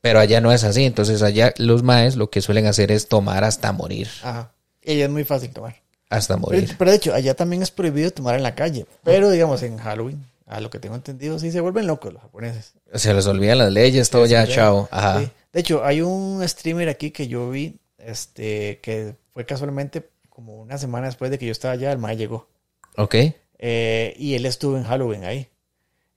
Pero 0.00 0.20
allá 0.20 0.40
no 0.40 0.50
es 0.52 0.64
así. 0.64 0.84
Entonces, 0.84 1.22
allá 1.22 1.52
los 1.58 1.82
maes 1.82 2.16
lo 2.16 2.30
que 2.30 2.40
suelen 2.40 2.66
hacer 2.66 2.90
es 2.90 3.06
tomar 3.06 3.44
hasta 3.44 3.72
morir. 3.72 4.08
Ajá. 4.22 4.52
Y 4.82 5.00
es 5.00 5.10
muy 5.10 5.24
fácil 5.24 5.50
tomar. 5.50 5.76
Hasta 6.08 6.38
morir. 6.38 6.74
pero 6.78 6.90
de 6.90 6.96
hecho, 6.96 7.14
allá 7.14 7.34
también 7.34 7.62
es 7.62 7.70
prohibido 7.70 8.10
tomar 8.10 8.36
en 8.36 8.42
la 8.42 8.54
calle. 8.54 8.86
Pero 9.04 9.30
digamos, 9.30 9.62
en 9.62 9.76
Halloween, 9.76 10.24
a 10.46 10.60
lo 10.60 10.70
que 10.70 10.78
tengo 10.78 10.94
entendido, 10.94 11.38
sí 11.38 11.52
se 11.52 11.60
vuelven 11.60 11.86
locos 11.86 12.12
los 12.12 12.22
japoneses. 12.22 12.72
Se 12.94 13.14
les 13.14 13.26
olvidan 13.26 13.58
las 13.58 13.72
leyes, 13.72 14.10
todo 14.10 14.24
ya, 14.26 14.46
chao. 14.46 14.88
Ajá. 14.90 15.30
De 15.52 15.60
hecho, 15.60 15.84
hay 15.84 16.00
un 16.00 16.46
streamer 16.48 16.88
aquí 16.88 17.10
que 17.10 17.28
yo 17.28 17.50
vi, 17.50 17.78
este, 17.98 18.80
que 18.82 19.14
fue 19.32 19.44
casualmente 19.44 20.08
como 20.28 20.60
una 20.60 20.78
semana 20.78 21.06
después 21.06 21.30
de 21.30 21.38
que 21.38 21.46
yo 21.46 21.52
estaba 21.52 21.74
allá, 21.74 21.92
el 21.92 21.98
mae 21.98 22.16
llegó. 22.16 22.48
Ok. 22.96 23.16
Eh, 23.58 24.14
y 24.18 24.34
él 24.34 24.46
estuvo 24.46 24.76
en 24.76 24.84
Halloween 24.84 25.24
ahí. 25.24 25.48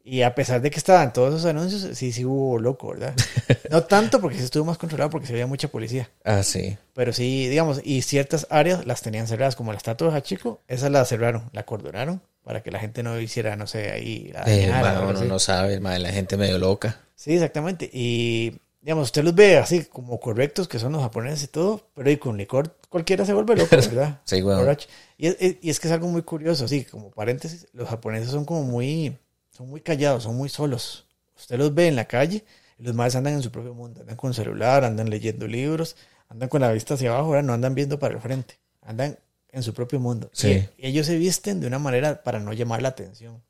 Y 0.07 0.21
a 0.21 0.35
pesar 0.35 0.61
de 0.61 0.69
que 0.69 0.77
estaban 0.77 1.13
todos 1.13 1.33
esos 1.33 1.45
anuncios, 1.47 1.97
sí, 1.97 2.11
sí 2.11 2.23
hubo 2.25 2.59
loco, 2.59 2.89
¿verdad? 2.89 3.13
No 3.71 3.83
tanto 3.83 4.21
porque 4.21 4.37
sí 4.37 4.43
estuvo 4.43 4.63
más 4.63 4.77
controlado 4.77 5.09
porque 5.09 5.25
se 5.27 5.33
había 5.33 5.47
mucha 5.47 5.67
policía. 5.67 6.09
Ah, 6.23 6.43
sí. 6.43 6.77
Pero 6.93 7.11
sí, 7.11 7.47
digamos, 7.49 7.81
y 7.83 8.03
ciertas 8.03 8.45
áreas 8.51 8.85
las 8.85 9.01
tenían 9.01 9.27
cerradas, 9.27 9.55
como 9.55 9.71
la 9.71 9.77
estatua 9.77 10.11
de 10.11 10.17
Hachiko, 10.17 10.61
esas 10.67 10.91
la 10.91 11.03
cerraron, 11.05 11.49
la 11.51 11.63
cordonaron 11.63 12.21
para 12.43 12.61
que 12.61 12.69
la 12.71 12.79
gente 12.79 13.01
no 13.01 13.19
hiciera, 13.19 13.55
no 13.55 13.65
sé, 13.65 13.91
ahí. 13.91 14.29
la 14.31 14.43
Eh, 14.45 14.67
dañara 14.67 14.93
ma, 15.01 15.07
uno 15.09 15.19
así. 15.19 15.27
no 15.27 15.39
sabe, 15.39 15.79
ma, 15.79 15.97
la 15.97 16.11
gente 16.11 16.37
medio 16.37 16.59
loca. 16.59 17.01
Sí, 17.15 17.33
exactamente. 17.33 17.89
Y, 17.91 18.59
digamos, 18.85 19.05
usted 19.05 19.23
los 19.23 19.33
ve 19.33 19.57
así 19.57 19.85
como 19.85 20.19
correctos, 20.19 20.67
que 20.67 20.77
son 20.77 20.91
los 20.91 21.01
japoneses 21.01 21.45
y 21.45 21.47
todo, 21.47 21.89
pero 21.95 22.11
y 22.11 22.17
con 22.17 22.37
licor 22.37 22.77
cualquiera 22.87 23.25
se 23.25 23.33
vuelve 23.33 23.55
loco, 23.55 23.69
¿verdad? 23.75 24.21
Sí. 24.25 24.41
Borracho. 24.41 24.87
Y 25.17 25.25
es, 25.25 25.37
y 25.59 25.71
es 25.71 25.79
que 25.79 25.87
es 25.87 25.91
algo 25.91 26.07
muy 26.07 26.21
curioso, 26.21 26.65
así, 26.65 26.85
como 26.85 27.09
paréntesis, 27.09 27.67
los 27.73 27.89
japoneses 27.89 28.29
son 28.29 28.45
como 28.45 28.61
muy, 28.61 29.17
son 29.49 29.71
muy 29.71 29.81
callados, 29.81 30.21
son 30.21 30.37
muy 30.37 30.49
solos. 30.49 31.07
Usted 31.35 31.57
los 31.57 31.73
ve 31.73 31.87
en 31.87 31.95
la 31.95 32.05
calle 32.05 32.45
y 32.77 32.83
los 32.83 32.93
más 32.93 33.15
andan 33.15 33.33
en 33.33 33.41
su 33.41 33.49
propio 33.49 33.73
mundo, 33.73 34.01
andan 34.01 34.17
con 34.17 34.35
celular, 34.35 34.83
andan 34.83 35.09
leyendo 35.09 35.47
libros, 35.47 35.95
andan 36.29 36.47
con 36.47 36.61
la 36.61 36.71
vista 36.71 36.93
hacia 36.93 37.09
abajo, 37.09 37.31
¿verdad? 37.31 37.47
no 37.47 37.53
andan 37.53 37.73
viendo 37.73 37.97
para 37.97 38.13
el 38.13 38.21
frente, 38.21 38.59
andan 38.83 39.17
en 39.51 39.63
su 39.63 39.73
propio 39.73 39.99
mundo. 39.99 40.29
Sí. 40.31 40.63
Y, 40.77 40.85
y 40.85 40.89
ellos 40.89 41.07
se 41.07 41.17
visten 41.17 41.59
de 41.59 41.65
una 41.65 41.79
manera 41.79 42.21
para 42.21 42.39
no 42.39 42.53
llamar 42.53 42.83
la 42.83 42.89
atención, 42.89 43.41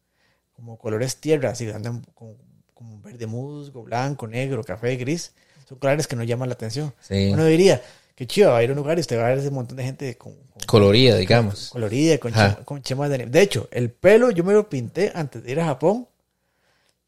como 0.54 0.78
colores 0.78 1.18
tierra, 1.18 1.50
así, 1.50 1.70
andan 1.70 2.06
con, 2.14 2.38
con 2.76 3.02
verde 3.02 3.26
musgo, 3.26 3.82
blanco, 3.84 4.28
negro, 4.28 4.64
café, 4.64 4.96
gris, 4.98 5.32
son 5.68 5.80
colores 5.80 6.06
que 6.06 6.16
no 6.16 6.24
llaman 6.24 6.50
la 6.50 6.54
atención. 6.54 6.94
Sí. 7.02 7.32
Uno 7.34 7.44
diría, 7.46 7.82
qué 8.16 8.28
chido, 8.28 8.52
va 8.52 8.58
a 8.58 8.64
ir 8.64 8.70
a 8.70 8.74
un 8.74 8.78
lugar 8.78 8.98
y 8.98 9.02
usted 9.02 9.18
va 9.18 9.26
a 9.26 9.30
ver 9.30 9.40
ese 9.40 9.50
montón 9.50 9.78
de 9.78 9.84
gente 9.84 10.16
con, 10.18 10.34
con 10.36 10.62
Colorida, 10.68 11.16
digamos. 11.18 11.70
colorida, 11.72 12.18
con, 12.20 12.32
chema- 12.34 12.64
con 12.64 12.82
chemas 12.84 13.10
de. 13.10 13.26
De 13.26 13.42
hecho, 13.42 13.68
el 13.72 13.90
pelo 13.90 14.30
yo 14.30 14.44
me 14.44 14.54
lo 14.54 14.70
pinté 14.70 15.12
antes 15.16 15.42
de 15.44 15.52
ir 15.52 15.60
a 15.60 15.66
Japón 15.66 16.08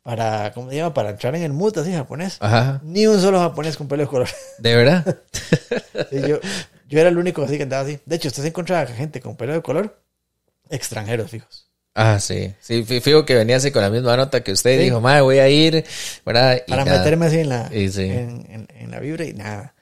para, 0.03 0.53
¿cómo 0.53 0.69
se 0.69 0.77
llama? 0.77 0.93
Para 0.93 1.09
entrar 1.09 1.35
en 1.35 1.43
el 1.43 1.51
mood 1.53 1.77
así 1.77 1.91
japonés. 1.91 2.37
Ajá. 2.39 2.79
Ni 2.83 3.05
un 3.07 3.19
solo 3.19 3.39
japonés 3.39 3.75
con 3.75 3.87
pelo 3.89 4.03
de 4.03 4.07
color. 4.09 4.27
¿De 4.57 4.75
verdad? 4.75 5.17
Sí, 6.09 6.21
yo, 6.27 6.39
yo 6.87 6.99
era 6.99 7.09
el 7.09 7.17
único 7.17 7.43
así 7.43 7.57
que 7.57 7.63
andaba 7.63 7.83
así. 7.83 7.99
De 8.05 8.15
hecho, 8.15 8.29
usted 8.29 8.41
se 8.43 8.47
encontraba 8.47 8.85
gente 8.87 9.19
con 9.19 9.35
pelo 9.35 9.53
de 9.53 9.61
color 9.61 9.99
extranjeros, 10.69 11.29
fijos. 11.29 11.66
Ah, 11.99 12.19
sí. 12.19 12.53
Sí, 12.59 12.83
fi- 12.83 13.01
fijo 13.01 13.25
que 13.25 13.33
venía 13.33 13.55
así 13.57 13.71
con 13.71 13.81
la 13.81 13.89
misma 13.89 14.15
nota 14.15 14.43
que 14.43 14.51
usted 14.51 14.77
Sí. 14.77 14.83
dijo, 14.83 15.01
madre, 15.01 15.21
voy 15.21 15.39
a 15.39 15.49
ir, 15.49 15.83
¿verdad? 16.23 16.61
Y 16.67 16.69
Para 16.69 16.85
nada. 16.85 16.99
meterme 16.99 17.25
así 17.25 17.39
en 17.39 17.49
la, 17.49 17.69
sí. 17.69 18.01
en, 18.03 18.45
en- 18.49 18.67
en 18.77 18.91
la 18.91 18.99
vibra 18.99 19.25
y 19.25 19.33
nada. 19.33 19.73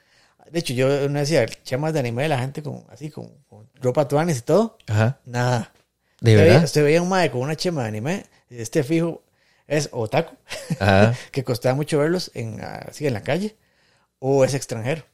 De 0.50 0.60
hecho, 0.60 0.72
yo 0.72 1.08
no 1.10 1.18
decía, 1.18 1.44
chemas 1.62 1.92
de 1.92 1.98
anime 2.00 2.22
de 2.22 2.28
la 2.30 2.38
gente 2.38 2.62
con, 2.62 2.84
así, 2.88 3.10
con, 3.10 3.28
con 3.48 3.68
ropa 3.82 4.08
tuanes 4.08 4.38
y 4.38 4.42
todo. 4.42 4.78
Ajá. 4.86 5.18
Nada. 5.26 5.72
¿De 6.20 6.30
usted 6.30 6.36
veía, 6.40 6.44
verdad? 6.52 6.64
usted 6.64 6.84
veía 6.84 7.02
un 7.02 7.08
mae 7.10 7.30
con 7.30 7.42
una 7.42 7.54
chema 7.56 7.82
de 7.82 7.88
anime, 7.88 8.24
este 8.48 8.82
fijo 8.82 9.22
es 9.66 9.90
otaku, 9.92 10.34
Ajá. 10.78 11.14
que 11.32 11.44
costaba 11.44 11.74
mucho 11.74 11.98
verlos 11.98 12.30
en, 12.32 12.62
así 12.62 13.06
en 13.06 13.12
la 13.12 13.22
calle, 13.22 13.56
o 14.20 14.42
es 14.44 14.54
extranjero. 14.54 15.04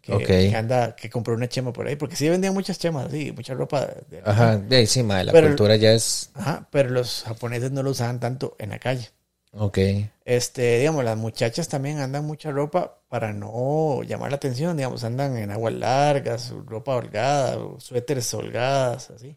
Que, 0.00 0.54
anda, 0.56 0.96
que 0.96 1.08
compró 1.10 1.34
una 1.34 1.48
chema 1.48 1.72
por 1.72 1.86
ahí, 1.86 1.94
porque 1.96 2.16
sí 2.16 2.28
vendían 2.28 2.54
muchas 2.54 2.78
chemas, 2.78 3.06
así, 3.06 3.32
mucha 3.32 3.54
ropa. 3.54 3.86
de- 4.08 4.22
Ajá. 4.24 4.56
De 4.56 4.76
ahí 4.76 4.86
sí, 4.86 5.02
mae, 5.02 5.24
la 5.24 5.32
Pero- 5.32 5.48
cultura 5.48 5.76
ya 5.76 5.92
es. 5.92 6.30
Ajá, 6.34 6.66
pero 6.70 6.90
los 6.90 7.22
japoneses 7.24 7.70
no 7.70 7.82
lo 7.82 7.90
usaban 7.90 8.18
tanto 8.18 8.56
en 8.58 8.70
la 8.70 8.78
calle. 8.78 9.08
Ok. 9.52 9.78
Este, 10.24 10.78
digamos, 10.78 11.04
las 11.04 11.16
muchachas 11.16 11.68
también 11.68 11.98
andan 11.98 12.24
mucha 12.24 12.50
ropa 12.50 12.98
para 13.08 13.32
no 13.32 14.02
llamar 14.04 14.30
la 14.30 14.36
atención, 14.36 14.76
digamos, 14.76 15.02
andan 15.04 15.36
en 15.36 15.50
aguas 15.50 15.74
largas, 15.74 16.50
ropa 16.66 16.94
holgada, 16.94 17.58
suéteres 17.78 18.32
holgadas, 18.32 19.10
así. 19.10 19.36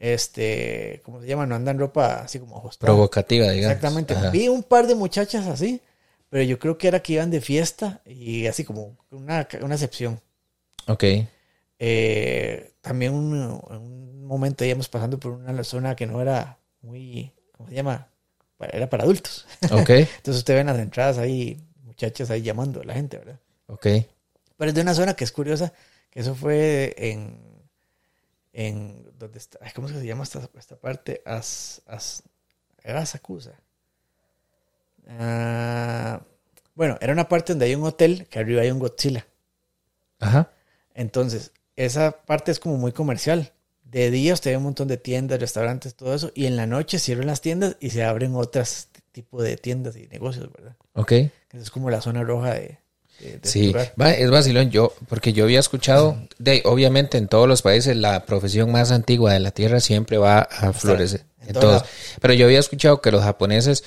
Este, 0.00 1.02
¿cómo 1.04 1.20
se 1.20 1.26
llama? 1.26 1.46
No 1.46 1.54
andan 1.56 1.78
ropa 1.78 2.22
así 2.22 2.38
como 2.38 2.56
ajustada. 2.56 2.86
Provocativa, 2.92 3.50
digamos. 3.50 3.76
Exactamente. 3.76 4.14
Ajá. 4.14 4.30
Vi 4.30 4.48
un 4.48 4.62
par 4.62 4.86
de 4.86 4.94
muchachas 4.94 5.46
así, 5.46 5.80
pero 6.30 6.44
yo 6.44 6.58
creo 6.58 6.78
que 6.78 6.88
era 6.88 7.02
que 7.02 7.14
iban 7.14 7.30
de 7.30 7.40
fiesta 7.40 8.00
y 8.06 8.46
así 8.46 8.64
como 8.64 8.96
una, 9.10 9.46
una 9.60 9.74
excepción. 9.74 10.20
Ok. 10.86 11.04
Eh, 11.78 12.72
también 12.80 13.12
un, 13.12 13.34
un 13.34 14.26
momento 14.26 14.64
íbamos 14.64 14.88
pasando 14.88 15.18
por 15.18 15.32
una 15.32 15.62
zona 15.64 15.96
que 15.96 16.06
no 16.06 16.22
era 16.22 16.58
muy, 16.82 17.32
¿cómo 17.52 17.68
se 17.68 17.74
llama? 17.74 18.08
Era 18.60 18.88
para 18.88 19.04
adultos. 19.04 19.46
Ok. 19.72 19.90
Entonces 19.90 20.36
usted 20.36 20.54
ve 20.54 20.60
en 20.60 20.66
las 20.68 20.78
entradas 20.78 21.18
ahí, 21.18 21.60
muchachas 21.82 22.30
ahí 22.30 22.42
llamando 22.42 22.80
a 22.80 22.84
la 22.84 22.94
gente, 22.94 23.18
¿verdad? 23.18 23.40
Ok. 23.66 23.86
Pero 24.56 24.68
es 24.68 24.74
de 24.74 24.82
una 24.82 24.94
zona 24.94 25.14
que 25.14 25.24
es 25.24 25.32
curiosa, 25.32 25.72
que 26.10 26.20
eso 26.20 26.34
fue 26.34 26.94
en, 26.96 27.40
en 28.52 29.10
donde 29.18 29.38
está, 29.38 29.58
¿cómo 29.74 29.88
se 29.88 30.04
llama 30.04 30.24
esta, 30.24 30.48
esta 30.58 30.76
parte? 30.76 31.22
As, 31.24 31.82
as, 31.86 32.22
era 32.82 33.00
Asakusa. 33.00 33.52
Ah, 35.08 36.20
bueno, 36.74 36.96
era 37.00 37.12
una 37.12 37.28
parte 37.28 37.52
donde 37.52 37.66
hay 37.66 37.74
un 37.74 37.84
hotel, 37.84 38.26
que 38.30 38.38
arriba 38.38 38.62
hay 38.62 38.70
un 38.70 38.78
Godzilla. 38.78 39.26
Ajá. 40.18 40.50
Entonces, 40.94 41.52
esa 41.76 42.12
parte 42.12 42.50
es 42.52 42.58
como 42.60 42.76
muy 42.76 42.92
comercial. 42.92 43.52
De 43.84 44.10
día 44.10 44.34
usted 44.34 44.52
ve 44.52 44.56
un 44.56 44.62
montón 44.64 44.86
de 44.88 44.96
tiendas, 44.96 45.40
restaurantes, 45.40 45.94
todo 45.94 46.14
eso, 46.14 46.30
y 46.34 46.46
en 46.46 46.56
la 46.56 46.66
noche 46.66 46.98
cierran 46.98 47.26
las 47.26 47.40
tiendas 47.40 47.76
y 47.80 47.90
se 47.90 48.04
abren 48.04 48.34
otros 48.36 48.88
tipos 49.12 49.42
de 49.42 49.56
tiendas 49.56 49.96
y 49.96 50.06
negocios, 50.06 50.48
¿verdad? 50.52 50.76
Ok. 50.94 51.12
Es 51.52 51.70
como 51.70 51.90
la 51.90 52.00
zona 52.00 52.22
roja 52.22 52.54
de, 52.54 52.78
de- 53.18 53.38
de 53.38 53.48
Sí, 53.48 53.72
va, 53.98 54.12
es 54.12 54.30
vacilón. 54.30 54.70
Yo, 54.70 54.94
porque 55.08 55.32
yo 55.32 55.42
había 55.44 55.58
escuchado, 55.58 56.16
de, 56.38 56.62
obviamente 56.66 57.18
en 57.18 57.26
todos 57.26 57.48
los 57.48 57.62
países 57.62 57.96
la 57.96 58.24
profesión 58.26 58.70
más 58.70 58.92
antigua 58.92 59.32
de 59.32 59.40
la 59.40 59.50
tierra 59.50 59.80
siempre 59.80 60.18
va 60.18 60.40
a 60.42 60.72
florecer. 60.72 61.24
en 61.46 61.54
todos. 61.54 61.82
Pero 62.20 62.34
yo 62.34 62.46
había 62.46 62.60
escuchado 62.60 63.00
que 63.00 63.10
los 63.10 63.24
japoneses, 63.24 63.82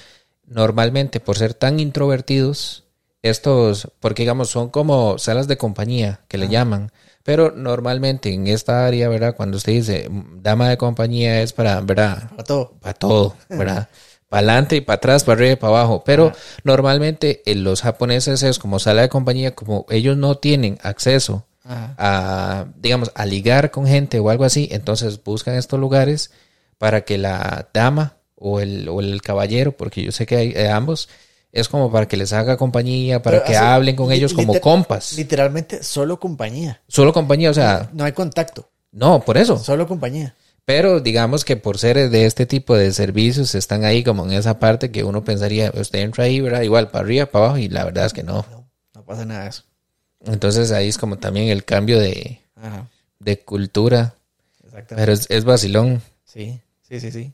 normalmente 0.46 1.20
por 1.20 1.38
ser 1.38 1.54
tan 1.54 1.80
introvertidos, 1.80 2.84
estos, 3.22 3.90
porque 4.00 4.24
digamos, 4.24 4.50
son 4.50 4.70
como 4.70 5.18
salas 5.18 5.48
de 5.48 5.58
compañía 5.58 6.20
que 6.28 6.38
le 6.38 6.50
llaman. 6.50 6.92
Pero 7.24 7.52
normalmente 7.52 8.34
en 8.34 8.48
esta 8.48 8.86
área, 8.86 9.08
¿verdad? 9.08 9.36
Cuando 9.36 9.56
usted 9.56 9.72
dice 9.72 10.10
dama 10.42 10.70
de 10.70 10.78
compañía 10.78 11.42
es 11.42 11.54
para, 11.54 11.80
¿verdad? 11.80 12.30
Para 12.32 12.44
todo. 12.44 12.74
para 12.82 12.94
todo, 12.94 13.36
¿verdad? 13.50 13.90
Para 14.34 14.48
adelante 14.48 14.76
y 14.78 14.82
para 14.82 14.96
atrás, 14.96 15.24
para 15.24 15.36
arriba 15.36 15.52
y 15.52 15.56
para 15.58 15.78
abajo. 15.78 16.04
Pero 16.04 16.32
normalmente 16.64 17.44
en 17.46 17.64
los 17.64 17.84
japoneses 17.84 18.42
es 18.42 18.58
como 18.58 18.80
sala 18.80 19.04
de 19.04 19.10
compañía, 19.10 19.54
como 19.54 19.86
ellos 19.90 20.18
no 20.18 20.40
tienen 20.40 20.80
acceso 20.82 21.46
Ajá. 21.64 21.94
a, 22.00 22.66
digamos, 22.78 23.12
a 23.14 23.28
ligar 23.28 23.70
con 23.70 23.86
gente 23.86 24.20
o 24.20 24.32
algo 24.32 24.44
así, 24.44 24.70
entonces 24.72 25.24
buscan 25.24 25.54
estos 25.54 25.80
lugares 25.80 26.32
para 26.80 27.02
que 27.02 27.20
la 27.20 27.70
dama 27.76 28.18
o 28.44 28.60
el, 28.60 28.90
o 28.90 29.00
el 29.00 29.22
caballero, 29.22 29.72
porque 29.72 30.04
yo 30.04 30.12
sé 30.12 30.26
que 30.26 30.36
hay 30.36 30.52
eh, 30.56 30.70
ambos, 30.70 31.08
es 31.52 31.70
como 31.70 31.92
para 31.92 32.08
que 32.08 32.18
les 32.18 32.34
haga 32.34 32.58
compañía, 32.58 33.22
para 33.22 33.38
Pero 33.38 33.46
que 33.48 33.56
así, 33.56 33.66
hablen 33.66 33.96
con 33.96 34.12
ellos 34.12 34.34
como 34.34 34.60
compas. 34.60 35.14
Literalmente 35.14 35.82
solo 35.84 36.20
compañía. 36.20 36.82
Solo 36.88 37.14
compañía, 37.14 37.50
o 37.52 37.54
sea, 37.54 37.90
No 37.94 38.04
hay 38.04 38.12
contacto. 38.12 38.70
no, 38.92 39.22
por 39.22 39.38
eso. 39.38 39.58
Solo 39.58 39.88
compañía. 39.88 40.36
Pero 40.66 41.00
digamos 41.02 41.44
que 41.46 41.58
por 41.58 41.78
ser 41.78 42.10
de 42.10 42.26
este 42.26 42.46
tipo 42.46 42.76
de 42.76 42.92
servicios 42.94 43.54
están 43.54 43.84
ahí 43.86 44.04
como 44.04 44.26
en 44.26 44.32
esa 44.34 44.60
parte 44.60 44.92
que 44.92 45.04
uno 45.04 45.24
pensaría, 45.24 45.72
usted 45.76 46.00
entra 46.00 46.24
ahí, 46.24 46.40
¿verdad? 46.40 46.62
Igual 46.62 46.90
para 46.90 47.04
arriba, 47.06 47.26
para 47.26 47.46
abajo 47.46 47.58
y 47.60 47.68
la 47.70 47.84
verdad 47.86 48.06
es 48.06 48.14
que 48.14 48.24
no. 48.24 48.46
No, 48.50 48.66
no 48.96 49.04
pasa 49.06 49.26
nada 49.26 49.44
de 49.44 49.50
eso. 49.50 49.64
Entonces 50.26 50.72
ahí 50.72 50.88
es 50.88 50.98
como 50.98 51.18
también 51.18 51.50
el 51.50 51.66
cambio 51.66 52.00
de, 52.00 52.40
Ajá. 52.56 52.88
de 53.20 53.40
cultura. 53.42 54.16
Exactamente. 54.64 54.96
Pero 54.96 55.12
es, 55.12 55.30
es 55.30 55.44
vacilón. 55.44 56.02
Sí, 56.24 56.62
sí, 56.88 57.00
sí, 57.02 57.12
sí. 57.12 57.34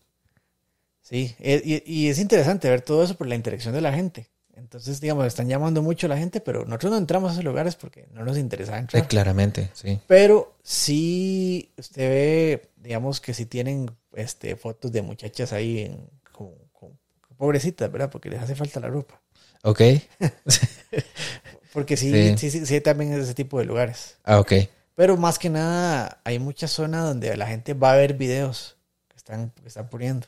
Sí, 1.10 1.36
e- 1.40 1.82
y, 1.86 2.06
y 2.06 2.10
es 2.10 2.20
interesante 2.20 2.70
ver 2.70 2.82
todo 2.82 3.04
eso 3.04 3.16
por 3.16 3.26
la 3.26 3.34
interacción 3.36 3.74
de 3.74 3.82
la 3.82 3.92
gente. 3.92 4.30
Entonces, 4.54 5.02
digamos, 5.02 5.26
están 5.26 5.48
llamando 5.48 5.82
mucho 5.82 6.06
a 6.06 6.10
la 6.10 6.18
gente, 6.18 6.40
pero 6.40 6.66
nosotros 6.66 6.92
no 6.92 6.98
entramos 7.00 7.30
a 7.30 7.34
esos 7.34 7.44
lugares 7.46 7.76
porque 7.76 8.08
no 8.14 8.24
nos 8.26 8.38
interesa 8.38 8.78
entrar. 8.78 9.08
claramente, 9.08 9.72
sí. 9.74 10.00
Pero 10.06 10.54
sí, 10.62 11.72
usted 11.78 12.10
ve, 12.10 12.70
digamos 12.76 13.22
que 13.22 13.34
sí 13.34 13.46
tienen 13.48 13.90
este, 14.14 14.56
fotos 14.56 14.92
de 14.92 15.02
muchachas 15.02 15.52
ahí 15.54 15.80
en, 15.80 16.10
como, 16.32 16.54
como- 16.74 16.98
pobrecitas, 17.38 17.92
¿verdad? 17.92 18.12
Porque 18.12 18.30
les 18.30 18.42
hace 18.42 18.54
falta 18.54 18.80
la 18.82 18.90
ropa. 18.90 19.20
Ok. 19.64 19.82
Porque 21.74 21.98
sí, 21.98 22.12
Sí. 22.12 22.38
sí, 22.38 22.52
sí, 22.60 22.66
sí, 22.66 22.82
también 22.82 23.14
es 23.14 23.20
ese 23.24 23.34
tipo 23.34 23.60
de 23.60 23.66
lugares. 23.66 24.18
Ah, 24.24 24.40
ok. 24.40 24.54
Pero 24.96 25.18
más 25.18 25.40
que 25.40 25.50
nada, 25.50 26.20
hay 26.24 26.38
muchas 26.40 26.72
zonas 26.72 27.06
donde 27.06 27.36
la 27.38 27.48
gente 27.48 27.74
va 27.74 27.94
a 27.94 27.96
ver 27.96 28.16
videos 28.16 28.78
que 29.08 29.16
están, 29.18 29.52
que 29.52 29.68
están 29.68 29.90
poniendo. 29.90 30.28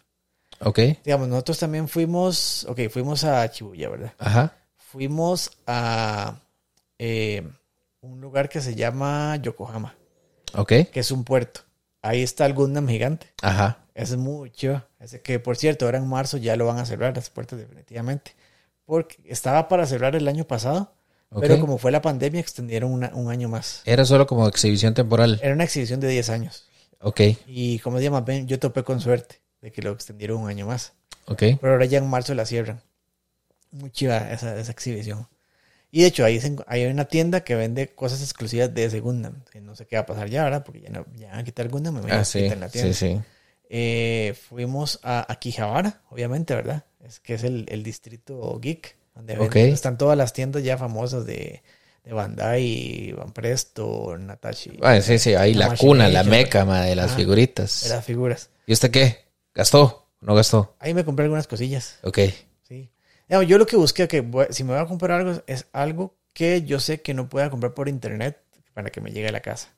Ok. 0.64 0.80
Digamos, 1.04 1.28
nosotros 1.28 1.60
también 1.60 1.88
fuimos, 1.88 2.66
ok, 2.70 2.82
fuimos 2.90 3.24
a 3.24 3.50
Chibuya, 3.50 3.90
¿verdad? 3.90 4.14
Ajá. 4.20 4.54
Fuimos 4.78 5.52
a 5.68 6.40
eh, 7.00 7.48
un 8.02 8.22
lugar 8.22 8.50
que 8.50 8.62
se 8.62 8.76
llama 8.76 9.36
Yokohama, 9.38 9.96
Ok. 10.54 10.68
que 10.92 11.00
es 11.00 11.12
un 11.12 11.24
puerto. 11.24 11.62
Ahí 12.02 12.22
está 12.24 12.46
el 12.46 12.54
Gundam 12.54 12.88
gigante. 12.88 13.28
Ajá. 13.42 13.86
Ese 13.94 14.14
es 14.14 14.20
muy 14.20 14.52
chido. 14.52 14.84
Ese 15.00 15.22
que, 15.22 15.40
por 15.40 15.56
cierto, 15.58 15.86
ahora 15.86 15.98
en 16.00 16.08
marzo 16.08 16.38
ya 16.38 16.56
lo 16.56 16.66
van 16.66 16.80
a 16.80 16.86
cerrar 16.86 17.16
las 17.16 17.30
puertas 17.30 17.60
definitivamente. 17.60 18.36
Porque 18.86 19.18
estaba 19.26 19.68
para 19.68 19.86
cerrar 19.86 20.16
el 20.16 20.28
año 20.28 20.46
pasado, 20.46 20.94
Ok. 21.32 21.42
pero 21.42 21.60
como 21.60 21.78
fue 21.78 21.92
la 21.92 22.02
pandemia, 22.02 22.40
extendieron 22.42 22.92
una- 22.92 23.12
un 23.14 23.30
año 23.30 23.50
más. 23.50 23.82
Era 23.86 24.04
solo 24.06 24.26
como 24.28 24.48
exhibición 24.48 24.94
temporal. 24.94 25.40
Era 25.44 25.54
una 25.54 25.64
exhibición 25.64 26.00
de 26.00 26.08
10 26.10 26.30
años. 26.30 26.66
Ok. 27.00 27.22
Y 27.48 27.80
como 27.80 27.98
se 27.98 28.04
llama, 28.06 28.22
Ben, 28.22 28.48
yo 28.48 28.60
topé 28.60 28.84
con 28.84 29.00
suerte 29.00 29.42
de 29.62 29.72
que 29.72 29.82
lo 29.82 29.92
extendieron 29.92 30.42
un 30.42 30.50
año 30.50 30.66
más. 30.68 30.94
Ok. 31.26 31.44
Pero 31.60 31.74
ahora 31.74 31.86
ya 31.86 31.98
en 32.00 32.08
marzo 32.08 32.34
la 32.34 32.46
cierran. 32.46 32.82
Muy 33.72 33.92
chiva 33.92 34.32
esa, 34.32 34.58
esa 34.60 34.72
exhibición. 34.72 35.28
Y 35.92 36.02
de 36.02 36.08
hecho, 36.08 36.24
ahí 36.26 36.40
se 36.40 36.56
hay 36.68 36.86
una 36.86 37.06
tienda 37.06 37.44
que 37.44 37.56
vende 37.56 37.90
cosas 37.90 38.22
exclusivas 38.22 38.74
de 38.74 38.86
ese 38.86 39.00
Gundam. 39.02 39.44
Que 39.52 39.60
no 39.62 39.76
sé 39.76 39.86
qué 39.88 39.98
va 39.98 40.04
a 40.04 40.06
pasar 40.06 40.30
ya, 40.30 40.44
¿verdad? 40.44 40.64
Porque 40.64 40.82
ya, 40.82 40.90
no, 40.90 41.06
ya 41.16 41.30
van 41.32 41.40
a 41.40 41.44
quitar 41.44 41.68
Gundam. 41.70 41.94
Me 41.96 42.00
imagino 42.00 42.18
Ah, 42.18 42.22
que 42.22 42.26
sí. 42.26 42.44
quitan 42.44 42.60
la 42.62 42.70
tienda. 42.70 42.94
Sí, 42.94 43.08
sí. 43.16 43.22
Eh, 43.70 44.34
fuimos 44.50 45.00
a 45.04 45.32
Akihabara, 45.32 46.02
obviamente, 46.10 46.56
¿verdad? 46.56 46.84
Es 47.06 47.20
que 47.20 47.34
es 47.36 47.44
el, 47.44 47.66
el 47.70 47.84
distrito 47.84 48.60
geek. 48.60 48.96
Donde 49.16 49.38
Ok. 49.38 49.54
venden- 49.56 49.74
están 49.74 49.98
todas 49.98 50.18
las 50.18 50.32
tiendas 50.34 50.64
ya 50.64 50.78
famosas 50.78 51.26
de, 51.26 51.62
de 52.06 52.14
Bandai, 52.14 53.12
Van 53.14 53.32
Presto, 53.34 54.18
Natachi. 54.18 54.80
Ah, 54.82 55.00
sí, 55.02 55.20
sí. 55.20 55.36
Ahí 55.36 55.54
la 55.54 55.76
cuna, 55.76 56.08
la 56.08 56.24
meca, 56.24 56.64
ma, 56.66 56.84
de 56.84 56.96
las 56.96 57.08
Ajá. 57.08 57.18
figuritas. 57.18 57.84
de 57.84 57.90
las 57.90 58.06
figuras. 58.06 58.50
¿Y 58.66 58.74
usted 58.74 58.92
qué? 58.92 59.18
¿Gastó? 59.54 60.08
¿No 60.22 60.36
gastó? 60.36 60.76
Ahí 60.80 60.94
me 60.94 61.04
compré 61.04 61.26
algunas 61.26 61.48
cosillas. 61.48 61.98
Ok. 62.04 62.20
Sí. 62.64 62.90
Yo 63.30 63.58
lo 63.58 63.66
que 63.66 63.76
busqué, 63.76 64.08
que 64.08 64.22
voy- 64.22 64.48
si 64.52 64.64
me 64.64 64.74
voy 64.74 64.82
a 64.82 64.86
comprar 64.86 65.20
algo, 65.20 65.42
es 65.48 65.66
algo 65.72 66.16
que 66.34 66.64
yo 66.64 66.80
sé 66.80 67.02
que 67.02 67.14
no 67.14 67.28
pueda 67.30 67.50
comprar 67.50 67.74
por 67.74 67.90
internet 67.90 68.42
para 68.74 68.90
que 68.90 69.02
me 69.02 69.12
llegue 69.12 69.28
a 69.30 69.32
la 69.32 69.42
casa. 69.42 69.74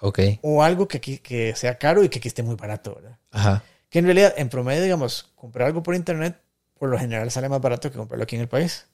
Ok. 0.00 0.18
O 0.42 0.62
algo 0.62 0.86
que, 0.88 0.98
aquí- 0.98 1.18
que 1.18 1.54
sea 1.56 1.78
caro 1.78 2.04
y 2.04 2.08
que 2.08 2.18
aquí 2.18 2.28
esté 2.28 2.42
muy 2.42 2.56
barato, 2.56 2.94
¿verdad? 2.96 3.18
Ajá. 3.30 3.64
Que 3.88 4.00
en 4.00 4.04
realidad, 4.06 4.34
en 4.36 4.48
promedio, 4.48 4.82
digamos, 4.82 5.32
comprar 5.36 5.68
algo 5.68 5.82
por 5.82 5.94
internet, 5.94 6.40
por 6.78 6.88
lo 6.88 6.98
general 6.98 7.30
sale 7.30 7.48
más 7.48 7.60
barato 7.60 7.90
que 7.90 7.96
comprarlo 7.96 8.24
aquí 8.24 8.36
en 8.36 8.42
el 8.42 8.48
país. 8.48 8.86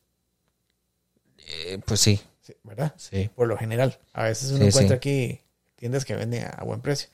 Eh, 1.39 1.81
pues 1.85 2.01
sí. 2.01 2.21
Sí, 2.43 2.55
¿Verdad? 2.63 2.95
Sí. 2.97 3.31
Por 3.35 3.49
lo 3.49 3.57
general. 3.57 3.99
A 4.13 4.25
veces 4.25 4.51
uno 4.51 4.61
Sí, 4.63 4.69
encuentra 4.69 4.97
sí. 4.97 4.99
aquí 4.99 5.41
tiendas 5.77 6.05
que 6.05 6.15
venden 6.17 6.45
a 6.55 6.63
buen 6.65 6.81
precio. 6.81 7.09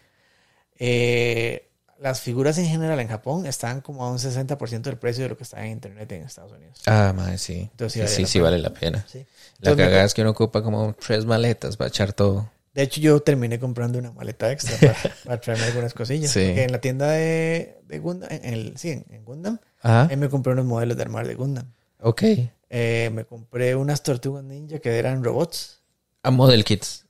Eh, 0.78 1.65
las 2.00 2.20
figuras 2.20 2.58
en 2.58 2.66
general 2.66 3.00
en 3.00 3.08
Japón 3.08 3.46
están 3.46 3.80
como 3.80 4.04
a 4.04 4.10
un 4.10 4.18
60% 4.18 4.82
del 4.82 4.98
precio 4.98 5.24
de 5.24 5.30
lo 5.30 5.36
que 5.36 5.44
está 5.44 5.64
en 5.64 5.72
internet 5.72 6.10
en 6.12 6.22
Estados 6.22 6.52
Unidos. 6.52 6.80
Ah, 6.86 7.12
madre, 7.16 7.38
sí. 7.38 7.68
Entonces, 7.70 8.10
Sí, 8.10 8.24
sí 8.24 8.32
sí, 8.32 8.40
vale 8.40 8.58
la 8.58 8.70
pena. 8.70 9.04
Sí. 9.08 9.18
La 9.60 9.70
Entonces, 9.70 9.76
me 9.76 9.84
cagada 9.84 10.04
es 10.04 10.14
que 10.14 10.22
uno 10.22 10.30
ocupa 10.30 10.62
como 10.62 10.94
tres 10.94 11.24
maletas 11.24 11.76
para 11.76 11.88
echar 11.88 12.12
todo. 12.12 12.50
De 12.74 12.82
hecho, 12.82 13.00
yo 13.00 13.18
terminé 13.20 13.58
comprando 13.58 13.98
una 13.98 14.12
maleta 14.12 14.52
extra 14.52 14.76
para, 14.76 15.14
para 15.24 15.40
traerme 15.40 15.64
algunas 15.64 15.94
cosillas. 15.94 16.30
Sí. 16.30 16.44
Porque 16.46 16.64
en 16.64 16.72
la 16.72 16.80
tienda 16.80 17.10
de, 17.10 17.78
de 17.86 17.98
Gundam, 17.98 18.28
en 18.30 18.44
el, 18.52 18.76
sí, 18.76 18.90
en, 18.90 19.06
en 19.08 19.24
Gundam, 19.24 19.58
Ajá. 19.80 20.08
ahí 20.10 20.16
me 20.16 20.28
compré 20.28 20.52
unos 20.52 20.66
modelos 20.66 20.96
de 20.96 21.02
armar 21.02 21.26
de 21.26 21.34
Gundam. 21.34 21.72
Ok. 22.00 22.22
Eh, 22.68 23.10
me 23.14 23.24
compré 23.24 23.74
unas 23.74 24.02
tortugas 24.02 24.44
ninja 24.44 24.78
que 24.80 24.98
eran 24.98 25.24
robots. 25.24 25.80
A 26.22 26.30
Model 26.30 26.64
Kits. 26.64 27.05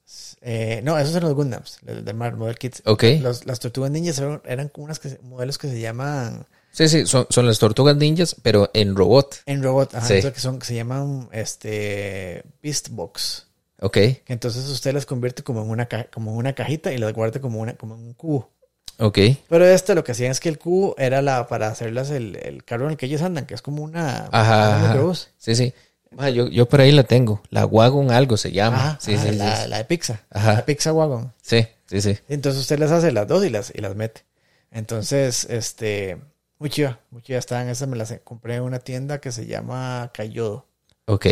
Eh, 0.49 0.81
no, 0.85 0.97
esos 0.97 1.13
eran 1.17 1.29
los 1.29 1.35
Gundams, 1.35 1.79
los 1.83 2.05
de 2.05 2.13
Mar- 2.13 2.37
Model 2.37 2.57
Kits. 2.57 2.81
Ok. 2.85 3.03
Los- 3.21 3.47
las 3.47 3.59
tortugas 3.59 3.91
ninjas 3.91 4.17
eran, 4.19 4.41
eran 4.45 4.69
como 4.69 4.85
unas 4.85 5.01
que 5.01 5.09
se- 5.11 5.19
modelos 5.19 5.59
que 5.59 5.67
se 5.69 5.81
llaman 5.81 6.47
Sí, 6.71 6.89
sí, 6.89 7.05
son, 7.07 7.27
son 7.31 7.47
las 7.47 7.59
tortugas 7.59 7.97
ninjas, 7.97 8.37
pero 8.43 8.71
en 8.75 8.95
robot. 8.95 9.39
en 9.47 9.63
robot, 9.63 9.95
ajá, 9.97 10.07
Sí. 10.07 10.23
que 10.23 10.39
son 10.39 10.59
que 10.61 10.67
se 10.67 10.75
llaman 10.77 11.29
este 11.33 12.45
Beast 12.63 12.91
Box. 12.91 13.47
Ok. 13.81 13.93
Que 13.95 14.23
entonces 14.29 14.69
usted 14.69 14.95
las 14.95 15.05
convierte 15.05 15.43
como 15.43 15.63
en 15.63 15.69
una 15.71 15.87
ca- 15.87 16.07
como 16.13 16.31
en 16.33 16.37
una 16.39 16.53
cajita 16.55 16.93
y 16.93 16.99
las 16.99 17.13
guarda 17.13 17.41
como 17.41 17.61
una 17.61 17.75
como 17.75 17.95
en 17.97 18.03
un 18.03 18.15
cubo. 18.15 18.51
Ok. 18.99 19.19
Pero 19.49 19.67
este 19.67 19.95
lo 19.95 20.05
que 20.05 20.13
hacían 20.13 20.31
es 20.31 20.41
que 20.41 20.49
el 20.49 20.59
cubo 20.59 20.95
era 20.97 21.21
la 21.23 21.47
para 21.49 21.67
hacerlas 21.69 22.11
el, 22.11 22.37
el 22.37 22.65
carro 22.65 22.85
en 22.87 22.93
el 22.93 22.97
que 22.97 23.07
ellos 23.07 23.21
andan, 23.23 23.45
que 23.47 23.55
es 23.55 23.61
como 23.63 23.83
una 23.83 24.29
Ajá. 24.33 24.95
un 25.01 25.01
ajá. 25.11 25.15
Sí, 25.39 25.55
sí. 25.55 25.75
Ah, 26.17 26.31
yo, 26.31 26.49
yo 26.49 26.69
por 26.69 26.81
ahí 26.81 26.93
la 26.93 27.05
tengo. 27.05 27.43
La 27.51 27.67
Wagon 27.67 28.11
algo 28.11 28.37
se 28.37 28.53
llama. 28.53 28.77
Ajá, 28.77 28.99
sí, 29.01 29.15
ajá, 29.15 29.25
sí, 29.25 29.37
la, 29.37 29.57
sí. 29.57 29.69
la 29.69 29.79
de 29.79 29.85
pizza. 29.85 30.21
Ajá. 30.31 30.55
La 30.55 30.65
pizza 30.65 30.93
wagon. 30.93 31.33
Sí, 31.43 31.67
sí, 31.87 32.01
sí. 32.01 32.19
Entonces 32.29 32.63
usted 32.63 32.79
las 32.79 32.91
hace 32.91 33.13
las 33.13 33.27
dos 33.27 33.45
y 33.45 33.51
las, 33.51 33.73
y 33.75 33.81
las 33.81 33.97
mete. 33.97 34.25
Entonces, 34.71 35.47
este, 35.51 36.19
muy 36.59 36.71
chiva, 36.71 37.01
muy 37.11 37.23
chiva 37.23 37.39
estaban. 37.39 37.69
Esas 37.69 37.89
me 37.89 37.97
las 37.97 38.15
compré 38.25 38.57
en 38.57 38.63
una 38.63 38.79
tienda 38.79 39.21
que 39.21 39.33
se 39.33 39.47
llama 39.47 40.11
Cayodo. 40.15 40.67
Ok. 41.07 41.27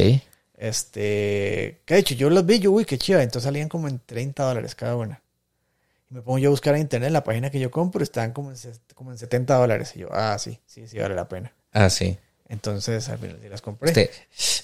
Este, 0.56 1.80
que 1.84 1.94
de 1.94 2.00
hecho 2.00 2.14
yo 2.14 2.30
las 2.30 2.46
vi, 2.46 2.58
yo, 2.58 2.70
uy, 2.72 2.84
qué 2.84 2.98
chiva. 2.98 3.22
Entonces 3.22 3.44
salían 3.44 3.68
como 3.68 3.88
en 3.88 4.00
30 4.04 4.42
dólares 4.42 4.74
cada 4.74 4.96
una. 4.96 5.20
Y 6.10 6.14
me 6.14 6.22
pongo 6.22 6.38
yo 6.38 6.48
a 6.48 6.50
buscar 6.50 6.74
en 6.74 6.82
internet 6.82 7.10
la 7.10 7.24
página 7.24 7.50
que 7.50 7.58
yo 7.60 7.70
compro, 7.70 8.02
estaban 8.02 8.32
como 8.32 8.50
en, 8.50 8.56
como 8.94 9.12
en 9.12 9.18
70 9.18 9.56
dólares. 9.56 9.92
Y 9.96 10.00
yo, 10.00 10.08
ah, 10.12 10.38
sí, 10.38 10.60
sí, 10.66 10.86
sí, 10.86 10.98
vale 10.98 11.14
la 11.14 11.28
pena. 11.28 11.52
Ah, 11.72 11.90
sí. 11.90 12.18
Entonces 12.48 13.08
al 13.08 13.18
final 13.18 13.38
sí 13.42 13.48
las 13.48 13.62
compré. 13.62 13.88
Este 13.90 14.10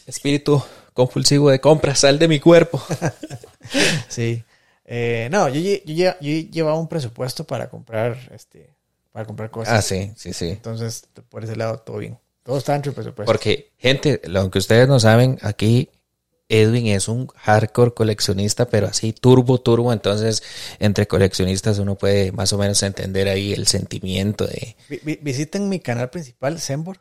espíritu 0.07 0.63
compulsivo 0.93 1.51
de 1.51 1.61
compra, 1.61 1.95
sal 1.95 2.19
de 2.19 2.29
mi 2.29 2.41
cuerpo. 2.41 2.83
Sí. 4.09 4.43
Eh, 4.85 5.29
no, 5.31 5.49
yo, 5.49 5.61
yo, 5.61 6.13
yo 6.21 6.51
llevaba 6.51 6.79
un 6.79 6.89
presupuesto 6.89 7.45
para 7.45 7.69
comprar, 7.71 8.19
este, 8.35 8.71
para 9.13 9.25
comprar 9.25 9.51
cosas. 9.51 9.75
Ah, 9.75 9.83
sí, 9.83 10.13
sí, 10.17 10.33
sí. 10.33 10.49
Entonces, 10.49 11.05
por 11.29 11.45
ese 11.45 11.55
lado, 11.57 11.79
todo 11.79 11.99
bien. 11.99 12.19
Todo 12.43 12.59
está 12.59 12.73
dentro 12.73 12.91
del 12.91 12.97
presupuesto. 12.97 13.31
Porque, 13.33 13.71
gente, 13.79 14.21
lo 14.25 14.51
que 14.51 14.59
ustedes 14.59 14.89
no 14.89 14.99
saben, 14.99 15.39
aquí 15.43 15.91
Edwin 16.49 16.89
es 16.89 17.07
un 17.07 17.29
hardcore 17.29 17.95
coleccionista, 17.95 18.67
pero 18.69 18.89
así 18.89 19.13
turbo, 19.13 19.61
turbo. 19.61 19.93
Entonces, 19.93 20.43
entre 20.81 21.07
coleccionistas 21.07 21.79
uno 21.79 21.97
puede 21.97 22.33
más 22.33 22.53
o 22.53 22.59
menos 22.59 22.83
entender 22.83 23.29
ahí 23.29 23.53
el 23.53 23.69
sentimiento 23.69 24.47
de... 24.47 24.75
Vi- 24.89 25.01
vi- 25.05 25.19
visiten 25.23 25.69
mi 25.69 25.79
canal 25.79 26.11
principal, 26.11 26.59
Zembor, 26.59 26.99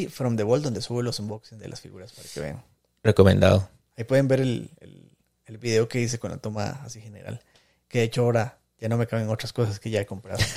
y 0.00 0.06
From 0.08 0.36
the 0.36 0.44
Wall, 0.44 0.62
donde 0.62 0.80
subo 0.80 1.02
los 1.02 1.18
unboxings 1.20 1.60
de 1.60 1.68
las 1.68 1.80
figuras 1.80 2.12
para 2.12 2.28
que 2.28 2.40
vean. 2.40 2.64
Recomendado. 3.02 3.68
Ahí 3.96 4.04
pueden 4.04 4.28
ver 4.28 4.40
el, 4.40 4.70
el, 4.80 5.10
el 5.46 5.58
video 5.58 5.88
que 5.88 6.00
hice 6.00 6.18
con 6.18 6.30
la 6.30 6.38
toma 6.38 6.80
así 6.84 7.00
general. 7.00 7.40
Que 7.88 7.98
de 7.98 8.04
hecho 8.04 8.22
ahora 8.22 8.58
ya 8.78 8.88
no 8.88 8.96
me 8.96 9.06
caben 9.06 9.28
otras 9.28 9.52
cosas 9.52 9.78
que 9.80 9.90
ya 9.90 10.00
he 10.00 10.06
comprado. 10.06 10.38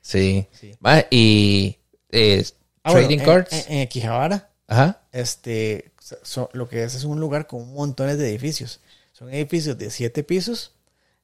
Sí. 0.00 0.46
Sí. 0.52 0.74
Va, 0.84 1.04
y 1.10 1.78
eh, 2.10 2.44
Ah, 2.82 2.92
bueno, 2.92 3.06
trading 3.08 3.18
en- 3.20 3.24
cards. 3.26 3.66
En, 3.68 3.78
en 3.78 3.88
Quijabara, 3.88 4.50
Ajá. 4.66 5.02
este, 5.12 5.92
so- 6.22 6.48
lo 6.54 6.68
que 6.68 6.82
es 6.84 6.94
es 6.94 7.04
un 7.04 7.20
lugar 7.20 7.46
con 7.46 7.72
montones 7.74 8.16
de 8.16 8.28
edificios. 8.30 8.80
Son 9.12 9.28
edificios 9.32 9.76
de 9.76 9.90
siete 9.90 10.22
pisos, 10.24 10.72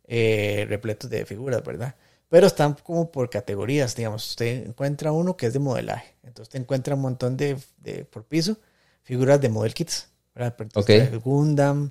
eh, 0.06 0.66
repletos 0.68 1.08
de 1.08 1.24
figuras, 1.24 1.64
¿verdad? 1.64 1.94
Pero 2.34 2.48
están 2.48 2.74
como 2.82 3.12
por 3.12 3.30
categorías, 3.30 3.94
digamos. 3.94 4.28
Usted 4.30 4.66
encuentra 4.66 5.12
uno 5.12 5.36
que 5.36 5.46
es 5.46 5.52
de 5.52 5.60
modelaje. 5.60 6.16
Entonces 6.24 6.50
te 6.50 6.58
encuentra 6.58 6.96
un 6.96 7.00
montón 7.02 7.36
de, 7.36 7.56
de- 7.78 8.04
por 8.06 8.24
piso, 8.24 8.56
figuras 9.04 9.40
de 9.40 9.48
model 9.48 9.72
kits, 9.72 10.08
¿verdad? 10.34 10.56
Entonces 10.58 10.82
Ok. 10.96 11.02
está 11.04 11.14
el 11.14 11.20
Gundam. 11.20 11.90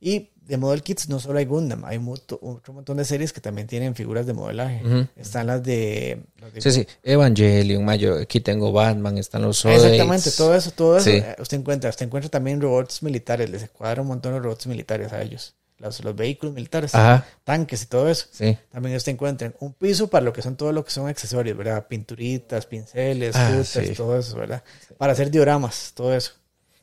Y 0.00 0.30
de 0.34 0.56
model 0.56 0.82
kits 0.82 1.08
no 1.08 1.20
solo 1.20 1.38
hay 1.38 1.44
Gundam, 1.44 1.84
hay 1.84 2.00
muto- 2.00 2.40
otro 2.42 2.72
montón 2.72 2.96
de 2.96 3.04
series 3.04 3.32
que 3.32 3.40
también 3.40 3.68
tienen 3.68 3.94
figuras 3.94 4.26
de 4.26 4.32
modelaje. 4.32 4.82
Están 5.14 5.46
las 5.46 5.62
de... 5.62 6.24
de 6.52 6.60
Sí, 6.60 6.72
sí. 6.72 6.86
Evangelion, 7.04 7.84
Mayo. 7.84 8.18
Aquí 8.18 8.40
tengo 8.40 8.72
Batman, 8.72 9.16
están 9.16 9.42
los 9.42 9.64
Exactamente, 9.64 10.32
todo 10.32 10.56
eso, 10.56 10.72
todo 10.72 10.96
eso 10.98 11.08
Sí. 11.08 11.18
eh, 11.18 11.36
usted 11.38 11.58
encuentra. 11.58 11.88
Usted 11.90 12.06
encuentra 12.06 12.28
también 12.30 12.60
robots 12.60 13.00
militares, 13.04 13.48
les 13.48 13.70
cuadra 13.70 14.02
un 14.02 14.08
montón 14.08 14.32
de 14.32 14.40
robots 14.40 14.66
militares 14.66 15.12
a 15.12 15.22
ellos. 15.22 15.54
Los, 15.78 16.02
los 16.04 16.14
vehículos 16.14 16.54
militares, 16.54 16.94
Ajá. 16.94 17.26
tanques 17.42 17.82
y 17.82 17.86
todo 17.86 18.08
eso. 18.08 18.26
Sí. 18.30 18.56
También 18.70 18.96
usted 18.96 19.12
encuentra 19.12 19.52
un 19.58 19.72
piso 19.74 20.08
para 20.08 20.24
lo 20.24 20.32
que 20.32 20.40
son 20.40 20.56
todo 20.56 20.72
lo 20.72 20.84
que 20.84 20.90
son 20.92 21.08
accesorios, 21.08 21.56
¿verdad? 21.56 21.86
Pinturitas, 21.88 22.64
pinceles, 22.66 23.34
Ah, 23.36 23.62
sí. 23.64 23.92
todo 23.94 24.16
eso, 24.18 24.36
¿verdad? 24.36 24.62
Para 24.98 25.12
hacer 25.12 25.30
dioramas, 25.30 25.92
todo 25.94 26.14
eso. 26.14 26.32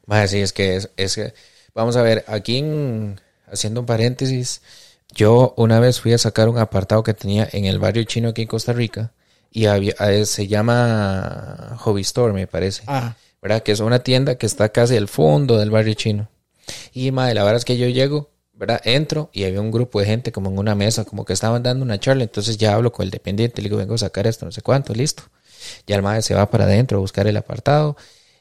Más 0.05 0.29
sí, 0.31 0.41
es 0.41 0.51
que 0.51 0.75
es, 0.75 0.89
es 0.97 1.15
que, 1.15 1.33
vamos 1.73 1.95
a 1.95 2.01
ver, 2.01 2.25
aquí 2.27 2.57
en- 2.57 3.19
haciendo 3.47 3.79
un 3.79 3.85
paréntesis, 3.85 4.61
yo 5.13 5.53
una 5.57 5.79
vez 5.79 6.01
fui 6.01 6.11
a 6.13 6.17
sacar 6.17 6.49
un 6.49 6.57
apartado 6.57 7.01
que 7.03 7.13
tenía 7.13 7.47
en 7.53 7.65
el 7.65 7.79
barrio 7.79 8.03
chino 8.03 8.29
aquí 8.29 8.41
en 8.43 8.47
Costa 8.49 8.73
Rica 8.73 9.13
y 9.51 9.65
había, 9.67 9.93
se 10.25 10.47
llama 10.47 11.77
Hobby 11.79 12.01
Store, 12.01 12.33
me 12.33 12.47
parece, 12.47 12.83
Ajá. 12.87 13.15
¿verdad? 13.41 13.63
Que 13.63 13.71
es 13.71 13.79
una 13.79 13.99
tienda 13.99 14.35
que 14.35 14.45
está 14.45 14.69
casi 14.69 14.97
al 14.97 15.07
fondo 15.07 15.57
del 15.57 15.71
barrio 15.71 15.93
chino. 15.93 16.29
Y 16.93 17.11
madre, 17.11 17.35
la 17.35 17.43
verdad 17.43 17.57
es 17.57 17.65
que 17.65 17.77
yo 17.77 17.87
llego, 17.87 18.30
¿verdad? 18.61 18.79
Entro 18.83 19.31
y 19.33 19.45
había 19.45 19.59
un 19.59 19.71
grupo 19.71 19.99
de 19.99 20.05
gente 20.05 20.31
como 20.31 20.51
en 20.51 20.59
una 20.59 20.75
mesa, 20.75 21.03
como 21.03 21.25
que 21.25 21.33
estaban 21.33 21.63
dando 21.63 21.83
una 21.83 21.99
charla, 21.99 22.21
entonces 22.21 22.59
ya 22.59 22.75
hablo 22.75 22.91
con 22.91 23.03
el 23.03 23.09
dependiente, 23.09 23.59
le 23.59 23.69
digo, 23.69 23.77
vengo 23.77 23.95
a 23.95 23.97
sacar 23.97 24.27
esto, 24.27 24.45
no 24.45 24.51
sé 24.51 24.61
cuánto, 24.61 24.93
listo. 24.93 25.23
Ya 25.87 25.95
el 25.95 26.03
madre 26.03 26.21
se 26.21 26.35
va 26.35 26.47
para 26.51 26.65
adentro 26.65 26.99
a 26.99 27.01
buscar 27.01 27.25
el 27.25 27.37
apartado 27.37 27.97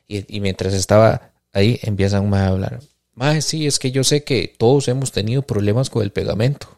y, 0.06 0.36
y 0.36 0.40
mientras 0.40 0.74
estaba 0.74 1.32
ahí 1.54 1.80
empiezan 1.82 2.28
más 2.28 2.42
a 2.42 2.48
hablar. 2.48 2.80
Madre, 3.14 3.40
sí, 3.40 3.66
es 3.66 3.78
que 3.78 3.92
yo 3.92 4.04
sé 4.04 4.22
que 4.22 4.54
todos 4.58 4.88
hemos 4.88 5.10
tenido 5.10 5.40
problemas 5.40 5.88
con 5.88 6.02
el 6.02 6.10
pegamento. 6.10 6.68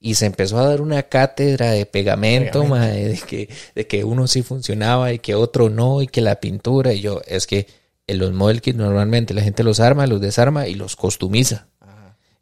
Y 0.00 0.14
se 0.14 0.24
empezó 0.24 0.58
a 0.58 0.66
dar 0.66 0.80
una 0.80 1.02
cátedra 1.02 1.72
de 1.72 1.84
pegamento, 1.84 2.62
Pegamento. 2.62 2.74
mae, 2.74 3.08
de 3.08 3.18
que, 3.18 3.48
de 3.74 3.86
que 3.86 4.02
uno 4.02 4.26
sí 4.26 4.42
funcionaba 4.42 5.12
y 5.12 5.18
que 5.18 5.34
otro 5.34 5.68
no, 5.68 6.00
y 6.00 6.06
que 6.06 6.22
la 6.22 6.40
pintura. 6.40 6.94
Y 6.94 7.02
yo, 7.02 7.20
es 7.26 7.46
que 7.46 7.66
en 8.06 8.18
los 8.18 8.32
model 8.32 8.62
kits 8.62 8.78
normalmente 8.78 9.34
la 9.34 9.42
gente 9.42 9.62
los 9.62 9.78
arma, 9.78 10.06
los 10.06 10.22
desarma 10.22 10.66
y 10.68 10.74
los 10.74 10.96
costumiza. 10.96 11.68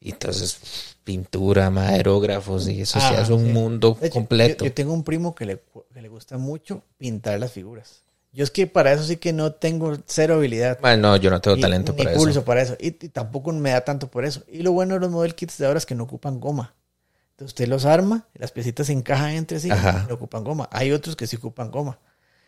Y 0.00 0.12
entonces, 0.12 0.96
pintura, 1.04 1.66
aerógrafos, 1.66 2.66
y 2.68 2.80
eso 2.80 2.98
Ah, 3.02 3.08
sí 3.16 3.22
es 3.22 3.28
un 3.28 3.46
sí. 3.46 3.52
mundo 3.52 3.98
hecho, 4.00 4.12
completo. 4.14 4.64
Yo, 4.64 4.70
yo 4.70 4.74
tengo 4.74 4.94
un 4.94 5.04
primo 5.04 5.34
que 5.34 5.44
le, 5.44 5.62
que 5.92 6.00
le 6.00 6.08
gusta 6.08 6.38
mucho 6.38 6.82
pintar 6.96 7.38
las 7.38 7.52
figuras. 7.52 8.02
Yo 8.32 8.44
es 8.44 8.50
que 8.50 8.66
para 8.66 8.92
eso 8.92 9.02
sí 9.04 9.16
que 9.16 9.32
no 9.32 9.52
tengo 9.52 9.98
cero 10.06 10.36
habilidad. 10.36 10.78
Mae, 10.80 10.96
no, 10.96 11.16
yo 11.16 11.30
no 11.30 11.40
tengo 11.40 11.56
Ni- 11.56 11.62
talento 11.62 11.94
para 11.96 12.12
pulso 12.12 12.30
eso. 12.30 12.44
para 12.44 12.62
eso. 12.62 12.76
Y, 12.80 12.86
y 12.88 13.08
tampoco 13.08 13.52
me 13.52 13.70
da 13.72 13.82
tanto 13.82 14.08
por 14.10 14.24
eso. 14.24 14.42
Y 14.48 14.62
lo 14.62 14.72
bueno 14.72 14.94
de 14.94 15.00
los 15.00 15.10
model 15.10 15.34
kits 15.34 15.58
de 15.58 15.66
ahora 15.66 15.78
es 15.78 15.84
que 15.86 15.94
no 15.96 16.04
ocupan 16.04 16.40
goma. 16.40 16.74
Entonces 17.32 17.48
usted 17.52 17.68
los 17.68 17.84
arma, 17.86 18.26
las 18.34 18.52
piecitas 18.52 18.86
se 18.86 18.92
encajan 18.92 19.30
entre 19.32 19.58
sí 19.60 19.70
Ajá. 19.70 20.02
y 20.04 20.08
no 20.08 20.14
ocupan 20.14 20.44
goma. 20.44 20.68
Hay 20.72 20.92
otros 20.92 21.16
que 21.16 21.26
sí 21.26 21.36
ocupan 21.36 21.70
goma. 21.70 21.98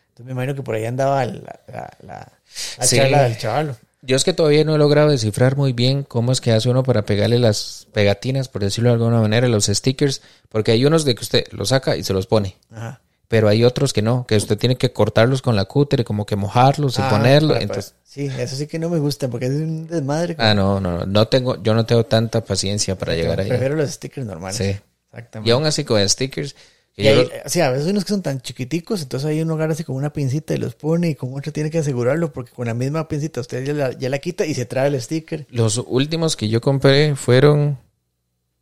Entonces 0.09 0.25
me 0.25 0.31
imagino 0.31 0.55
que 0.55 0.61
por 0.63 0.73
ahí 0.75 0.85
andaba 0.85 1.23
la, 1.25 1.33
la, 1.67 1.97
la, 2.01 2.31
la 2.77 2.85
Sí. 2.87 2.95
charla 2.95 3.23
del 3.23 3.37
chaval. 3.37 3.77
Yo 4.05 4.17
es 4.17 4.25
que 4.25 4.33
todavía 4.33 4.65
no 4.65 4.75
he 4.75 4.77
logrado 4.77 5.09
descifrar 5.09 5.55
muy 5.55 5.71
bien 5.71 6.03
cómo 6.03 6.31
es 6.33 6.41
que 6.41 6.51
hace 6.51 6.69
uno 6.69 6.83
para 6.83 7.05
pegarle 7.05 7.39
las 7.39 7.87
pegatinas, 7.93 8.49
por 8.49 8.61
decirlo 8.61 8.89
de 8.89 8.95
alguna 8.95 9.21
manera, 9.21 9.47
los 9.47 9.65
stickers, 9.67 10.21
porque 10.49 10.71
hay 10.71 10.85
unos 10.85 11.05
de 11.05 11.15
que 11.15 11.21
usted 11.21 11.45
los 11.51 11.69
saca 11.69 11.95
y 11.95 12.03
se 12.03 12.11
los 12.11 12.27
pone, 12.27 12.57
Ajá. 12.69 12.99
pero 13.29 13.47
hay 13.47 13.63
otros 13.63 13.93
que 13.93 14.01
no, 14.01 14.25
que 14.27 14.35
usted 14.35 14.57
tiene 14.57 14.75
que 14.75 14.91
cortarlos 14.91 15.41
con 15.41 15.55
la 15.55 15.63
cúter 15.65 16.01
y 16.01 16.03
como 16.03 16.25
que 16.25 16.35
mojarlos 16.35 16.99
y 16.99 17.01
Ah, 17.01 17.09
ponerlos. 17.09 17.61
Entonces, 17.61 17.95
sí, 18.03 18.25
eso 18.37 18.57
sí 18.57 18.67
que 18.67 18.77
no 18.77 18.89
me 18.89 18.99
gusta 18.99 19.29
porque 19.29 19.45
es 19.45 19.53
un 19.53 19.87
desmadre. 19.87 20.35
ah, 20.37 20.53
no, 20.53 20.81
no, 20.81 20.97
no, 20.99 21.05
no 21.05 21.27
tengo, 21.29 21.63
yo 21.63 21.73
no 21.73 21.85
tengo 21.85 22.05
tanta 22.05 22.43
paciencia 22.43 22.97
para 22.97 23.15
llegar 23.15 23.39
ahí. 23.39 23.47
Prefiero 23.47 23.75
los 23.77 23.89
stickers 23.89 24.27
normales. 24.27 24.57
Sí. 24.57 24.75
Exactamente. 25.11 25.47
Y 25.47 25.51
aún 25.53 25.65
así 25.65 25.83
con 25.85 26.09
stickers, 26.09 26.55
Y 26.95 27.03
yo 27.05 27.09
ahí, 27.09 27.15
lo- 27.15 27.21
eh, 27.23 27.41
sí, 27.47 27.59
a 27.61 27.69
veces 27.71 27.85
hay 27.85 27.91
unos 27.91 28.03
que 28.05 28.09
son 28.09 28.21
tan 28.21 28.39
chiquiticos, 28.41 29.01
entonces 29.01 29.27
ahí 29.27 29.41
uno 29.41 29.55
agarra 29.55 29.73
así 29.73 29.83
con 29.83 29.95
una 29.95 30.13
pincita 30.13 30.53
y 30.53 30.57
los 30.57 30.75
pone 30.75 31.09
y 31.09 31.15
con 31.15 31.33
otra 31.33 31.51
tiene 31.51 31.71
que 31.71 31.79
asegurarlo 31.79 32.31
porque 32.33 32.51
con 32.51 32.67
la 32.67 32.73
misma 32.75 33.07
pincita 33.07 33.41
usted 33.41 33.65
ya 33.65 33.73
la, 33.73 33.91
ya 33.93 34.09
la 34.09 34.19
quita 34.19 34.45
y 34.45 34.53
se 34.53 34.65
trae 34.65 34.87
el 34.89 35.01
sticker. 35.01 35.47
los 35.49 35.77
últimos 35.87 36.35
que 36.35 36.49
yo 36.49 36.61
compré 36.61 37.15
fueron 37.15 37.79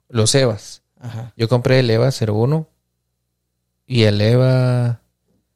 los 0.07 0.33
EVAs. 0.35 0.81
Ajá. 0.99 1.33
Yo 1.35 1.49
compré 1.49 1.79
el 1.79 1.89
EVA 1.89 2.09
01 2.11 2.67
y 3.87 4.03
el 4.03 4.21
EVA 4.21 5.01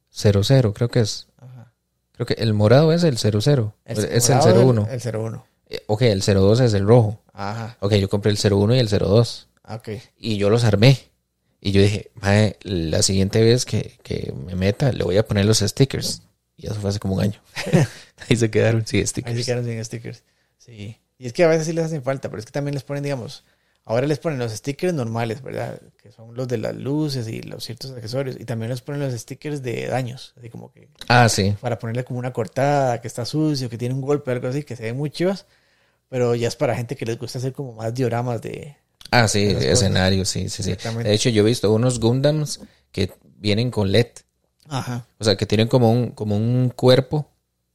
00, 0.10 0.74
creo 0.74 0.90
que 0.90 1.00
es. 1.02 1.28
Ajá. 1.38 1.72
Creo 2.14 2.26
que 2.26 2.34
el 2.36 2.54
morado 2.54 2.92
es 2.94 3.04
el 3.04 3.18
00. 3.18 3.74
El 3.86 3.98
es 4.06 4.30
el 4.30 4.36
morado, 4.36 4.62
01. 4.66 4.88
El, 4.90 5.02
el 5.02 5.16
01. 5.16 5.46
Eh, 5.70 5.84
Ok, 5.88 6.02
el 6.04 6.22
02 6.22 6.60
es 6.62 6.74
el 6.74 6.86
rojo. 6.88 7.22
Ajá. 7.34 7.78
Ok, 7.80 7.94
yo 7.96 8.10
compré 8.10 8.32
el 8.32 8.38
01 8.38 8.76
y 8.76 8.80
el 8.80 8.88
02. 8.90 9.48
Ah, 9.64 9.76
Ok. 9.76 9.90
Y 10.18 10.38
yo 10.38 10.50
los 10.50 10.64
armé. 10.64 10.98
Y 11.62 11.72
yo 11.72 11.82
dije, 11.82 12.12
"Mae, 12.16 12.58
la 12.62 13.02
siguiente 13.02 13.42
vez 13.44 13.66
que, 13.66 13.98
que 14.04 14.34
me 14.46 14.56
meta, 14.56 14.92
le 14.92 15.04
voy 15.04 15.18
a 15.18 15.26
poner 15.26 15.46
los 15.46 15.60
stickers. 15.60 16.22
Y 16.58 16.68
eso 16.68 16.76
fue 16.76 16.90
hace 16.90 17.00
como 17.00 17.16
un 17.16 17.22
año. 17.22 17.42
Ahí 18.30 18.36
se 18.38 18.50
quedaron 18.52 18.86
sin 18.86 19.00
Ahí 19.00 19.08
stickers. 19.08 19.38
se 19.38 19.44
quedaron 19.46 19.66
sin 19.66 19.84
stickers. 19.84 20.24
Sí. 20.58 20.98
Y 21.18 21.28
es 21.28 21.34
que 21.34 21.44
a 21.44 21.48
veces 21.48 21.66
sí 21.68 21.74
les 21.74 21.86
hacen 21.86 22.04
falta, 22.04 22.30
pero 22.30 22.40
es 22.40 22.46
que 22.46 22.52
también 22.52 22.74
les 22.76 22.84
ponen, 22.84 23.04
digamos, 23.04 23.44
ahora 23.86 24.06
les 24.08 24.20
ponen 24.20 24.38
los 24.40 24.52
stickers 24.52 24.94
normales, 24.94 25.42
¿verdad? 25.42 25.82
Que 26.02 26.12
son 26.12 26.36
los 26.36 26.48
de 26.48 26.58
las 26.58 26.76
luces 26.76 27.28
y 27.28 27.42
los 27.42 27.64
ciertos 27.64 27.92
accesorios. 27.92 28.36
Y 28.40 28.46
también 28.46 28.70
les 28.70 28.82
ponen 28.82 29.02
los 29.02 29.14
stickers 29.20 29.62
de 29.64 29.88
daños. 29.88 30.34
Así 30.38 30.50
como 30.50 30.72
que 30.72 30.90
Ah, 31.08 31.30
sí. 31.30 31.56
para 31.62 31.80
ponerle 31.80 32.04
como 32.04 32.20
una 32.20 32.34
cortada, 32.34 33.00
que 33.02 33.08
está 33.08 33.26
sucio, 33.26 33.70
que 33.70 33.78
tiene 33.78 33.96
un 33.96 34.02
golpe, 34.02 34.32
algo 34.32 34.48
así, 34.48 34.64
que 34.64 34.76
se 34.76 34.84
ven 34.84 34.98
muy 34.98 35.10
chivas. 35.10 35.46
Pero 36.10 36.36
ya 36.36 36.48
es 36.48 36.56
para 36.56 36.76
gente 36.76 36.96
que 36.96 37.06
les 37.06 37.18
gusta 37.18 37.40
hacer 37.40 37.54
como 37.54 37.74
más 37.74 37.94
dioramas 37.94 38.42
de, 38.42 38.76
Ah, 39.12 39.28
sí, 39.28 39.44
escenario, 39.44 40.26
sí, 40.26 40.50
sí, 40.50 40.64
sí. 40.64 40.76
De 41.04 41.14
hecho, 41.14 41.30
yo 41.30 41.42
he 41.44 41.46
visto 41.46 41.72
unos 41.72 42.00
Gundams 42.00 42.60
que 42.92 43.12
vienen 43.38 43.72
con 43.72 43.92
LED. 43.92 44.08
Ajá. 44.68 45.06
O 45.20 45.24
sea, 45.24 45.36
que 45.36 45.46
tienen 45.46 45.68
como 45.68 45.92
un, 45.92 46.10
como 46.12 46.36
un 46.36 46.70
cuerpo 46.76 47.30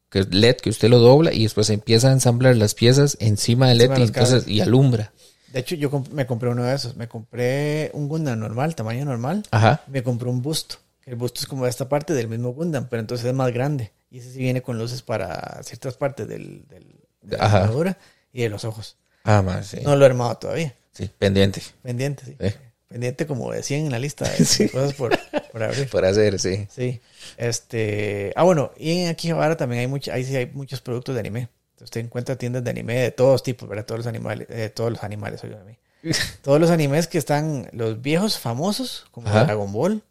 que 0.08 0.20
es 0.20 0.34
LED 0.34 0.56
que 0.56 0.70
usted 0.70 0.88
lo 0.88 0.98
dobla 0.98 1.32
y 1.32 1.44
después 1.44 1.70
empieza 1.70 2.08
a 2.08 2.12
ensamblar 2.12 2.56
las 2.56 2.74
piezas 2.74 3.16
encima 3.20 3.68
del 3.68 3.78
LED 3.78 3.84
Encima 3.90 4.04
y, 4.04 4.08
entonces, 4.08 4.48
y 4.48 4.60
alumbra. 4.60 5.12
De 5.52 5.60
hecho, 5.60 5.76
yo 5.76 5.90
comp- 5.90 6.10
me 6.10 6.26
compré 6.26 6.48
uno 6.48 6.64
de 6.64 6.74
esos. 6.74 6.96
Me 6.96 7.08
compré 7.08 7.90
un 7.94 8.08
Gundam 8.08 8.38
normal, 8.38 8.74
tamaño 8.74 9.04
normal. 9.04 9.44
Ajá. 9.52 9.82
Me 9.86 10.02
compré 10.02 10.28
un 10.28 10.42
busto. 10.42 10.76
El 11.06 11.14
busto 11.16 11.40
es 11.40 11.46
como 11.46 11.66
esta 11.66 11.88
parte 11.88 12.12
del 12.12 12.28
mismo 12.28 12.52
Gundam, 12.52 12.88
pero 12.90 13.00
entonces 13.00 13.26
es 13.26 13.34
más 13.34 13.52
grande. 13.52 13.92
Y 14.10 14.18
ese 14.18 14.32
sí 14.32 14.38
viene 14.38 14.62
con 14.62 14.78
luces 14.78 15.02
para 15.02 15.60
ciertas 15.62 15.94
partes 15.94 16.26
del, 16.28 16.66
del, 16.68 16.86
de 17.22 17.36
la 17.36 17.44
armadura 17.44 17.98
y 18.32 18.42
de 18.42 18.48
los 18.48 18.64
ojos. 18.64 18.96
Ah, 19.24 19.42
más, 19.42 19.68
sí. 19.68 19.78
No 19.84 19.94
lo 19.96 20.04
he 20.04 20.08
armado 20.08 20.36
todavía. 20.36 20.74
Sí, 21.00 21.10
pendiente. 21.18 21.62
Pendiente, 21.82 22.24
sí. 22.26 22.36
Sí. 22.40 22.54
Pendiente 22.88 23.26
como 23.26 23.50
de 23.52 23.62
100 23.62 23.86
en 23.86 23.92
la 23.92 23.98
lista 23.98 24.28
de 24.38 24.44
Sí. 24.44 24.68
cosas 24.68 24.94
por, 24.94 25.18
por 25.52 25.62
abrir. 25.62 25.88
Por 25.88 26.04
hacer, 26.04 26.38
sí. 26.38 26.66
Sí. 26.70 27.00
Este. 27.36 28.32
Ah, 28.36 28.42
bueno, 28.42 28.72
y 28.76 29.00
en 29.00 29.08
Akihabara 29.08 29.56
también 29.56 29.80
hay 29.80 29.86
mucha, 29.86 30.12
ahí 30.14 30.24
sí 30.24 30.36
hay 30.36 30.46
muchos 30.46 30.80
productos 30.80 31.14
de 31.14 31.20
anime. 31.20 31.40
Entonces, 31.72 31.84
Usted 31.84 32.00
encuentra 32.02 32.36
tiendas 32.36 32.62
de 32.62 32.70
anime 32.70 32.94
de 33.00 33.10
todos 33.10 33.42
tipos, 33.42 33.68
¿verdad? 33.68 33.86
Todos 33.86 34.00
los 34.00 34.06
animales, 34.06 34.46
eh, 34.50 34.68
todos 34.68 34.90
los 34.90 35.02
animales, 35.02 35.40
mí. 35.64 35.78
Todos 36.42 36.58
los 36.60 36.70
animes 36.70 37.06
que 37.08 37.18
están, 37.18 37.68
los 37.72 38.00
viejos 38.02 38.38
famosos, 38.38 39.06
como 39.10 39.28
Ajá. 39.28 39.44
Dragon 39.44 39.70
Ball. 39.72 40.02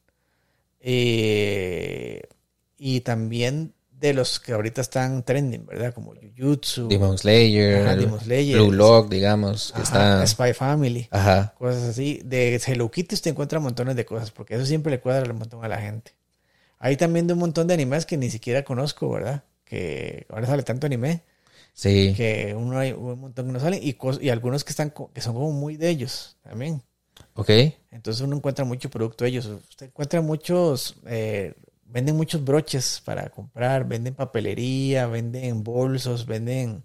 eh, 0.81 2.21
y 2.77 3.01
también 3.01 3.73
de 3.99 4.13
los 4.13 4.39
que 4.39 4.53
ahorita 4.53 4.81
están 4.81 5.23
trending, 5.23 5.65
¿verdad? 5.65 5.93
Como 5.93 6.13
Jujutsu, 6.37 6.87
Demon 6.87 7.17
Slayer, 7.17 7.85
Ajá, 7.85 7.95
Demon 7.95 8.19
Slayer. 8.19 8.57
Blue 8.57 8.71
Lock, 8.71 9.09
digamos, 9.09 9.73
que 9.75 9.81
ajá, 9.81 10.23
está... 10.23 10.27
Spy 10.27 10.53
Family. 10.53 11.07
Ajá. 11.11 11.53
cosas 11.57 11.83
así. 11.83 12.21
De 12.23 12.61
Hello 12.65 12.89
Kitty 12.89 13.15
usted 13.15 13.31
encuentra 13.31 13.59
montones 13.59 13.95
de 13.95 14.05
cosas, 14.05 14.31
porque 14.31 14.55
eso 14.55 14.65
siempre 14.65 14.91
le 14.91 14.99
cuadra 14.99 15.29
un 15.31 15.37
montón 15.39 15.63
a 15.63 15.67
la 15.67 15.79
gente. 15.79 16.13
Hay 16.79 16.95
también 16.95 17.27
de 17.27 17.33
un 17.33 17.39
montón 17.39 17.67
de 17.67 17.73
animes 17.73 18.05
que 18.05 18.15
ni 18.17 18.29
siquiera 18.29 18.63
conozco, 18.63 19.09
¿verdad? 19.09 19.43
Que 19.65 20.25
ahora 20.29 20.47
sale 20.47 20.63
tanto 20.63 20.85
anime 20.87 21.23
Sí. 21.73 22.13
que 22.15 22.55
uno 22.57 22.77
hay 22.79 22.91
un 22.93 23.19
montón 23.19 23.45
que 23.47 23.51
no 23.53 23.59
salen 23.59 23.79
y, 23.83 23.95
y 24.21 24.29
algunos 24.29 24.63
que 24.63 24.71
están 24.71 24.91
que 25.13 25.21
son 25.21 25.33
como 25.33 25.51
muy 25.51 25.77
de 25.77 25.89
ellos 25.89 26.37
también. 26.41 26.81
Ok. 27.35 27.49
Entonces 27.91 28.21
uno 28.21 28.35
encuentra 28.35 28.65
mucho 28.65 28.89
producto 28.89 29.23
de 29.23 29.29
ellos. 29.29 29.45
Usted 29.45 29.87
encuentra 29.87 30.21
muchos, 30.21 30.95
eh, 31.05 31.53
venden 31.89 32.15
muchos 32.15 32.43
broches 32.43 33.01
para 33.03 33.29
comprar, 33.29 33.85
venden 33.87 34.13
papelería, 34.13 35.07
venden 35.07 35.63
bolsos, 35.63 36.25
venden 36.25 36.83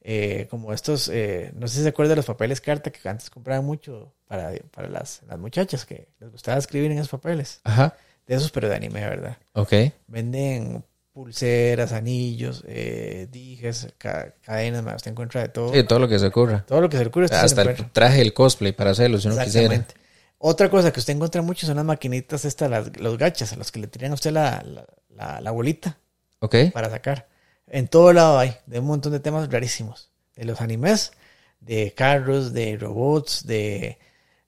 eh, 0.00 0.46
como 0.50 0.72
estos, 0.72 1.08
eh, 1.08 1.52
no 1.56 1.66
sé 1.68 1.78
si 1.78 1.82
se 1.82 1.88
acuerda 1.88 2.10
de 2.10 2.16
los 2.16 2.26
papeles 2.26 2.60
carta 2.60 2.90
que 2.90 3.08
antes 3.08 3.28
compraban 3.28 3.64
mucho 3.64 4.14
para, 4.28 4.52
para 4.70 4.88
las, 4.88 5.22
las 5.28 5.38
muchachas 5.38 5.84
que 5.84 6.08
les 6.20 6.30
gustaba 6.30 6.58
escribir 6.58 6.90
en 6.92 6.98
esos 6.98 7.08
papeles. 7.08 7.60
Ajá. 7.64 7.96
De 8.26 8.34
esos, 8.34 8.50
pero 8.50 8.68
de 8.68 8.76
anime, 8.76 9.00
¿verdad? 9.00 9.36
Ok. 9.52 9.72
Venden 10.06 10.84
pulseras, 11.12 11.92
anillos, 11.92 12.62
eh, 12.68 13.26
dijes, 13.30 13.88
ca- 13.98 14.34
cadenas, 14.42 14.82
ma, 14.82 14.94
usted 14.94 15.12
encuentra 15.12 15.40
de 15.42 15.48
todo. 15.48 15.72
Sí, 15.72 15.82
todo 15.84 15.98
lo 15.98 16.08
que 16.08 16.18
se 16.18 16.26
ocurra. 16.26 16.64
Todo 16.66 16.80
lo 16.82 16.88
que 16.88 16.98
se 16.98 17.04
lo 17.04 17.24
Hasta 17.24 17.62
el 17.62 17.90
traje 17.90 18.18
del 18.18 18.34
cosplay 18.34 18.72
para 18.72 18.90
hacerlo, 18.90 19.18
si 19.18 19.28
uno 19.28 19.42
quisiera. 19.42 19.74
Exactamente. 19.74 20.05
Otra 20.48 20.70
cosa 20.70 20.92
que 20.92 21.00
usted 21.00 21.14
encuentra 21.14 21.42
mucho 21.42 21.66
son 21.66 21.74
las 21.76 21.84
maquinitas 21.84 22.44
estas, 22.44 22.70
las- 22.70 22.96
los 23.00 23.18
gachas, 23.18 23.52
a 23.52 23.56
los 23.56 23.72
que 23.72 23.80
le 23.80 23.88
tiran 23.88 24.12
a 24.12 24.14
usted 24.14 24.30
la, 24.30 24.62
la, 24.64 24.86
la- 25.08 25.40
la 25.40 25.50
bolita 25.50 25.98
Ok. 26.38 26.54
para 26.72 26.88
sacar. 26.88 27.26
En 27.66 27.88
todo 27.88 28.12
lado 28.12 28.38
hay, 28.38 28.54
de 28.66 28.78
un 28.78 28.86
montón 28.86 29.10
de 29.10 29.18
temas 29.18 29.50
rarísimos. 29.50 30.10
De 30.36 30.44
los 30.44 30.60
animes, 30.60 31.12
de 31.60 31.92
carros, 31.94 32.52
de 32.52 32.76
robots, 32.76 33.44
de, 33.46 33.98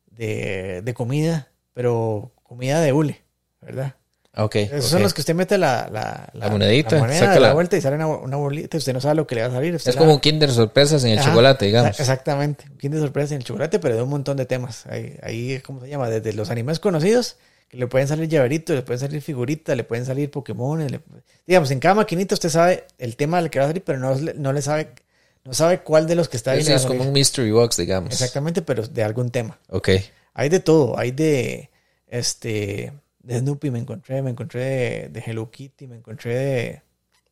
de, 0.07 0.83
de 0.83 0.95
comida, 0.95 1.49
pero 1.75 2.31
comida 2.45 2.81
de 2.81 2.93
hule, 2.93 3.25
¿verdad? 3.61 3.97
Ok. 4.39 4.55
Esos 4.57 4.85
ok. 4.87 4.91
son 4.91 5.03
los 5.03 5.15
que 5.15 5.21
usted 5.23 5.35
mete 5.35 5.59
la, 5.59 5.89
la, 5.93 6.29
La 6.33 6.49
monedita, 6.49 6.95
la 6.97 7.01
moneda, 7.03 7.19
saca 7.19 7.41
la 7.41 7.53
vuelta 7.53 7.77
y 7.77 7.81
sale 7.81 7.97
una, 7.97 8.07
una 8.07 8.37
bolita 8.37 8.77
y 8.77 8.79
usted 8.79 8.93
no 8.93 9.01
sabe 9.01 9.17
lo 9.17 9.27
que 9.27 9.35
le 9.35 9.41
va 9.43 9.49
a 9.49 9.51
salir. 9.51 9.75
usted 9.75 9.91
Es 9.91 9.97
como 9.97 10.15
un 10.15 10.21
Kinder 10.21 10.51
sorpresas 10.51 11.03
en 11.05 11.11
el 11.11 11.19
Ajá, 11.19 11.31
chocolate, 11.31 11.65
digamos. 11.67 11.91
exa- 11.91 12.01
Exactamente. 12.01 12.65
Un 12.71 12.79
Kinder 12.79 13.01
sorpresa 13.01 13.35
en 13.35 13.41
el 13.41 13.45
chocolate, 13.45 13.79
pero 13.79 13.97
de 13.97 14.03
un 14.03 14.09
montón 14.11 14.37
de 14.37 14.47
temas. 14.47 14.87
Ahí, 14.87 15.17
ahí, 15.23 15.61
¿cómo 15.65 15.81
se 15.81 15.89
llama? 15.89 16.09
Desde 16.09 16.33
los 16.35 16.51
animes 16.51 16.79
conocidos, 16.81 17.37
que 17.69 17.77
le 17.77 17.87
pueden 17.89 18.07
salir 18.09 18.29
llaveritos, 18.29 18.77
le 18.77 18.83
pueden 18.83 19.01
salir 19.01 19.21
figuritas, 19.23 19.77
le 19.77 19.85
pueden 19.85 20.07
salir 20.07 20.31
Pokémon. 20.31 20.87
le- 20.87 21.01
digamos, 21.47 21.71
en 21.71 21.81
cada 21.81 21.97
maquinita 21.97 22.35
usted 22.35 22.49
sabe 22.49 22.85
el 22.99 23.17
tema 23.17 23.39
al 23.39 23.51
que 23.51 23.59
va 23.59 23.65
a 23.65 23.69
salir, 23.69 23.83
pero 23.85 23.99
no, 23.99 24.15
le- 24.15 24.35
no 24.35 24.53
le 24.53 24.63
sabe, 24.63 24.91
no 25.45 25.53
sabe 25.53 25.81
cuál 25.81 26.07
de 26.07 26.15
los 26.15 26.29
que 26.29 26.37
está 26.37 26.53
ahí. 26.53 26.61
Es 26.61 26.87
como 26.87 27.03
un 27.03 27.13
mystery 27.13 27.51
box, 27.51 27.77
digamos. 27.77 28.13
Exactamente, 28.13 28.63
pero 28.63 28.87
de 28.87 29.03
algún 29.03 29.31
tema. 29.31 29.59
Ok. 29.69 29.89
Hay 30.35 30.49
de 30.49 30.61
todo. 30.61 30.97
Hay 30.97 31.11
de, 31.11 31.71
este, 32.07 32.93
de 33.35 33.39
Snoopy 33.41 33.71
me 33.71 33.79
encontré, 33.79 34.23
me 34.23 34.31
encontré 34.31 34.61
de, 34.65 35.09
de 35.11 35.23
Hello 35.27 35.51
Kitty, 35.51 35.87
me 35.87 35.97
encontré 35.97 36.35
de, 36.35 36.83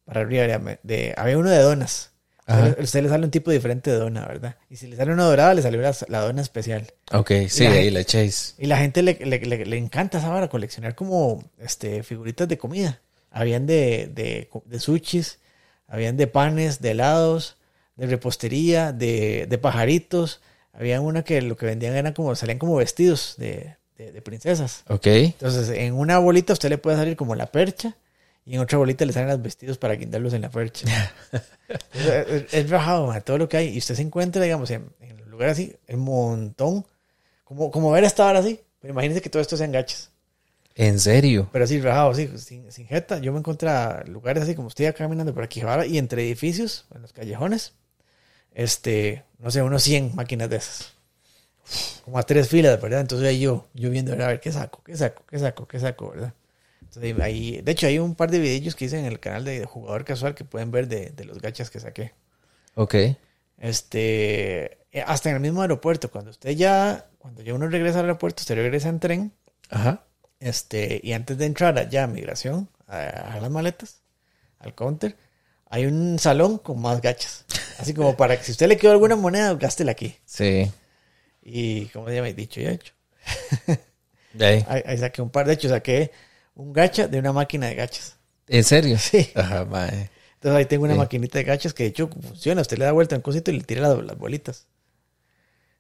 para 0.05 0.21
arriba, 0.21 0.77
de, 0.83 1.15
había 1.17 1.39
uno 1.39 1.51
de 1.51 1.59
donas. 1.59 2.13
Ajá. 2.49 2.77
Usted 2.79 3.03
le 3.03 3.09
sale 3.09 3.25
un 3.25 3.31
tipo 3.33 3.51
diferente 3.51 3.91
de 3.91 3.97
dona, 3.97 4.25
¿verdad? 4.25 4.57
Y 4.71 4.77
si 4.77 4.87
le 4.87 4.97
sale 4.97 5.13
una 5.13 5.25
dorada, 5.25 5.53
le 5.55 5.63
salió 5.63 5.81
la, 5.81 5.93
la 6.09 6.21
dona 6.21 6.43
especial. 6.43 6.87
Ok, 7.13 7.33
sí, 7.49 7.65
la- 7.65 7.73
ahí 7.73 7.91
la 7.91 8.01
echáis. 8.01 8.55
Y 8.57 8.67
la 8.67 8.77
gente 8.79 9.03
le, 9.03 9.15
le, 9.21 9.41
le- 9.41 9.67
le 9.67 9.77
encanta 9.77 10.19
esa 10.19 10.29
vara, 10.29 10.49
coleccionar 10.49 10.95
como 10.95 11.43
este, 11.59 12.05
figuritas 12.05 12.47
de 12.47 12.57
comida. 12.57 13.01
Habían 13.33 13.67
de, 13.67 14.09
de, 14.15 14.49
de 14.65 14.79
sushis, 14.81 15.41
habían 15.89 16.17
de 16.17 16.29
panes, 16.29 16.81
de 16.81 16.93
helados, 16.93 17.57
de 17.97 18.07
repostería, 18.07 18.93
de, 18.93 19.47
de 19.49 19.59
pajaritos. 19.59 20.41
Había 20.73 21.01
una 21.01 21.25
que 21.25 21.43
lo 21.43 21.57
que 21.57 21.67
vendían 21.67 21.97
eran 21.97 22.13
como, 22.13 22.35
salían 22.37 22.59
como 22.59 22.77
vestidos 22.77 23.35
de, 23.39 23.76
de, 23.97 24.13
de 24.13 24.23
princesas. 24.23 24.83
Ok. 24.89 25.07
Entonces, 25.07 25.69
en 25.71 25.95
una 25.95 26.19
bolita 26.19 26.53
usted 26.53 26.69
le 26.69 26.79
puede 26.79 26.97
salir 26.97 27.17
como 27.17 27.35
la 27.35 27.47
percha 27.47 27.97
y 28.47 28.55
en 28.55 28.61
otra 28.61 28.79
bolita 28.79 29.05
le 29.05 29.13
salen 29.13 29.29
los 29.29 29.43
vestidos 29.43 29.77
para 29.77 29.95
guindarlos 29.95 30.33
en 30.33 30.43
la 30.43 30.51
percha. 30.51 30.87
Entonces, 31.69 32.47
es, 32.53 32.71
ma, 32.71 33.21
todo 33.21 33.39
lo 33.39 33.49
que 33.49 33.57
hay. 33.57 33.75
Y 33.75 33.79
usted 33.79 33.97
se 33.97 34.03
encuentra, 34.03 34.41
digamos, 34.41 34.71
en, 34.71 34.89
en 35.01 35.29
lugar 35.29 35.49
así, 35.49 35.75
un 35.89 36.01
montón. 36.01 36.87
Como, 37.43 37.73
como 37.73 37.91
ver 37.91 38.05
esta 38.05 38.25
hora 38.25 38.39
así. 38.39 38.61
Pero 38.81 38.93
imagínese 38.93 39.21
que 39.21 39.31
todo 39.31 39.43
esto 39.43 39.57
sean 39.57 39.73
gachas. 39.73 40.11
¿En 40.77 41.01
serio? 41.01 41.49
Pero 41.53 41.65
así, 41.65 41.81
rajado, 41.81 42.11
así, 42.11 42.31
sin, 42.39 42.71
sin 42.71 42.87
jeta. 42.87 43.19
Yo 43.19 43.33
me 43.33 43.41
encontré 43.41 43.69
a 43.69 44.05
lugares 44.07 44.45
así 44.45 44.55
como 44.55 44.69
estoy 44.69 44.87
acá 44.87 44.99
caminando 44.99 45.35
por 45.35 45.43
aquí 45.43 45.63
ahora 45.63 45.85
y 45.85 45.99
entre 45.99 46.23
edificios, 46.23 46.85
en 46.95 47.03
los 47.03 47.13
callejones, 47.13 47.73
este, 48.55 49.25
no 49.39 49.51
sé, 49.51 49.63
unos 49.63 49.83
100 49.83 50.15
máquinas 50.15 50.51
de 50.51 50.57
esas. 50.57 50.93
Como 52.05 52.19
a 52.19 52.23
tres 52.23 52.49
filas, 52.49 52.81
¿verdad? 52.81 53.01
Entonces 53.01 53.29
ahí 53.29 53.41
yo, 53.41 53.67
yo 53.75 53.91
viendo, 53.91 54.13
a 54.13 54.29
ver, 54.29 54.41
¿qué 54.41 54.53
saco? 54.53 54.83
¿Qué 54.85 54.97
saco? 54.97 55.25
¿Qué 55.29 55.39
saco? 55.39 55.67
¿Qué 55.67 55.81
saco? 55.81 56.11
¿Verdad? 56.11 56.33
Entonces 56.81 57.21
ahí, 57.21 57.61
de 57.61 57.73
hecho 57.73 57.87
hay 57.87 57.99
un 57.99 58.15
par 58.15 58.31
de 58.31 58.39
videos 58.39 58.75
que 58.75 58.85
hice 58.85 58.99
en 58.99 59.07
el 59.07 59.19
canal 59.19 59.45
de 59.45 59.65
jugador 59.65 60.05
casual 60.05 60.35
que 60.35 60.45
pueden 60.45 60.71
ver 60.71 60.87
de, 60.89 61.11
de 61.11 61.25
los 61.25 61.41
gachas 61.41 61.69
que 61.71 61.81
saqué. 61.81 62.13
Ok. 62.75 62.95
Este, 63.59 64.79
eh, 64.93 65.03
hasta 65.07 65.31
en 65.31 65.37
el 65.37 65.41
mismo 65.41 65.63
aeropuerto, 65.63 66.11
cuando 66.11 66.31
usted 66.31 66.51
ya, 66.51 67.07
cuando 67.19 67.43
ya 67.43 67.55
uno 67.55 67.69
regresa 67.69 67.99
al 67.99 68.05
aeropuerto, 68.05 68.43
usted 68.43 68.55
regresa 68.55 68.89
en 68.89 69.01
tren, 69.01 69.33
Ajá. 69.71 70.05
este, 70.41 71.01
y 71.03 71.13
antes 71.13 71.37
de 71.39 71.47
entrar 71.47 71.77
allá 71.79 72.05
a 72.05 72.07
migración, 72.07 72.69
a, 72.87 73.01
a 73.35 73.41
las 73.41 73.51
maletas, 73.51 74.03
al 74.59 74.75
counter, 74.75 75.17
hay 75.69 75.87
un 75.87 76.19
salón 76.19 76.59
con 76.59 76.81
más 76.81 77.01
gachas. 77.01 77.45
Así 77.79 77.93
como 77.93 78.17
para 78.17 78.39
que 78.39 78.45
si 78.45 78.53
usted 78.53 78.69
le 78.69 78.77
quedó 78.77 78.93
alguna 78.93 79.17
moneda, 79.17 79.53
gástela 79.55 79.93
aquí. 79.93 80.17
Sí. 80.25 80.71
Y 81.49 81.87
como 81.87 82.11
ya 82.11 82.23
me 82.23 82.31
he 82.31 82.35
dicho 82.35 82.61
y 82.61 82.67
hecho. 82.67 82.93
De 84.33 84.45
ahí. 84.47 84.65
Ahí, 84.69 84.83
ahí 84.85 84.99
saqué 84.99 85.23
un 85.23 85.31
par, 85.31 85.47
de 85.47 85.53
hecho 85.55 85.69
saqué 85.69 86.11
un 86.57 86.73
gacha 86.73 87.07
de 87.07 87.19
una 87.21 87.33
máquina 87.33 87.69
de 87.69 87.77
gachas. 87.77 88.17
¿En 88.49 88.65
serio? 88.65 88.99
Sí. 88.99 89.31
Ajá, 89.35 89.65
mae. 89.65 90.11
Entonces 90.35 90.59
ahí 90.59 90.67
tengo 90.67 90.85
una 90.85 90.95
Sí. 90.95 90.99
maquinita 90.99 91.39
de 91.39 91.45
gachas 91.45 91.73
que 91.73 91.85
de 91.85 91.91
hecho 91.91 92.09
funciona. 92.09 92.61
Usted 92.63 92.79
le 92.79 92.85
da 92.85 92.93
vuelta 92.93 93.15
a 93.15 93.19
un 93.19 93.23
cosito 93.23 93.51
y 93.53 93.59
le 93.59 93.65
tira 93.65 93.81
las, 93.83 94.05
las 94.05 94.19
bolitas. 94.19 94.67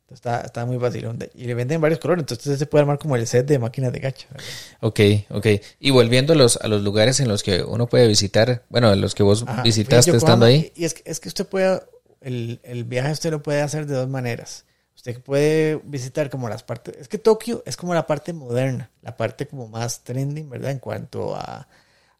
Entonces 0.02 0.18
está, 0.24 0.40
está 0.42 0.64
muy 0.66 0.78
fácil. 0.78 1.08
Y 1.34 1.44
le 1.44 1.54
venden 1.54 1.80
varios 1.80 1.98
colores. 1.98 2.22
Entonces 2.22 2.46
usted 2.46 2.58
se 2.58 2.66
puede 2.66 2.82
armar 2.82 2.98
como 2.98 3.16
el 3.16 3.26
set 3.26 3.44
de 3.46 3.58
máquinas 3.58 3.92
de 3.92 3.98
gacha. 3.98 4.28
¿verdad? 4.30 4.46
Ok, 4.80 5.00
ok. 5.30 5.46
Y 5.80 5.90
volviendo 5.90 6.32
a 6.32 6.36
los, 6.36 6.56
a 6.58 6.68
los 6.68 6.82
lugares 6.82 7.18
en 7.20 7.26
los 7.28 7.42
que 7.42 7.62
uno 7.64 7.88
puede 7.88 8.06
visitar, 8.06 8.64
bueno, 8.68 8.88
a 8.88 8.96
los 8.96 9.14
que 9.16 9.24
vos 9.24 9.44
Ajá. 9.46 9.62
visitaste 9.62 10.16
estando 10.16 10.46
ahí. 10.46 10.72
Y 10.76 10.84
es, 10.84 10.94
que- 10.94 11.02
es 11.10 11.18
que 11.20 11.28
usted 11.28 11.46
puede, 11.46 11.80
el, 12.20 12.60
el 12.62 12.84
viaje 12.84 13.10
usted 13.12 13.30
lo 13.32 13.42
puede 13.42 13.60
hacer 13.62 13.86
de 13.86 13.94
dos 13.96 14.08
maneras. 14.08 14.64
Usted 15.06 15.22
puede 15.22 15.80
visitar 15.84 16.28
como 16.30 16.48
las 16.48 16.64
partes, 16.64 16.96
es 16.98 17.06
que 17.06 17.18
Tokio 17.18 17.62
es 17.64 17.76
como 17.76 17.94
la 17.94 18.08
parte 18.08 18.32
moderna, 18.32 18.90
la 19.02 19.16
parte 19.16 19.46
como 19.46 19.68
más 19.68 20.00
trending, 20.00 20.50
¿verdad? 20.50 20.72
En 20.72 20.80
cuanto 20.80 21.36
a, 21.36 21.68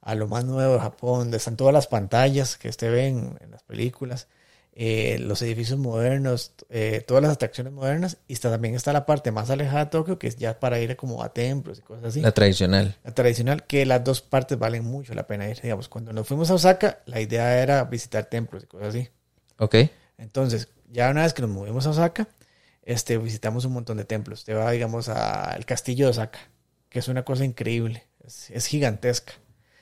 a 0.02 0.14
lo 0.14 0.28
más 0.28 0.44
nuevo 0.44 0.74
de 0.74 0.78
Japón, 0.78 1.18
donde 1.18 1.38
están 1.38 1.56
todas 1.56 1.74
las 1.74 1.88
pantallas 1.88 2.56
que 2.56 2.68
usted 2.68 2.92
ve 2.92 3.08
en, 3.08 3.38
en 3.40 3.50
las 3.50 3.64
películas, 3.64 4.28
eh, 4.72 5.18
los 5.18 5.42
edificios 5.42 5.80
modernos, 5.80 6.52
eh, 6.70 7.02
todas 7.04 7.24
las 7.24 7.32
atracciones 7.32 7.72
modernas, 7.72 8.18
y 8.28 8.34
está, 8.34 8.50
también 8.50 8.76
está 8.76 8.92
la 8.92 9.04
parte 9.04 9.32
más 9.32 9.50
alejada 9.50 9.86
de 9.86 9.90
Tokio, 9.90 10.16
que 10.20 10.28
es 10.28 10.36
ya 10.36 10.60
para 10.60 10.78
ir 10.78 10.94
como 10.94 11.24
a 11.24 11.30
templos 11.30 11.80
y 11.80 11.82
cosas 11.82 12.04
así. 12.04 12.20
La 12.20 12.30
tradicional. 12.30 12.94
La 13.02 13.12
tradicional, 13.12 13.66
que 13.66 13.84
las 13.84 14.04
dos 14.04 14.22
partes 14.22 14.60
valen 14.60 14.84
mucho 14.84 15.12
la 15.14 15.26
pena 15.26 15.48
ir. 15.48 15.60
Digamos, 15.60 15.88
cuando 15.88 16.12
nos 16.12 16.28
fuimos 16.28 16.52
a 16.52 16.54
Osaka, 16.54 17.00
la 17.06 17.20
idea 17.20 17.60
era 17.60 17.82
visitar 17.82 18.26
templos 18.26 18.62
y 18.62 18.66
cosas 18.66 18.88
así. 18.90 19.08
Ok. 19.58 19.74
Entonces, 20.18 20.68
ya 20.92 21.10
una 21.10 21.24
vez 21.24 21.34
que 21.34 21.42
nos 21.42 21.50
movimos 21.50 21.84
a 21.88 21.90
Osaka, 21.90 22.28
este, 22.86 23.18
visitamos 23.18 23.64
un 23.64 23.74
montón 23.74 23.98
de 23.98 24.04
templos. 24.04 24.38
Usted 24.40 24.56
va, 24.56 24.70
digamos, 24.70 25.08
al 25.08 25.66
castillo 25.66 26.06
de 26.06 26.10
Osaka, 26.12 26.38
que 26.88 27.00
es 27.00 27.08
una 27.08 27.24
cosa 27.24 27.44
increíble, 27.44 28.06
es, 28.24 28.48
es, 28.50 28.66
gigantesca. 28.66 29.34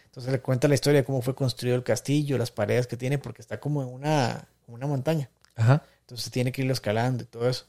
Entonces 0.06 0.32
le 0.32 0.40
cuenta 0.40 0.68
la 0.68 0.74
historia 0.74 1.02
de 1.02 1.04
cómo 1.04 1.20
fue 1.20 1.34
construido 1.34 1.76
el 1.76 1.84
castillo, 1.84 2.38
las 2.38 2.50
paredes 2.50 2.86
que 2.86 2.96
tiene, 2.96 3.18
porque 3.18 3.42
está 3.42 3.60
como 3.60 3.82
en 3.82 3.88
una, 3.88 4.48
una 4.66 4.86
montaña. 4.86 5.28
Ajá. 5.54 5.84
Entonces 6.00 6.32
tiene 6.32 6.50
que 6.50 6.62
irlo 6.62 6.72
escalando 6.72 7.24
y 7.24 7.26
todo 7.26 7.48
eso. 7.48 7.66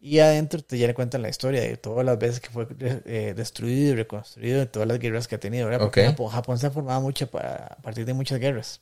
Y 0.00 0.18
adentro 0.18 0.60
te 0.62 0.76
ya 0.76 0.88
le 0.88 0.94
cuentan 0.94 1.22
la 1.22 1.28
historia 1.28 1.62
de 1.62 1.76
todas 1.76 2.04
las 2.04 2.18
veces 2.18 2.40
que 2.40 2.50
fue 2.50 2.66
eh, 2.78 3.32
destruido 3.34 3.92
y 3.92 3.94
reconstruido, 3.94 4.58
de 4.58 4.66
todas 4.66 4.88
las 4.88 4.98
guerras 4.98 5.28
que 5.28 5.36
ha 5.36 5.40
tenido. 5.40 5.66
¿verdad? 5.66 5.80
Porque. 5.80 6.04
Japón, 6.04 6.28
Japón 6.30 6.58
se 6.58 6.66
ha 6.66 6.70
formado 6.70 7.00
mucho 7.00 7.30
para, 7.30 7.66
a 7.66 7.76
partir 7.76 8.04
de 8.04 8.12
muchas 8.12 8.40
guerras. 8.40 8.80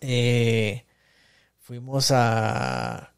Eh, 0.00 0.84
fuimos 1.60 2.10
a 2.12 3.12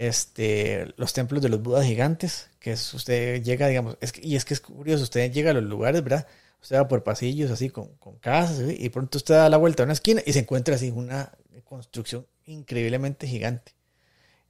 este, 0.00 0.94
los 0.96 1.12
templos 1.12 1.42
de 1.42 1.50
los 1.50 1.62
Budas 1.62 1.84
gigantes, 1.84 2.48
que 2.58 2.72
es, 2.72 2.94
usted 2.94 3.42
llega, 3.42 3.68
digamos, 3.68 3.98
es 4.00 4.14
y 4.22 4.34
es 4.34 4.46
que 4.46 4.54
es 4.54 4.60
curioso, 4.60 5.02
usted 5.04 5.30
llega 5.30 5.50
a 5.50 5.54
los 5.54 5.62
lugares, 5.62 6.02
¿verdad? 6.02 6.26
Usted 6.62 6.76
va 6.76 6.88
por 6.88 7.04
pasillos 7.04 7.50
así 7.50 7.68
con, 7.68 7.88
con 7.96 8.16
casas 8.16 8.66
¿sí? 8.66 8.76
y 8.78 8.88
pronto 8.88 9.18
usted 9.18 9.34
da 9.34 9.50
la 9.50 9.58
vuelta 9.58 9.82
a 9.82 9.84
una 9.84 9.92
esquina 9.92 10.22
y 10.24 10.32
se 10.32 10.38
encuentra 10.38 10.76
así 10.76 10.90
una 10.90 11.32
construcción 11.64 12.26
increíblemente 12.46 13.26
gigante. 13.26 13.74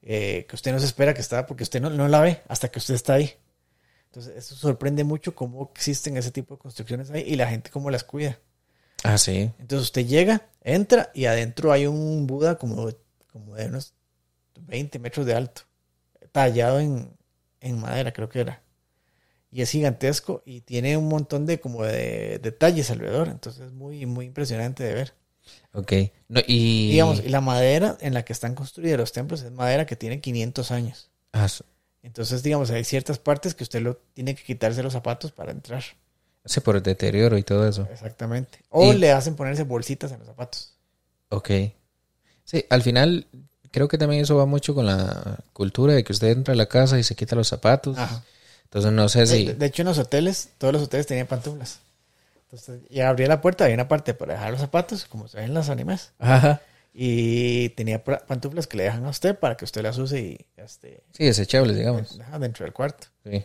eh, 0.02 0.47
que 0.48 0.55
usted 0.55 0.72
no 0.72 0.78
se 0.78 0.86
espera 0.86 1.14
que 1.14 1.20
está 1.20 1.47
porque 1.47 1.64
usted 1.64 1.81
no, 1.81 1.90
no 1.90 2.06
la 2.06 2.20
ve 2.20 2.43
hasta 2.47 2.68
que 2.70 2.78
usted 2.78 2.94
está 2.94 3.14
ahí. 3.14 3.32
Entonces, 4.06 4.36
eso 4.36 4.55
sorprende 4.55 5.02
mucho 5.02 5.35
cómo 5.35 5.70
existen 5.74 6.16
ese 6.16 6.31
tipo 6.31 6.55
de 6.55 6.60
construcciones 6.60 7.10
ahí 7.10 7.22
y 7.27 7.35
la 7.35 7.48
gente 7.48 7.70
cómo 7.70 7.90
las 7.90 8.05
cuida. 8.05 8.39
Ah, 9.02 9.18
sí. 9.18 9.51
Entonces 9.59 9.86
usted 9.89 10.06
llega, 10.06 10.48
entra 10.62 11.10
y 11.12 11.24
adentro 11.24 11.72
hay 11.72 11.86
un 11.86 12.28
Buda 12.28 12.56
como, 12.56 12.89
como 13.32 13.56
de 13.56 13.66
unos 13.66 13.94
20 14.66 14.99
metros 14.99 15.27
de 15.27 15.35
alto, 15.35 15.62
tallado 16.32 16.81
en, 16.81 17.16
en 17.61 17.81
madera, 17.81 18.12
creo 18.12 18.28
que 18.28 18.41
era. 18.41 18.62
Y 19.53 19.62
es 19.62 19.70
gigantesco 19.70 20.43
y 20.47 20.61
tiene 20.61 20.97
un 20.97 21.09
montón 21.09 21.45
de 21.47 21.59
como 21.61 21.82
de 21.82 22.39
detalles 22.41 22.91
alrededor. 22.91 23.28
Entonces 23.28 23.66
es 23.66 23.73
muy, 23.73 24.07
muy 24.07 24.27
impresionante 24.27 24.85
de 24.85 24.95
ver. 24.95 25.15
Ok. 25.73 25.93
No, 26.28 26.41
y... 26.47 26.91
Digamos, 26.93 27.24
y 27.24 27.28
la 27.28 27.41
madera 27.41 27.97
en 28.01 28.15
la 28.15 28.24
que 28.24 28.32
están 28.32 28.55
construidos 28.55 28.99
los 29.01 29.11
templos 29.12 29.43
es 29.43 29.51
madera 29.51 29.87
que 29.87 29.97
tiene 29.97 30.20
500 30.20 30.70
años. 30.70 31.11
Ah, 31.32 31.49
Entonces, 32.03 32.43
digamos, 32.45 32.70
hay 32.70 32.85
ciertas 32.85 33.19
partes 33.19 33.55
que 33.57 33.65
usted 33.65 33.81
lo 33.82 33.97
tiene 34.15 34.37
que 34.37 34.45
quitarse 34.45 34.82
los 34.85 34.93
zapatos 34.93 35.32
para 35.32 35.51
entrar. 35.51 35.82
sí, 36.45 36.61
por 36.61 36.77
el 36.77 36.82
deterioro 36.85 37.37
y 37.37 37.43
todo 37.43 37.69
eso. 37.69 37.89
Exactamente. 37.91 38.61
O 38.69 38.93
Y- 38.93 38.99
le 38.99 39.11
hacen 39.11 39.35
ponerse 39.35 39.65
bolsitas 39.65 40.12
en 40.12 40.19
los 40.20 40.28
zapatos. 40.28 40.77
Ok. 41.31 41.51
Sí, 42.45 42.65
al 42.70 42.82
final 42.82 43.27
creo 43.71 43.89
que 43.89 43.99
también 43.99 44.23
eso 44.23 44.37
va 44.37 44.47
mucho 44.47 44.75
con 44.75 44.87
la 44.87 45.39
cultura 45.53 45.95
de 45.95 46.05
que 46.05 46.13
usted 46.13 46.29
entra 46.29 46.55
a 46.55 46.57
la 46.57 46.67
casa 46.67 46.99
y 46.99 47.03
se 47.05 47.15
quita 47.15 47.37
los 47.37 47.49
zapatos. 47.49 47.97
Ajá. 47.99 48.23
Entonces 48.65 48.93
no 48.93 49.09
sé 49.09 49.27
si... 49.27 49.47
de- 49.47 49.55
de 49.55 49.67
hecho, 49.67 49.83
en 49.83 49.89
los 49.89 49.99
hoteles, 49.99 50.51
todos 50.59 50.73
los 50.73 50.83
hoteles 50.85 51.07
tenían 51.07 51.27
pantuflas. 51.27 51.81
Entonces, 52.45 52.81
ya 52.91 53.09
abría 53.09 53.29
la 53.29 53.41
puerta, 53.41 53.65
había 53.65 53.75
una 53.75 53.87
parte 53.89 54.13
para 54.15 54.35
dejar 54.35 54.51
los 54.53 54.61
zapatos, 54.61 55.05
como 55.07 55.29
se 55.29 55.37
ven 55.39 55.47
en 55.47 55.55
los 55.55 55.69
animes. 55.69 56.13
Ajá. 56.19 56.61
Y 56.93 57.69
tenía 57.71 58.03
pantuflas 58.03 58.67
que 58.67 58.77
le 58.77 58.83
dejan 58.85 59.05
a 59.07 59.11
usted 59.11 59.39
para 59.39 59.57
que 59.57 59.65
usted 59.65 59.83
las 59.83 59.97
use 59.99 60.21
y 60.21 60.47
este, 60.57 61.03
Sí, 61.13 61.25
desechables, 61.25 61.77
digamos. 61.77 62.19
dentro 62.41 62.65
del 62.65 62.73
cuarto. 62.73 63.07
Sí. 63.25 63.45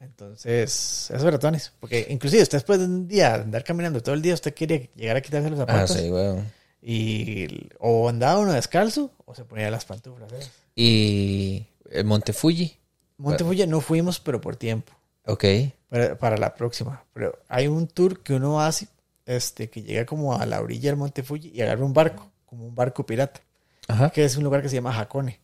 Entonces, 0.00 1.10
esos 1.10 1.22
ratones. 1.32 1.72
Porque 1.80 2.06
inclusive 2.10 2.42
usted 2.42 2.58
después 2.58 2.78
de 2.78 2.84
un 2.84 3.08
día 3.08 3.34
andar 3.34 3.64
caminando 3.64 4.02
todo 4.02 4.14
el 4.14 4.20
día, 4.22 4.34
usted 4.34 4.52
quería 4.52 4.86
llegar 4.94 5.16
a 5.16 5.20
quitarse 5.22 5.48
los 5.48 5.58
Ah, 5.60 5.66
zapatos. 5.66 5.96
sí, 5.96 6.10
weón. 6.10 6.44
Y 6.86 7.70
o 7.78 8.10
andaba 8.10 8.40
uno 8.40 8.52
descalzo 8.52 9.10
o 9.24 9.34
se 9.34 9.44
ponía 9.44 9.70
las 9.70 9.86
pantuflas. 9.86 10.30
¿eh? 10.32 10.46
Y 10.76 11.66
el 11.90 12.04
Monte 12.04 12.34
Fuji. 12.34 12.76
Monte 13.16 13.42
Fuji 13.42 13.66
no 13.66 13.80
fuimos, 13.80 14.20
pero 14.20 14.40
por 14.40 14.56
tiempo. 14.56 14.92
Ok. 15.26 15.44
para, 15.88 16.18
para 16.18 16.36
la 16.36 16.54
próxima. 16.54 17.02
Pero 17.14 17.38
hay 17.48 17.68
un 17.68 17.86
tour 17.86 18.22
que 18.22 18.34
uno 18.34 18.60
hace, 18.60 18.88
este, 19.24 19.70
que 19.70 19.82
llega 19.82 20.04
como 20.04 20.36
a 20.36 20.44
la 20.44 20.60
orilla 20.60 20.90
del 20.90 20.98
Monte 20.98 21.22
Fuji 21.22 21.52
y 21.54 21.62
agarra 21.62 21.84
un 21.86 21.94
barco, 21.94 22.30
como 22.44 22.66
un 22.66 22.74
barco 22.74 23.06
pirata, 23.06 23.40
Ajá. 23.88 24.10
que 24.10 24.22
es 24.22 24.36
un 24.36 24.44
lugar 24.44 24.60
que 24.60 24.68
se 24.68 24.74
llama 24.74 24.98
Hakone. 24.98 25.40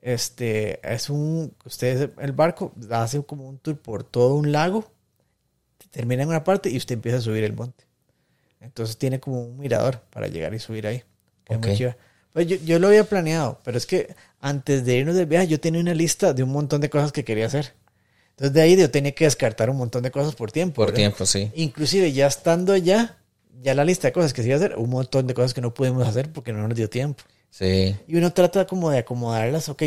Este, 0.00 0.80
es 0.90 1.10
un, 1.10 1.54
ustedes, 1.66 2.10
el 2.18 2.32
barco 2.32 2.72
hace 2.90 3.22
como 3.24 3.46
un 3.46 3.58
tour 3.58 3.76
por 3.78 4.04
todo 4.04 4.36
un 4.36 4.52
lago, 4.52 4.90
termina 5.90 6.22
en 6.22 6.30
una 6.30 6.44
parte 6.44 6.70
y 6.70 6.78
usted 6.78 6.94
empieza 6.94 7.18
a 7.18 7.20
subir 7.20 7.44
el 7.44 7.52
monte. 7.52 7.84
Entonces 8.62 8.96
tiene 8.96 9.20
como 9.20 9.42
un 9.42 9.58
mirador 9.58 10.00
para 10.10 10.28
llegar 10.28 10.54
y 10.54 10.58
subir 10.58 10.86
ahí. 10.86 11.02
que 11.44 11.54
es 11.54 11.60
muy 11.60 11.76
chiva. 11.76 11.96
Pues 12.32 12.46
yo, 12.46 12.56
yo 12.56 12.78
lo 12.78 12.88
había 12.88 13.04
planeado, 13.04 13.60
pero 13.62 13.76
es 13.76 13.84
que 13.84 14.14
antes 14.40 14.84
de 14.84 14.96
irnos 14.96 15.16
de 15.16 15.26
viaje 15.26 15.48
yo 15.48 15.60
tenía 15.60 15.80
una 15.80 15.94
lista 15.94 16.32
de 16.32 16.42
un 16.42 16.50
montón 16.50 16.80
de 16.80 16.88
cosas 16.88 17.12
que 17.12 17.24
quería 17.24 17.46
hacer. 17.46 17.74
Entonces 18.30 18.54
de 18.54 18.62
ahí 18.62 18.76
yo 18.76 18.90
tenía 18.90 19.12
que 19.12 19.24
descartar 19.24 19.68
un 19.68 19.76
montón 19.76 20.02
de 20.02 20.10
cosas 20.10 20.34
por 20.34 20.50
tiempo. 20.50 20.76
Por 20.76 20.86
¿verdad? 20.86 20.96
tiempo, 20.96 21.26
sí. 21.26 21.50
Inclusive 21.54 22.12
ya 22.12 22.26
estando 22.26 22.72
allá, 22.72 23.18
ya 23.60 23.74
la 23.74 23.84
lista 23.84 24.08
de 24.08 24.12
cosas 24.12 24.32
que 24.32 24.42
se 24.42 24.48
iba 24.48 24.56
a 24.56 24.58
hacer, 24.58 24.76
un 24.78 24.88
montón 24.88 25.26
de 25.26 25.34
cosas 25.34 25.52
que 25.52 25.60
no 25.60 25.74
pudimos 25.74 26.06
hacer 26.08 26.32
porque 26.32 26.52
no 26.52 26.66
nos 26.66 26.76
dio 26.76 26.88
tiempo. 26.88 27.22
Sí. 27.50 27.94
Y 28.06 28.16
uno 28.16 28.32
trata 28.32 28.66
como 28.66 28.90
de 28.90 28.98
acomodarlas, 28.98 29.68
ok, 29.68 29.82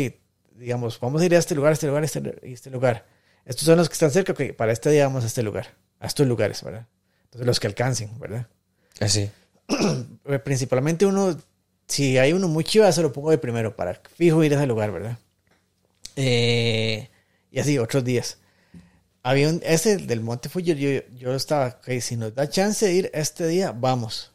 digamos, 0.54 1.00
vamos 1.00 1.20
a 1.20 1.26
ir 1.26 1.34
a 1.34 1.38
este 1.38 1.54
lugar, 1.54 1.70
a 1.70 1.74
este 1.74 1.88
lugar, 1.88 2.02
a 2.02 2.06
este, 2.06 2.22
y 2.44 2.52
este 2.52 2.70
lugar. 2.70 3.06
Estos 3.44 3.64
son 3.64 3.76
los 3.76 3.88
que 3.88 3.94
están 3.94 4.10
cerca, 4.12 4.32
ok, 4.32 4.54
para 4.56 4.72
este 4.72 4.90
día 4.90 5.06
vamos 5.06 5.24
a 5.24 5.26
este 5.26 5.42
lugar, 5.42 5.74
a 5.98 6.06
estos 6.06 6.26
lugares, 6.26 6.62
¿verdad? 6.62 6.86
Entonces 7.24 7.46
los 7.46 7.58
que 7.58 7.66
alcancen, 7.66 8.18
¿verdad? 8.20 8.46
Así. 9.00 9.30
Eh, 10.28 10.40
Principalmente 10.40 11.06
uno, 11.06 11.36
si 11.86 12.18
hay 12.18 12.32
uno 12.32 12.48
muy 12.48 12.64
chiva, 12.64 12.90
se 12.90 13.02
lo 13.02 13.12
pongo 13.12 13.30
de 13.30 13.38
primero 13.38 13.76
para 13.76 13.94
fijo 13.94 14.42
ir 14.42 14.52
a 14.54 14.56
ese 14.56 14.66
lugar, 14.66 14.90
¿verdad? 14.90 15.18
Eh, 16.16 17.08
y 17.50 17.60
así, 17.60 17.78
otros 17.78 18.04
días. 18.04 18.38
Había 19.22 19.48
un, 19.48 19.60
ese 19.64 19.98
del 19.98 20.20
Monte 20.20 20.48
Fuji, 20.48 20.74
yo, 20.74 21.16
yo 21.16 21.34
estaba, 21.34 21.78
ok, 21.80 22.00
si 22.00 22.16
nos 22.16 22.34
da 22.34 22.48
chance 22.48 22.86
de 22.86 22.92
ir 22.94 23.10
este 23.14 23.46
día, 23.46 23.72
vamos. 23.72 24.32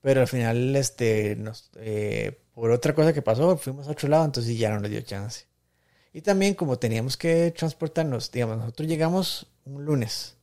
Pero 0.00 0.22
al 0.22 0.28
final, 0.28 0.76
este, 0.76 1.36
nos, 1.36 1.70
eh, 1.76 2.40
por 2.54 2.70
otra 2.70 2.94
cosa 2.94 3.12
que 3.12 3.22
pasó, 3.22 3.56
fuimos 3.58 3.88
a 3.88 3.92
otro 3.92 4.08
lado, 4.08 4.24
entonces 4.24 4.56
ya 4.58 4.70
no 4.70 4.80
nos 4.80 4.90
dio 4.90 5.00
chance. 5.02 5.46
Y 6.12 6.22
también 6.22 6.54
como 6.54 6.78
teníamos 6.78 7.16
que 7.16 7.50
transportarnos, 7.52 8.30
digamos, 8.32 8.58
nosotros 8.58 8.88
llegamos 8.88 9.46
un 9.64 9.84
lunes. 9.84 10.37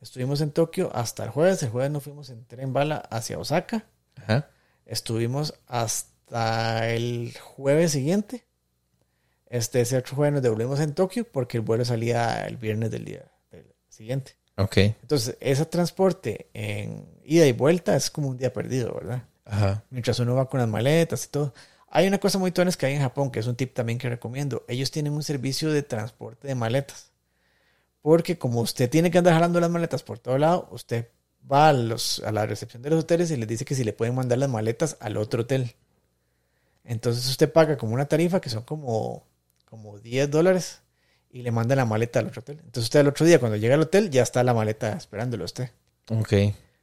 Estuvimos 0.00 0.40
en 0.40 0.50
Tokio 0.50 0.90
hasta 0.94 1.24
el 1.24 1.30
jueves. 1.30 1.62
El 1.62 1.70
jueves 1.70 1.90
nos 1.90 2.02
fuimos 2.02 2.30
en 2.30 2.44
tren 2.44 2.72
bala 2.72 2.96
hacia 3.10 3.38
Osaka. 3.38 3.86
Ajá. 4.16 4.50
Estuvimos 4.84 5.54
hasta 5.66 6.88
el 6.88 7.34
jueves 7.40 7.92
siguiente. 7.92 8.46
Este, 9.48 9.80
ese 9.80 9.96
otro 9.96 10.16
jueves 10.16 10.34
nos 10.34 10.42
devolvimos 10.42 10.80
en 10.80 10.94
Tokio 10.94 11.26
porque 11.30 11.58
el 11.58 11.62
vuelo 11.62 11.84
salía 11.84 12.46
el 12.46 12.56
viernes 12.56 12.90
del 12.90 13.04
día 13.04 13.30
del 13.50 13.66
siguiente. 13.88 14.36
Ok. 14.56 14.76
Entonces, 14.78 15.36
ese 15.40 15.66
transporte 15.66 16.48
en 16.54 17.06
ida 17.24 17.46
y 17.46 17.52
vuelta 17.52 17.94
es 17.96 18.10
como 18.10 18.28
un 18.28 18.36
día 18.36 18.52
perdido, 18.52 18.94
¿verdad? 18.94 19.22
Ajá. 19.44 19.84
Mientras 19.90 20.18
uno 20.18 20.34
va 20.34 20.48
con 20.48 20.60
las 20.60 20.68
maletas 20.68 21.24
y 21.26 21.28
todo. 21.28 21.54
Hay 21.88 22.06
una 22.06 22.18
cosa 22.18 22.38
muy 22.38 22.50
tuanes 22.50 22.76
que 22.76 22.86
hay 22.86 22.94
en 22.94 23.00
Japón, 23.00 23.30
que 23.30 23.40
es 23.40 23.46
un 23.46 23.56
tip 23.56 23.72
también 23.72 23.98
que 23.98 24.08
recomiendo. 24.08 24.64
Ellos 24.68 24.90
tienen 24.90 25.12
un 25.12 25.22
servicio 25.22 25.70
de 25.70 25.82
transporte 25.82 26.48
de 26.48 26.54
maletas. 26.54 27.12
Porque 28.06 28.38
como 28.38 28.60
usted 28.60 28.88
tiene 28.88 29.10
que 29.10 29.18
andar 29.18 29.34
jalando 29.34 29.58
las 29.58 29.68
maletas 29.68 30.04
por 30.04 30.20
todo 30.20 30.38
lado, 30.38 30.68
usted 30.70 31.08
va 31.50 31.70
a, 31.70 31.72
los, 31.72 32.20
a 32.24 32.30
la 32.30 32.46
recepción 32.46 32.80
de 32.80 32.90
los 32.90 33.00
hoteles 33.00 33.32
y 33.32 33.36
les 33.36 33.48
dice 33.48 33.64
que 33.64 33.74
si 33.74 33.82
le 33.82 33.92
pueden 33.92 34.14
mandar 34.14 34.38
las 34.38 34.48
maletas 34.48 34.96
al 35.00 35.16
otro 35.16 35.42
hotel. 35.42 35.74
Entonces 36.84 37.26
usted 37.28 37.52
paga 37.52 37.76
como 37.76 37.94
una 37.94 38.04
tarifa 38.06 38.40
que 38.40 38.48
son 38.48 38.62
como, 38.62 39.26
como 39.64 39.98
10 39.98 40.30
dólares 40.30 40.82
y 41.30 41.42
le 41.42 41.50
manda 41.50 41.74
la 41.74 41.84
maleta 41.84 42.20
al 42.20 42.26
otro 42.28 42.42
hotel. 42.42 42.58
Entonces 42.58 42.84
usted 42.84 43.00
al 43.00 43.08
otro 43.08 43.26
día 43.26 43.40
cuando 43.40 43.56
llega 43.56 43.74
al 43.74 43.80
hotel 43.82 44.08
ya 44.08 44.22
está 44.22 44.44
la 44.44 44.54
maleta 44.54 44.92
esperándolo 44.92 45.42
a 45.42 45.46
usted. 45.46 45.70
Ok. 46.08 46.32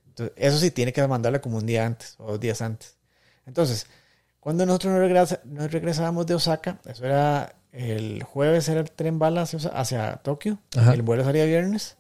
Entonces, 0.10 0.34
eso 0.36 0.58
sí 0.58 0.72
tiene 0.72 0.92
que 0.92 1.08
mandarla 1.08 1.40
como 1.40 1.58
un 1.58 1.66
día 1.66 1.86
antes 1.86 2.16
o 2.18 2.32
dos 2.32 2.40
días 2.42 2.62
antes. 2.62 2.98
Entonces, 3.46 3.88
cuando 4.42 4.66
nosotros 4.66 4.92
nos, 4.92 5.02
regresa- 5.02 5.40
nos 5.46 5.72
regresábamos 5.72 6.26
de 6.28 6.36
Osaka, 6.36 6.82
eso 6.86 7.06
era 7.06 7.56
el 7.74 8.24
jueves, 8.24 8.70
era 8.70 8.80
el 8.80 8.92
tren 8.92 9.20
bala 9.20 9.42
hacia, 9.42 10.18
Tokio, 10.18 10.60
Ajá. 10.78 10.94
el 10.94 11.02
vuelo 11.02 11.24
salía 11.24 11.46
viernes. 11.46 11.98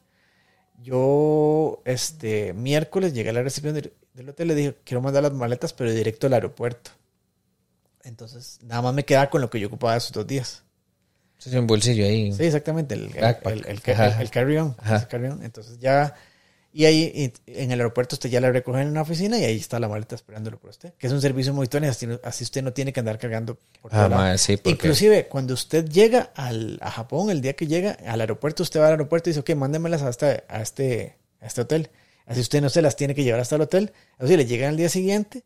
Yo, 0.81 1.81
este, 1.85 2.53
miércoles 2.53 3.13
llegué 3.13 3.29
a 3.29 3.33
la 3.33 3.43
recepción 3.43 3.73
del, 3.73 3.93
del 4.13 4.29
hotel, 4.29 4.47
le 4.49 4.55
dije, 4.55 4.77
quiero 4.83 5.01
mandar 5.01 5.23
las 5.23 5.33
maletas, 5.33 5.73
pero 5.73 5.91
directo 5.91 6.27
al 6.27 6.33
aeropuerto. 6.33 6.91
Entonces, 8.03 8.59
nada 8.63 8.81
más 8.81 8.93
me 8.93 9.05
quedaba 9.05 9.29
con 9.29 9.41
lo 9.41 9.49
que 9.49 9.59
yo 9.59 9.67
ocupaba 9.67 9.95
esos 9.95 10.11
dos 10.11 10.27
días. 10.27 10.63
Es 11.39 11.53
un 11.53 11.67
bolsillo 11.67 12.05
ahí. 12.05 12.31
Sí, 12.31 12.43
exactamente, 12.43 12.95
el, 12.95 13.11
el, 13.15 13.65
el, 13.65 13.81
carry-on. 14.31 14.75
Entonces 15.43 15.77
ya, 15.79 16.15
y 16.75 16.85
ahí 16.85 17.31
en 17.45 17.71
el 17.71 17.79
aeropuerto 17.79 18.15
usted 18.15 18.29
ya 18.29 18.41
la 18.41 18.51
recogen 18.51 18.81
en 18.81 18.87
una 18.89 19.03
oficina 19.03 19.37
y 19.37 19.43
ahí 19.43 19.57
está 19.57 19.79
la 19.79 19.87
maleta 19.87 20.15
esperándolo 20.15 20.59
por 20.59 20.71
usted, 20.71 20.93
que 20.97 21.05
es 21.07 21.13
un 21.13 21.21
servicio 21.21 21.53
muy 21.53 21.67
tónico, 21.67 21.91
así, 21.91 22.07
así 22.23 22.43
usted 22.43 22.63
no 22.63 22.73
tiene 22.73 22.91
que 22.91 22.99
andar 22.99 23.19
cargando 23.19 23.57
por 23.81 23.93
Ah, 23.93 24.09
madre, 24.09 24.37
sí, 24.39 24.57
porque... 24.57 24.71
Inclusive, 24.87 25.27
cuando 25.27 25.53
usted 25.53 25.87
llega 25.87 26.31
al, 26.35 26.79
a 26.81 26.89
Japón, 26.89 27.29
el 27.29 27.41
día 27.41 27.53
que 27.53 27.67
llega 27.67 27.91
al 28.07 28.19
aeropuerto, 28.21 28.63
usted 28.63 28.79
va 28.79 28.85
al 28.87 28.91
aeropuerto 28.93 29.29
y 29.29 29.33
dice, 29.33 29.41
ok, 29.41 29.55
mándemelas 29.57 30.01
hasta 30.01 30.43
a 30.49 30.61
este, 30.61 31.15
a 31.41 31.45
este 31.45 31.61
hotel. 31.61 31.89
Así 32.25 32.39
usted 32.41 32.61
no 32.61 32.69
se 32.69 32.81
las 32.81 32.95
tiene 32.95 33.13
que 33.13 33.23
llevar 33.23 33.41
hasta 33.41 33.55
el 33.57 33.61
hotel. 33.61 33.91
Así 34.17 34.35
le 34.35 34.45
llegan 34.45 34.69
al 34.69 34.77
día 34.77 34.87
siguiente 34.89 35.43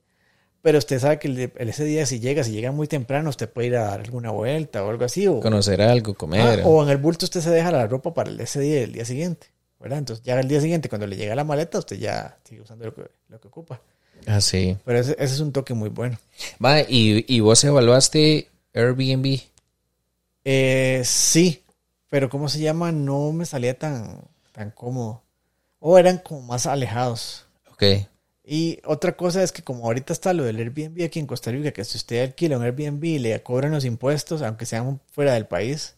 Pero 0.61 0.77
usted 0.77 0.99
sabe 0.99 1.17
que 1.19 1.27
el 1.27 1.51
ese 1.69 1.83
día 1.85 2.05
si 2.05 2.19
llega, 2.19 2.43
si 2.43 2.51
llega 2.51 2.71
muy 2.71 2.87
temprano, 2.87 3.29
usted 3.31 3.49
puede 3.49 3.67
ir 3.67 3.75
a 3.77 3.83
dar 3.85 3.99
alguna 4.01 4.29
vuelta 4.31 4.83
o 4.83 4.89
algo 4.89 5.03
así. 5.05 5.27
O, 5.27 5.39
Conocer 5.39 5.81
algo, 5.81 6.11
Ah, 6.13 6.15
comer. 6.17 6.61
o 6.65 6.83
en 6.83 6.89
el 6.89 6.97
bulto 6.97 7.25
usted 7.25 7.41
se 7.41 7.49
deja 7.49 7.71
la 7.71 7.85
ropa 7.87 8.13
para 8.13 8.29
el- 8.29 8.39
ese 8.39 8.59
día 8.59 8.79
y 8.81 8.83
el 8.83 8.91
día 8.93 9.05
siguiente. 9.05 9.47
¿Verdad? 9.79 9.99
Entonces 9.99 10.23
ya 10.25 10.39
el 10.39 10.47
día 10.47 10.61
siguiente, 10.61 10.89
cuando 10.89 11.07
le 11.07 11.15
llega 11.15 11.35
la 11.35 11.43
maleta, 11.43 11.79
usted 11.79 11.97
ya 11.97 12.37
sigue 12.43 12.61
usando 12.61 12.85
lo 12.85 12.93
que, 12.93 13.09
lo 13.29 13.39
que 13.39 13.47
ocupa. 13.47 13.81
Ah, 14.25 14.41
sí. 14.41 14.77
Pero 14.83 14.99
ese, 14.99 15.11
ese 15.13 15.35
es 15.35 15.39
un 15.39 15.51
toque 15.51 15.73
muy 15.73 15.89
bueno. 15.89 16.17
Va, 16.63 16.81
y, 16.81 17.25
y 17.27 17.39
vos 17.39 17.63
evaluaste 17.63 18.49
Airbnb. 18.73 19.39
Eh, 20.43 21.01
sí, 21.03 21.63
pero 22.09 22.29
¿cómo 22.29 22.49
se 22.49 22.59
llama? 22.59 22.91
No 22.91 23.31
me 23.33 23.45
salía 23.45 23.77
tan, 23.77 24.21
tan 24.53 24.71
cómodo. 24.71 25.23
O 25.79 25.97
eran 25.97 26.17
como 26.19 26.41
más 26.41 26.65
alejados. 26.65 27.45
Ok. 27.71 27.83
Y 28.49 28.79
otra 28.85 29.17
cosa 29.17 29.43
es 29.43 29.51
que 29.51 29.61
como 29.61 29.83
ahorita 29.83 30.13
está 30.13 30.31
lo 30.31 30.45
del 30.45 30.57
Airbnb 30.57 31.03
aquí 31.03 31.19
en 31.19 31.27
Costa 31.27 31.51
Rica, 31.51 31.73
que 31.73 31.83
si 31.83 31.97
usted 31.97 32.23
alquila 32.23 32.57
un 32.57 32.63
Airbnb 32.63 33.03
y 33.03 33.19
le 33.19 33.43
cobran 33.43 33.73
los 33.73 33.83
impuestos, 33.83 34.41
aunque 34.41 34.65
sean 34.65 35.01
fuera 35.11 35.33
del 35.33 35.47
país, 35.47 35.96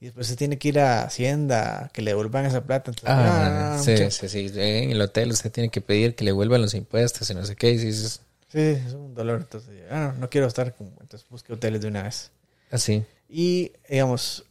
y 0.00 0.06
después 0.06 0.26
se 0.26 0.36
tiene 0.36 0.58
que 0.58 0.68
ir 0.68 0.78
a 0.78 1.04
Hacienda 1.04 1.90
que 1.92 2.02
le 2.02 2.10
devuelvan 2.10 2.44
esa 2.46 2.64
plata. 2.64 2.90
Entonces, 2.90 3.08
Ah, 3.08 3.76
ah, 3.76 3.78
sí, 3.82 3.96
sí, 4.10 4.28
sí. 4.28 4.50
En 4.54 4.90
el 4.90 5.00
hotel 5.00 5.30
usted 5.30 5.50
tiene 5.50 5.70
que 5.70 5.80
pedir 5.80 6.14
que 6.14 6.24
le 6.24 6.32
vuelvan 6.32 6.60
los 6.62 6.74
impuestos 6.74 7.28
y 7.30 7.34
no 7.34 7.44
sé 7.46 7.56
qué. 7.56 7.70
Y 7.70 7.78
dices, 7.78 8.20
sí, 8.52 8.60
es 8.60 8.92
un 8.92 9.14
dolor. 9.14 9.40
Entonces, 9.40 9.70
ah, 9.90 10.12
no, 10.14 10.20
no 10.20 10.30
quiero 10.30 10.46
estar 10.46 10.74
como, 10.74 10.90
entonces 11.00 11.26
busque 11.30 11.52
hoteles 11.52 11.80
de 11.80 11.88
una 11.88 12.02
vez. 12.02 12.30
así. 12.70 13.04
Y, 13.28 13.72
digamos, 13.88 14.44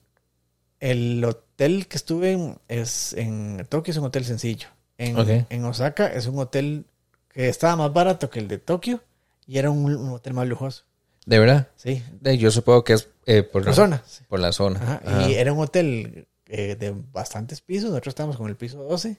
el 0.80 1.24
hotel 1.24 1.88
que 1.88 1.98
estuve 1.98 2.32
en, 2.34 2.58
es 2.68 3.14
en 3.14 3.66
Tokio 3.70 3.92
es 3.92 3.98
un 3.98 4.06
hotel 4.06 4.26
sencillo. 4.26 4.68
En, 4.98 5.46
en 5.50 5.66
Osaka 5.66 6.08
es 6.08 6.26
un 6.26 6.40
hotel 6.40 6.86
que 7.34 7.50
estaba 7.50 7.76
más 7.76 7.94
barato 7.94 8.30
que 8.30 8.40
el 8.40 8.48
de 8.48 8.58
Tokio 8.58 9.02
y 9.46 9.58
era 9.58 9.70
un, 9.70 9.86
un 9.96 10.10
hotel 10.10 10.34
más 10.34 10.48
lujoso. 10.48 10.85
¿De 11.26 11.40
verdad? 11.40 11.68
Sí, 11.76 12.04
Yo 12.38 12.52
supongo 12.52 12.84
que 12.84 12.94
es 12.94 13.10
eh, 13.26 13.44
por, 13.44 13.64
por 13.64 13.74
zona. 13.74 14.04
por 14.30 14.40
la 14.40 14.52
zona. 14.52 14.80
Ajá, 14.82 15.02
Ajá. 15.04 15.30
Y 15.30 15.34
era 15.36 15.52
un 15.54 15.60
hotel 15.60 16.28
eh, 16.48 16.76
de 16.76 16.94
bastantes 17.12 17.62
pisos. 17.62 17.90
Nosotros 17.90 18.12
estábamos 18.12 18.38
con 18.38 18.48
el 18.48 18.56
piso 18.56 18.84
12. 18.84 19.18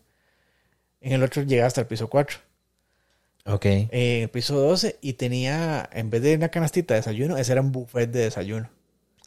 En 1.00 1.12
el 1.12 1.22
otro 1.22 1.42
llegaba 1.42 1.66
hasta 1.66 1.80
el 1.80 1.86
piso 1.86 2.08
4. 2.08 2.38
Ok. 3.46 3.64
Eh, 3.66 3.88
en 3.90 4.22
el 4.24 4.28
piso 4.28 4.58
12 4.60 4.98
y 5.00 5.14
tenía, 5.14 5.88
en 5.92 6.10
vez 6.10 6.22
de 6.22 6.36
una 6.36 6.48
canastita 6.48 6.94
de 6.94 7.00
desayuno, 7.00 7.36
ese 7.36 7.52
era 7.52 7.60
un 7.60 7.72
buffet 7.72 8.10
de 8.10 8.20
desayuno. 8.20 8.68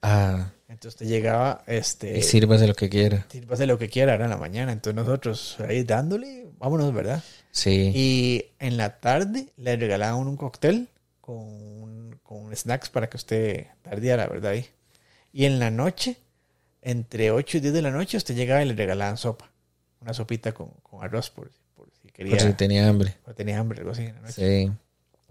Ah, 0.01 0.51
Entonces 0.69 0.97
te 0.97 1.05
llegaba, 1.05 1.63
este... 1.67 2.17
y 2.17 2.23
sírvase 2.23 2.67
lo 2.67 2.73
que 2.73 2.89
quiera. 2.89 3.25
Sírvase 3.29 3.67
lo 3.67 3.77
que 3.77 3.89
quiera, 3.89 4.13
era 4.13 4.23
en 4.25 4.29
la 4.29 4.37
mañana. 4.37 4.71
Entonces 4.71 4.95
nosotros 4.95 5.57
ahí 5.67 5.83
dándole, 5.83 6.47
vámonos, 6.57 6.93
¿verdad? 6.93 7.21
Sí. 7.51 7.91
Y 7.93 8.45
en 8.59 8.77
la 8.77 8.99
tarde 8.99 9.47
le 9.57 9.75
regalaban 9.75 10.25
un 10.25 10.37
cóctel 10.37 10.87
con, 11.19 11.88
con 12.29 12.55
snacks 12.55 12.89
para 12.89 13.09
que 13.09 13.17
usted 13.17 13.65
tardiera, 13.81 14.27
¿verdad? 14.27 14.51
Ahí. 14.51 14.67
Y 15.33 15.45
en 15.45 15.57
la 15.59 15.71
noche, 15.71 16.15
entre 16.83 17.31
8 17.31 17.57
y 17.57 17.59
10 17.59 17.73
de 17.73 17.81
la 17.81 17.89
noche, 17.89 18.17
usted 18.17 18.35
llegaba 18.35 18.61
y 18.63 18.67
le 18.67 18.75
regalaban 18.75 19.17
sopa. 19.17 19.49
Una 20.01 20.13
sopita 20.13 20.51
con, 20.51 20.69
con 20.83 21.03
arroz 21.03 21.31
por, 21.31 21.49
por 21.75 21.87
si 22.03 22.09
quería, 22.11 22.33
Por 22.37 22.41
si 22.41 22.53
tenía 22.53 22.87
hambre. 22.87 23.15
o 23.25 23.33
tenía 23.33 23.57
hambre, 23.57 23.79
algo 23.79 23.91
así 23.93 24.03
en 24.03 24.13
la 24.13 24.21
noche. 24.21 24.33
Sí. 24.67 24.71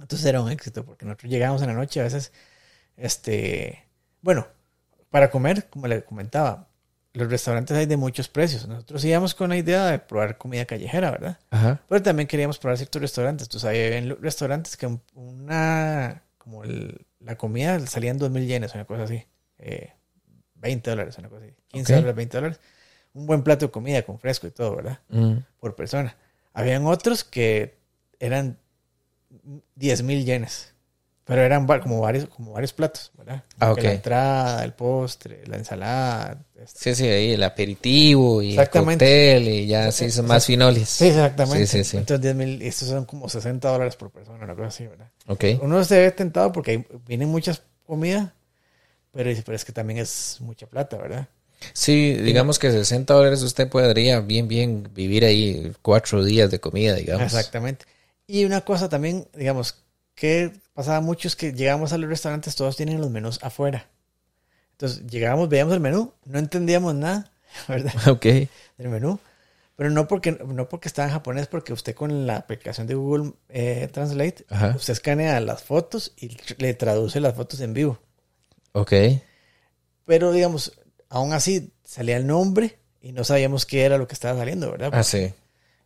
Entonces 0.01 0.27
era 0.27 0.41
un 0.43 0.51
éxito, 0.51 0.85
porque 0.85 1.05
nosotros 1.07 1.31
llegábamos 1.31 1.63
en 1.63 1.69
la 1.69 1.75
noche 1.75 2.01
a 2.01 2.03
veces, 2.03 2.33
este, 2.97 3.85
bueno, 4.21 4.47
para 5.11 5.31
comer, 5.31 5.67
como 5.71 5.87
le 5.87 6.03
comentaba, 6.05 6.67
los 7.15 7.31
restaurantes 7.31 7.77
hay 7.77 7.87
de 7.87 7.97
muchos 7.97 8.29
precios. 8.29 8.67
Nosotros 8.67 9.05
íbamos 9.05 9.35
con 9.35 9.51
la 9.51 9.57
idea 9.57 9.87
de 9.87 9.99
probar 10.01 10.37
comida 10.37 10.65
callejera, 10.67 11.11
¿verdad? 11.13 11.39
Ajá. 11.51 11.81
Pero 11.89 12.03
también 12.03 12.27
queríamos 12.27 12.59
probar 12.59 12.77
ciertos 12.77 13.01
restaurantes. 13.01 13.47
Entonces 13.47 13.69
había 13.69 13.97
en 13.97 14.21
restaurantes 14.21 14.77
que 14.77 14.87
un- 14.87 15.01
una, 15.15 16.23
como 16.49 16.65
el- 16.65 17.07
la 17.21 17.37
comida 17.37 17.79
salía 17.87 18.11
en 18.11 18.19
2.000 18.19 18.47
yenes, 18.47 18.75
una 18.75 18.87
cosa 18.87 19.03
así. 19.03 19.23
Eh, 19.59 19.93
20 20.55 20.89
dólares, 20.91 21.19
una 21.19 21.29
cosa 21.29 21.45
así. 21.45 21.55
15 21.69 21.93
Ok. 21.93 21.97
dólares, 21.99 22.17
20 22.17 22.37
dólares. 22.39 22.61
Un 23.13 23.27
buen 23.27 23.43
plato 23.43 23.67
de 23.67 23.71
comida 23.73 24.03
con 24.03 24.19
fresco 24.19 24.47
y 24.47 24.51
todo, 24.51 24.77
¿verdad? 24.77 25.01
Mm. 25.11 25.39
Por 25.61 25.77
persona. 25.77 26.17
Habían 26.55 26.87
otros 26.87 27.23
que 27.23 27.77
eran 28.19 28.59
10.000 29.75 30.25
yenes. 30.25 30.73
Pero 31.29 31.43
eran 31.43 31.67
como 31.67 32.01
varios, 32.01 32.27
como 32.31 32.53
varios 32.53 32.73
platos, 32.73 33.13
¿verdad? 33.19 33.43
Ah, 33.61 33.75
Que 33.77 33.83
La 33.83 33.93
entrada, 33.93 34.65
el 34.65 34.73
postre, 34.73 35.43
la 35.47 35.59
ensalada. 35.59 36.43
este, 36.59 36.95
Sí, 36.95 37.03
sí, 37.03 37.07
ahí 37.07 37.33
el 37.33 37.43
aperitivo 37.43 38.41
y 38.41 38.57
el 38.59 38.71
cóctel 38.71 39.47
y 39.47 39.67
ya 39.67 39.93
sí 39.93 40.11
son 40.11 40.25
más 40.27 40.47
finoles. 40.47 40.89
Sí, 40.89 41.09
exactamente. 41.09 41.67
Sí, 41.67 41.85
sí, 41.85 41.91
sí. 41.91 41.97
Entonces 41.99 42.35
10.000, 42.35 42.63
estos 42.63 42.89
son 42.89 43.05
como 43.05 43.29
60 43.29 43.69
dólares 43.69 43.95
por 43.97 44.11
persona, 44.11 44.43
una 44.43 44.55
cosa 44.55 44.69
así, 44.69 44.87
¿verdad? 44.87 45.11
Ok. 45.27 45.45
Uno 45.61 45.85
se 45.85 46.01
ve 46.01 46.11
tentado 46.13 46.51
porque 46.51 46.71
ahí 46.71 46.87
vienen 47.07 47.29
muchas 47.29 47.61
comidas, 47.87 48.31
pero 49.13 49.31
pero 49.45 49.55
es 49.55 49.67
que 49.67 49.73
también 49.73 49.99
es 49.99 50.39
mucha 50.41 50.67
plata, 50.67 50.97
¿verdad? 50.97 51.29
Sí, 51.75 52.15
digamos 52.15 52.59
que 52.59 52.71
60 52.71 53.13
dólares 53.13 53.43
usted 53.43 53.69
podría 53.69 54.21
bien, 54.21 54.49
bien 54.49 54.89
vivir 54.95 55.27
ahí 55.27 55.73
cuatro 55.83 56.25
días 56.25 56.51
de 56.51 56.59
comida, 56.59 56.95
digamos. 56.95 57.25
Exactamente. 57.25 57.85
Y 58.27 58.47
una 58.47 58.63
cosa 58.63 58.89
también, 58.89 59.29
digamos, 59.35 59.75
que 60.19 60.53
pasaba 60.75 61.01
mucho 61.01 61.29
es 61.29 61.37
que 61.37 61.53
llegábamos 61.53 61.93
a 61.93 61.99
los 61.99 62.11
restaurantes, 62.11 62.57
todos 62.57 62.77
tienen 62.77 63.01
los 63.01 63.11
menús 63.11 63.39
afuera. 63.43 63.87
Entonces 64.73 65.07
llegábamos, 65.07 65.49
veíamos 65.49 65.75
el 65.75 65.81
menú, 65.81 66.13
no 66.25 66.39
entendíamos 66.39 66.95
nada, 66.95 67.31
¿verdad? 67.69 67.93
Ok. 68.11 68.25
Del 68.25 68.89
menú. 68.89 69.21
Pero 69.77 69.91
no 69.91 70.09
porque, 70.09 70.33
no 70.33 70.69
porque 70.69 70.89
estaba 70.89 71.07
en 71.07 71.15
japonés, 71.15 71.47
porque 71.47 71.73
usted 71.73 71.95
con 71.95 72.27
la 72.27 72.37
aplicación 72.37 72.89
de 72.89 72.97
Google 72.97 73.35
eh, 73.49 73.89
Translate, 73.93 74.45
Ajá. 74.49 74.75
usted 74.77 74.93
escanea 74.93 75.39
las 75.39 75.63
fotos 75.63 76.13
y 76.17 76.37
le 76.59 76.75
traduce 76.75 77.21
las 77.21 77.35
fotos 77.35 77.61
en 77.61 77.75
vivo. 77.75 78.01
Ok. 78.73 78.93
Pero 80.05 80.33
digamos, 80.33 80.81
aún 81.09 81.33
así 81.33 81.73
salía 81.85 82.17
el 82.17 82.27
nombre 82.27 82.79
y 83.01 83.13
no 83.13 83.23
sabíamos 83.23 83.67
qué 83.67 83.85
era 83.85 83.99
lo 83.99 84.09
que 84.09 84.15
estaba 84.15 84.37
saliendo, 84.37 84.69
¿verdad? 84.69 84.91
Ah, 84.93 85.05
sí. 85.05 85.33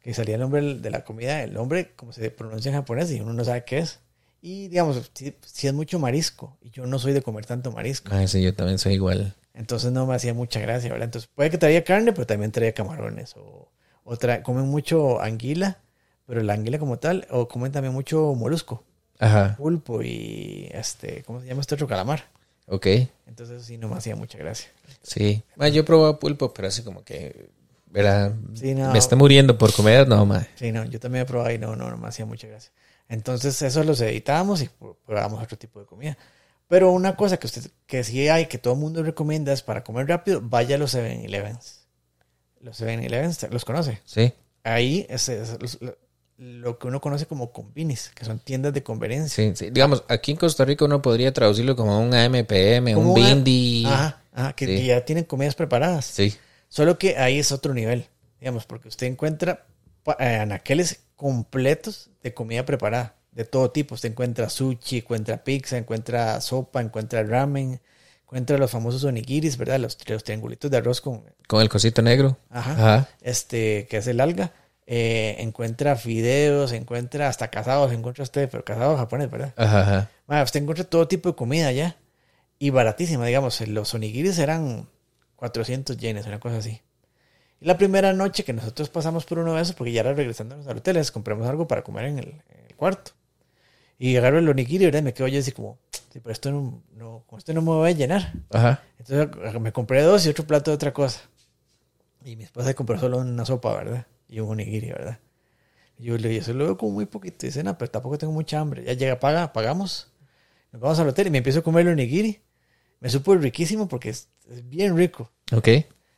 Que 0.01 0.15
salía 0.15 0.37
el 0.37 0.41
nombre 0.41 0.77
de 0.77 0.91
la 0.91 1.05
comida, 1.05 1.43
el 1.43 1.53
nombre, 1.53 1.93
como 1.95 2.15
se 2.15 2.31
pronuncia 2.31 2.71
en 2.71 2.77
japonés, 2.77 3.11
y 3.11 3.21
uno 3.21 3.35
no 3.35 3.45
sabe 3.45 3.65
qué 3.65 3.81
es. 3.81 4.01
Y 4.45 4.69
digamos, 4.69 5.11
si, 5.15 5.35
si 5.47 5.69
es 5.69 5.73
mucho 5.73 5.99
marisco, 6.01 6.59
y 6.61 6.71
yo 6.71 6.85
no 6.87 6.99
soy 6.99 7.13
de 7.13 7.23
comer 7.23 7.47
tanto 7.47 7.71
marisco, 7.71 8.11
Ah, 8.13 8.27
sí, 8.27 8.43
yo 8.43 8.53
también 8.55 8.79
soy 8.79 8.95
igual. 8.95 9.35
entonces 9.55 9.93
no 9.93 10.05
me 10.05 10.15
hacía 10.17 10.35
mucha 10.35 10.59
gracia, 10.61 10.91
¿verdad? 10.91 11.05
Entonces 11.07 11.31
puede 11.35 11.49
que 11.51 11.59
traía 11.59 11.85
carne, 11.85 12.13
pero 12.13 12.27
también 12.27 12.51
traía 12.51 12.73
camarones, 12.75 13.37
o, 13.37 13.71
o 14.05 14.17
tra- 14.17 14.43
comen 14.43 14.67
mucho 14.67 15.21
anguila, 15.23 15.79
pero 16.27 16.43
la 16.43 16.55
anguila 16.55 16.79
como 16.81 16.99
tal, 16.99 17.27
o 17.31 17.47
comen 17.47 17.71
también 17.71 17.95
mucho 17.95 18.35
molusco, 18.35 18.83
Ajá. 19.21 19.55
pulpo 19.57 20.03
y 20.03 20.69
este, 20.73 21.23
¿cómo 21.23 21.41
se 21.41 21.47
llama 21.47 21.61
este 21.61 21.77
otro 21.77 21.87
calamar? 21.87 22.25
Ok. 22.67 22.87
Entonces 23.27 23.63
sí 23.65 23.79
no 23.79 23.89
me 23.89 23.97
hacía 23.97 24.17
mucha 24.17 24.39
gracia. 24.39 24.71
Sí. 25.03 25.43
Ma, 25.57 25.69
yo 25.69 25.83
he 25.83 25.85
probado 25.85 26.19
pulpo, 26.19 26.53
pero 26.53 26.67
así 26.69 26.83
como 26.83 27.05
que, 27.05 27.49
¿verdad? 27.87 28.35
Sí, 28.55 28.75
no. 28.75 28.91
Me 28.93 28.99
está 28.99 29.15
muriendo 29.15 29.57
por 29.57 29.73
comer, 29.73 30.09
no, 30.09 30.27
ma. 30.27 30.47
Sí, 30.57 30.73
no, 30.73 30.85
yo 30.85 30.99
también 30.99 31.23
he 31.23 31.27
probado 31.27 31.51
y 31.53 31.59
no, 31.59 31.77
no, 31.77 31.91
no 31.91 31.97
me 31.97 32.09
hacía 32.09 32.25
mucha 32.27 32.49
gracia. 32.49 32.73
Entonces, 33.13 33.61
eso 33.63 33.85
los 33.85 34.01
editábamos 34.01 34.63
y 34.63 34.67
pr- 34.67 34.97
probábamos 35.05 35.43
otro 35.43 35.59
tipo 35.59 35.79
de 35.81 35.87
comida. 35.87 36.17
Pero 36.69 36.91
una 36.91 37.15
cosa 37.17 37.37
que 37.37 37.47
usted, 37.47 37.71
que 37.87 38.03
sí 38.03 38.29
hay, 38.29 38.47
que 38.47 38.57
todo 38.59 38.73
el 38.75 38.81
mundo 38.81 39.03
recomienda 39.03 39.53
es 39.53 39.63
para 39.63 39.85
comer 39.85 40.09
rápido, 40.09 40.41
vaya 40.43 40.77
a 40.77 40.79
los 40.79 40.95
7-Elevens. 40.95 41.81
Los 42.61 42.81
7-Elevens, 42.81 43.49
¿los 43.51 43.65
conoce? 43.67 44.01
Sí. 44.07 44.33
Ahí 44.65 45.07
es, 45.11 45.31
lo, 46.39 46.79
que 46.79 46.87
uno 46.89 47.01
conoce 47.01 47.27
como 47.27 47.53
convinis, 47.53 48.11
que 48.15 48.25
son 48.25 48.39
tiendas 48.39 48.73
de 48.73 48.83
conveniencia. 48.83 49.45
Sí, 49.45 49.53
sí. 49.55 49.71
Digamos, 49.71 50.05
aquí 50.09 50.31
en 50.33 50.39
Costa 50.39 50.65
Rica 50.65 50.85
uno 50.87 51.03
podría 51.03 51.33
traducirlo 51.33 51.77
como 51.77 52.01
un 52.01 52.15
AMPM, 52.15 52.95
Como 52.95 53.13
un 53.13 53.21
una- 53.21 53.29
Bindi. 53.35 53.85
Ajá, 53.87 54.23
ajá, 54.33 54.53
que, 54.55 54.67
Sí. 54.67 54.87
ya 54.87 55.05
tienen 55.05 55.25
comidas 55.25 55.55
preparadas. 55.55 56.07
Sí. 56.07 56.35
Solo 56.69 56.99
que 56.99 57.19
ahí 57.19 57.39
es 57.39 57.53
otro 57.53 57.75
nivel, 57.75 58.07
digamos, 58.41 58.65
porque 58.65 58.89
usted 58.89 59.07
encuentra 59.07 59.67
eh, 60.19 60.37
anaqueles 60.37 61.01
completos 61.23 62.11
de 62.21 62.35
comida 62.35 62.65
preparada, 62.67 63.15
de 63.31 63.45
todo 63.45 63.71
tipo. 63.71 63.95
Usted 63.95 64.11
encuentra 64.11 64.51
sushi, 64.51 64.99
encuentra 64.99 65.45
pizza, 65.45 65.79
encuentra 65.79 66.41
sopa, 66.41 66.81
encuentra 66.81 67.23
ramen, 67.23 67.81
encuentra 68.25 68.59
los 68.59 68.73
famosos 68.73 69.05
onigiris, 69.05 69.57
¿verdad? 69.57 69.79
Los, 69.79 69.97
los 70.09 70.25
triangulitos 70.25 70.69
de 70.69 70.77
arroz 70.79 71.01
con, 71.01 71.23
Con 71.47 71.63
el 71.63 71.69
cosito 71.69 72.03
negro. 72.03 72.39
ajá, 72.51 72.73
Ajá. 72.73 73.09
este, 73.21 73.87
que 73.89 73.99
es 73.99 74.07
el 74.09 74.21
alga. 74.21 74.53
Eh, 74.85 75.37
encuentra 75.39 75.95
fideos, 75.95 76.73
encuentra 76.73 77.29
hasta 77.29 77.49
casados, 77.49 77.93
encuentra 77.93 78.25
usted, 78.25 78.49
pero 78.51 78.65
casados 78.65 78.99
japonés, 78.99 79.31
¿verdad? 79.31 79.55
Ajá. 79.57 80.11
Bueno, 80.27 80.43
usted 80.43 80.61
encuentra 80.61 80.85
todo 80.85 81.07
tipo 81.07 81.29
de 81.31 81.37
comida 81.37 81.69
allá 81.69 81.97
y 82.59 82.71
baratísima, 82.71 83.25
digamos. 83.27 83.61
Los 83.69 83.95
onigiris 83.95 84.39
eran 84.41 84.89
400 85.37 85.97
yenes, 85.99 86.27
una 86.27 86.41
cosa 86.41 86.57
así. 86.57 86.83
Y 87.63 87.67
la 87.67 87.79
primera 87.79 88.13
noche 88.13 88.43
que 88.43 88.53
nosotros 88.53 88.89
pasamos 88.89 89.25
por 89.25 89.39
uno 89.39 89.55
de 89.55 89.63
esos, 89.63 89.77
porque 89.77 89.93
ya 89.93 90.01
era 90.01 90.13
regresándonos 90.15 90.67
al 90.67 90.79
hotel, 90.79 90.97
les 90.97 91.13
compramos 91.13 91.47
algo 91.47 91.69
para 91.69 91.83
comer 91.83 92.07
en 92.07 92.19
el, 92.19 92.27
en 92.27 92.67
el 92.69 92.75
cuarto. 92.75 93.13
Y 94.01 94.17
agarro 94.17 94.41
el 94.41 94.49
onigiri, 94.49 94.87
¿verdad? 94.87 94.99
Y 94.99 95.05
me 95.05 95.15
quedo 95.15 95.29
yo 95.29 95.39
así 95.39 95.53
como, 95.53 95.79
sí, 95.93 96.19
pero 96.19 96.33
esto 96.33 96.51
no, 96.51 96.83
no, 96.97 97.23
con 97.29 97.39
esto 97.39 97.55
no 97.55 97.63
me 97.63 97.69
voy 97.69 97.91
a 97.91 97.93
llenar. 97.93 98.33
Ajá. 98.51 98.83
Entonces 98.99 99.61
me 99.61 99.71
compré 99.71 100.03
dos 100.03 100.27
y 100.27 100.31
otro 100.31 100.45
plato 100.45 100.73
de 100.73 100.75
otra 100.75 100.93
cosa. 100.93 101.21
Y 102.25 102.35
mi 102.35 102.43
esposa 102.43 102.75
compró 102.75 102.99
solo 102.99 103.19
una 103.19 103.45
sopa, 103.45 103.77
¿verdad? 103.77 104.07
Y 104.29 104.41
un 104.41 104.51
onigiri, 104.51 104.89
¿verdad? 104.89 105.21
Y 105.99 106.07
yo 106.07 106.19
le 106.19 106.31
dije, 106.31 106.41
eso 106.41 106.53
lo 106.55 106.65
veo 106.65 106.77
como 106.77 106.91
muy 106.91 107.07
poquito. 107.07 107.47
Y 107.47 107.51
dice, 107.51 107.63
no, 107.63 107.79
pero 107.79 107.93
tampoco 107.93 108.19
tengo 108.19 108.33
mucha 108.33 108.59
hambre. 108.59 108.83
Ya 108.83 108.95
llega, 108.95 109.21
paga, 109.21 109.53
pagamos. 109.53 110.11
Nos 110.73 110.83
vamos 110.83 110.99
al 110.99 111.07
hotel 111.07 111.29
y 111.29 111.31
me 111.31 111.39
empiezo 111.39 111.61
a 111.61 111.63
comer 111.63 111.87
el 111.87 111.93
onigiri. 111.93 112.41
Me 112.99 113.09
supo 113.09 113.37
riquísimo 113.37 113.87
porque 113.87 114.09
es, 114.09 114.29
es 114.51 114.69
bien 114.69 114.97
rico. 114.97 115.31
Ok. 115.53 115.69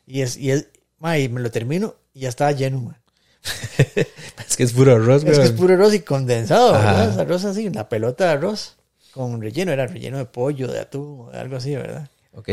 Y 0.06 0.22
es, 0.22 0.38
y 0.38 0.50
es, 0.50 0.68
ma, 1.04 1.18
y 1.18 1.28
me 1.28 1.42
lo 1.42 1.50
termino 1.50 1.96
y 2.14 2.20
ya 2.20 2.30
estaba 2.30 2.50
lleno, 2.52 2.80
man. 2.80 2.96
Es 4.48 4.56
que 4.56 4.62
es 4.62 4.72
puro 4.72 4.94
arroz, 4.94 5.24
Es 5.24 5.38
que 5.38 5.44
es 5.44 5.52
puro 5.52 5.74
arroz 5.74 5.94
y 5.94 6.00
condensado. 6.00 6.72
¿verdad? 6.72 7.10
Es 7.10 7.18
arroz 7.18 7.44
así, 7.44 7.68
la 7.70 7.88
pelota 7.88 8.24
de 8.24 8.30
arroz 8.30 8.76
con 9.12 9.40
relleno, 9.40 9.70
era 9.72 9.86
relleno 9.86 10.18
de 10.18 10.24
pollo, 10.24 10.66
de 10.68 10.80
atún, 10.80 11.30
de 11.30 11.38
algo 11.38 11.56
así, 11.56 11.74
¿verdad? 11.74 12.08
Ok. 12.32 12.48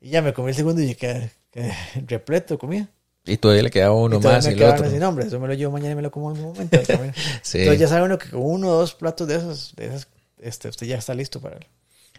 Y 0.00 0.10
ya 0.10 0.22
me 0.22 0.32
comí 0.32 0.50
el 0.50 0.54
segundo 0.54 0.80
y 0.82 0.94
que, 0.94 1.30
que 1.50 1.72
repleto 2.06 2.58
comía. 2.58 2.88
Y 3.26 3.36
todavía 3.36 3.62
le 3.62 3.70
quedaba 3.70 3.94
uno 3.94 4.16
y 4.16 4.20
más 4.20 4.46
me 4.46 4.52
y 4.52 4.56
el 4.56 4.62
otro. 4.64 4.86
así, 4.86 4.96
no, 4.96 5.08
hombre, 5.08 5.26
eso 5.26 5.38
me 5.38 5.48
lo 5.48 5.54
llevo 5.54 5.72
mañana 5.72 5.92
y 5.92 5.96
me 5.96 6.02
lo 6.02 6.10
como 6.10 6.30
en 6.30 6.38
un 6.38 6.44
momento. 6.44 6.78
Sí. 7.42 7.58
Entonces 7.58 7.80
ya 7.80 7.88
sabe 7.88 8.04
uno 8.04 8.18
que 8.18 8.30
con 8.30 8.42
uno 8.42 8.68
o 8.68 8.74
dos 8.74 8.94
platos 8.94 9.28
de 9.28 9.36
esos, 9.36 9.74
de 9.76 9.86
esas, 9.86 10.08
este, 10.38 10.68
usted 10.68 10.86
ya 10.86 10.96
está 10.96 11.14
listo 11.14 11.40
para 11.40 11.56
él. 11.56 11.66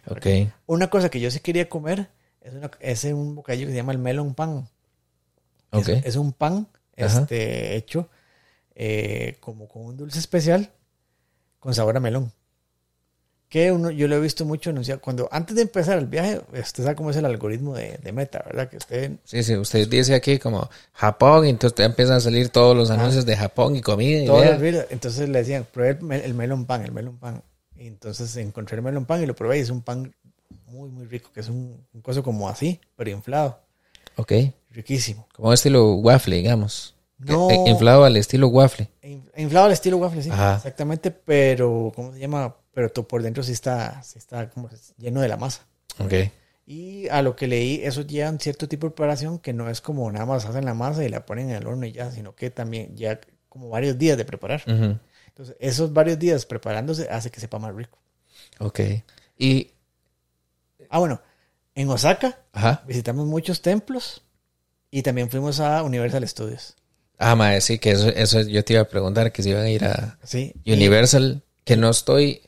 Ok. 0.07 0.51
Una 0.65 0.89
cosa 0.89 1.09
que 1.09 1.19
yo 1.19 1.31
sí 1.31 1.39
quería 1.39 1.67
comer 1.67 2.09
es, 2.41 2.53
una, 2.53 2.71
es 2.79 3.03
un 3.05 3.35
bocadillo 3.35 3.65
que 3.65 3.71
se 3.71 3.77
llama 3.77 3.91
el 3.91 3.99
melon 3.99 4.33
pan. 4.33 4.67
Es- 6.03 6.15
un 6.15 6.33
pan 6.33 6.67
este, 6.95 7.75
hecho 7.75 8.09
eh, 8.75 9.37
como 9.39 9.67
con 9.67 9.83
un 9.85 9.97
dulce 9.97 10.19
especial 10.19 10.69
con 11.59 11.73
sabor 11.73 11.97
a 11.97 11.99
melón. 11.99 12.31
Que 13.49 13.71
uno, 13.71 13.91
yo 13.91 14.07
lo 14.07 14.15
he 14.15 14.19
visto 14.19 14.43
mucho 14.43 14.71
anunciado. 14.71 14.99
Cuando 14.99 15.29
antes 15.31 15.55
de 15.55 15.61
empezar 15.61 15.97
el 15.97 16.07
viaje, 16.07 16.41
usted 16.59 16.83
sabe 16.83 16.95
cómo 16.95 17.11
es 17.11 17.15
el 17.15 17.25
algoritmo 17.25 17.75
de, 17.75 17.97
de 18.03 18.11
Meta, 18.11 18.43
¿verdad? 18.45 18.67
Que 18.69 18.77
usted 18.77 19.11
Sí, 19.23 19.43
sí, 19.43 19.55
usted 19.55 19.87
dice 19.87 20.13
aquí 20.15 20.39
como 20.39 20.69
Japón, 20.93 21.45
y 21.45 21.49
entonces 21.49 21.85
empiezan 21.85 22.17
a 22.17 22.19
salir 22.19 22.49
todos 22.49 22.75
los 22.75 22.89
anuncios 22.89 23.25
de 23.25 23.37
Japón 23.37 23.75
y 23.75 23.81
comida. 23.81 24.23
Y 24.23 24.27
los 24.27 24.59
reels, 24.59 24.87
entonces 24.89 25.29
le 25.29 25.39
decían, 25.39 25.65
pruebe 25.71 25.99
el, 26.15 26.21
el 26.21 26.33
melon 26.33 26.65
pan, 26.65 26.83
el 26.83 26.91
melon 26.91 27.17
pan. 27.17 27.43
Y 27.77 27.87
entonces 27.87 28.35
encontré 28.37 28.77
el 28.77 28.81
melon 28.83 29.05
pan 29.05 29.21
y 29.21 29.25
lo 29.25 29.35
probé 29.35 29.59
y 29.59 29.61
es 29.61 29.69
un 29.69 29.81
pan 29.83 30.13
muy, 30.65 30.89
muy 30.89 31.05
rico, 31.05 31.29
que 31.33 31.39
es 31.41 31.47
un, 31.47 31.85
un 31.93 32.01
coso 32.01 32.23
como 32.23 32.49
así, 32.49 32.81
pero 32.95 33.09
inflado. 33.11 33.59
Ok. 34.17 34.33
Riquísimo. 34.75 35.27
Como 35.33 35.53
estilo 35.53 35.93
waffle, 35.95 36.35
digamos. 36.35 36.95
No. 37.17 37.49
Eh, 37.49 37.63
Inflado 37.67 38.03
al 38.03 38.17
estilo 38.17 38.49
waffle. 38.49 38.89
In- 39.01 39.29
Inflado 39.37 39.67
al 39.67 39.71
estilo 39.71 39.97
waffle, 39.97 40.21
sí. 40.21 40.29
Ajá. 40.29 40.55
Exactamente, 40.57 41.11
pero, 41.11 41.91
¿cómo 41.95 42.11
se 42.13 42.19
llama? 42.19 42.55
Pero 42.73 42.91
tú 42.91 43.07
por 43.07 43.23
dentro 43.23 43.41
sí 43.41 43.53
está, 43.53 44.03
sí 44.03 44.17
está 44.17 44.49
como 44.49 44.69
lleno 44.97 45.21
de 45.21 45.29
la 45.29 45.37
masa. 45.37 45.65
Ok. 45.99 46.13
Y 46.67 47.07
a 47.09 47.21
lo 47.21 47.35
que 47.35 47.47
leí, 47.47 47.79
eso 47.83 48.01
lleva 48.01 48.29
un 48.29 48.39
cierto 48.39 48.67
tipo 48.67 48.87
de 48.87 48.91
preparación 48.91 49.39
que 49.39 49.53
no 49.53 49.69
es 49.69 49.79
como 49.79 50.11
nada 50.11 50.25
más 50.25 50.45
hacen 50.45 50.65
la 50.65 50.73
masa 50.73 51.05
y 51.05 51.09
la 51.09 51.25
ponen 51.25 51.51
en 51.51 51.55
el 51.57 51.67
horno 51.67 51.85
y 51.85 51.91
ya, 51.93 52.11
sino 52.11 52.35
que 52.35 52.49
también 52.49 52.95
ya 52.97 53.19
como 53.47 53.69
varios 53.69 53.97
días 53.97 54.17
de 54.17 54.25
preparar. 54.25 54.63
Entonces, 55.27 55.55
esos 55.59 55.93
varios 55.93 56.19
días 56.19 56.45
preparándose 56.45 57.07
hace 57.09 57.29
que 57.31 57.39
sepa 57.39 57.59
más 57.59 57.73
rico. 57.73 57.97
Ok. 58.59 58.79
Y. 59.37 59.71
Ah, 60.89 60.99
bueno, 60.99 61.21
en 61.75 61.89
Osaka 61.89 62.39
Ajá. 62.51 62.83
visitamos 62.87 63.25
muchos 63.25 63.61
templos 63.61 64.21
y 64.97 65.01
también 65.03 65.29
fuimos 65.29 65.59
a 65.59 65.83
Universal 65.83 66.27
Studios. 66.27 66.75
Ah, 67.17 67.35
mae, 67.35 67.59
sí, 67.61 67.79
que 67.79 67.91
eso, 67.91 68.07
eso 68.09 68.41
yo 68.41 68.63
te 68.63 68.73
iba 68.73 68.81
a 68.81 68.87
preguntar 68.87 69.31
que 69.31 69.41
si 69.43 69.49
iban 69.49 69.63
a 69.63 69.69
ir 69.69 69.83
a 69.85 70.17
Sí. 70.23 70.53
y- 70.63 70.73
Universal, 70.73 71.43
que 71.63 71.75
no 71.77 71.89
estoy 71.89 72.41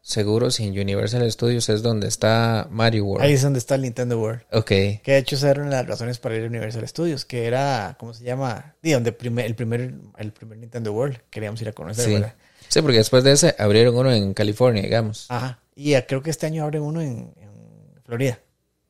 seguro 0.00 0.50
si 0.50 0.64
en 0.64 0.78
Universal 0.78 1.30
Studios 1.30 1.68
es 1.68 1.82
donde 1.82 2.08
está 2.08 2.66
Mario 2.70 3.04
World. 3.04 3.24
Ahí 3.24 3.34
es 3.34 3.42
donde 3.42 3.58
está 3.60 3.76
el 3.76 3.82
Nintendo 3.82 4.18
World. 4.20 4.42
Ok. 4.52 4.66
Que 4.66 5.00
de 5.04 5.18
hecho 5.18 5.36
esa 5.36 5.50
era 5.50 5.60
una 5.62 5.70
de 5.70 5.76
las 5.82 5.86
razones 5.86 6.18
para 6.18 6.36
ir 6.36 6.42
a 6.44 6.46
Universal 6.46 6.86
Studios, 6.88 7.24
que 7.24 7.46
era, 7.46 7.96
¿cómo 8.00 8.12
se 8.14 8.24
llama? 8.24 8.74
Sí, 8.82 8.90
donde 8.92 9.12
primer, 9.12 9.46
el, 9.46 9.54
primer, 9.54 9.94
el 10.18 10.32
primer 10.32 10.58
Nintendo 10.58 10.92
World 10.92 11.18
queríamos 11.30 11.60
ir 11.62 11.68
a 11.68 11.72
conocer, 11.72 12.04
Sí. 12.06 12.12
¿verdad? 12.14 12.34
Sí, 12.68 12.82
porque 12.82 12.96
después 12.98 13.22
de 13.22 13.32
ese 13.32 13.54
abrieron 13.58 13.96
uno 13.96 14.12
en 14.12 14.34
California, 14.34 14.82
digamos. 14.82 15.26
Ajá. 15.28 15.60
Y 15.76 15.94
creo 16.02 16.22
que 16.22 16.30
este 16.30 16.46
año 16.46 16.64
abre 16.64 16.80
uno 16.80 17.00
en, 17.00 17.32
en 17.36 17.50
Florida. 18.04 18.38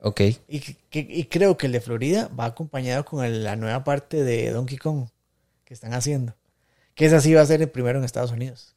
Ok. 0.02 0.20
Y, 0.48 0.60
que- 0.60 1.06
y 1.08 1.24
creo 1.26 1.56
que 1.56 1.66
el 1.66 1.72
de 1.72 1.80
Florida 1.80 2.28
va 2.38 2.46
acompañado 2.46 3.04
con 3.04 3.24
el- 3.24 3.44
la 3.44 3.56
nueva 3.56 3.84
parte 3.84 4.22
de 4.24 4.50
Donkey 4.50 4.76
Kong 4.78 5.06
que 5.64 5.74
están 5.74 5.94
haciendo. 5.94 6.34
Que 6.94 7.06
esa 7.06 7.20
sí 7.20 7.32
va 7.32 7.40
a 7.40 7.46
ser 7.46 7.62
el 7.62 7.70
primero 7.70 7.98
en 7.98 8.04
Estados 8.04 8.32
Unidos. 8.32 8.74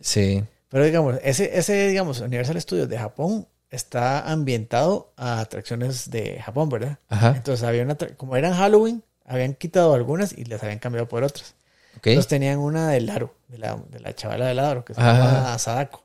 Sí. 0.00 0.42
Pero 0.68 0.84
digamos, 0.84 1.18
ese, 1.22 1.58
ese 1.58 1.88
digamos, 1.88 2.20
Universal 2.20 2.60
Studios 2.60 2.88
de 2.88 2.98
Japón 2.98 3.46
está 3.70 4.30
ambientado 4.30 5.12
a 5.16 5.40
atracciones 5.40 6.10
de 6.10 6.40
Japón, 6.40 6.68
¿verdad? 6.68 6.98
Ajá. 7.08 7.34
Entonces 7.36 7.64
había 7.66 7.82
una, 7.82 7.96
como 8.16 8.36
eran 8.36 8.54
Halloween, 8.54 9.02
habían 9.24 9.54
quitado 9.54 9.94
algunas 9.94 10.32
y 10.32 10.44
las 10.44 10.62
habían 10.62 10.78
cambiado 10.78 11.08
por 11.08 11.22
otras. 11.24 11.54
Ok. 11.96 12.06
Entonces 12.08 12.28
tenían 12.28 12.58
una 12.60 12.88
del 12.90 13.06
Laro, 13.06 13.34
de 13.48 13.58
la, 13.58 13.76
de 13.90 14.00
la 14.00 14.14
chavala 14.14 14.46
del 14.46 14.56
Laro, 14.56 14.84
que 14.84 14.94
se 14.94 15.00
llama 15.00 15.58
Sadako. 15.58 16.04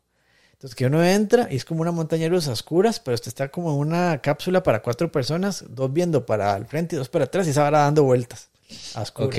Entonces 0.66 0.78
que 0.78 0.88
uno 0.88 1.04
entra 1.04 1.48
y 1.52 1.58
es 1.58 1.64
como 1.64 1.84
una 1.84 1.92
montaña 1.92 2.28
rusa 2.28 2.52
oscuras, 2.52 3.00
pero 3.00 3.14
usted 3.14 3.28
está 3.28 3.50
como 3.50 3.72
en 3.72 3.78
una 3.78 4.20
cápsula 4.20 4.64
para 4.64 4.82
cuatro 4.82 5.12
personas, 5.12 5.64
dos 5.70 5.94
viendo 5.94 6.26
para 6.26 6.58
el 6.58 6.66
frente 6.66 6.96
y 6.96 6.98
dos 6.98 7.08
para 7.08 7.26
atrás 7.26 7.46
y 7.46 7.52
esa 7.52 7.62
vara 7.62 7.82
dando 7.82 8.02
vueltas 8.02 8.50
a 8.96 9.04
oscuras. 9.04 9.30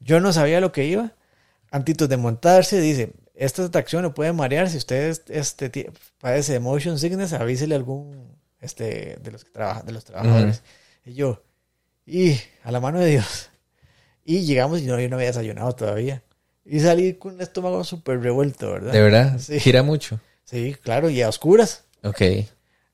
Yo 0.00 0.18
no 0.18 0.32
sabía 0.32 0.60
lo 0.60 0.72
que 0.72 0.84
iba. 0.84 1.12
Antitos 1.70 2.08
de 2.08 2.16
montarse, 2.16 2.80
dice, 2.80 3.12
esta 3.36 3.64
atracción 3.64 4.02
lo 4.02 4.14
puede 4.14 4.32
marear. 4.32 4.68
Si 4.68 4.76
usted 4.78 5.16
este, 5.28 5.92
padece 6.20 6.54
de 6.54 6.58
motion 6.58 6.98
sickness, 6.98 7.34
avísele 7.34 7.76
a 7.76 7.78
algún 7.78 8.36
este, 8.60 9.18
de, 9.22 9.30
los 9.30 9.44
que 9.44 9.52
trabaja, 9.52 9.82
de 9.84 9.92
los 9.92 10.04
trabajadores. 10.04 10.64
Y 11.04 11.14
yo, 11.14 11.40
y 12.04 12.36
a 12.64 12.72
la 12.72 12.80
mano 12.80 12.98
de 12.98 13.10
Dios. 13.10 13.48
Y 14.24 14.40
llegamos 14.40 14.80
y 14.80 14.86
no, 14.86 14.98
yo 14.98 15.08
no 15.08 15.14
había 15.14 15.28
desayunado 15.28 15.72
todavía. 15.76 16.24
Y 16.64 16.80
salí 16.80 17.14
con 17.14 17.34
un 17.34 17.42
estómago 17.42 17.84
súper 17.84 18.20
revuelto, 18.20 18.72
¿verdad? 18.72 18.92
¿De 18.92 19.00
verdad? 19.00 19.38
Sí. 19.38 19.60
Gira 19.60 19.84
mucho. 19.84 20.18
Sí, 20.44 20.76
claro, 20.82 21.10
y 21.10 21.22
a 21.22 21.28
oscuras. 21.28 21.84
Ok. 22.02 22.22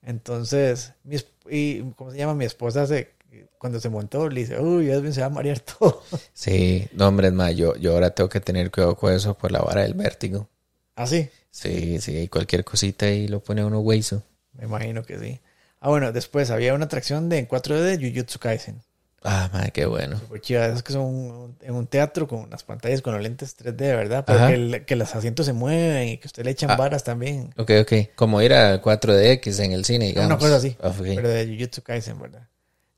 Entonces, 0.03 0.93
mi, 1.03 1.17
y, 1.49 1.81
¿cómo 1.95 2.11
se 2.11 2.17
llama? 2.17 2.33
Mi 2.33 2.45
esposa 2.45 2.87
se, 2.87 3.11
cuando 3.57 3.79
se 3.79 3.89
montó, 3.89 4.29
le 4.29 4.41
dice, 4.41 4.59
uy, 4.59 4.89
Edwin 4.89 5.13
se 5.13 5.21
va 5.21 5.27
a 5.27 5.29
marear 5.29 5.59
todo. 5.59 6.03
Sí. 6.33 6.87
No, 6.93 7.07
hombre, 7.07 7.27
es 7.27 7.33
más, 7.33 7.55
yo, 7.55 7.75
yo 7.75 7.93
ahora 7.93 8.11
tengo 8.11 8.29
que 8.29 8.39
tener 8.39 8.71
cuidado 8.71 8.95
con 8.95 9.13
eso 9.13 9.37
por 9.37 9.51
la 9.51 9.61
vara 9.61 9.81
del 9.81 9.93
vértigo. 9.93 10.49
Así. 10.95 11.29
Sí, 11.51 11.99
sí, 11.99 12.27
cualquier 12.27 12.63
cosita 12.63 13.09
y 13.09 13.27
lo 13.27 13.41
pone 13.41 13.63
uno 13.63 13.79
hueso. 13.79 14.23
Me 14.53 14.65
imagino 14.65 15.03
que 15.03 15.19
sí. 15.19 15.39
Ah, 15.79 15.89
bueno, 15.89 16.11
después 16.11 16.49
había 16.51 16.73
una 16.73 16.85
atracción 16.85 17.29
de 17.29 17.39
en 17.39 17.47
4D 17.47 17.97
de 17.97 18.09
Jujutsu 18.09 18.39
Kaisen. 18.39 18.81
Ah, 19.23 19.49
madre, 19.53 19.71
qué 19.71 19.85
bueno. 19.85 20.19
Esas 20.43 20.81
que 20.81 20.93
son 20.93 21.55
en 21.61 21.75
un 21.75 21.85
teatro 21.85 22.27
con 22.27 22.49
las 22.49 22.63
pantallas 22.63 23.03
con 23.03 23.13
los 23.13 23.21
lentes 23.21 23.55
3D, 23.55 23.77
¿verdad? 23.95 24.23
Pero 24.25 24.47
que, 24.47 24.53
el- 24.55 24.85
que 24.85 24.95
los 24.95 25.13
asientos 25.15 25.45
se 25.45 25.53
mueven 25.53 26.07
y 26.07 26.17
que 26.17 26.27
usted 26.27 26.43
le 26.43 26.51
echan 26.51 26.71
Ah. 26.71 26.75
varas 26.75 27.03
también. 27.03 27.53
Ok, 27.57 27.69
ok. 27.81 27.93
Como 28.15 28.41
ir 28.41 28.53
a 28.53 28.81
4DX 28.81 29.59
en 29.59 29.73
el 29.73 29.85
cine, 29.85 30.07
digamos. 30.07 30.27
Una 30.27 30.39
cosa 30.39 30.55
así. 30.55 30.75
Ah. 30.81 30.91
Pero 30.97 31.29
de 31.29 31.45
Jujutsu 31.47 31.83
Kaisen, 31.83 32.19
¿verdad? 32.19 32.47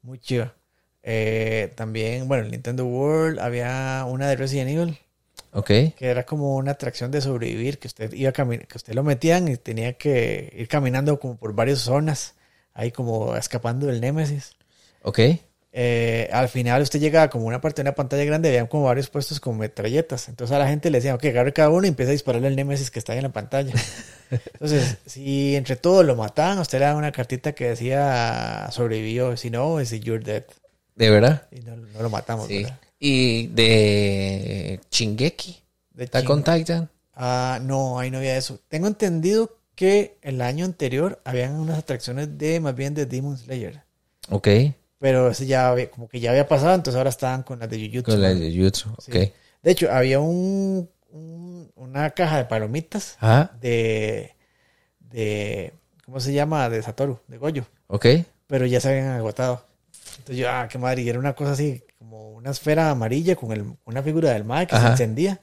Muy 0.02 0.18
chiva. 0.20 0.54
Eh, 1.04 1.74
también, 1.76 2.30
bueno, 2.30 2.46
el 2.46 2.52
Nintendo 2.52 2.86
World, 2.86 3.40
había 3.40 4.06
una 4.08 4.30
de 4.30 4.38
Resident 4.38 4.70
Evil, 4.70 4.98
Ok. 5.52 5.68
que 5.68 5.96
era 6.00 6.26
como 6.26 6.56
una 6.56 6.72
atracción 6.72 7.12
de 7.12 7.20
sobrevivir, 7.20 7.80
que 7.80 7.88
usted 7.88 8.14
iba 8.14 8.32
cami- 8.32 8.66
que 8.66 8.78
usted 8.78 8.94
lo 8.94 9.04
metían 9.04 9.50
y 9.50 9.58
tenía 9.58 9.94
que 9.98 10.54
ir 10.58 10.70
caminando 10.70 11.20
como 11.20 11.36
por 11.36 11.54
varias 11.54 11.80
zonas, 11.80 12.36
ahí 12.74 12.92
como 12.94 13.36
escapando 13.36 13.88
del 13.88 14.00
Némesis. 14.00 14.54
Ok. 15.02 15.20
Eh, 15.76 16.30
al 16.32 16.50
final 16.50 16.84
usted 16.84 17.00
llega 17.00 17.30
como 17.32 17.48
una 17.48 17.60
parte 17.60 17.82
de 17.82 17.90
una 17.90 17.96
pantalla 17.96 18.24
grande, 18.26 18.50
habían 18.50 18.68
como 18.68 18.84
varios 18.84 19.10
puestos 19.10 19.40
con 19.40 19.58
metralletas. 19.58 20.30
Entonces 20.30 20.56
a 20.56 20.60
la 20.60 20.68
gente 20.68 20.92
le 20.92 21.00
decía, 21.00 21.16
ok, 21.16 21.26
agarre 21.26 21.52
cada 21.52 21.70
uno 21.70 21.86
y 21.86 21.90
empieza 21.90 22.10
a 22.10 22.14
dispararle 22.14 22.48
al 22.48 22.56
Némesis 22.56 22.92
que 22.92 23.00
está 23.00 23.14
ahí 23.14 23.18
en 23.20 23.24
la 23.24 23.32
pantalla. 23.34 23.74
Entonces, 24.54 24.98
si 25.06 25.56
entre 25.56 25.76
todos 25.76 26.06
lo 26.06 26.16
mataban, 26.16 26.60
usted 26.60 26.80
le 26.80 26.86
daba 26.86 26.98
una 27.00 27.12
cartita 27.12 27.54
que 27.54 27.70
decía 27.70 28.68
sobrevivió, 28.72 29.36
si 29.36 29.50
no, 29.50 29.80
es 29.80 29.90
you're 30.00 30.24
dead. 30.24 30.44
¿De 30.96 31.10
verdad? 31.10 31.48
Y 31.52 31.62
no, 31.62 31.76
no 31.76 32.02
lo 32.04 32.10
matamos, 32.10 32.48
Sí. 32.48 32.64
¿verdad? 32.64 32.80
Y 33.00 33.48
de 33.48 34.80
Chingeki. 34.90 35.60
De 35.94 36.04
¿Está 36.06 36.20
chin- 36.22 36.28
con 36.28 36.44
Titan? 36.44 36.90
Ah, 37.16 37.60
no, 37.62 38.00
ahí 38.00 38.10
no 38.12 38.20
había 38.20 38.38
eso. 38.38 38.60
Tengo 38.70 38.88
entendido 38.88 39.58
que 39.76 40.18
el 40.22 40.42
año 40.42 40.66
anterior 40.66 41.20
habían 41.26 41.56
unas 41.56 41.80
atracciones 41.80 42.38
de, 42.38 42.60
más 42.60 42.76
bien 42.76 42.94
de 42.94 43.06
Demon 43.08 43.38
Slayer. 43.38 43.82
Ok. 44.30 44.48
Pero 45.04 45.30
ese 45.32 45.46
ya 45.46 45.68
había, 45.68 45.92
como 45.92 46.08
que 46.08 46.22
ya 46.22 46.30
había 46.32 46.48
pasado, 46.48 46.74
entonces 46.76 46.98
ahora 46.98 47.10
estaban 47.10 47.44
con 47.44 47.60
las 47.60 47.70
de 47.70 47.78
Jujutsu. 47.78 48.04
Con 48.12 48.22
la 48.22 48.34
¿no? 48.34 48.40
de 48.40 48.58
Jutsu. 48.58 48.90
Ok. 48.94 49.02
Sí. 49.12 49.34
De 49.62 49.72
hecho, 49.72 49.92
había 49.92 50.22
un, 50.22 50.90
un- 51.10 51.70
una 51.76 52.10
caja 52.12 52.38
de 52.38 52.46
palomitas 52.46 53.18
Ajá. 53.20 53.52
de, 53.60 54.34
de, 55.02 55.74
¿cómo 56.06 56.22
se 56.22 56.32
llama? 56.32 56.70
De 56.70 56.82
Satoru, 56.82 57.20
de 57.28 57.38
Goyo. 57.38 57.66
Ok. 57.88 58.06
Pero 58.48 58.66
ya 58.66 58.80
se 58.80 58.88
habían 58.92 59.08
agotado. 59.10 59.66
Entonces 60.20 60.38
yo, 60.38 60.50
ah, 60.50 60.70
qué 60.72 60.78
madre. 60.78 61.02
Y 61.02 61.10
era 61.10 61.20
una 61.20 61.34
cosa 61.34 61.52
así, 61.52 61.84
como 62.00 62.30
una 62.32 62.52
esfera 62.52 62.90
amarilla 62.90 63.36
con 63.36 63.52
el, 63.52 63.66
una 63.84 64.04
figura 64.04 64.32
del 64.32 64.46
mar 64.46 64.68
que 64.68 64.76
Ajá. 64.76 64.86
se 64.88 65.04
encendía. 65.04 65.42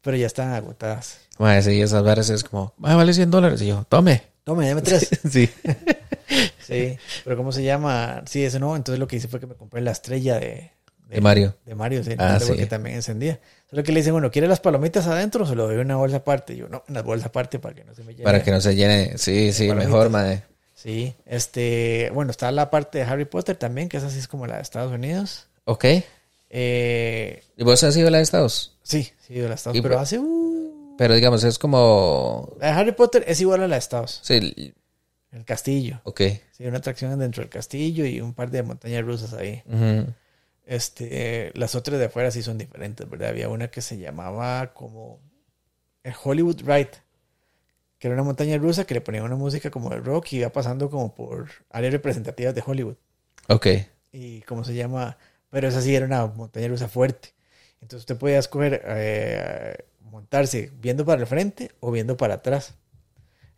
Pero 0.00 0.16
ya 0.16 0.26
estaban 0.28 0.54
agotadas. 0.54 1.18
Madre, 1.38 1.60
sí, 1.62 1.82
esas 1.82 2.02
varas 2.02 2.30
es 2.30 2.42
como, 2.42 2.72
ah, 2.82 2.96
vale 2.96 3.12
100 3.12 3.30
dólares. 3.30 3.60
Y 3.60 3.66
yo, 3.66 3.84
tome. 3.86 4.22
Tome, 4.44 4.66
dame 4.66 4.80
tres. 4.80 5.10
Sí. 5.30 5.50
Sí, 6.66 6.96
pero 7.24 7.36
¿cómo 7.36 7.52
se 7.52 7.62
llama? 7.62 8.22
Sí, 8.26 8.44
eso 8.44 8.58
no. 8.58 8.76
Entonces 8.76 8.98
lo 8.98 9.06
que 9.06 9.16
hice 9.16 9.28
fue 9.28 9.40
que 9.40 9.46
me 9.46 9.54
compré 9.54 9.80
la 9.80 9.90
estrella 9.92 10.38
de, 10.38 10.70
De 11.08 11.20
Mario. 11.20 11.54
De 11.66 11.74
Mario, 11.74 12.02
sí. 12.04 12.12
Ah, 12.18 12.38
porque 12.46 12.62
sí. 12.64 12.68
también 12.68 12.96
encendía. 12.96 13.38
Solo 13.70 13.82
que 13.82 13.92
le 13.92 14.00
dicen, 14.00 14.12
bueno, 14.12 14.30
¿quiere 14.30 14.46
las 14.48 14.60
palomitas 14.60 15.06
adentro 15.06 15.44
o 15.44 15.46
se 15.46 15.54
lo 15.54 15.66
doy 15.66 15.76
una 15.76 15.96
bolsa 15.96 16.18
aparte? 16.18 16.54
Y 16.54 16.58
yo, 16.58 16.68
no, 16.68 16.82
una 16.88 17.02
bolsa 17.02 17.26
aparte 17.26 17.58
para 17.58 17.74
que 17.74 17.84
no 17.84 17.94
se 17.94 18.02
me 18.04 18.12
llene. 18.12 18.24
Para 18.24 18.42
que 18.42 18.50
no 18.50 18.60
se 18.60 18.74
llene. 18.76 19.18
Sí, 19.18 19.52
sí, 19.52 19.66
Palomitas. 19.68 19.90
mejor, 19.92 20.10
mae. 20.10 20.42
Sí, 20.74 21.14
este, 21.26 22.10
bueno, 22.14 22.30
está 22.30 22.50
la 22.52 22.68
parte 22.70 22.98
de 22.98 23.04
Harry 23.04 23.24
Potter 23.24 23.56
también, 23.56 23.88
que 23.88 23.96
esa 23.96 24.10
sí 24.10 24.18
es 24.18 24.28
como 24.28 24.46
la 24.46 24.56
de 24.56 24.62
Estados 24.62 24.92
Unidos. 24.92 25.46
Ok. 25.64 25.84
Eh, 26.50 27.42
¿Y 27.56 27.64
vos 27.64 27.82
has 27.82 27.96
ido 27.96 28.08
a 28.08 28.10
la 28.10 28.18
de 28.18 28.22
Estados? 28.24 28.76
sí, 28.82 29.10
sí, 29.26 29.34
de 29.34 29.42
la 29.42 29.48
de 29.50 29.54
Estados 29.54 29.76
Y 29.78 29.82
pero 29.82 29.94
por- 29.94 30.02
hace... 30.02 30.18
uh, 30.18 30.94
Pero 30.98 31.14
digamos, 31.14 31.42
es 31.42 31.58
como. 31.58 32.52
la 32.60 32.66
de 32.66 32.72
Harry 32.72 32.92
Potter 32.92 33.24
es 33.26 33.40
igual 33.40 33.62
a 33.62 33.68
la 33.68 33.74
de 33.76 33.78
Estados. 33.80 34.20
Sí, 34.22 34.72
El 35.34 35.44
castillo. 35.44 36.00
ok. 36.04 36.20
Sí, 36.52 36.64
una 36.64 36.78
atracción 36.78 37.18
dentro 37.18 37.42
del 37.42 37.50
castillo 37.50 38.06
y 38.06 38.20
un 38.20 38.34
par 38.34 38.50
de 38.52 38.62
montañas 38.62 39.04
rusas 39.04 39.32
ahí. 39.34 39.62
Este, 40.64 41.50
las 41.54 41.74
otras 41.74 41.98
de 41.98 42.06
afuera 42.06 42.30
sí 42.30 42.40
son 42.40 42.56
diferentes, 42.56 43.08
¿verdad? 43.10 43.30
Había 43.30 43.48
una 43.48 43.68
que 43.68 43.82
se 43.82 43.98
llamaba 43.98 44.72
como 44.72 45.18
el 46.04 46.14
Hollywood 46.22 46.60
Ride, 46.60 46.90
que 47.98 48.06
era 48.06 48.14
una 48.14 48.22
montaña 48.22 48.56
rusa 48.58 48.84
que 48.84 48.94
le 48.94 49.00
ponía 49.00 49.24
una 49.24 49.34
música 49.34 49.70
como 49.72 49.90
de 49.90 49.96
rock 49.96 50.32
y 50.32 50.36
iba 50.36 50.50
pasando 50.50 50.88
como 50.88 51.12
por 51.14 51.48
áreas 51.70 51.92
representativas 51.92 52.54
de 52.54 52.62
Hollywood. 52.64 52.96
Ok. 53.48 53.66
Y 54.12 54.42
cómo 54.42 54.62
se 54.62 54.74
llama, 54.74 55.18
pero 55.50 55.66
esa 55.66 55.82
sí 55.82 55.96
era 55.96 56.06
una 56.06 56.26
montaña 56.26 56.68
rusa 56.68 56.86
fuerte. 56.86 57.30
Entonces 57.80 58.02
usted 58.02 58.16
podía 58.16 58.38
escoger 58.38 58.82
eh, 58.86 59.76
montarse 60.00 60.70
viendo 60.80 61.04
para 61.04 61.20
el 61.20 61.26
frente 61.26 61.72
o 61.80 61.90
viendo 61.90 62.16
para 62.16 62.34
atrás. 62.34 62.74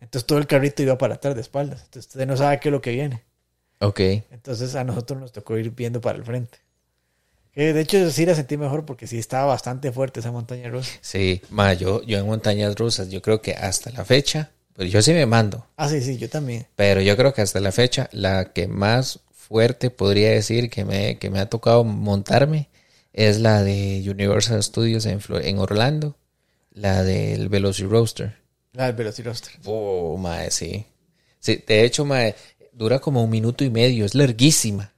Entonces 0.01 0.27
todo 0.27 0.39
el 0.39 0.47
carrito 0.47 0.83
iba 0.83 0.99
para 0.99 1.15
atrás 1.15 1.35
de 1.35 1.41
espaldas. 1.41 1.81
Entonces 1.85 2.07
usted 2.11 2.27
no 2.27 2.37
sabe 2.37 2.61
qué 2.61 2.69
es 2.69 2.73
lo 2.73 2.81
que 2.81 2.93
viene. 2.93 3.23
Ok. 3.81 4.01
Entonces 4.31 4.75
a 4.75 4.85
nosotros 4.85 5.21
nos 5.21 5.33
tocó 5.33 5.57
ir 5.59 5.71
viendo 5.71 6.01
para 6.01 6.19
el 6.19 6.25
frente. 6.25 6.59
De 7.55 7.81
hecho 7.81 8.11
sí 8.11 8.27
la 8.27 8.35
sentí 8.35 8.59
mejor 8.59 8.85
porque 8.85 9.07
sí 9.07 9.17
estaba 9.19 9.47
bastante 9.47 9.91
fuerte 9.91 10.21
esa 10.21 10.31
montaña 10.31 10.69
rusa. 10.69 10.93
Sí, 11.01 11.41
ma, 11.49 11.73
yo, 11.73 12.03
yo 12.03 12.19
en 12.19 12.27
montañas 12.27 12.75
rusas, 12.75 13.09
yo 13.09 13.23
creo 13.23 13.41
que 13.41 13.55
hasta 13.55 13.91
la 13.93 14.05
fecha, 14.05 14.51
pues 14.75 14.93
yo 14.93 15.01
sí 15.01 15.15
me 15.15 15.25
mando, 15.25 15.67
Ah, 15.77 15.89
sí, 15.89 16.03
sí, 16.03 16.19
yo 16.19 16.29
también. 16.29 16.67
pero 16.77 17.01
yo 17.01 17.17
creo 17.17 17.33
que 17.33 17.41
hasta 17.41 17.61
la 17.61 17.73
fecha, 17.73 18.11
la 18.13 18.53
que 18.53 18.69
más 18.69 19.21
fuerte 19.33 19.89
podría 19.89 20.31
decir 20.33 20.69
que 20.69 20.85
me, 20.85 21.19
que 21.19 21.31
me 21.31 21.39
ha 21.41 21.49
tocado 21.49 21.83
montarme 21.83 22.69
es 23.15 23.41
la 23.41 23.63
de 23.63 24.05
Universal 24.07 24.63
Studios 24.63 25.07
en, 25.07 25.21
en 25.43 25.59
Orlando, 25.59 26.19
la 26.73 27.05
del 27.05 27.49
Velociraptor. 27.49 28.35
La 28.77 28.87
del 28.87 28.95
Velociraptor. 28.95 29.53
Oh, 29.65 30.17
mae, 30.19 30.51
sí. 30.51 30.85
Sí, 31.41 31.63
de 31.67 31.85
hecho, 31.85 32.05
mae, 32.05 32.35
dura 32.73 32.99
como 32.99 33.23
un 33.25 33.31
minuto 33.31 33.65
y 33.65 33.71
medio, 33.71 34.05
es 34.05 34.15
larguísima. 34.15 34.93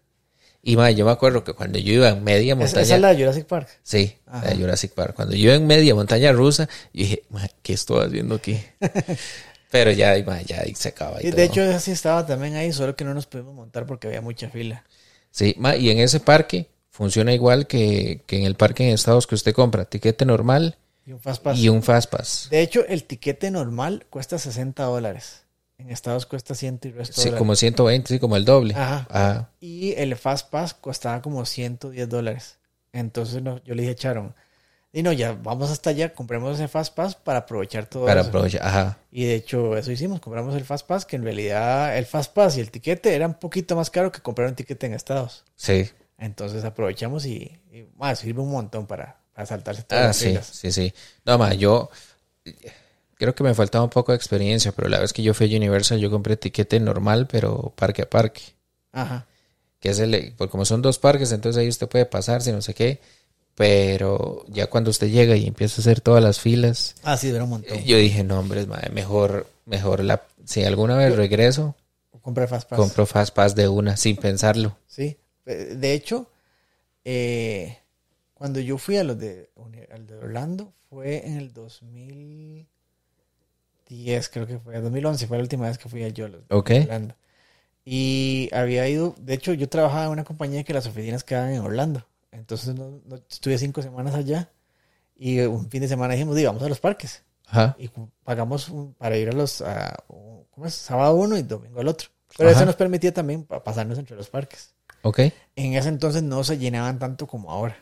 Y 0.62 0.76
mae, 0.76 0.94
yo 0.94 1.04
me 1.04 1.12
acuerdo 1.12 1.44
que 1.44 1.52
cuando 1.52 1.78
yo 1.78 1.92
iba 1.94 2.08
en 2.08 2.24
media 2.24 2.56
montaña. 2.56 2.82
esa 2.82 2.94
es 2.96 3.00
la 3.00 3.14
de 3.14 3.20
Jurassic 3.20 3.46
Park. 3.46 3.68
Sí, 3.82 4.16
Ajá. 4.26 4.44
la 4.46 4.50
de 4.50 4.56
Jurassic 4.56 4.92
Park. 4.92 5.14
Cuando 5.14 5.34
yo 5.36 5.44
iba 5.44 5.54
en 5.54 5.66
media 5.66 5.94
montaña 5.94 6.32
rusa, 6.32 6.68
yo 6.92 7.02
dije, 7.04 7.22
"Mae, 7.30 7.50
¿qué 7.62 7.72
estoy 7.74 8.04
haciendo 8.06 8.34
aquí? 8.34 8.60
Pero 9.70 9.90
ya, 9.92 10.14
mae, 10.26 10.44
ya 10.44 10.64
se 10.74 10.88
acaba. 10.88 11.22
Y 11.22 11.26
Y 11.26 11.30
todo. 11.30 11.36
de 11.36 11.44
hecho 11.44 11.62
esa 11.62 11.78
sí 11.78 11.90
estaba 11.92 12.26
también 12.26 12.56
ahí, 12.56 12.72
solo 12.72 12.96
que 12.96 13.04
no 13.04 13.14
nos 13.14 13.26
pudimos 13.26 13.54
montar 13.54 13.86
porque 13.86 14.06
había 14.08 14.20
mucha 14.22 14.48
fila. 14.50 14.84
Sí, 15.30 15.54
mae, 15.58 15.78
y 15.78 15.90
en 15.90 15.98
ese 15.98 16.20
parque 16.20 16.68
funciona 16.90 17.32
igual 17.34 17.66
que, 17.66 18.22
que 18.26 18.38
en 18.38 18.44
el 18.44 18.54
parque 18.56 18.84
en 18.88 18.94
Estados 18.94 19.26
que 19.26 19.34
usted 19.36 19.52
compra 19.54 19.84
tiquete 19.84 20.24
normal 20.24 20.76
Y 21.08 21.12
un 21.12 21.20
Fast 21.20 21.42
Pass. 21.42 21.58
y 21.58 21.68
un 21.70 21.82
Fast 21.82 22.10
Pass. 22.10 22.48
De 22.50 22.60
hecho, 22.60 22.84
el 22.86 23.04
tiquete 23.04 23.50
normal 23.50 24.06
cuesta 24.10 24.38
60 24.38 24.82
dólares. 24.84 25.44
En 25.78 25.90
Estados 25.90 26.26
cuesta 26.26 26.54
100 26.54 26.80
y 26.82 26.90
resto 26.90 27.14
Sí, 27.14 27.20
dólares. 27.28 27.38
como 27.38 27.54
120, 27.54 28.08
sí, 28.08 28.18
como 28.18 28.36
el 28.36 28.44
doble. 28.44 28.74
Ajá. 28.74 29.06
Ah, 29.10 29.48
Y 29.60 29.92
el 29.94 30.14
Fast 30.16 30.50
Pass 30.50 30.74
costaba 30.74 31.22
como 31.22 31.46
110 31.46 32.08
dólares. 32.08 32.58
Entonces 32.92 33.42
no, 33.42 33.62
yo 33.64 33.74
le 33.74 33.82
dije 33.82 33.92
a 33.92 33.96
Charon, 33.96 34.34
y 34.92 35.02
no, 35.02 35.12
ya 35.12 35.32
vamos 35.32 35.70
hasta 35.70 35.90
allá, 35.90 36.12
compremos 36.14 36.56
ese 36.56 36.66
Fast 36.66 36.94
Pass 36.94 37.14
para 37.14 37.40
aprovechar 37.40 37.86
todo 37.86 38.06
para 38.06 38.20
eso. 38.22 38.28
aprovechar. 38.30 38.62
Ajá. 38.66 38.98
Y 39.10 39.24
de 39.26 39.34
hecho 39.34 39.76
eso 39.76 39.92
hicimos, 39.92 40.20
compramos 40.20 40.54
el 40.56 40.64
Fast 40.64 40.86
Pass, 40.86 41.06
que 41.06 41.16
en 41.16 41.22
realidad 41.24 41.96
el 41.96 42.06
Fast 42.06 42.32
Pass 42.34 42.56
y 42.56 42.60
el 42.60 42.70
tiquete 42.70 43.14
era 43.14 43.26
un 43.26 43.34
poquito 43.34 43.76
más 43.76 43.88
caro 43.90 44.10
que 44.12 44.20
comprar 44.20 44.48
un 44.48 44.54
tiquete 44.56 44.86
en 44.86 44.94
Estados. 44.94 45.44
Sí. 45.56 45.88
Entonces 46.18 46.64
aprovechamos 46.64 47.24
y, 47.26 47.60
y 47.70 47.86
más, 47.96 48.18
sirve 48.18 48.40
un 48.42 48.50
montón 48.50 48.86
para, 48.86 49.20
para 49.38 49.46
saltarse 49.46 49.84
todas 49.84 50.02
Ah, 50.02 50.06
las 50.34 50.46
sí, 50.46 50.70
sí, 50.70 50.72
sí. 50.72 50.94
No, 51.24 51.38
ma, 51.38 51.54
yo 51.54 51.90
creo 53.14 53.36
que 53.36 53.44
me 53.44 53.54
faltaba 53.54 53.84
un 53.84 53.90
poco 53.90 54.10
de 54.10 54.16
experiencia, 54.16 54.72
pero 54.72 54.88
la 54.88 54.98
vez 54.98 55.12
que 55.12 55.22
yo 55.22 55.32
fui 55.32 55.52
a 55.52 55.56
Universal, 55.56 56.00
yo 56.00 56.10
compré 56.10 56.36
tiquete 56.36 56.80
normal, 56.80 57.28
pero 57.30 57.72
parque 57.76 58.02
a 58.02 58.10
parque. 58.10 58.42
Ajá. 58.90 59.26
Que 59.78 59.90
es 59.90 60.00
el, 60.00 60.34
porque 60.36 60.50
como 60.50 60.64
son 60.64 60.82
dos 60.82 60.98
parques, 60.98 61.30
entonces 61.30 61.60
ahí 61.60 61.68
usted 61.68 61.86
puede 61.88 62.04
pasarse, 62.04 62.50
no 62.52 62.62
sé 62.62 62.74
qué. 62.74 62.98
Pero 63.54 64.44
ya 64.48 64.66
cuando 64.68 64.90
usted 64.90 65.06
llega 65.08 65.36
y 65.36 65.46
empieza 65.46 65.80
a 65.80 65.82
hacer 65.82 66.00
todas 66.00 66.22
las 66.22 66.40
filas, 66.40 66.96
Ah, 67.04 67.16
sí, 67.16 67.30
dura 67.30 67.44
un 67.44 67.50
montón. 67.50 67.78
yo 67.84 67.96
dije, 67.96 68.24
no, 68.24 68.40
hombre, 68.40 68.66
ma, 68.66 68.80
mejor, 68.92 69.46
mejor 69.66 70.02
la, 70.02 70.22
si 70.44 70.64
alguna 70.64 70.96
vez 70.96 71.14
regreso, 71.14 71.76
Comprar 72.22 72.48
Fast 72.48 72.68
Pass. 72.68 72.76
compro 72.78 73.06
Fast 73.06 73.34
Pass 73.34 73.54
de 73.54 73.68
una, 73.68 73.96
sin 73.96 74.16
pensarlo. 74.16 74.76
Sí. 74.88 75.16
Eh, 75.46 75.74
De 75.76 75.94
hecho, 75.94 76.28
eh, 77.04 77.78
cuando 78.38 78.60
yo 78.60 78.78
fui 78.78 78.96
a 78.96 79.04
los 79.04 79.18
de, 79.18 79.50
al 79.92 80.06
de 80.06 80.14
Orlando, 80.16 80.72
fue 80.88 81.26
en 81.26 81.36
el 81.36 81.52
2010, 81.52 84.28
creo 84.30 84.46
que 84.46 84.58
fue. 84.58 84.80
2011 84.80 85.26
fue 85.26 85.36
la 85.38 85.42
última 85.42 85.66
vez 85.66 85.78
que 85.78 85.88
fui 85.88 86.02
a 86.04 86.08
yo 86.08 86.26
a 86.26 86.28
los 86.28 86.46
de 86.48 86.54
Ok. 86.54 86.70
Orlando. 86.82 87.14
Y 87.84 88.48
había 88.52 88.86
ido, 88.88 89.14
de 89.18 89.34
hecho, 89.34 89.52
yo 89.54 89.68
trabajaba 89.68 90.04
en 90.06 90.10
una 90.12 90.24
compañía 90.24 90.62
que 90.62 90.74
las 90.74 90.86
oficinas 90.86 91.24
quedaban 91.24 91.52
en 91.52 91.60
Orlando. 91.62 92.06
Entonces 92.32 92.74
no- 92.74 93.00
no- 93.06 93.16
estuve 93.30 93.56
cinco 93.58 93.80
semanas 93.82 94.14
allá. 94.14 94.50
Y 95.16 95.40
un 95.40 95.68
fin 95.70 95.80
de 95.80 95.88
semana 95.88 96.12
dijimos, 96.14 96.36
"Di, 96.36 96.44
vamos 96.44 96.62
a 96.62 96.68
los 96.68 96.80
parques. 96.80 97.22
Ajá. 97.46 97.74
Y 97.78 97.90
pagamos 98.24 98.68
un- 98.68 98.92
para 98.94 99.16
ir 99.16 99.30
a 99.30 99.32
los, 99.32 99.62
a, 99.62 99.96
¿cómo 100.50 100.66
es? 100.66 100.74
Sábado 100.74 101.14
uno 101.16 101.36
y 101.38 101.42
domingo 101.42 101.80
al 101.80 101.88
otro. 101.88 102.08
Pero 102.36 102.50
Ajá. 102.50 102.58
eso 102.58 102.66
nos 102.66 102.76
permitía 102.76 103.12
también 103.14 103.44
pa- 103.44 103.64
pasarnos 103.64 103.98
entre 103.98 104.16
los 104.16 104.28
parques. 104.28 104.74
Ok. 105.02 105.20
En 105.56 105.72
ese 105.74 105.88
entonces 105.88 106.22
no 106.22 106.44
se 106.44 106.58
llenaban 106.58 106.98
tanto 106.98 107.26
como 107.26 107.50
ahora. 107.50 107.76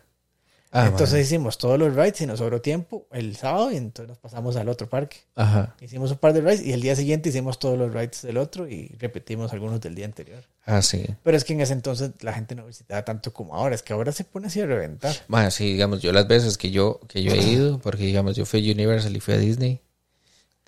Ah, 0.73 0.89
entonces 0.89 1.25
hicimos 1.25 1.59
todos 1.59 1.79
los 1.79 1.95
rides 1.95 2.21
y 2.21 2.27
nos 2.27 2.41
sobró 2.41 2.61
tiempo 2.61 3.07
el 3.13 3.37
sábado 3.37 3.71
y 3.71 3.77
entonces 3.77 4.09
nos 4.09 4.19
pasamos 4.19 4.57
al 4.57 4.69
otro 4.69 4.89
parque. 4.89 5.19
Ajá. 5.35 5.75
Hicimos 5.81 6.11
un 6.11 6.19
par 6.19 6.33
de 6.33 6.41
rides 6.41 6.63
y 6.63 6.73
el 6.73 6.83
día 6.83 6.95
siguiente 6.97 7.29
hicimos 7.29 7.59
todos 7.59 7.79
los 7.79 7.93
rides 7.95 8.23
del 8.23 8.37
otro 8.37 8.69
y 8.69 8.89
repetimos 8.99 9.53
algunos 9.53 9.81
del 9.81 9.95
día 9.95 10.05
anterior. 10.05 10.43
Ah, 10.65 10.83
sí. 10.83 11.07
Pero 11.23 11.37
es 11.37 11.45
que 11.45 11.53
en 11.53 11.61
ese 11.61 11.73
entonces 11.73 12.11
la 12.21 12.33
gente 12.33 12.55
no 12.55 12.67
visitaba 12.67 13.05
tanto 13.05 13.33
como 13.33 13.55
ahora. 13.55 13.75
Es 13.75 13.83
que 13.83 13.93
ahora 13.93 14.13
se 14.13 14.25
pone 14.25 14.49
así 14.49 14.61
a 14.61 14.67
reventar. 14.67 15.15
Bueno, 15.29 15.51
sí, 15.51 15.73
digamos, 15.73 16.03
yo 16.03 16.13
las 16.13 16.27
veces 16.27 16.59
que 16.59 16.71
yo, 16.71 17.01
que 17.09 17.23
yo 17.23 17.33
he 17.33 17.43
ido, 17.43 17.79
porque 17.79 18.05
digamos, 18.05 18.37
yo 18.37 18.45
fui 18.45 18.69
a 18.69 18.73
Universal 18.73 19.15
y 19.17 19.21
fui 19.21 19.35
a 19.35 19.39
Disney, 19.39 19.81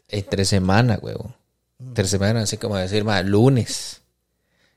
entre 0.09 0.45
semana, 0.45 0.99
huevo. 1.03 1.35
Entre 1.81 2.07
semana, 2.07 2.43
así 2.43 2.57
como 2.57 2.77
decir, 2.77 3.05
ma, 3.05 3.23
lunes. 3.23 4.01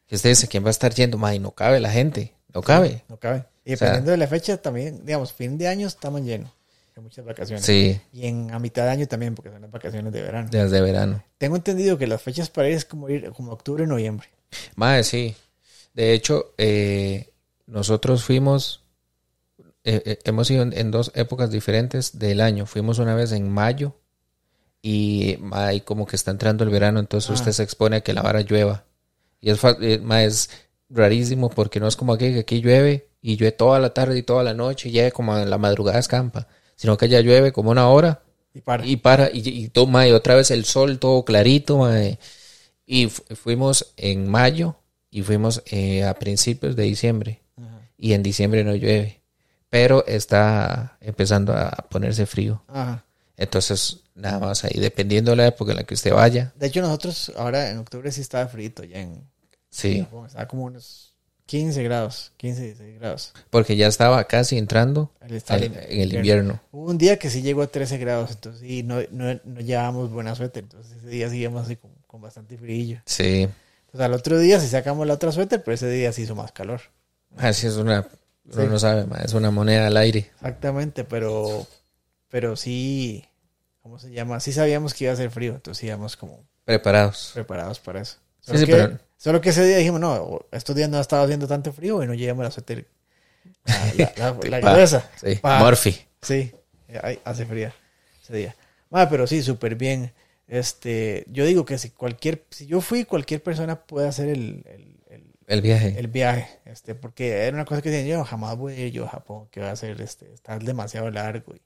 Que 0.07 0.15
usted 0.15 0.29
dice, 0.29 0.47
¿quién 0.47 0.63
va 0.63 0.67
a 0.67 0.71
estar 0.71 0.93
yendo? 0.93 1.17
Ma, 1.17 1.33
y 1.33 1.39
no 1.39 1.51
cabe 1.51 1.79
la 1.79 1.91
gente, 1.91 2.33
no 2.53 2.61
cabe. 2.61 3.03
No 3.09 3.17
cabe. 3.17 3.45
Y 3.65 3.73
O 3.73 3.77
sea- 3.77 3.87
dependiendo 3.87 4.11
de 4.11 4.17
la 4.17 4.27
fecha 4.27 4.57
también, 4.57 5.05
digamos, 5.05 5.33
fin 5.33 5.57
de 5.57 5.67
año 5.67 5.87
estamos 5.87 6.21
llenos. 6.21 6.51
Hay 6.95 7.03
muchas 7.03 7.23
vacaciones. 7.23 7.63
Sí, 7.65 7.99
Y 8.11 8.27
en 8.27 8.51
a 8.53 8.59
mitad 8.59 8.83
de 8.83 8.89
año 8.89 9.07
también, 9.07 9.33
porque 9.35 9.49
son 9.51 9.61
las 9.61 9.71
vacaciones 9.71 10.11
de 10.11 10.21
verano. 10.21 10.49
desde 10.51 10.81
verano. 10.81 11.23
Tengo 11.37 11.55
entendido 11.55 11.97
que 11.97 12.05
las 12.07 12.21
fechas 12.21 12.49
para 12.49 12.67
ir 12.69 12.75
es 12.75 12.85
como 12.85 13.07
ir 13.09 13.31
como 13.31 13.51
octubre, 13.53 13.87
noviembre. 13.87 14.27
Madre, 14.75 15.03
sí. 15.03 15.35
De 15.93 16.13
hecho, 16.13 16.53
eh, 16.57 17.29
nosotros 17.65 18.23
fuimos, 18.23 18.83
eh, 19.83 20.01
eh, 20.05 20.19
hemos 20.25 20.49
ido 20.51 20.63
en, 20.63 20.73
en 20.73 20.91
dos 20.91 21.11
épocas 21.15 21.49
diferentes 21.51 22.19
del 22.19 22.41
año. 22.41 22.65
Fuimos 22.65 22.99
una 22.99 23.15
vez 23.15 23.31
en 23.31 23.49
mayo 23.49 23.95
y 24.81 25.37
ma, 25.39 25.73
y 25.73 25.81
como 25.81 26.05
que 26.05 26.15
está 26.15 26.31
entrando 26.31 26.63
el 26.63 26.69
verano, 26.71 26.99
entonces 26.99 27.29
Ah. 27.29 27.33
usted 27.33 27.51
se 27.53 27.63
expone 27.63 27.97
a 27.97 28.01
que 28.01 28.13
la 28.13 28.21
vara 28.21 28.41
llueva. 28.41 28.83
Y 29.39 29.49
es, 29.51 29.59
eh, 29.81 30.01
es 30.25 30.49
rarísimo 30.93 31.49
porque 31.49 31.79
no 31.79 31.87
es 31.87 31.95
como 31.95 32.13
aquí, 32.13 32.33
que 32.33 32.39
aquí 32.39 32.61
llueve 32.61 33.07
y 33.21 33.37
llueve 33.37 33.51
toda 33.53 33.79
la 33.79 33.93
tarde 33.93 34.17
y 34.17 34.23
toda 34.23 34.43
la 34.43 34.53
noche 34.53 34.89
y 34.89 34.93
ya 34.93 35.09
como 35.11 35.37
en 35.37 35.49
la 35.49 35.57
madrugada 35.57 35.99
escampa, 35.99 36.47
sino 36.75 36.97
que 36.97 37.07
ya 37.09 37.21
llueve 37.21 37.51
como 37.51 37.71
una 37.71 37.87
hora 37.89 38.23
Y 38.53 38.61
para. 38.61 38.85
y 38.85 38.95
para, 38.97 39.29
y, 39.31 39.41
y 39.47 39.69
toma, 39.69 40.07
y 40.07 40.11
otra 40.11 40.35
vez 40.35 40.51
el 40.51 40.65
sol 40.65 40.99
todo 40.99 41.23
clarito. 41.23 41.87
Y 42.85 43.07
fu- 43.07 43.23
fuimos 43.35 43.93
en 43.97 44.27
mayo 44.27 44.75
y 45.09 45.21
fuimos 45.21 45.61
eh, 45.67 46.03
a 46.03 46.13
principios 46.15 46.75
de 46.75 46.83
diciembre. 46.83 47.41
Ajá. 47.57 47.87
Y 47.97 48.13
en 48.13 48.23
diciembre 48.23 48.63
no 48.63 48.75
llueve. 48.75 49.21
Pero 49.69 50.05
está 50.05 50.97
empezando 50.99 51.53
a 51.53 51.71
ponerse 51.89 52.25
frío. 52.25 52.63
Ajá. 52.67 53.05
Entonces, 53.37 54.01
nada 54.15 54.39
más 54.39 54.65
ahí, 54.65 54.73
dependiendo 54.79 55.31
de 55.31 55.37
la 55.37 55.47
época 55.47 55.71
en 55.71 55.77
la 55.77 55.83
que 55.83 55.93
usted 55.93 56.13
vaya. 56.13 56.51
De 56.59 56.67
hecho, 56.67 56.81
nosotros 56.81 57.31
ahora 57.37 57.69
en 57.69 57.77
octubre 57.77 58.11
sí 58.11 58.21
estaba 58.21 58.47
frito 58.47 58.83
ya 58.83 58.99
en 58.99 59.23
Sí, 59.71 60.01
Japón. 60.01 60.27
Estaba 60.27 60.47
como 60.47 60.65
unos 60.65 61.15
15 61.45 61.83
grados, 61.83 62.31
15, 62.37 62.61
16 62.63 62.99
grados. 62.99 63.33
porque 63.49 63.75
ya 63.75 63.87
estaba 63.87 64.23
casi 64.25 64.57
entrando 64.57 65.11
en, 65.21 65.75
el 65.89 66.13
invierno. 66.13 66.61
Hubo 66.71 66.89
un 66.89 66.97
día 66.97 67.17
que 67.17 67.29
sí 67.29 67.41
llegó 67.41 67.61
a 67.63 67.67
13 67.67 67.97
grados, 67.97 68.31
entonces 68.31 68.61
sí, 68.61 68.83
no, 68.83 68.99
no, 69.11 69.39
no 69.43 69.59
llevábamos 69.61 70.11
buena 70.11 70.35
suéter. 70.35 70.63
Entonces 70.63 70.97
ese 70.97 71.07
día 71.07 71.29
sí 71.29 71.37
íbamos 71.37 71.63
así 71.65 71.75
con, 71.77 71.91
con 72.07 72.21
bastante 72.21 72.57
frío. 72.57 73.01
Sí, 73.05 73.47
Entonces 73.85 74.01
al 74.01 74.13
otro 74.13 74.37
día 74.39 74.59
sí 74.59 74.67
sacamos 74.67 75.07
la 75.07 75.13
otra 75.15 75.31
suéter, 75.31 75.63
pero 75.63 75.75
ese 75.75 75.89
día 75.89 76.11
sí 76.13 76.21
hizo 76.23 76.35
más 76.35 76.51
calor. 76.51 76.81
así 77.37 77.67
es 77.67 77.75
una, 77.75 78.07
Uno 78.53 78.67
no 78.67 78.79
sabe, 78.79 79.05
es 79.23 79.33
una 79.33 79.51
moneda 79.51 79.87
al 79.87 79.97
aire. 79.97 80.31
Exactamente, 80.35 81.03
pero, 81.03 81.65
pero 82.29 82.55
sí, 82.55 83.25
¿cómo 83.81 83.99
se 83.99 84.11
llama? 84.11 84.39
Sí 84.39 84.53
sabíamos 84.53 84.93
que 84.93 85.05
iba 85.05 85.13
a 85.13 85.17
ser 85.17 85.31
frío, 85.31 85.55
entonces 85.55 85.83
íbamos 85.83 86.15
como 86.15 86.45
Preparados. 86.63 87.31
preparados 87.33 87.79
para 87.79 88.01
eso. 88.01 88.17
Sí, 88.39 88.57
sí, 88.57 88.65
que, 88.65 88.71
pero- 88.71 88.99
solo 89.21 89.39
que 89.41 89.49
ese 89.49 89.63
día 89.65 89.77
dijimos, 89.77 89.99
no, 89.99 90.39
estos 90.51 90.75
días 90.75 90.89
no 90.89 90.97
ha 90.97 91.01
estado 91.01 91.23
haciendo 91.23 91.47
tanto 91.47 91.71
frío 91.71 92.01
y 92.03 92.07
no 92.07 92.13
llevamos 92.13 92.43
la 92.45 92.51
suéter. 92.51 92.87
La, 93.65 93.93
la, 93.93 94.13
la- 94.17 94.39
la 94.49 94.61
Pa. 94.61 94.73
gruesa. 94.73 95.09
Sí, 95.21 95.35
Pa. 95.35 95.59
Murphy. 95.63 95.95
Sí, 96.21 96.51
ay, 97.03 97.19
hace 97.23 97.45
fría 97.45 97.73
ese 98.23 98.35
día. 98.35 98.55
Ah, 98.91 99.07
pero 99.09 99.27
sí, 99.27 99.41
súper 99.41 99.75
bien. 99.75 100.11
Este, 100.47 101.23
yo 101.27 101.45
digo 101.45 101.63
que 101.65 101.77
si 101.77 101.91
cualquier, 101.91 102.45
si 102.49 102.65
yo 102.67 102.81
fui, 102.81 103.05
cualquier 103.05 103.41
persona 103.41 103.83
puede 103.83 104.07
hacer 104.07 104.29
el, 104.29 104.63
el, 104.67 104.97
el- 105.09 105.31
El 105.47 105.61
viaje. 105.61 105.95
el 105.97 106.07
viaje, 106.07 106.59
este, 106.65 106.95
porque 106.95 107.29
era 107.47 107.55
una 107.55 107.65
cosa 107.65 107.81
que 107.81 107.89
decía 107.89 108.15
yo, 108.17 108.23
jamás 108.25 108.57
voy 108.57 108.73
a 108.73 108.79
ir 108.87 108.91
yo 108.91 109.05
a 109.05 109.09
Japón, 109.09 109.47
que 109.51 109.61
va 109.61 109.71
a 109.71 109.75
ser, 109.75 110.01
este, 110.01 110.33
estar 110.33 110.61
demasiado 110.63 111.09
largo. 111.11 111.55
Y, 111.55 111.61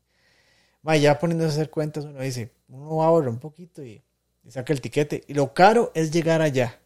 Ma, 0.84 0.98
ya 0.98 1.18
poniéndose 1.20 1.52
a 1.52 1.54
hacer 1.56 1.70
cuentas, 1.72 2.06
uno 2.06 2.22
dice, 2.22 2.52
uno 2.70 3.02
ahorra 3.04 3.30
un 3.30 3.40
poquito 3.40 3.84
y, 3.84 4.04
y 4.44 4.52
saca 4.52 4.72
el 4.74 4.82
tiquete. 4.82 5.24
Y 5.28 5.34
lo 5.34 5.54
caro 5.54 5.92
es 5.96 6.12
llegar 6.12 6.42
allá. 6.42 6.80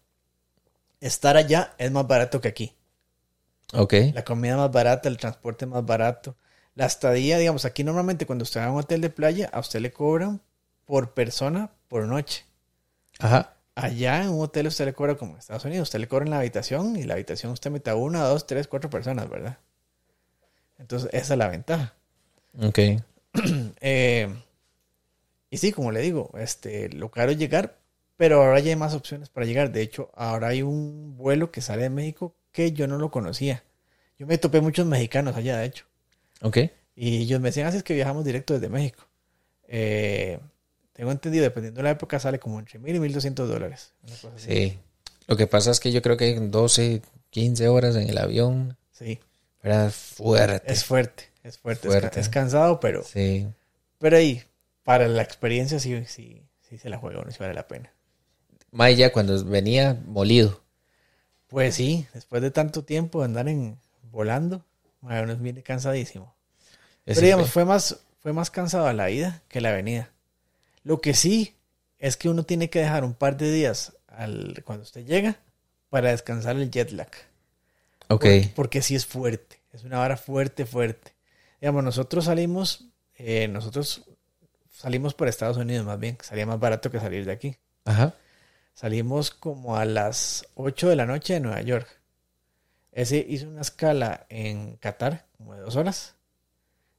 Estar 1.01 1.37
allá 1.37 1.73
es 1.77 1.91
más 1.91 2.07
barato 2.07 2.41
que 2.41 2.47
aquí. 2.47 2.75
Ok. 3.73 3.93
La 4.13 4.23
comida 4.23 4.57
más 4.57 4.71
barata, 4.71 5.09
el 5.09 5.17
transporte 5.17 5.65
más 5.65 5.85
barato. 5.85 6.35
La 6.75 6.85
estadía, 6.85 7.37
digamos, 7.37 7.65
aquí 7.65 7.83
normalmente 7.83 8.25
cuando 8.25 8.43
usted 8.43 8.61
va 8.61 8.65
a 8.65 8.71
un 8.71 8.79
hotel 8.79 9.01
de 9.01 9.09
playa, 9.09 9.49
a 9.51 9.59
usted 9.59 9.79
le 9.79 9.91
cobran 9.91 10.41
por 10.85 11.13
persona 11.13 11.71
por 11.87 12.05
noche. 12.05 12.45
Ajá. 13.19 13.55
Allá 13.75 14.23
en 14.23 14.29
un 14.29 14.41
hotel 14.41 14.67
usted 14.67 14.85
le 14.85 14.93
cobra 14.93 15.15
como 15.15 15.33
en 15.33 15.39
Estados 15.39 15.65
Unidos, 15.65 15.87
usted 15.87 15.99
le 15.99 16.07
cobra 16.07 16.25
en 16.25 16.31
la 16.31 16.39
habitación 16.39 16.95
y 16.97 17.03
la 17.03 17.13
habitación 17.13 17.51
usted 17.51 17.71
mete 17.71 17.89
a 17.89 17.95
una, 17.95 18.23
dos, 18.23 18.45
tres, 18.45 18.67
cuatro 18.67 18.89
personas, 18.89 19.29
¿verdad? 19.29 19.57
Entonces 20.77 21.09
esa 21.13 21.33
es 21.33 21.37
la 21.37 21.47
ventaja. 21.47 21.93
Ok. 22.61 22.79
Eh, 23.81 24.27
y 25.49 25.57
sí, 25.57 25.71
como 25.71 25.91
le 25.91 26.01
digo, 26.01 26.31
este, 26.37 26.89
lo 26.89 27.09
caro 27.09 27.31
es 27.31 27.37
llegar, 27.37 27.78
pero 28.19 28.43
ahora 28.43 28.59
ya 28.59 28.71
hay 28.71 28.75
más 28.75 28.93
opciones 28.93 29.29
para 29.29 29.45
llegar. 29.45 29.71
De 29.71 29.81
hecho, 29.81 30.11
ahora 30.13 30.49
hay 30.49 30.61
un 30.61 31.15
vuelo 31.15 31.51
que 31.51 31.61
sale 31.61 31.83
de 31.83 31.89
México 31.89 32.35
que 32.51 32.73
yo 32.73 32.85
no 32.85 32.97
lo 32.97 33.09
conocía. 33.11 33.63
Yo 34.17 34.27
me 34.27 34.37
topé 34.37 34.59
muchos 34.59 34.85
mexicanos 34.85 35.37
allá, 35.37 35.57
de 35.57 35.65
hecho. 35.67 35.85
Ok. 36.41 36.57
Y 36.97 37.21
ellos 37.21 37.39
me 37.39 37.47
decían, 37.47 37.67
así 37.67 37.77
es 37.77 37.83
que 37.83 37.93
viajamos 37.93 38.25
directo 38.25 38.53
desde 38.53 38.67
México. 38.67 39.05
Eh, 39.69 40.37
tengo 40.91 41.11
entendido, 41.11 41.43
dependiendo 41.43 41.77
de 41.79 41.83
la 41.83 41.91
época, 41.91 42.19
sale 42.19 42.39
como 42.39 42.59
entre 42.59 42.77
mil 42.77 42.93
y 42.93 42.99
mil 42.99 43.13
doscientos 43.13 43.47
dólares. 43.47 43.93
Sí. 44.35 44.77
Lo 45.27 45.37
que 45.37 45.47
pasa 45.47 45.71
es 45.71 45.79
que 45.79 45.93
yo 45.93 46.01
creo 46.01 46.17
que 46.17 46.29
en 46.35 46.51
12, 46.51 47.01
15 47.29 47.67
horas 47.69 47.95
en 47.95 48.09
el 48.09 48.17
avión 48.17 48.75
Sí, 48.91 49.17
era 49.63 49.89
fuerte. 49.91 50.73
es 50.73 50.83
fuerte, 50.83 51.23
es 51.43 51.57
fuerte. 51.57 51.87
es 51.87 51.93
Fuerte. 51.93 52.09
ca- 52.15 52.19
Es, 52.19 52.27
cansado, 52.27 52.81
pero, 52.81 53.03
Sí. 53.03 53.47
pero 53.97 54.17
ahí, 54.17 54.43
para 54.83 55.07
la 55.07 55.21
experiencia 55.21 55.79
sí, 55.79 56.03
sí, 56.05 56.43
sí 56.67 56.77
se 56.77 56.89
la 56.89 56.97
juega 56.97 57.21
uno, 57.21 57.31
sí 57.31 57.37
vale 57.39 57.53
la 57.53 57.65
pena. 57.67 57.93
Mae 58.71 58.95
ya 58.95 59.11
cuando 59.11 59.43
venía 59.45 59.99
molido. 60.05 60.61
Pues 61.47 61.75
sí, 61.75 62.05
después 62.13 62.41
de 62.41 62.51
tanto 62.51 62.83
tiempo 62.83 63.19
de 63.19 63.25
andar 63.25 63.47
en 63.47 63.79
volando, 64.11 64.63
mae, 65.01 65.23
uno 65.23 65.35
viene 65.37 65.63
cansadísimo. 65.63 66.35
Pero 67.05 67.21
digamos, 67.21 67.49
fue- 67.49 67.65
más, 67.65 67.97
fue 68.19 68.33
más 68.33 68.51
cansado 68.51 68.85
a 68.87 68.93
la 68.93 69.09
ida 69.09 69.41
que 69.47 69.61
la 69.61 69.71
venida. 69.71 70.11
Lo 70.83 71.01
que 71.01 71.13
sí 71.15 71.55
es 71.97 72.17
que 72.17 72.29
uno 72.29 72.43
tiene 72.43 72.69
que 72.69 72.79
dejar 72.79 73.03
un 73.03 73.13
par 73.15 73.37
de 73.37 73.51
días 73.51 73.93
al, 74.07 74.61
cuando 74.63 74.83
usted 74.83 75.05
llega 75.05 75.39
para 75.89 76.11
descansar 76.11 76.55
el 76.57 76.69
jet 76.69 76.91
lag. 76.91 77.09
Ok. 78.09 78.21
Porque, 78.21 78.51
porque 78.55 78.81
sí 78.81 78.95
es 78.95 79.05
fuerte. 79.05 79.59
Es 79.73 79.83
una 79.83 79.97
vara 79.99 80.17
fuerte, 80.17 80.65
fuerte. 80.65 81.13
Digamos, 81.61 81.83
nosotros 81.83 82.25
salimos, 82.25 82.85
eh, 83.17 83.47
nosotros 83.47 84.03
salimos 84.71 85.13
por 85.13 85.27
Estados 85.27 85.57
Unidos 85.57 85.85
más 85.85 85.99
bien. 85.99 86.17
Salía 86.21 86.45
más 86.45 86.59
barato 86.59 86.91
que 86.91 86.99
salir 86.99 87.25
de 87.25 87.31
aquí. 87.31 87.55
Ajá. 87.85 88.13
Salimos 88.79 89.31
como 89.31 89.75
a 89.75 89.83
las 89.83 90.45
8 90.55 90.87
de 90.87 90.95
la 90.95 91.05
noche 91.05 91.33
de 91.33 91.41
Nueva 91.41 91.59
York. 91.61 91.85
Ese 92.93 93.17
hizo 93.27 93.49
una 93.49 93.59
escala 93.59 94.25
en 94.29 94.77
Qatar, 94.77 95.25
como 95.37 95.53
de 95.53 95.59
dos 95.59 95.75
horas. 95.75 96.15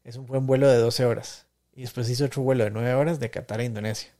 Es 0.04 0.16
un 0.16 0.26
buen 0.26 0.46
vuelo 0.46 0.68
de 0.68 0.76
12 0.76 1.06
horas. 1.06 1.46
Y 1.74 1.80
después 1.80 2.10
hizo 2.10 2.26
otro 2.26 2.42
vuelo 2.42 2.64
de 2.64 2.70
9 2.70 2.92
horas 2.92 3.18
de 3.18 3.30
Qatar 3.30 3.60
a 3.60 3.64
Indonesia. 3.64 4.10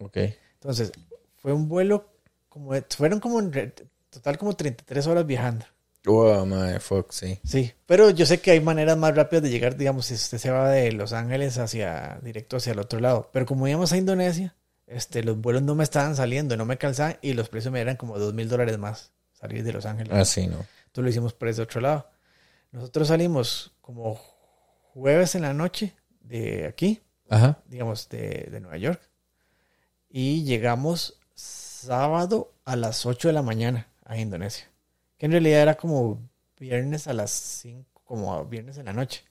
Ok. 0.00 0.16
Entonces, 0.54 0.90
fue 1.36 1.52
un 1.52 1.68
vuelo 1.68 2.10
como 2.48 2.72
de- 2.74 2.84
fueron 2.96 3.20
como 3.20 3.38
en 3.38 3.72
total 4.10 4.36
como 4.36 4.56
33 4.56 5.06
horas 5.06 5.24
viajando. 5.24 5.66
Wow, 6.06 6.44
mae, 6.46 6.80
fuck, 6.80 7.12
sí. 7.12 7.38
Sí, 7.44 7.72
pero 7.86 8.10
yo 8.10 8.26
sé 8.26 8.40
que 8.40 8.50
hay 8.50 8.60
maneras 8.60 8.96
más 8.98 9.14
rápidas 9.14 9.44
de 9.44 9.50
llegar, 9.50 9.76
digamos, 9.76 10.06
si 10.06 10.14
usted 10.14 10.38
se 10.38 10.50
va 10.50 10.68
de 10.68 10.90
Los 10.90 11.12
Ángeles 11.12 11.58
hacia 11.58 12.18
directo 12.24 12.56
hacia 12.56 12.72
el 12.72 12.80
otro 12.80 12.98
lado. 12.98 13.30
Pero 13.32 13.46
como 13.46 13.68
íbamos 13.68 13.92
a 13.92 13.98
Indonesia, 13.98 14.56
este, 14.86 15.22
los 15.22 15.38
vuelos 15.40 15.62
no 15.62 15.74
me 15.74 15.84
estaban 15.84 16.14
saliendo, 16.16 16.56
no 16.56 16.64
me 16.64 16.78
calzaban 16.78 17.18
y 17.22 17.32
los 17.32 17.48
precios 17.48 17.72
me 17.72 17.80
eran 17.80 17.96
como 17.96 18.18
dos 18.18 18.34
mil 18.34 18.48
dólares 18.48 18.78
más 18.78 19.12
salir 19.32 19.62
de 19.64 19.72
Los 19.72 19.86
Ángeles. 19.86 20.12
Ah, 20.14 20.24
sí, 20.24 20.46
no. 20.46 20.56
Entonces 20.86 21.04
lo 21.04 21.08
hicimos 21.08 21.34
por 21.34 21.48
ese 21.48 21.62
otro 21.62 21.80
lado. 21.80 22.08
Nosotros 22.70 23.08
salimos 23.08 23.72
como 23.80 24.14
jueves 24.92 25.34
en 25.34 25.42
la 25.42 25.52
noche 25.54 25.94
de 26.20 26.66
aquí, 26.66 27.02
Ajá. 27.28 27.58
digamos, 27.66 28.08
de, 28.08 28.48
de 28.50 28.60
Nueva 28.60 28.76
York. 28.78 29.00
Y 30.08 30.44
llegamos 30.44 31.18
sábado 31.34 32.54
a 32.64 32.76
las 32.76 33.04
8 33.06 33.28
de 33.28 33.34
la 33.34 33.42
mañana 33.42 33.88
a 34.04 34.16
Indonesia. 34.18 34.70
Que 35.18 35.26
en 35.26 35.32
realidad 35.32 35.62
era 35.62 35.74
como 35.76 36.20
viernes 36.58 37.06
a 37.06 37.12
las 37.12 37.30
5, 37.30 38.02
como 38.04 38.44
viernes 38.46 38.78
en 38.78 38.86
la 38.86 38.92
noche. 38.92 39.24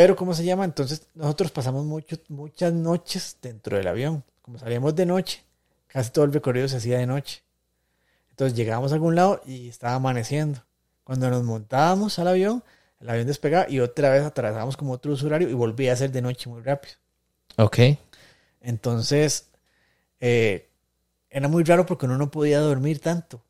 Pero, 0.00 0.16
¿cómo 0.16 0.32
se 0.32 0.46
llama? 0.46 0.64
Entonces, 0.64 1.08
nosotros 1.14 1.50
pasamos 1.50 1.84
mucho, 1.84 2.16
muchas 2.28 2.72
noches 2.72 3.36
dentro 3.42 3.76
del 3.76 3.86
avión. 3.86 4.24
Como 4.40 4.58
salíamos 4.58 4.96
de 4.96 5.04
noche, 5.04 5.44
casi 5.88 6.10
todo 6.10 6.24
el 6.24 6.32
recorrido 6.32 6.66
se 6.68 6.78
hacía 6.78 6.96
de 6.96 7.06
noche. 7.06 7.42
Entonces, 8.30 8.56
llegábamos 8.56 8.92
a 8.92 8.94
algún 8.94 9.14
lado 9.14 9.42
y 9.44 9.68
estaba 9.68 9.92
amaneciendo. 9.96 10.64
Cuando 11.04 11.28
nos 11.28 11.42
montábamos 11.42 12.18
al 12.18 12.28
avión, 12.28 12.64
el 12.98 13.10
avión 13.10 13.26
despegaba 13.26 13.68
y 13.68 13.80
otra 13.80 14.08
vez 14.08 14.22
atravesábamos 14.22 14.78
como 14.78 14.92
otro 14.92 15.12
horario 15.22 15.50
y 15.50 15.52
volvía 15.52 15.92
a 15.92 15.96
ser 15.96 16.10
de 16.10 16.22
noche 16.22 16.48
muy 16.48 16.62
rápido. 16.62 16.94
Ok. 17.58 17.80
Entonces, 18.62 19.50
eh, 20.18 20.70
era 21.28 21.46
muy 21.48 21.62
raro 21.62 21.84
porque 21.84 22.06
uno 22.06 22.16
no 22.16 22.30
podía 22.30 22.60
dormir 22.60 23.00
tanto. 23.00 23.42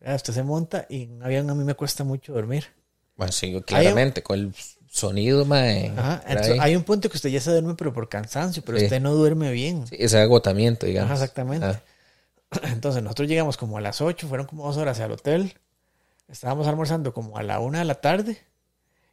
Ya, 0.00 0.14
Usted 0.14 0.32
se 0.32 0.44
monta 0.44 0.86
y 0.88 1.02
en 1.02 1.12
un 1.12 1.24
avión 1.24 1.50
a 1.50 1.54
mí 1.54 1.62
me 1.62 1.74
cuesta 1.74 2.04
mucho 2.04 2.32
dormir. 2.32 2.68
Bueno, 3.16 3.32
sí, 3.32 3.60
claramente, 3.66 4.22
con 4.22 4.38
el 4.38 4.54
sonido, 4.92 5.44
mae. 5.44 5.92
Ajá, 5.96 6.22
entonces, 6.26 6.58
hay 6.60 6.74
un 6.76 6.82
punto 6.82 7.08
que 7.08 7.16
usted 7.16 7.30
ya 7.30 7.40
se 7.40 7.50
duerme, 7.52 7.74
pero 7.76 7.92
por 7.92 8.08
cansancio, 8.08 8.62
pero 8.66 8.76
Sí. 8.78 8.84
usted 8.84 9.00
no 9.00 9.14
duerme 9.14 9.52
bien. 9.52 9.86
Sí, 9.86 9.96
ese 9.98 10.18
agotamiento, 10.18 10.84
digamos. 10.86 11.10
Ajá, 11.12 11.22
exactamente. 11.22 11.66
Ah, 11.66 11.80
Entonces, 12.72 13.02
nosotros 13.02 13.28
llegamos 13.28 13.56
como 13.56 13.78
a 13.78 13.80
las 13.80 14.00
8, 14.00 14.26
fueron 14.28 14.46
como 14.46 14.66
dos 14.66 14.76
horas 14.76 14.98
al 15.00 15.12
hotel. 15.12 15.54
Estábamos 16.28 16.66
almorzando 16.66 17.14
como 17.14 17.38
a 17.38 17.42
la 17.42 17.60
una 17.60 17.78
de 17.78 17.84
la 17.84 17.94
tarde. 17.94 18.38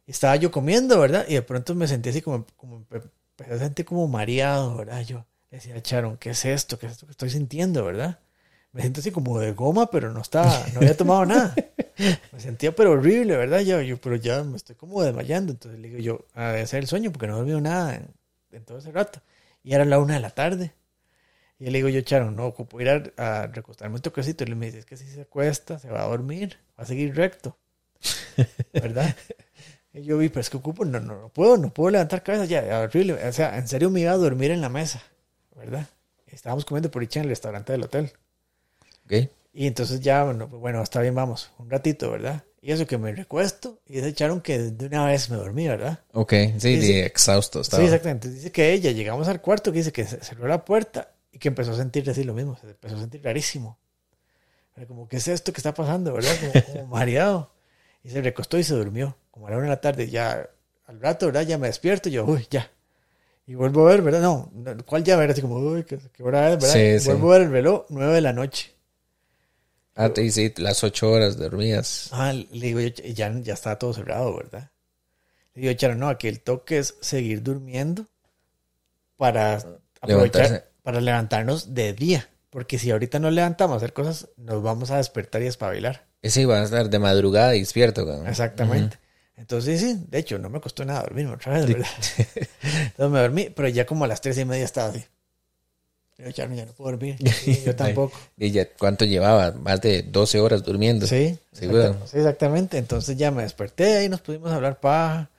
Estaba 0.06 0.34
yo 0.36 0.50
comiendo, 0.50 0.98
¿verdad? 0.98 1.24
Y 1.28 1.34
de 1.34 1.42
pronto 1.42 1.74
me 1.74 1.86
sentí 1.86 2.08
así 2.08 2.22
como, 2.22 2.44
como 2.56 2.84
empecé 2.90 3.54
a 3.54 3.58
sentir 3.58 3.84
como 3.84 4.08
mareado, 4.08 4.76
¿verdad? 4.76 5.02
Yo 5.02 5.24
decía 5.50 5.80
Charon, 5.82 6.16
¿qué 6.16 6.30
es 6.30 6.44
esto? 6.44 6.78
¿Qué 6.78 6.86
es 6.86 6.92
esto 6.92 7.06
que 7.06 7.12
estoy 7.12 7.30
sintiendo, 7.30 7.84
verdad? 7.84 8.18
Me 8.72 8.80
siento 8.82 9.00
así 9.00 9.10
como 9.10 9.38
de 9.38 9.52
goma, 9.52 9.90
pero 9.90 10.12
no 10.12 10.20
estaba, 10.20 10.64
no 10.74 10.80
había 10.80 10.96
tomado 10.96 11.24
nada. 11.26 11.54
Me 12.32 12.40
sentía 12.40 12.74
pero 12.74 12.92
horrible, 12.92 13.36
¿verdad? 13.36 13.60
Yo, 13.60 13.80
yo, 13.82 14.00
pero 14.00 14.16
ya 14.16 14.42
me 14.44 14.56
estoy 14.56 14.76
como 14.76 15.02
desmayando. 15.02 15.52
Entonces 15.52 15.80
le 15.80 15.88
digo 15.88 16.00
yo, 16.00 16.26
ah, 16.34 16.52
debe 16.52 16.66
ser 16.66 16.80
el 16.80 16.86
sueño 16.86 17.10
porque 17.12 17.26
no 17.26 17.34
he 17.34 17.36
dormido 17.38 17.60
nada 17.60 17.96
en, 17.96 18.08
en 18.52 18.64
todo 18.64 18.78
ese 18.78 18.92
rato. 18.92 19.20
Y 19.62 19.74
era 19.74 19.84
la 19.84 19.98
una 19.98 20.14
de 20.14 20.20
la 20.20 20.30
tarde. 20.30 20.72
Y 21.58 21.70
le 21.70 21.78
digo 21.78 21.88
yo, 21.88 22.00
Charon, 22.02 22.36
no, 22.36 22.46
ocupo 22.46 22.80
ir 22.80 22.88
a, 22.88 23.02
a 23.16 23.46
recostarme 23.48 23.96
un 23.96 24.02
toquecito. 24.02 24.44
Y 24.44 24.48
él 24.48 24.56
me 24.56 24.66
dice, 24.66 24.78
es 24.78 24.86
que 24.86 24.96
si 24.96 25.06
se 25.06 25.22
acuesta, 25.22 25.78
se 25.78 25.90
va 25.90 26.02
a 26.02 26.08
dormir, 26.08 26.56
va 26.78 26.84
a 26.84 26.86
seguir 26.86 27.14
recto. 27.16 27.58
¿Verdad? 28.72 29.14
y 29.92 30.02
yo 30.02 30.18
vi, 30.18 30.28
pero 30.28 30.40
es 30.40 30.50
que 30.50 30.56
ocupo, 30.56 30.84
no, 30.84 31.00
no, 31.00 31.20
no 31.20 31.28
puedo, 31.30 31.56
no 31.56 31.72
puedo 31.72 31.90
levantar 31.90 32.22
cabeza 32.22 32.44
ya, 32.44 32.80
horrible. 32.80 33.14
O 33.14 33.32
sea, 33.32 33.58
en 33.58 33.66
serio 33.66 33.90
me 33.90 34.00
iba 34.00 34.12
a 34.12 34.16
dormir 34.16 34.52
en 34.52 34.60
la 34.60 34.68
mesa, 34.68 35.02
¿verdad? 35.56 35.88
Estábamos 36.26 36.64
comiendo 36.64 36.90
por 36.90 37.02
en 37.02 37.22
el 37.22 37.28
restaurante 37.28 37.72
del 37.72 37.82
hotel. 37.82 38.12
ok. 39.06 39.30
Y 39.52 39.66
entonces 39.66 40.00
ya, 40.00 40.24
bueno, 40.24 40.48
pues, 40.48 40.60
bueno, 40.60 40.82
está 40.82 41.00
bien, 41.00 41.14
vamos, 41.14 41.50
un 41.58 41.70
ratito, 41.70 42.10
¿verdad? 42.10 42.44
Y 42.60 42.72
eso 42.72 42.86
que 42.86 42.98
me 42.98 43.12
recuesto 43.12 43.80
y 43.86 44.00
se 44.00 44.08
echaron 44.08 44.40
que 44.40 44.58
de 44.58 44.86
una 44.86 45.06
vez 45.06 45.30
me 45.30 45.36
dormí, 45.36 45.68
¿verdad? 45.68 46.00
Ok, 46.12 46.32
sí, 46.58 46.76
de 46.76 47.06
exhausto 47.06 47.60
estaba. 47.60 47.82
Sí, 47.82 47.86
exactamente. 47.86 48.28
Dice 48.28 48.50
que 48.50 48.72
ella, 48.72 48.90
llegamos 48.90 49.28
al 49.28 49.40
cuarto, 49.40 49.72
que 49.72 49.78
dice 49.78 49.92
que 49.92 50.04
se 50.04 50.22
cerró 50.22 50.48
la 50.48 50.64
puerta 50.64 51.12
y 51.32 51.38
que 51.38 51.48
empezó 51.48 51.72
a 51.72 51.76
sentir 51.76 52.08
así 52.10 52.24
lo 52.24 52.34
mismo, 52.34 52.56
se 52.56 52.68
empezó 52.68 52.96
a 52.96 53.00
sentir 53.00 53.22
rarísimo. 53.22 53.78
Era 54.76 54.86
como, 54.86 55.08
¿qué 55.08 55.16
es 55.16 55.28
esto 55.28 55.52
que 55.52 55.58
está 55.58 55.72
pasando, 55.72 56.12
verdad? 56.12 56.34
Como, 56.40 56.64
como 56.66 56.86
mareado. 56.94 57.52
Y 58.02 58.10
se 58.10 58.22
recostó 58.22 58.58
y 58.58 58.64
se 58.64 58.74
durmió, 58.74 59.16
como 59.30 59.46
a 59.46 59.50
la 59.50 59.56
una 59.56 59.66
de 59.66 59.70
la 59.70 59.80
tarde. 59.80 60.08
Ya 60.08 60.48
al 60.86 61.00
rato, 61.00 61.26
¿verdad? 61.26 61.42
Ya 61.42 61.58
me 61.58 61.68
despierto 61.68 62.08
y 62.08 62.12
yo, 62.12 62.24
uy, 62.24 62.46
ya. 62.50 62.70
Y 63.46 63.54
vuelvo 63.54 63.86
a 63.86 63.90
ver, 63.90 64.02
¿verdad? 64.02 64.20
No, 64.20 64.50
¿cuál 64.84 65.04
ya 65.04 65.16
ver? 65.16 65.30
Así 65.30 65.40
como, 65.40 65.56
uy, 65.56 65.84
¿qué, 65.84 65.98
hora 66.22 66.52
es, 66.52 66.60
verdad? 66.60 66.74
Sí, 66.74 67.00
sí. 67.00 67.08
vuelvo 67.08 67.32
a 67.32 67.38
ver 67.38 67.46
el 67.46 67.52
reloj, 67.52 67.86
nueve 67.88 68.14
de 68.14 68.20
la 68.20 68.32
noche. 68.32 68.74
Ah, 70.00 70.10
te 70.14 70.30
sí, 70.30 70.54
las 70.58 70.84
ocho 70.84 71.10
horas 71.10 71.36
dormidas. 71.36 72.08
Ah, 72.12 72.32
le 72.32 72.46
digo, 72.66 72.80
yo, 72.80 72.88
ya, 72.88 73.32
ya 73.40 73.54
estaba 73.54 73.78
todo 73.80 73.92
cerrado, 73.92 74.36
¿verdad? 74.36 74.70
Le 75.54 75.62
digo, 75.62 75.72
Charo, 75.74 75.96
no, 75.96 76.08
aquí 76.08 76.28
el 76.28 76.40
toque 76.40 76.78
es 76.78 76.94
seguir 77.00 77.42
durmiendo 77.42 78.06
para 79.16 79.54
aprovechar, 80.00 80.42
Levantarse. 80.42 80.64
para 80.84 81.00
levantarnos 81.00 81.74
de 81.74 81.92
día. 81.94 82.28
Porque 82.50 82.78
si 82.78 82.92
ahorita 82.92 83.18
nos 83.18 83.32
levantamos 83.32 83.74
a 83.74 83.76
hacer 83.78 83.92
cosas, 83.92 84.28
nos 84.36 84.62
vamos 84.62 84.90
a 84.92 84.98
despertar 84.98 85.42
y 85.42 85.46
espabilar. 85.46 86.06
Ese 86.22 86.42
iba 86.42 86.60
a 86.60 86.62
estar 86.62 86.88
de 86.88 86.98
madrugada 87.00 87.50
despierto, 87.50 88.06
cabrón. 88.06 88.28
Exactamente. 88.28 88.98
Entonces, 89.36 89.80
sí, 89.80 90.04
de 90.08 90.18
hecho, 90.18 90.38
no 90.38 90.48
me 90.48 90.60
costó 90.60 90.84
nada 90.84 91.02
dormirme 91.02 91.34
otra 91.34 91.54
vez, 91.54 91.66
¿verdad? 91.66 91.88
Entonces 92.62 93.10
me 93.10 93.18
dormí, 93.20 93.50
pero 93.50 93.68
ya 93.68 93.84
como 93.84 94.04
a 94.04 94.08
las 94.08 94.20
tres 94.20 94.38
y 94.38 94.44
media 94.44 94.64
estaba 94.64 94.90
así. 94.90 95.04
Yo, 96.18 96.30
ya 96.30 96.46
no 96.48 96.72
puedo 96.72 96.90
dormir. 96.90 97.16
Yo 97.64 97.76
tampoco. 97.76 98.18
¿Y 98.36 98.50
ya 98.50 98.68
cuánto 98.76 99.04
llevaba? 99.04 99.52
Más 99.52 99.80
de 99.80 100.02
12 100.02 100.40
horas 100.40 100.64
durmiendo. 100.64 101.06
Sí, 101.06 101.38
weón. 101.62 101.96
sí, 102.06 102.18
exactamente. 102.18 102.76
Entonces 102.76 103.16
ya 103.16 103.30
me 103.30 103.42
desperté 103.42 104.04
y 104.04 104.08
nos 104.08 104.20
pudimos 104.20 104.50
hablar 104.50 104.80
paja. 104.80 105.30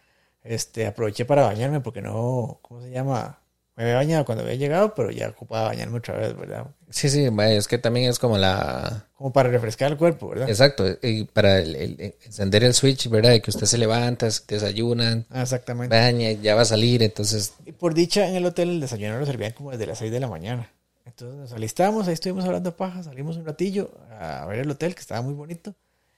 Este, 0.42 0.88
aproveché 0.88 1.26
para 1.26 1.44
bañarme 1.44 1.82
porque 1.82 2.02
no, 2.02 2.60
¿cómo 2.62 2.82
se 2.82 2.92
llama? 2.92 3.40
Me 3.80 3.86
había 3.86 3.96
bañado 3.96 4.26
cuando 4.26 4.44
había 4.44 4.56
llegado, 4.58 4.94
pero 4.94 5.10
ya 5.10 5.30
ocupaba 5.30 5.70
bañarme 5.70 6.00
otra 6.00 6.18
vez, 6.18 6.36
¿verdad? 6.36 6.66
Sí, 6.90 7.08
sí, 7.10 7.26
es 7.40 7.68
que 7.70 7.78
también 7.78 8.10
es 8.10 8.20
como 8.20 8.38
la... 8.38 9.08
Como 9.14 9.32
para 9.32 9.48
refrescar 9.48 9.90
el 9.94 9.98
cuerpo, 9.98 10.28
¿verdad? 10.28 10.50
Exacto, 10.50 10.86
y 11.02 11.24
para 11.24 11.60
el- 11.60 11.78
el- 11.78 11.96
el 12.02 12.16
encender 12.26 12.66
el 12.66 12.74
switch, 12.74 13.08
¿verdad? 13.10 13.30
De 13.30 13.42
que 13.42 13.52
usted 13.52 13.66
se 13.68 13.78
levanta, 13.78 14.28
desayunan, 14.50 15.26
Ah, 15.30 15.44
exactamente. 15.44 15.96
baña, 15.96 16.32
ya 16.34 16.56
va 16.56 16.64
a 16.64 16.66
salir, 16.66 17.02
entonces... 17.04 17.54
Y 17.66 17.72
por 17.72 17.94
dicha, 17.94 18.28
en 18.28 18.36
el 18.36 18.46
hotel 18.46 18.68
el 18.70 18.82
desayuno 18.82 19.18
lo 19.18 19.26
servían 19.26 19.54
como 19.54 19.72
desde 19.72 19.86
las 19.88 19.98
6 20.00 20.12
de 20.12 20.20
la 20.20 20.28
mañana. 20.28 20.70
Entonces 21.06 21.40
nos 21.40 21.54
alistamos, 21.54 22.06
ahí 22.10 22.16
estuvimos 22.16 22.44
hablando 22.44 22.76
paja, 22.76 23.02
salimos 23.02 23.38
un 23.38 23.46
ratillo 23.46 23.92
a 24.20 24.46
ver 24.46 24.60
el 24.60 24.70
hotel, 24.70 24.94
que 24.94 25.00
estaba 25.00 25.22
muy 25.22 25.36
bonito, 25.36 25.74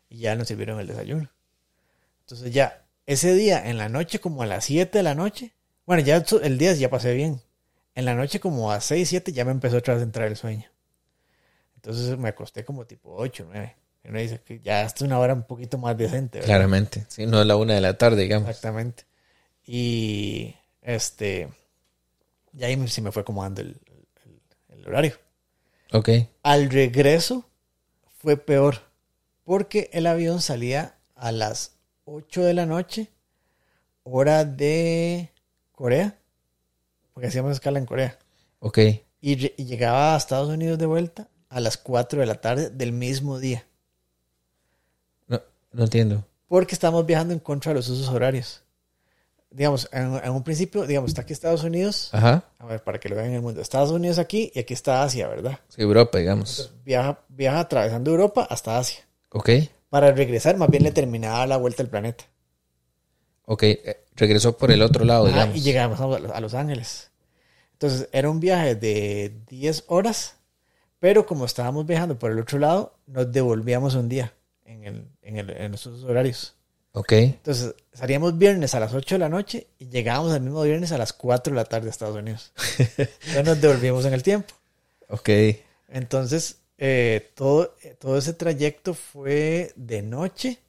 y 0.09 0.17
ya 0.17 0.35
nos 0.35 0.47
sirvieron 0.47 0.79
el 0.79 0.87
desayuno. 0.87 1.29
Entonces 2.21 2.51
ya, 2.51 2.81
ese 3.05 3.35
día, 3.35 3.69
en 3.69 3.77
la 3.77 3.87
noche, 3.87 4.17
como 4.17 4.41
a 4.41 4.47
las 4.47 4.65
7 4.65 4.97
de 4.97 5.03
la 5.03 5.13
noche, 5.13 5.53
bueno, 5.85 6.01
ya 6.01 6.23
el 6.41 6.57
día 6.57 6.73
ya 6.73 6.89
pasé 6.89 7.13
bien. 7.13 7.39
En 7.95 8.05
la 8.05 8.15
noche, 8.15 8.39
como 8.39 8.71
a 8.71 8.81
6, 8.81 9.09
7, 9.09 9.31
ya 9.33 9.45
me 9.45 9.51
empezó 9.51 9.77
otra 9.77 9.93
vez 9.93 10.01
a 10.01 10.05
entrar 10.05 10.27
el 10.27 10.35
sueño. 10.37 10.65
Entonces 11.75 12.17
me 12.17 12.29
acosté 12.29 12.63
como 12.63 12.85
tipo 12.85 13.13
8, 13.15 13.45
9. 13.47 13.75
Y 14.03 14.09
uno 14.09 14.19
dice 14.19 14.41
que 14.41 14.59
ya 14.59 14.81
hasta 14.83 15.05
una 15.05 15.19
hora 15.19 15.33
un 15.33 15.43
poquito 15.43 15.77
más 15.77 15.97
decente, 15.97 16.39
¿verdad? 16.39 16.47
Claramente, 16.47 17.05
sí, 17.07 17.25
no 17.25 17.39
es 17.41 17.47
la 17.47 17.55
una 17.55 17.73
de 17.75 17.81
la 17.81 17.97
tarde, 17.97 18.23
digamos. 18.23 18.49
Exactamente. 18.49 19.05
Y 19.65 20.55
este, 20.81 21.49
y 22.53 22.63
ahí 22.63 22.87
se 22.87 23.01
me 23.01 23.11
fue 23.11 23.21
acomodando 23.21 23.61
el, 23.61 23.79
el- 24.25 24.41
el 24.79 24.87
horario. 24.87 25.13
Ok, 25.93 26.09
Al 26.43 26.69
regreso 26.69 27.45
fue 28.19 28.37
peor, 28.37 28.81
porque 29.43 29.89
el 29.93 30.07
avión 30.07 30.41
salía 30.41 30.95
a 31.15 31.31
las 31.31 31.73
8 32.05 32.43
de 32.43 32.53
la 32.53 32.65
noche, 32.65 33.09
hora 34.03 34.45
de 34.45 35.31
Corea, 35.71 36.17
porque 37.13 37.27
hacíamos 37.27 37.51
escala 37.53 37.79
en 37.79 37.85
Corea, 37.85 38.17
ok, 38.59 38.77
y, 39.21 39.35
llegaba 39.63 40.13
a 40.15 40.17
Estados 40.17 40.49
Unidos 40.49 40.77
de 40.79 40.85
vuelta 40.85 41.27
a 41.49 41.59
las 41.59 41.77
4 41.77 42.19
de 42.21 42.25
la 42.25 42.35
tarde 42.41 42.69
del 42.69 42.91
mismo 42.93 43.39
día, 43.39 43.65
no, 45.27 45.41
no 45.71 45.83
entiendo. 45.83 46.25
porque 46.47 46.73
estamos 46.75 47.05
viajando 47.05 47.33
en 47.33 47.39
contra 47.39 47.71
de 47.71 47.75
los 47.75 47.89
usos 47.89 48.09
horarios. 48.09 48.63
Digamos, 49.53 49.89
en, 49.91 50.15
en 50.23 50.31
un 50.31 50.43
principio, 50.43 50.85
digamos, 50.87 51.11
está 51.11 51.23
aquí 51.23 51.33
Estados 51.33 51.65
Unidos, 51.65 52.09
Ajá, 52.13 52.45
A 52.57 52.65
ver, 52.67 52.81
para 52.85 53.01
que 53.01 53.09
lo 53.09 53.17
vean 53.17 53.27
en 53.27 53.33
el 53.35 53.41
mundo. 53.41 53.59
Estados 53.59 53.91
Unidos 53.91 54.17
aquí 54.17 54.49
y 54.55 54.59
aquí 54.59 54.73
está 54.73 55.03
Asia, 55.03 55.27
¿verdad? 55.27 55.59
sí, 55.67 55.81
Europa, 55.81 56.19
digamos. 56.19 56.71
Viaja, 56.85 57.19
viaja 57.27 57.59
atravesando 57.59 58.11
Europa 58.11 58.47
hasta 58.49 58.77
Asia. 58.77 59.03
Ok, 59.29 59.49
Para 59.89 60.13
regresar, 60.13 60.55
más 60.55 60.69
bien 60.69 60.83
le 60.83 60.91
terminaba 60.91 61.45
la 61.47 61.57
vuelta 61.57 61.83
al 61.83 61.89
planeta. 61.89 62.23
ok, 63.43 63.63
eh, 63.63 64.00
regresó 64.15 64.57
por 64.57 64.71
el 64.71 64.81
otro 64.81 65.05
lado, 65.05 65.25
Ah, 65.25 65.29
digamos. 65.29 65.55
y 65.57 65.61
llegamos 65.61 65.99
a, 65.99 66.39
Los 66.39 66.53
Ángeles. 66.53 67.11
Entonces, 67.73 68.07
era 68.11 68.29
un 68.29 68.39
viaje 68.39 68.75
de 68.75 69.33
10 69.49 69.85
horas, 69.87 70.35
pero 70.99 71.25
como 71.25 71.45
estábamos 71.45 71.85
viajando 71.85 72.17
por 72.19 72.31
el 72.31 72.39
otro 72.39 72.59
lado, 72.59 72.93
nos 73.07 73.31
devolvíamos 73.31 73.95
un 73.95 74.07
día 74.09 74.33
en, 74.65 74.83
el, 74.83 75.07
en, 75.23 75.37
el, 75.37 75.49
en 75.49 75.73
esos 75.73 76.03
horarios. 76.03 76.55
Ok, 76.93 77.13
Entonces, 77.13 77.73
salíamos 77.93 78.37
viernes 78.37 78.75
a 78.75 78.79
las 78.81 78.93
8 78.93 79.15
de 79.15 79.19
la 79.19 79.29
noche 79.29 79.67
y 79.79 79.87
llegábamos 79.87 80.35
el 80.35 80.41
mismo 80.41 80.61
viernes 80.61 80.91
a 80.91 80.97
las 80.97 81.13
4 81.13 81.53
de 81.53 81.55
la 81.55 81.65
tarde 81.65 81.87
a 81.87 81.89
Estados 81.89 82.17
Unidos. 82.17 82.51
Entonces, 82.77 83.45
nos 83.45 83.61
devolvíamos 83.61 84.03
en 84.05 84.13
el 84.13 84.21
tiempo. 84.23 84.53
ok, 85.07 85.29
Entonces, 85.87 86.57
eh, 86.77 87.31
todo, 87.35 87.75
todo 87.99 88.17
ese 88.17 88.33
trayecto 88.33 88.93
fue 88.93 89.71
de 89.75 90.01
noche. 90.01 90.59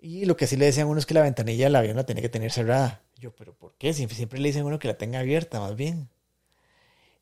Y 0.00 0.26
lo 0.26 0.36
que 0.36 0.46
sí 0.46 0.56
le 0.56 0.66
decían 0.66 0.86
a 0.86 0.90
uno 0.90 0.98
es 1.00 1.06
que 1.06 1.14
la 1.14 1.22
ventanilla 1.22 1.64
del 1.64 1.76
avión 1.76 1.96
la 1.96 2.06
tenía 2.06 2.22
que 2.22 2.28
tener 2.28 2.52
cerrada. 2.52 3.02
Yo, 3.16 3.32
pero 3.34 3.52
¿por 3.54 3.74
qué? 3.76 3.92
Siempre, 3.92 4.16
siempre 4.16 4.38
le 4.38 4.48
dicen 4.48 4.62
a 4.62 4.66
uno 4.66 4.78
que 4.78 4.88
la 4.88 4.96
tenga 4.96 5.18
abierta, 5.18 5.60
más 5.60 5.74
bien. 5.74 6.08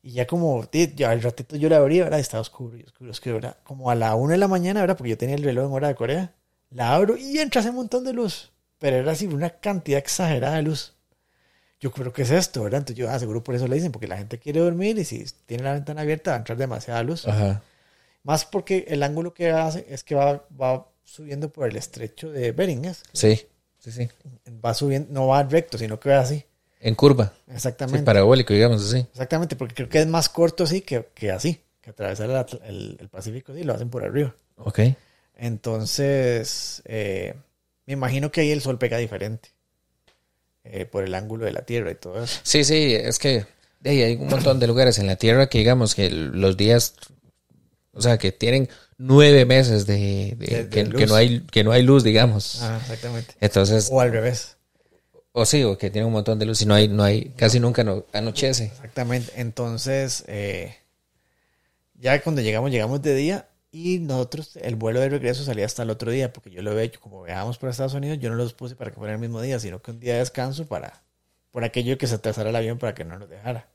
Y 0.03 0.11
ya 0.11 0.27
como, 0.27 0.69
ya 0.71 1.09
al 1.11 1.21
ratito 1.21 1.55
yo 1.55 1.69
la 1.69 1.77
abrí, 1.77 1.99
¿verdad? 1.99 2.19
Estaba 2.19 2.41
oscuro, 2.41 2.77
y 2.77 2.83
oscuro, 2.83 3.11
oscuro, 3.11 3.35
¿verdad? 3.35 3.57
Como 3.63 3.89
a 3.89 3.95
la 3.95 4.15
una 4.15 4.33
de 4.33 4.37
la 4.37 4.47
mañana, 4.47 4.79
¿verdad? 4.81 4.95
Porque 4.97 5.09
yo 5.09 5.17
tenía 5.17 5.35
el 5.35 5.43
reloj 5.43 5.65
en 5.65 5.73
hora 5.73 5.87
de 5.89 5.95
Corea. 5.95 6.33
La 6.69 6.93
abro 6.93 7.17
y 7.17 7.39
entra 7.39 7.61
ese 7.61 7.71
montón 7.71 8.03
de 8.05 8.13
luz. 8.13 8.51
Pero 8.79 8.97
era 8.97 9.11
así 9.11 9.25
una 9.27 9.49
cantidad 9.49 9.99
exagerada 9.99 10.57
de 10.57 10.61
luz. 10.63 10.93
Yo 11.79 11.91
creo 11.91 12.13
que 12.13 12.23
es 12.23 12.31
esto, 12.31 12.63
¿verdad? 12.63 12.79
Entonces 12.79 12.97
yo, 12.97 13.09
ah, 13.09 13.19
seguro 13.19 13.43
por 13.43 13.55
eso 13.55 13.67
le 13.67 13.75
dicen, 13.75 13.91
porque 13.91 14.07
la 14.07 14.17
gente 14.17 14.39
quiere 14.39 14.59
dormir 14.61 14.97
y 14.97 15.05
si 15.05 15.25
tiene 15.45 15.63
la 15.63 15.73
ventana 15.73 16.01
abierta 16.01 16.31
va 16.31 16.35
a 16.37 16.39
entrar 16.39 16.57
demasiada 16.57 17.03
luz. 17.03 17.27
ajá, 17.27 17.61
Más 18.23 18.45
porque 18.45 18.85
el 18.89 19.03
ángulo 19.03 19.33
que 19.33 19.51
hace 19.51 19.85
es 19.89 20.03
que 20.03 20.15
va, 20.15 20.45
va 20.59 20.87
subiendo 21.07 21.49
por 21.49 21.67
el 21.69 21.77
estrecho 21.77 22.29
de 22.31 22.51
Bering, 22.51 22.83
¿es? 22.85 23.01
sí, 23.13 23.41
sí, 23.79 23.91
sí. 23.91 24.09
Va 24.63 24.73
subiendo, 24.73 25.07
no 25.13 25.27
va 25.27 25.41
recto, 25.43 25.77
sino 25.77 25.99
que 25.99 26.09
va 26.09 26.19
así. 26.19 26.43
En 26.79 26.95
curva, 26.95 27.33
sí, 27.47 27.51
Exactamente. 27.53 28.03
parabólico, 28.03 28.53
digamos 28.53 28.83
así. 28.85 28.99
Exactamente, 29.11 29.55
porque 29.55 29.73
creo 29.73 29.89
que 29.89 29.99
es 29.99 30.07
más 30.07 30.29
corto 30.29 30.65
así 30.65 30.81
que, 30.81 31.07
que 31.15 31.31
así, 31.31 31.61
que 31.81 31.89
atravesar 31.91 32.29
el, 32.29 32.61
el- 32.69 32.97
el 32.99 33.09
Pacífico 33.09 33.51
así, 33.53 33.63
lo 33.63 33.73
hacen 33.73 33.89
por 33.89 34.03
arriba. 34.03 34.35
Ok, 34.57 34.79
Entonces, 35.35 36.81
eh, 36.85 37.35
me 37.85 37.93
imagino 37.93 38.31
que 38.31 38.41
ahí 38.41 38.51
el 38.51 38.61
sol 38.61 38.77
pega 38.77 38.97
diferente. 38.97 39.49
eh, 40.63 40.85
por 40.85 41.03
el 41.05 41.15
ángulo 41.15 41.45
de 41.45 41.53
la 41.53 41.61
Tierra 41.61 41.91
y 41.91 41.95
todo 41.95 42.21
eso. 42.21 42.41
Sí, 42.43 42.63
sí, 42.65 42.93
es 42.93 43.19
que 43.19 43.45
de 43.79 43.89
ahí 43.89 44.01
hay 44.01 44.15
un 44.17 44.27
montón 44.27 44.59
de 44.59 44.67
lugares 44.67 44.99
en 44.99 45.07
la 45.07 45.15
Tierra 45.15 45.47
que 45.47 45.59
digamos 45.59 45.95
que 45.95 46.09
los 46.09 46.57
días, 46.57 46.95
o 47.93 48.01
sea, 48.01 48.17
que 48.17 48.31
tienen 48.33 48.67
nueve 48.97 49.45
meses 49.45 49.85
de, 49.85 50.35
de- 50.37 50.45
De- 50.47 50.63
de 50.65 50.69
que, 50.69 51.05
no 51.07 51.15
hay 51.15 51.41
que 51.41 51.63
no 51.63 51.71
hay 51.71 51.83
luz, 51.83 52.03
digamos. 52.03 52.61
Ah, 52.61 52.79
exactamente. 52.81 53.35
Entonces, 53.39 53.89
O 53.91 54.01
al 54.01 54.11
revés. 54.11 54.57
o 55.31 55.45
sí, 55.45 55.63
o 55.63 55.77
que 55.77 55.89
tiene 55.89 56.05
un 56.07 56.13
montón 56.13 56.39
de 56.39 56.45
luz 56.45 56.61
y 56.61 56.65
no 56.65 56.73
hay, 56.73 56.87
no 56.87 57.03
hay, 57.03 57.29
casi 57.37 57.59
nunca 57.59 57.83
no, 57.83 58.05
anochece. 58.13 58.65
Exactamente. 58.65 59.31
Entonces, 59.35 60.23
eh, 60.27 60.75
ya 61.95 62.21
cuando 62.21 62.41
llegamos, 62.41 62.71
llegamos 62.71 63.01
de 63.01 63.15
día 63.15 63.49
y 63.71 63.99
nosotros, 63.99 64.55
el 64.57 64.75
vuelo 64.75 64.99
de 64.99 65.09
regreso 65.09 65.43
salía 65.43 65.65
hasta 65.65 65.83
el 65.83 65.89
otro 65.89 66.11
día, 66.11 66.31
porque 66.33 66.49
yo 66.51 66.61
lo 66.61 66.71
había 66.71 66.83
hecho, 66.83 66.99
como 66.99 67.23
viajábamos 67.23 67.57
por 67.57 67.69
Estados 67.69 67.93
Unidos, 67.93 68.19
yo 68.19 68.29
no 68.29 68.35
los 68.35 68.53
puse 68.53 68.75
para 68.75 68.91
que 68.91 68.97
fuera 68.97 69.13
el 69.13 69.19
mismo 69.19 69.41
día, 69.41 69.59
sino 69.59 69.81
que 69.81 69.91
un 69.91 69.99
día 69.99 70.13
de 70.13 70.19
descanso 70.19 70.65
para, 70.67 71.03
por 71.51 71.63
aquello 71.63 71.97
que 71.97 72.07
se 72.07 72.15
atrasara 72.15 72.49
el 72.49 72.55
avión 72.55 72.77
para 72.77 72.95
que 72.95 73.03
no 73.03 73.17
nos 73.19 73.29
dejara. 73.29 73.69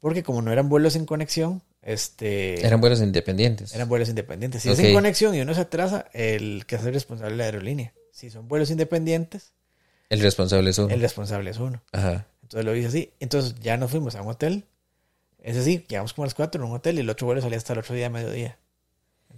Porque 0.00 0.22
como 0.22 0.42
no 0.42 0.52
eran 0.52 0.68
vuelos 0.68 0.92
sin 0.94 1.06
conexión, 1.06 1.62
este, 1.82 2.64
Eran 2.64 2.80
vuelos 2.80 3.00
independientes. 3.00 3.74
eran 3.74 3.88
vuelos 3.88 4.08
independientes. 4.08 4.62
Si 4.62 4.70
es 4.70 4.76
sin 4.78 4.92
conexión 4.94 5.34
y 5.34 5.40
uno 5.40 5.52
se 5.54 5.60
atrasa, 5.62 6.06
el 6.12 6.64
que 6.66 6.76
es 6.76 6.84
el 6.84 6.94
responsable 6.94 7.32
de 7.32 7.38
la 7.38 7.44
aerolínea. 7.44 7.92
Si 8.12 8.30
son 8.30 8.46
vuelos 8.48 8.70
independientes, 8.70 9.52
El 10.08 10.20
responsable 10.20 10.70
es 10.70 10.78
uno. 10.78 10.94
el 10.94 11.00
responsable 11.00 11.50
es 11.50 11.58
uno. 11.58 11.82
Ajá. 11.92 12.26
Entonces 12.42 12.64
lo 12.64 12.76
hice 12.76 12.88
así. 12.88 13.12
Entonces 13.20 13.54
ya 13.60 13.76
nos 13.76 13.90
fuimos 13.90 14.14
a 14.14 14.22
un 14.22 14.28
hotel. 14.28 14.64
Ese 15.42 15.64
sí, 15.64 15.84
llegamos 15.88 16.12
como 16.12 16.24
a 16.24 16.26
las 16.26 16.34
4 16.34 16.62
en 16.62 16.68
un 16.70 16.76
hotel 16.76 16.96
y 16.98 17.00
el 17.00 17.10
otro 17.10 17.26
vuelo 17.26 17.40
salía 17.40 17.58
hasta 17.58 17.72
el 17.72 17.80
otro 17.80 17.94
día 17.96 18.06
a 18.06 18.10
mediodía. 18.10 18.58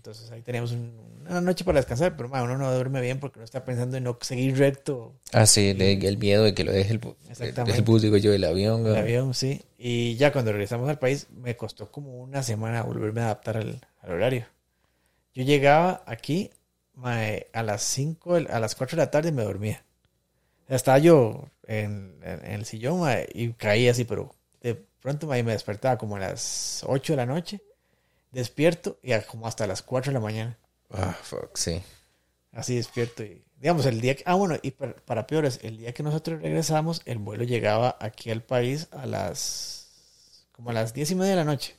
Entonces 0.04 0.30
ahí 0.32 0.42
teníamos 0.42 0.72
un- 0.72 0.92
una 1.26 1.40
noche 1.40 1.64
para 1.64 1.78
descansar, 1.78 2.14
pero 2.14 2.28
ma, 2.28 2.42
uno 2.42 2.58
no 2.58 2.70
duerme 2.74 3.00
bien 3.00 3.18
porque 3.18 3.38
uno 3.38 3.44
está 3.46 3.64
pensando 3.64 3.96
en 3.96 4.04
no 4.04 4.18
seguir 4.20 4.54
recto 4.58 5.14
Ah, 5.32 5.46
sí, 5.46 5.72
de- 5.72 5.94
el 5.94 6.18
miedo 6.18 6.44
de 6.44 6.52
que 6.52 6.62
lo 6.62 6.72
deje 6.72 6.92
el, 6.92 7.00
Exactamente. 7.30 7.78
el 7.78 7.84
bus, 7.84 8.02
digo 8.02 8.18
yo, 8.18 8.34
el 8.34 8.44
avión. 8.44 8.86
el 8.86 8.96
avión, 8.96 9.32
sí. 9.32 9.62
Y 9.78 10.16
ya 10.16 10.30
cuando 10.30 10.52
regresamos 10.52 10.90
al 10.90 10.98
país 10.98 11.26
me 11.30 11.56
costó 11.56 11.90
como 11.90 12.20
una 12.20 12.42
semana 12.42 12.82
volverme 12.82 13.22
a 13.22 13.24
adaptar 13.24 13.56
al, 13.56 13.80
al 14.02 14.10
horario. 14.12 14.44
Yo 15.32 15.42
llegaba 15.42 16.02
aquí 16.06 16.50
a 17.54 17.62
las 17.62 17.80
5, 17.82 18.34
a 18.34 18.60
las 18.60 18.74
4 18.74 18.96
de 18.98 19.02
la 19.04 19.10
tarde 19.10 19.30
y 19.30 19.32
me 19.32 19.42
dormía. 19.42 19.82
Estaba 20.68 20.98
yo 20.98 21.48
en, 21.66 22.18
en- 22.22 22.44
en 22.44 22.52
el 22.52 22.66
sillón 22.66 23.08
y 23.32 23.54
caí 23.54 23.88
así, 23.88 24.04
pero 24.04 24.34
de 24.60 24.74
pronto 25.00 25.26
me 25.26 25.42
despertaba 25.42 25.96
como 25.96 26.16
a 26.16 26.20
las 26.20 26.84
8 26.86 27.14
de 27.14 27.16
la 27.16 27.24
noche, 27.26 27.62
despierto 28.34 28.98
y 29.02 29.12
como 29.22 29.46
hasta 29.46 29.66
las 29.66 29.82
4 29.82 30.10
de 30.10 30.14
la 30.14 30.20
mañana. 30.20 30.58
Ah, 30.90 31.16
fuck, 31.22 31.56
sí. 31.56 31.82
Así 32.52 32.76
despierto 32.76 33.24
y 33.24 33.44
digamos 33.56 33.86
el 33.86 34.00
día 34.00 34.14
que, 34.14 34.22
ah 34.26 34.34
bueno 34.34 34.56
y 34.62 34.72
para, 34.72 34.94
para 34.96 35.26
peores 35.26 35.60
el 35.62 35.78
día 35.78 35.92
que 35.94 36.02
nosotros 36.02 36.42
regresamos 36.42 37.02
el 37.06 37.18
vuelo 37.18 37.44
llegaba 37.44 37.96
aquí 38.00 38.30
al 38.30 38.42
país 38.42 38.88
a 38.92 39.06
las 39.06 40.46
como 40.52 40.70
a 40.70 40.72
las 40.72 40.92
diez 40.94 41.10
y 41.10 41.14
media 41.14 41.30
de 41.30 41.36
la 41.36 41.44
noche 41.44 41.74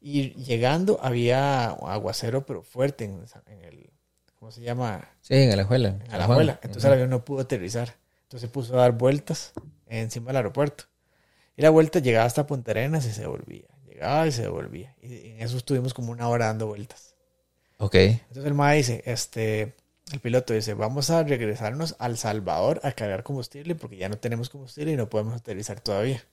Y 0.00 0.34
llegando 0.34 0.98
había 1.02 1.70
aguacero, 1.70 2.44
pero 2.44 2.62
fuerte 2.62 3.04
en, 3.04 3.24
en 3.46 3.64
el, 3.64 3.90
¿cómo 4.38 4.50
se 4.50 4.60
llama? 4.60 5.08
Sí, 5.20 5.34
en 5.34 5.52
Alajuela. 5.52 5.88
En 6.04 6.12
Alajuela. 6.12 6.58
Entonces 6.62 6.84
el 6.84 6.92
avión 6.94 7.10
no 7.10 7.24
pudo 7.24 7.42
aterrizar. 7.42 7.96
Entonces 8.24 8.48
se 8.48 8.52
puso 8.52 8.74
a 8.74 8.82
dar 8.82 8.92
vueltas 8.92 9.52
encima 9.86 10.28
del 10.28 10.36
aeropuerto. 10.38 10.84
Y 11.56 11.62
la 11.62 11.70
vuelta 11.70 12.00
llegaba 12.00 12.24
hasta 12.26 12.46
Punta 12.46 12.72
Arenas 12.72 13.06
y 13.06 13.12
se 13.12 13.26
volvía. 13.26 13.68
Llegaba 14.02 14.26
y 14.26 14.32
se 14.32 14.42
devolvía. 14.42 14.96
Y 15.00 15.30
en 15.30 15.42
eso 15.42 15.56
estuvimos 15.56 15.94
como 15.94 16.10
una 16.10 16.28
hora 16.28 16.46
dando 16.46 16.66
vueltas. 16.66 17.14
Ok. 17.78 17.94
Entonces 17.94 18.46
el 18.46 18.54
MAE 18.54 18.78
dice, 18.78 19.02
este, 19.06 19.74
el 20.12 20.18
piloto 20.20 20.54
dice, 20.54 20.74
vamos 20.74 21.10
a 21.10 21.22
regresarnos 21.22 21.94
al 22.00 22.18
Salvador 22.18 22.80
a 22.82 22.90
cargar 22.92 23.22
combustible 23.22 23.76
porque 23.76 23.96
ya 23.96 24.08
no 24.08 24.18
tenemos 24.18 24.50
combustible 24.50 24.92
y 24.92 24.96
no 24.96 25.08
podemos 25.08 25.34
aterrizar 25.34 25.80
todavía. 25.80 26.24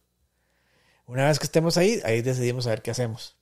Una 1.06 1.28
vez 1.28 1.38
que 1.38 1.46
estemos 1.46 1.78
ahí, 1.78 2.00
ahí 2.06 2.24
decidimos 2.24 2.66
a 2.66 2.72
ver 2.72 2.82
qué 2.82 2.90
hacemos. 2.90 3.36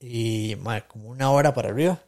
Y 0.00 0.56
mae, 0.60 0.84
como 0.88 1.08
una 1.08 1.30
hora 1.30 1.54
para 1.54 1.68
arriba. 1.68 2.02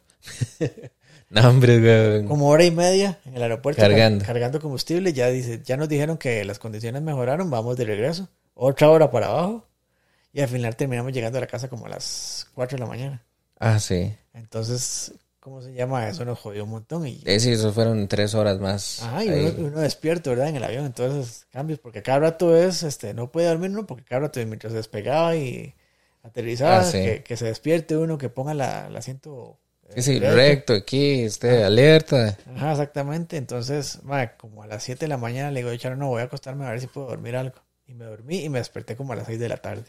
no, 1.29 1.49
hombre, 1.49 1.79
güey. 1.79 2.25
Como 2.25 2.49
hora 2.49 2.65
y 2.65 2.71
media 2.71 3.17
en 3.25 3.35
el 3.35 3.43
aeropuerto 3.43 3.81
Cargando. 3.81 4.25
cargando 4.25 4.59
combustible. 4.59 5.13
Ya 5.13 5.29
dice, 5.29 5.61
ya 5.63 5.77
nos 5.77 5.87
dijeron 5.87 6.17
que 6.17 6.43
las 6.43 6.59
condiciones 6.59 7.01
mejoraron, 7.01 7.49
vamos 7.49 7.77
de 7.77 7.85
regreso. 7.85 8.27
Otra 8.53 8.89
hora 8.89 9.09
para 9.09 9.27
abajo. 9.27 9.67
Y 10.37 10.41
al 10.41 10.49
final 10.49 10.75
terminamos 10.75 11.11
llegando 11.13 11.39
a 11.39 11.41
la 11.41 11.47
casa 11.47 11.67
como 11.67 11.87
a 11.87 11.89
las 11.89 12.47
4 12.53 12.75
de 12.77 12.81
la 12.83 12.85
mañana. 12.87 13.25
Ah, 13.59 13.79
sí. 13.79 14.15
Entonces, 14.35 15.11
¿cómo 15.39 15.63
se 15.63 15.73
llama? 15.73 16.07
Eso 16.07 16.25
nos 16.25 16.37
jodió 16.37 16.65
un 16.65 16.69
montón. 16.69 17.07
Y, 17.07 17.23
Eh, 17.25 17.39
sí, 17.39 17.53
eso 17.53 17.73
fueron 17.73 18.07
tres 18.07 18.35
horas 18.35 18.59
más. 18.59 19.01
Ajá, 19.01 19.25
y 19.25 19.29
uno, 19.29 19.51
uno 19.57 19.79
despierto, 19.79 20.29
¿verdad? 20.29 20.49
En 20.49 20.57
el 20.57 20.63
avión, 20.63 20.85
entonces 20.85 21.47
cambios, 21.51 21.79
porque 21.79 22.03
cada 22.03 22.19
rato 22.19 22.55
es, 22.55 22.83
este, 22.83 23.15
no 23.15 23.31
puede 23.31 23.47
dormir 23.47 23.71
uno, 23.71 23.87
porque 23.87 24.03
cada 24.03 24.21
rato 24.21 24.39
mientras 24.45 24.73
se 24.73 24.77
despegaba 24.77 25.35
y 25.35 25.73
aterrizaba, 26.21 26.81
Ah, 26.81 26.83
sí. 26.83 26.99
que, 26.99 27.23
que 27.23 27.35
se 27.35 27.45
despierte 27.45 27.97
uno, 27.97 28.19
que 28.19 28.29
ponga 28.29 28.53
la, 28.53 28.89
el 28.89 28.95
asiento. 28.95 29.57
eh, 29.89 29.93
Sí, 29.95 30.03
sí, 30.03 30.19
recto 30.19 30.73
aquí, 30.73 31.23
esté 31.23 31.63
alerta. 31.63 32.37
Ajá, 32.55 32.73
exactamente. 32.73 33.37
Entonces, 33.37 34.03
ma, 34.03 34.37
como 34.37 34.61
a 34.61 34.67
las 34.67 34.83
7 34.83 35.05
de 35.05 35.09
la 35.09 35.17
mañana 35.17 35.49
le 35.49 35.61
digo, 35.63 35.75
Charo, 35.77 35.95
no, 35.95 36.09
voy 36.09 36.21
a 36.21 36.25
acostarme 36.25 36.63
a 36.67 36.69
ver 36.69 36.79
si 36.81 36.85
puedo 36.85 37.07
dormir 37.07 37.35
algo. 37.37 37.55
Y 37.87 37.95
me 37.95 38.05
dormí 38.05 38.43
y 38.43 38.49
me 38.49 38.59
desperté 38.59 38.95
como 38.95 39.13
a 39.13 39.15
las 39.15 39.25
6 39.25 39.39
de 39.39 39.49
la 39.49 39.57
tarde. 39.57 39.85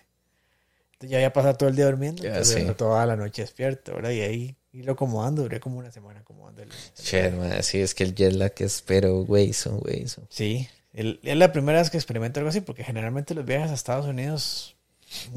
Ya 1.00 1.18
había 1.18 1.32
pasado 1.32 1.54
todo 1.56 1.68
el 1.68 1.76
día 1.76 1.86
durmiendo, 1.86 2.22
Ya, 2.22 2.30
entonces 2.30 2.66
sí. 2.66 2.74
toda 2.76 3.06
la 3.06 3.14
noche 3.16 3.42
despierto, 3.42 3.94
¿verdad? 3.94 4.10
Y 4.10 4.20
ahí 4.20 4.56
irlo 4.72 4.92
acomodando, 4.92 5.42
duré 5.42 5.60
como 5.60 5.78
una 5.78 5.90
semana 5.92 6.20
acomodando 6.20 6.62
el... 6.62 6.68
Shit, 7.00 7.32
man, 7.34 7.62
sí, 7.62 7.80
es 7.80 7.94
que 7.94 8.04
el 8.04 8.14
jet 8.14 8.32
lag 8.32 8.52
es 8.58 8.82
pero 8.84 9.24
güey, 9.24 9.52
son 9.52 9.78
güey, 9.78 10.08
son. 10.08 10.26
Sí, 10.28 10.68
el- 10.92 11.20
es 11.22 11.36
la 11.36 11.52
primera 11.52 11.78
vez 11.78 11.90
que 11.90 11.96
experimento 11.96 12.40
algo 12.40 12.50
así, 12.50 12.60
porque 12.60 12.82
generalmente 12.84 13.34
los 13.34 13.44
viajes 13.44 13.70
a 13.70 13.74
Estados 13.74 14.06
Unidos... 14.06 14.74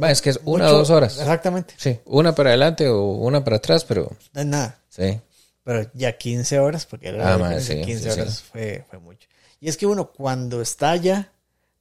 Es 0.01 0.21
que 0.21 0.31
es 0.31 0.39
una 0.45 0.65
mucho- 0.65 0.75
o 0.75 0.79
dos 0.79 0.89
horas. 0.89 1.17
Exactamente, 1.19 1.75
Sí, 1.77 1.99
una 2.05 2.33
para 2.35 2.49
adelante 2.49 2.88
o 2.89 3.03
una 3.11 3.43
para 3.43 3.57
atrás, 3.57 3.85
pero 3.85 4.11
no 4.33 4.41
es 4.41 4.47
nada. 4.47 4.79
sí. 4.89 5.19
Pero 5.63 5.89
ya 5.93 6.17
15 6.17 6.57
horas, 6.59 6.88
porque 6.88 7.09
era 7.09 7.19
Ah, 7.23 7.31
la 7.33 7.38
ma, 7.38 7.49
diferencia, 7.55 7.75
sí, 7.75 7.81
15 7.85 8.11
sí, 8.11 8.19
horas 8.19 8.33
sí. 8.39 8.43
Fue, 8.51 8.83
fue 8.89 8.97
mucho. 8.99 9.27
Y 9.59 9.69
es 9.69 9.77
que 9.77 9.85
uno 9.85 10.11
cuando 10.11 10.59
está 10.59 10.89
allá, 10.89 11.30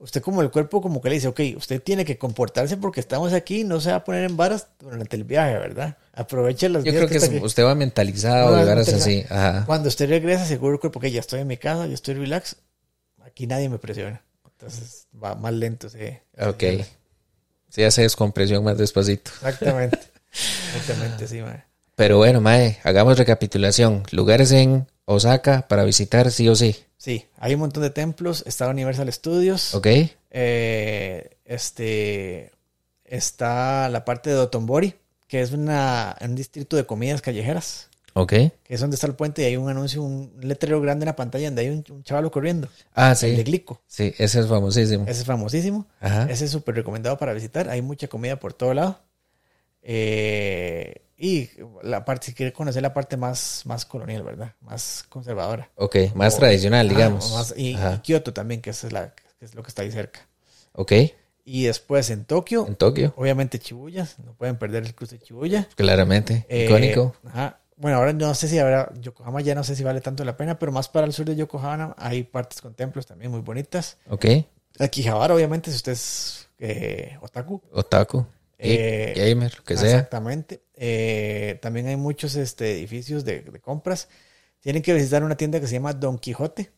usted 0.00 0.22
como 0.22 0.42
el 0.42 0.50
cuerpo 0.50 0.80
como 0.82 1.00
que 1.00 1.10
le 1.10 1.14
dice, 1.16 1.28
ok, 1.28 1.40
usted 1.56 1.80
tiene 1.80 2.04
que 2.04 2.18
comportarse 2.18 2.76
porque 2.76 3.00
estamos 3.00 3.32
aquí, 3.32 3.64
no 3.64 3.80
se 3.80 3.90
va 3.90 3.96
a 3.96 4.04
poner 4.04 4.24
en 4.24 4.36
varas 4.36 4.68
durante 4.80 5.16
el 5.16 5.24
viaje, 5.24 5.52
¿verdad? 5.58 5.96
Aproveche 6.12 6.68
los 6.68 6.84
Yo 6.84 6.92
creo 6.92 7.08
que 7.08 7.18
usted 7.18 7.64
va 7.64 7.74
mentalizado, 7.74 8.60
y 8.60 8.66
varas 8.66 8.88
así. 8.88 9.24
Ajá. 9.28 9.64
Cuando 9.66 9.88
usted 9.88 10.08
regresa, 10.08 10.44
seguro 10.44 10.74
el 10.74 10.80
cuerpo 10.80 11.00
que 11.00 11.10
ya 11.10 11.20
estoy 11.20 11.40
en 11.40 11.46
mi 11.46 11.56
casa, 11.56 11.86
yo 11.86 11.94
estoy 11.94 12.14
relax, 12.14 12.56
aquí 13.24 13.46
nadie 13.46 13.68
me 13.68 13.78
presiona. 13.78 14.22
Entonces 14.44 15.06
va 15.22 15.34
más 15.34 15.52
lento. 15.52 15.88
Sí, 15.88 15.98
Ok. 16.38 16.64
Sí, 17.68 17.84
hace 17.84 18.02
descompresión 18.02 18.64
más 18.64 18.76
despacito. 18.76 19.30
Exactamente. 19.30 19.98
Exactamente, 20.76 21.28
sí, 21.28 21.40
mae. 21.40 21.64
Pero 21.94 22.16
bueno, 22.16 22.40
Mae, 22.40 22.78
hagamos 22.82 23.18
recapitulación. 23.18 24.04
Lugares 24.10 24.52
en 24.52 24.88
Osaka 25.12 25.66
para 25.68 25.84
visitar 25.84 26.30
sí 26.30 26.48
o 26.48 26.54
sí. 26.54 26.76
Sí, 26.96 27.26
hay 27.38 27.54
un 27.54 27.60
montón 27.60 27.82
de 27.82 27.90
templos. 27.90 28.44
Está 28.46 28.68
Universal 28.68 29.12
Studios. 29.12 29.74
¿Ok? 29.74 29.86
Eh, 30.30 31.36
este 31.44 32.52
está 33.04 33.88
la 33.88 34.04
parte 34.04 34.30
de 34.30 34.36
Dotonbori, 34.36 34.94
que 35.26 35.40
es 35.40 35.52
una, 35.52 36.16
un 36.20 36.34
distrito 36.36 36.76
de 36.76 36.86
comidas 36.86 37.20
callejeras, 37.22 37.88
¿Ok? 38.14 38.28
que 38.30 38.52
es 38.68 38.80
donde 38.80 38.94
está 38.94 39.08
el 39.08 39.14
puente 39.16 39.42
y 39.42 39.46
hay 39.46 39.56
un 39.56 39.68
anuncio, 39.68 40.02
un 40.02 40.32
letrero 40.40 40.80
grande 40.80 41.02
en 41.04 41.06
la 41.08 41.16
pantalla 41.16 41.46
donde 41.48 41.62
hay 41.62 41.68
un, 41.70 41.84
un 41.90 42.04
chavalo 42.04 42.30
corriendo, 42.30 42.68
Ah, 42.94 43.12
el 43.12 43.18
de 43.30 43.36
sí. 43.38 43.42
Glico. 43.44 43.82
Sí, 43.88 44.14
ese 44.18 44.38
es 44.40 44.46
famosísimo. 44.46 45.04
Ese 45.08 45.20
es 45.22 45.26
famosísimo. 45.26 45.86
Ajá. 46.00 46.26
Ese 46.30 46.44
es 46.44 46.50
súper 46.52 46.76
recomendado 46.76 47.18
para 47.18 47.32
visitar. 47.32 47.68
Hay 47.68 47.82
mucha 47.82 48.06
comida 48.06 48.38
por 48.38 48.52
todo 48.52 48.72
lado. 48.74 49.00
Eh, 49.82 51.02
y 51.22 51.50
la 51.82 52.04
parte, 52.04 52.26
si 52.28 52.34
quiere 52.34 52.52
conocer 52.52 52.80
la 52.82 52.94
parte 52.94 53.16
más, 53.18 53.62
más 53.66 53.84
colonial, 53.84 54.22
¿verdad? 54.22 54.54
Más 54.62 55.04
conservadora. 55.08 55.70
Ok, 55.76 55.96
más 56.14 56.36
O- 56.36 56.38
tradicional, 56.38 56.88
digamos. 56.88 57.30
más- 57.34 57.54
y. 57.56 57.76
Kioto 58.02 58.32
también, 58.32 58.62
que, 58.62 58.70
esa 58.70 58.86
es 58.86 58.92
la, 58.94 59.14
que 59.14 59.44
es 59.44 59.54
lo 59.54 59.62
que 59.62 59.68
está 59.68 59.82
ahí 59.82 59.92
cerca. 59.92 60.20
Ok, 60.72 60.92
Y 61.44 61.64
después 61.64 62.08
en 62.10 62.24
Tokio, 62.24 62.66
en 62.66 62.76
Tokio, 62.76 63.12
obviamente 63.16 63.58
Shibuya, 63.58 64.08
no 64.24 64.34
pueden 64.34 64.56
perder 64.56 64.84
el 64.84 64.94
cruce 64.94 65.18
de 65.18 65.24
Shibuya. 65.26 65.68
claramente. 65.76 66.46
Eh, 66.48 66.64
Icónico. 66.66 67.14
Ajá. 67.26 67.58
Bueno, 67.76 67.96
ahora 67.98 68.12
no 68.12 68.34
sé 68.34 68.46
si 68.46 68.58
habrá, 68.58 68.92
Yokohama 69.00 69.40
ya 69.40 69.54
no 69.54 69.64
sé 69.64 69.74
si 69.74 69.82
vale 69.82 70.00
tanto 70.00 70.22
la 70.24 70.36
pena, 70.36 70.58
pero 70.58 70.70
más 70.72 70.88
para 70.88 71.06
el 71.06 71.12
sur 71.12 71.24
de 71.26 71.34
Yokohama 71.36 71.94
hay 71.98 72.22
partes 72.24 72.60
con 72.60 72.74
templos 72.74 73.06
también 73.06 73.30
muy 73.30 73.40
bonitas. 73.40 73.96
Ok, 74.08 74.26
Akihabara, 74.78 75.34
obviamente, 75.34 75.70
si 75.70 75.76
usted 75.76 75.92
es 75.92 76.48
eh, 76.58 77.18
otaku. 77.20 77.60
otaku. 77.72 78.24
Eh, 78.58 79.14
gamer, 79.16 79.56
lo 79.56 79.64
que 79.64 79.76
sea. 79.78 79.90
Exactamente. 79.90 80.60
Eh, 80.82 81.58
también 81.60 81.86
hay 81.88 81.96
muchos 81.96 82.36
este, 82.36 82.72
edificios 82.78 83.22
de, 83.24 83.42
de 83.42 83.60
compras. 83.60 84.08
Tienen 84.60 84.82
que 84.82 84.94
visitar 84.94 85.22
una 85.22 85.36
tienda 85.36 85.60
que 85.60 85.66
se 85.66 85.74
llama 85.74 85.92
Don 85.92 86.18
Quijote, 86.18 86.70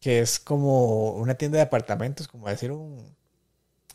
que 0.00 0.20
es 0.20 0.38
como 0.38 1.12
una 1.16 1.34
tienda 1.34 1.56
de 1.56 1.62
apartamentos, 1.62 2.28
como 2.28 2.48
decir 2.48 2.70
un... 2.70 3.04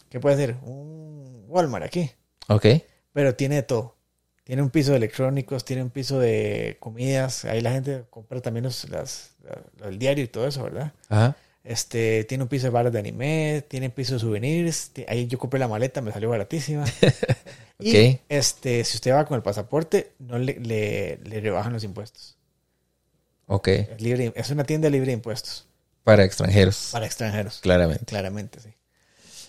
¿Qué 0.09 0.19
puede 0.19 0.35
ser? 0.35 0.57
Un 0.63 1.45
Walmart 1.47 1.85
aquí. 1.85 2.11
Ok, 2.49 2.65
Pero 3.13 3.33
tiene 3.35 3.55
de 3.55 3.63
todo. 3.63 3.95
Tiene 4.43 4.61
un 4.61 4.69
piso 4.69 4.91
de 4.91 4.97
electrónicos, 4.97 5.63
tiene 5.65 5.81
un 5.81 5.89
piso 5.89 6.19
de 6.19 6.77
comidas. 6.79 7.45
Ahí 7.45 7.61
la 7.61 7.71
gente 7.71 8.03
compra 8.09 8.41
también 8.41 8.65
los, 8.65 8.87
las, 8.89 9.31
la- 9.41 9.87
el 9.87 9.97
diario 9.97 10.23
y 10.23 10.27
todo 10.27 10.47
eso, 10.47 10.63
¿verdad? 10.63 10.93
ajá. 11.09 11.35
Este, 11.65 12.23
tiene 12.25 12.43
un 12.43 12.47
piso 12.47 12.67
de 12.67 12.69
bares 12.69 12.93
de 12.93 12.99
anime, 12.99 13.65
tiene 13.67 13.89
piso 13.89 14.13
de 14.13 14.19
souvenirs. 14.21 14.91
Ahí 15.07 15.27
yo 15.27 15.39
compré 15.39 15.59
la 15.59 15.67
maleta, 15.67 16.01
me 16.01 16.11
salió 16.13 16.29
baratísima. 16.29 16.85
Y 17.77 18.21
este, 18.29 18.85
si 18.85 18.95
usted 18.95 19.11
va 19.13 19.25
con 19.25 19.35
el 19.35 19.43
pasaporte, 19.43 20.13
no 20.19 20.37
le, 20.39 20.57
le, 20.61 21.17
le 21.25 21.41
rebajan 21.41 21.73
los 21.73 21.83
impuestos. 21.83 22.37
Ok, 23.47 23.67
Es, 23.67 24.01
libre, 24.01 24.31
es 24.35 24.49
una 24.49 24.63
tienda 24.63 24.89
libre 24.89 25.07
de 25.07 25.13
impuestos 25.13 25.67
para 26.03 26.23
extranjeros. 26.23 26.89
para 26.91 27.05
extranjeros. 27.05 27.59
Claramente. 27.59 28.05
Claramente, 28.05 28.59
sí. 28.61 28.73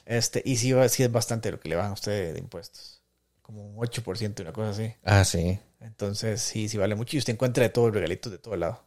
Este, 0.07 0.43
y 0.45 0.57
sí, 0.57 0.73
sí 0.89 1.03
es 1.05 1.13
bastante 1.13 1.51
lo 1.51 1.61
que 1.61 1.69
le 1.69 1.77
bajan 1.77 1.91
a 1.93 1.95
usted 1.95 2.35
de 2.35 2.41
impuestos. 2.41 3.03
Como 3.43 3.65
un 3.65 3.77
8%, 3.77 4.41
una 4.43 4.53
cosa 4.53 4.71
así. 4.71 4.93
Ah, 5.05 5.25
sí. 5.25 5.59
Entonces, 5.81 6.41
sí, 6.43 6.69
sí 6.69 6.79
vale 6.79 6.95
mucho. 6.97 7.17
Y 7.17 7.21
usted 7.21 7.35
encuentra 7.35 7.63
de 7.63 7.71
todos 7.71 7.93
regalitos 7.95 8.33
de 8.33 8.39
todo 8.39 8.57
lado. 8.57 8.85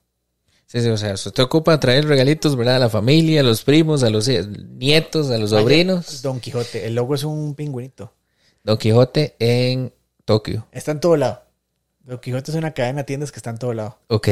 Sí, 0.71 0.81
sí, 0.81 0.89
o 0.89 0.97
sea, 0.97 1.15
usted 1.15 1.41
ocupa 1.41 1.79
traer 1.79 2.05
regalitos, 2.05 2.55
¿verdad? 2.55 2.75
A 2.75 2.79
la 2.79 2.89
familia, 2.89 3.39
a 3.39 3.43
los 3.43 3.63
primos, 3.63 4.03
a 4.03 4.11
los 4.11 4.27
eh, 4.27 4.45
nietos, 4.45 5.31
a 5.31 5.39
los 5.39 5.49
sobrinos. 5.49 6.21
Don 6.21 6.39
Quijote. 6.39 6.85
El 6.85 6.93
logo 6.93 7.15
es 7.15 7.23
un 7.23 7.55
pingüinito. 7.55 8.13
Don 8.63 8.77
Quijote 8.77 9.35
en 9.39 9.91
Tokio. 10.25 10.67
Está 10.71 10.91
en 10.91 10.99
todo 10.99 11.17
lado. 11.17 11.41
Don 12.01 12.19
Quijote 12.19 12.51
es 12.51 12.57
una 12.57 12.75
cadena 12.75 12.99
de 12.99 13.05
tiendas 13.05 13.31
que 13.31 13.39
está 13.39 13.49
en 13.49 13.57
todo 13.57 13.73
lado. 13.73 13.97
Ok. 14.09 14.29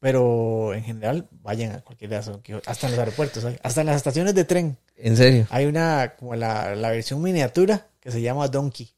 Pero 0.00 0.74
en 0.74 0.84
general, 0.84 1.26
vayan 1.40 1.72
a 1.72 1.80
cualquier 1.80 2.10
lado. 2.10 2.32
Don 2.32 2.42
Quijote. 2.42 2.70
Hasta 2.70 2.86
en 2.86 2.92
los 2.92 2.98
aeropuertos. 2.98 3.42
¿sabes? 3.42 3.58
Hasta 3.62 3.80
en 3.80 3.86
las 3.86 3.96
estaciones 3.96 4.34
de 4.34 4.44
tren. 4.44 4.76
¿En 4.98 5.16
serio? 5.16 5.46
Hay 5.48 5.64
una, 5.64 6.14
como 6.18 6.36
la, 6.36 6.74
la 6.74 6.90
versión 6.90 7.22
miniatura 7.22 7.86
que 8.00 8.10
se 8.10 8.20
llama 8.20 8.48
Donkey. 8.48 8.90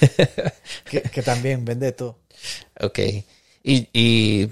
que, 0.84 1.00
que 1.00 1.22
también 1.22 1.64
vende 1.64 1.86
de 1.86 1.92
todo. 1.92 2.18
Ok. 2.78 2.98
Y, 3.62 3.88
y 3.94 4.50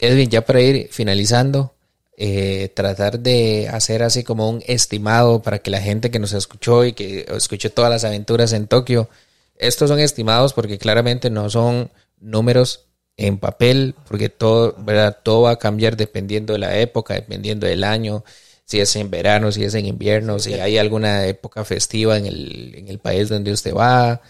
Edwin, 0.00 0.30
ya 0.30 0.44
para 0.44 0.60
ir 0.60 0.88
finalizando, 0.90 1.74
eh, 2.16 2.70
tratar 2.74 3.20
de 3.20 3.68
hacer 3.72 4.02
así 4.02 4.24
como 4.24 4.48
un 4.48 4.62
estimado 4.66 5.42
para 5.42 5.60
que 5.60 5.70
la 5.70 5.80
gente 5.80 6.10
que 6.10 6.18
nos 6.18 6.32
escuchó 6.32 6.84
y 6.84 6.92
que 6.92 7.26
escuchó 7.36 7.70
todas 7.70 7.90
las 7.90 8.04
aventuras 8.04 8.52
en 8.52 8.66
Tokio, 8.66 9.08
estos 9.56 9.88
son 9.88 10.00
estimados 10.00 10.52
porque 10.52 10.78
claramente 10.78 11.30
no 11.30 11.50
son 11.50 11.90
números 12.20 12.86
en 13.16 13.38
papel, 13.38 13.94
porque 14.06 14.28
todo, 14.28 14.74
¿verdad? 14.78 15.18
todo 15.22 15.42
va 15.42 15.52
a 15.52 15.58
cambiar 15.58 15.96
dependiendo 15.96 16.52
de 16.52 16.60
la 16.60 16.78
época, 16.78 17.14
dependiendo 17.14 17.66
del 17.66 17.82
año, 17.84 18.24
si 18.64 18.80
es 18.80 18.94
en 18.96 19.10
verano, 19.10 19.50
si 19.50 19.64
es 19.64 19.74
en 19.74 19.86
invierno, 19.86 20.38
si 20.38 20.54
hay 20.54 20.78
alguna 20.78 21.26
época 21.26 21.64
festiva 21.64 22.16
en 22.16 22.26
el, 22.26 22.74
en 22.76 22.88
el 22.88 22.98
país 22.98 23.28
donde 23.28 23.52
usted 23.52 23.74
va. 23.74 24.20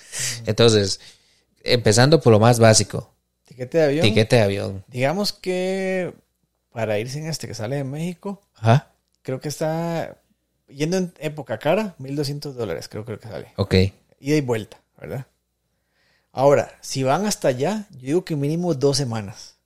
Entonces, 0.46 1.00
empezando 1.64 2.20
por 2.20 2.32
lo 2.32 2.40
más 2.40 2.58
básico, 2.58 3.12
Tiquete 3.48 3.78
de 3.78 3.84
avión. 3.84 4.02
tiquete 4.02 4.36
de 4.36 4.42
avión. 4.42 4.84
Digamos 4.88 5.32
que 5.32 6.12
para 6.70 6.98
irse 6.98 7.18
en 7.18 7.26
este 7.26 7.48
que 7.48 7.54
sale 7.54 7.76
de 7.76 7.84
México, 7.84 8.40
Ajá. 8.56 8.92
creo 9.22 9.40
que 9.40 9.48
está 9.48 10.18
yendo 10.68 10.98
en 10.98 11.14
época 11.18 11.58
cara, 11.58 11.94
1200 11.98 12.54
dólares, 12.54 12.88
creo, 12.88 13.04
creo 13.04 13.18
que 13.18 13.28
sale. 13.28 13.48
Ok. 13.56 13.74
Ida 14.20 14.36
y 14.36 14.40
vuelta, 14.42 14.78
¿verdad? 15.00 15.26
Ahora, 16.30 16.76
si 16.82 17.02
van 17.02 17.26
hasta 17.26 17.48
allá, 17.48 17.86
yo 17.92 17.98
digo 18.06 18.24
que 18.24 18.36
mínimo 18.36 18.74
dos 18.74 18.96
semanas 18.98 19.56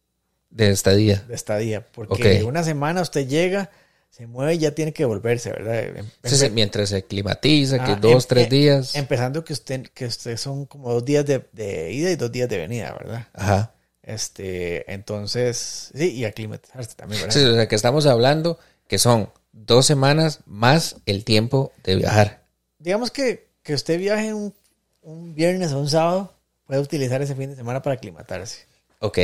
De 0.49 0.71
estadía. 0.71 1.17
de 1.29 1.35
estadía, 1.35 1.85
porque 1.93 2.45
una 2.45 2.63
semana 2.63 3.03
usted 3.03 3.27
llega, 3.27 3.69
se 4.12 4.26
mueve 4.26 4.55
y 4.55 4.59
ya 4.59 4.74
tiene 4.74 4.93
que 4.93 5.06
volverse, 5.06 5.51
¿verdad? 5.51 5.84
Em- 5.97 6.06
sí, 6.24 6.51
mientras 6.51 6.90
se 6.90 7.02
climatiza, 7.02 7.82
que 7.82 7.93
Ah, 7.93 7.98
dos, 8.01 8.24
em- 8.24 8.28
tres 8.28 8.44
em- 8.44 8.51
días. 8.51 8.94
Empezando 8.94 9.43
que 9.43 9.55
usted, 9.55 9.86
que 9.94 10.05
usted 10.05 10.36
son 10.36 10.66
como 10.66 10.93
dos 10.93 11.05
días 11.05 11.24
de, 11.24 11.43
de 11.52 11.93
ida 11.93 12.10
y 12.10 12.16
dos 12.16 12.30
días 12.30 12.48
de 12.48 12.59
venida, 12.59 12.93
¿verdad? 12.93 13.26
Ajá. 13.32 13.72
Este, 14.02 14.93
entonces, 14.93 15.90
sí, 15.94 16.12
y 16.12 16.26
aclimatizarse 16.26 16.94
también, 16.94 17.22
¿verdad? 17.22 17.34
Sí, 17.34 17.43
o 17.43 17.55
sea, 17.55 17.66
que 17.68 17.74
estamos 17.74 18.05
hablando 18.05 18.59
que 18.86 18.98
son 18.98 19.30
dos 19.52 19.86
semanas 19.86 20.40
más 20.44 20.97
el 21.06 21.24
tiempo 21.24 21.72
de 21.82 21.97
viajar. 21.97 22.43
Digamos 22.78 23.10
que, 23.10 23.48
que 23.62 23.72
usted 23.72 23.98
viaje 23.98 24.34
un, 24.34 24.52
un 25.01 25.34
viernes 25.34 25.72
o 25.72 25.78
un 25.78 25.89
sábado, 25.89 26.34
puede 26.66 26.80
utilizar 26.80 27.22
ese 27.22 27.34
fin 27.34 27.48
de 27.48 27.56
semana 27.56 27.80
para 27.80 27.94
aclimatarse. 27.94 28.66
Ok. 28.98 29.18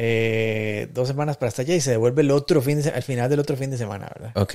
Eh, 0.00 0.88
dos 0.94 1.08
semanas 1.08 1.38
para 1.38 1.48
hasta 1.48 1.62
allá 1.62 1.74
y 1.74 1.80
se 1.80 1.90
devuelve 1.90 2.22
el 2.22 2.30
otro 2.30 2.62
fin 2.62 2.80
de 2.80 2.88
al 2.88 3.02
final 3.02 3.28
del 3.28 3.40
otro 3.40 3.56
fin 3.56 3.68
de 3.68 3.76
semana, 3.76 4.08
¿verdad? 4.14 4.30
Ok. 4.36 4.54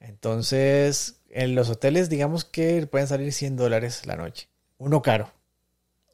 Entonces, 0.00 1.16
en 1.28 1.54
los 1.54 1.68
hoteles, 1.68 2.08
digamos 2.08 2.46
que 2.46 2.86
pueden 2.86 3.06
salir 3.06 3.30
100 3.30 3.56
dólares 3.56 4.06
la 4.06 4.16
noche. 4.16 4.48
Uno 4.78 5.02
caro. 5.02 5.30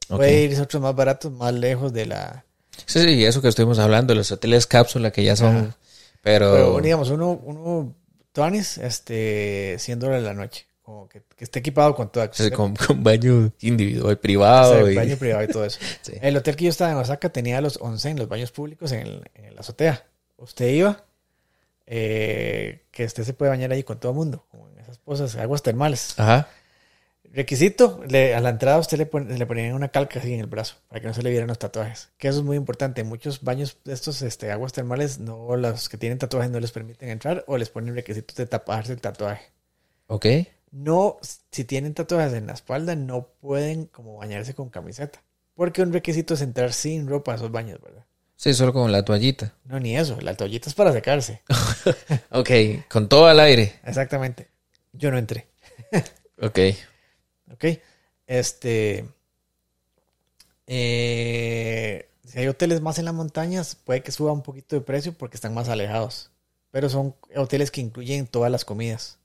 ok. 0.09 0.17
Puede 0.17 0.43
irse 0.43 0.61
otros 0.61 0.83
más 0.83 0.97
baratos, 0.97 1.31
más 1.31 1.55
lejos 1.55 1.93
de 1.93 2.07
la... 2.07 2.45
Sí, 2.87 2.99
sí, 2.99 3.25
eso 3.25 3.41
que 3.41 3.47
estuvimos 3.47 3.79
hablando, 3.79 4.17
los 4.17 4.33
hoteles 4.33 4.67
cápsula 4.67 5.13
que 5.13 5.23
ya 5.23 5.37
son. 5.37 5.57
Ajá. 5.57 5.77
Pero, 6.23 6.51
Pero 6.53 6.81
digamos, 6.81 7.11
uno, 7.11 7.41
uno, 7.45 7.95
Tuanis, 8.33 8.79
este, 8.79 9.77
100 9.79 10.01
dólares 10.01 10.25
la 10.25 10.35
noche. 10.35 10.67
Como 10.87 11.09
que, 11.09 11.21
que 11.37 11.43
esté 11.43 11.59
equipado 11.59 11.97
con 11.97 12.13
todo. 12.13 12.29
sí, 12.33 12.49
con, 12.53 12.77
con 12.77 13.03
baño 13.03 13.51
individual, 13.61 14.17
privado. 14.21 14.89
Y- 14.89 14.95
baño 14.95 15.17
privado 15.17 15.43
y 15.43 15.49
todo 15.49 15.65
eso. 15.65 15.81
Sí. 16.03 16.13
El 16.23 16.37
hotel 16.37 16.55
que 16.55 16.63
yo 16.67 16.71
estaba 16.71 16.93
en 16.93 16.97
Osaka 16.99 17.29
tenía 17.31 17.61
los 17.61 17.77
onsen, 17.79 18.17
los 18.17 18.29
baños 18.29 18.53
públicos 18.53 18.93
en, 18.93 19.01
el- 19.01 19.31
en 19.35 19.55
la 19.57 19.63
azotea. 19.63 20.07
Usted 20.37 20.69
iba, 20.69 21.05
eh, 21.87 22.85
que 22.93 23.05
usted 23.05 23.25
se 23.25 23.33
puede 23.33 23.51
bañar 23.51 23.73
ahí 23.73 23.83
con 23.83 23.99
todo 23.99 24.13
el 24.13 24.17
mundo, 24.19 24.47
como 24.49 24.69
en 24.69 24.79
esas 24.79 24.99
cosas, 24.99 25.35
aguas 25.35 25.63
termales. 25.65 26.15
Ajá. 26.21 26.49
Requisito, 27.33 28.01
le- 28.09 28.37
a 28.37 28.41
la 28.41 28.51
entrada 28.51 28.79
usted 28.79 28.97
le, 28.97 29.07
pon- 29.07 29.27
le 29.37 29.45
ponían 29.47 29.75
una 29.75 29.89
calca 29.89 30.21
así 30.21 30.33
en 30.33 30.39
el 30.41 30.47
brazo, 30.47 30.77
para 30.89 31.01
que 31.01 31.09
no 31.09 31.15
se 31.15 31.23
le 31.25 31.31
vieran 31.31 31.49
los 31.49 31.59
tatuajes. 31.59 32.11
Que 32.17 32.29
eso 32.29 32.39
es 32.39 32.45
muy 32.45 32.57
importante. 32.57 33.03
Muchos 33.03 33.43
baños 33.43 33.77
de 33.85 33.93
estos 33.93 34.23
este, 34.23 34.53
aguas 34.53 34.73
termales, 34.73 35.19
no 35.19 35.57
los 35.57 35.89
que 35.89 35.99
tienen 35.99 36.19
tatuajes 36.19 36.51
no 36.53 36.61
les 36.61 36.71
permiten 36.71 37.09
entrar 37.09 37.43
o 37.49 37.59
les 37.59 37.71
ponen 37.71 37.95
requisitos 37.97 38.37
de 38.37 38.47
taparse 38.47 38.93
el 38.93 39.01
tatuaje. 39.01 39.47
Ok. 40.07 40.27
No, 40.71 41.19
si 41.51 41.65
tienen 41.65 41.95
tatuajes 41.95 42.35
en 42.35 42.47
la 42.47 42.53
espalda, 42.53 42.95
no 42.97 43.29
pueden 43.41 43.87
como 43.87 44.17
bañarse 44.19 44.55
con 44.55 44.69
camiseta. 44.69 45.23
Porque 45.55 45.81
un 45.83 45.93
requisito 45.93 46.35
es 46.35 46.43
entrar 46.43 46.73
sin 46.73 47.09
ropa 47.09 47.33
a 47.33 47.37
esos 47.37 47.51
baños, 47.51 47.81
¿verdad? 47.81 48.05
Sí, 48.37 48.53
solo 48.53 48.75
con 48.75 48.93
la 48.93 49.03
toallita. 49.05 49.55
No, 49.65 49.81
ni 49.81 49.97
eso. 49.97 50.21
La 50.21 50.37
toallita 50.37 50.69
es 50.69 50.75
para 50.75 50.93
secarse. 50.93 51.43
Ok. 52.31 52.51
Con 52.91 53.09
todo 53.09 53.27
al 53.27 53.41
aire. 53.41 53.81
Exactamente. 53.85 54.49
Yo 54.93 55.11
no 55.11 55.19
entré. 55.19 55.47
Ok. 56.43 56.59
¿Ok? 57.51 57.65
Este. 58.27 59.07
eh, 60.67 62.11
si 62.25 62.39
hay 62.39 62.49
hoteles 62.49 62.83
más 62.83 62.99
en 62.99 63.07
las 63.07 63.15
montañas, 63.15 63.75
puede 63.77 64.03
que 64.03 64.13
suba 64.13 64.33
un 64.33 64.43
poquito 64.43 64.77
de 64.77 64.83
precio 64.83 65.15
porque 65.17 65.37
están 65.37 65.55
más 65.55 65.71
alejados. 65.71 66.31
Pero 66.71 66.91
son 66.91 67.15
hoteles 67.35 67.71
que 67.71 67.81
incluyen 67.81 68.27
todas 68.27 68.53
las 68.53 68.67
comidas. 68.67 69.19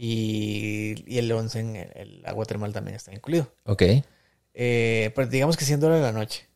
Y, 0.00 0.94
y 1.12 1.18
el 1.18 1.30
onsen, 1.32 1.74
el, 1.74 1.90
el 1.96 2.22
agua 2.26 2.44
termal 2.46 2.72
también 2.72 2.94
está 2.94 3.12
incluido. 3.12 3.52
Ok. 3.64 3.82
Eh, 4.54 5.10
pero 5.14 5.26
digamos 5.28 5.56
que 5.56 5.64
100 5.64 5.80
dólares 5.80 6.02
la 6.04 6.12
noche. 6.12 6.46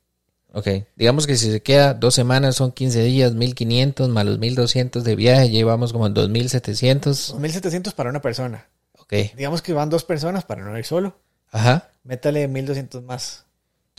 Ok. 0.53 0.69
Digamos 0.95 1.27
que 1.27 1.37
si 1.37 1.51
se 1.51 1.61
queda 1.61 1.93
dos 1.95 2.15
semanas 2.15 2.55
son 2.57 2.71
15 2.71 3.03
días, 3.03 3.35
1500 3.35 4.09
más 4.11 4.25
los 4.27 4.39
1200 4.39 5.03
de 5.03 5.17
viaje, 5.17 5.51
llevamos 5.51 5.93
como 5.93 6.09
2700. 6.09 7.35
2.700 7.37 7.93
para 7.95 8.11
una 8.11 8.23
persona. 8.23 8.69
Ok. 8.99 9.13
Digamos 9.37 9.61
que 9.61 9.73
van 9.73 9.91
dos 9.91 10.05
personas 10.05 10.45
para 10.45 10.63
no 10.65 10.79
ir 10.79 10.85
solo. 10.85 11.19
Ajá. 11.51 11.91
Métale 12.05 12.49
1.200 12.49 13.03
más. 13.03 13.45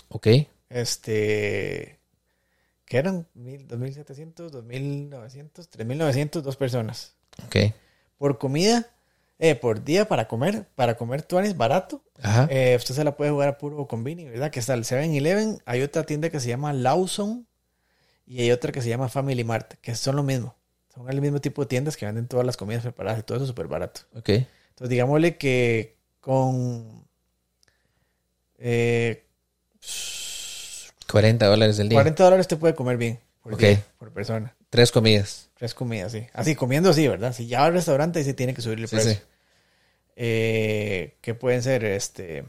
Ok. 0.08 0.28
Este. 0.70 2.00
¿Qué 2.86 2.98
eran? 2.98 3.28
Mil- 3.34 3.68
2.700, 3.68 4.52
2.900, 4.52 5.68
3.900, 5.70 6.42
dos 6.42 6.56
personas. 6.56 7.16
Ok. 7.46 7.74
Por 8.18 8.38
comida, 8.38 8.88
eh, 9.50 9.56
por 9.56 9.84
día 9.84 10.08
para 10.08 10.28
comer, 10.28 10.66
para 10.76 10.96
comer 10.96 11.22
tuanes 11.24 11.58
barato. 11.58 12.02
Ajá. 12.22 12.48
eh, 12.50 12.76
usted 12.78 12.96
se 12.96 13.04
la 13.04 13.16
puede 13.18 13.32
jugar 13.32 13.50
a 13.50 13.58
puro 13.58 13.88
convini, 13.88 14.26
¿verdad? 14.26 14.52
Que 14.52 14.60
está 14.60 14.74
el 14.74 14.84
7-Eleven. 14.86 15.62
Hay 15.66 15.82
otra 15.82 16.04
tienda 16.04 16.30
que 16.30 16.40
se 16.40 16.48
llama 16.48 16.72
Lawson. 16.74 17.46
Y 18.26 18.42
hay 18.42 18.52
otra 18.52 18.72
que 18.72 18.82
se 18.82 18.88
llama 18.88 19.10
Family 19.10 19.44
Mart, 19.44 19.74
que 19.82 19.96
son 19.96 20.16
lo 20.16 20.24
mismo. 20.24 20.56
Son 20.96 21.10
el 21.10 21.20
mismo 21.20 21.42
tipo 21.42 21.62
de 21.64 21.68
tiendas 21.68 21.98
que 21.98 22.06
venden 22.06 22.28
todas 22.28 22.46
las 22.46 22.56
comidas 22.56 22.84
preparadas 22.84 23.20
y 23.20 23.24
todo 23.24 23.38
eso 23.38 23.48
súper 23.48 23.68
barato. 23.68 24.02
Ok. 24.16 24.30
Entonces, 24.30 24.90
digámosle 24.90 25.36
que 25.38 25.98
con 26.22 27.04
eh, 28.60 29.26
40 31.12 31.46
dólares 31.46 31.80
el 31.80 31.90
día. 31.90 31.98
40 31.98 32.24
dólares 32.24 32.48
te 32.48 32.56
puede 32.56 32.76
comer 32.76 32.98
bien 32.98 33.20
por, 33.42 33.58
día, 33.58 33.84
por 34.00 34.12
persona. 34.14 34.56
Tres 34.70 34.92
comidas. 34.92 35.50
Tres 35.58 35.74
comidas, 35.74 36.12
sí. 36.14 36.26
Así, 36.34 36.56
comiendo 36.56 36.90
así, 36.90 37.08
¿verdad? 37.08 37.34
Si 37.34 37.48
ya 37.48 37.60
va 37.60 37.66
al 37.68 37.74
restaurante, 37.74 38.20
ahí 38.20 38.26
sí 38.26 38.34
tiene 38.34 38.54
que 38.54 38.62
subir 38.62 38.80
el 38.80 38.88
Sí, 38.88 38.96
precio. 38.96 39.14
sí. 39.14 39.20
Eh, 40.16 41.16
que 41.22 41.34
pueden 41.34 41.64
ser 41.64 41.84
este 41.86 42.46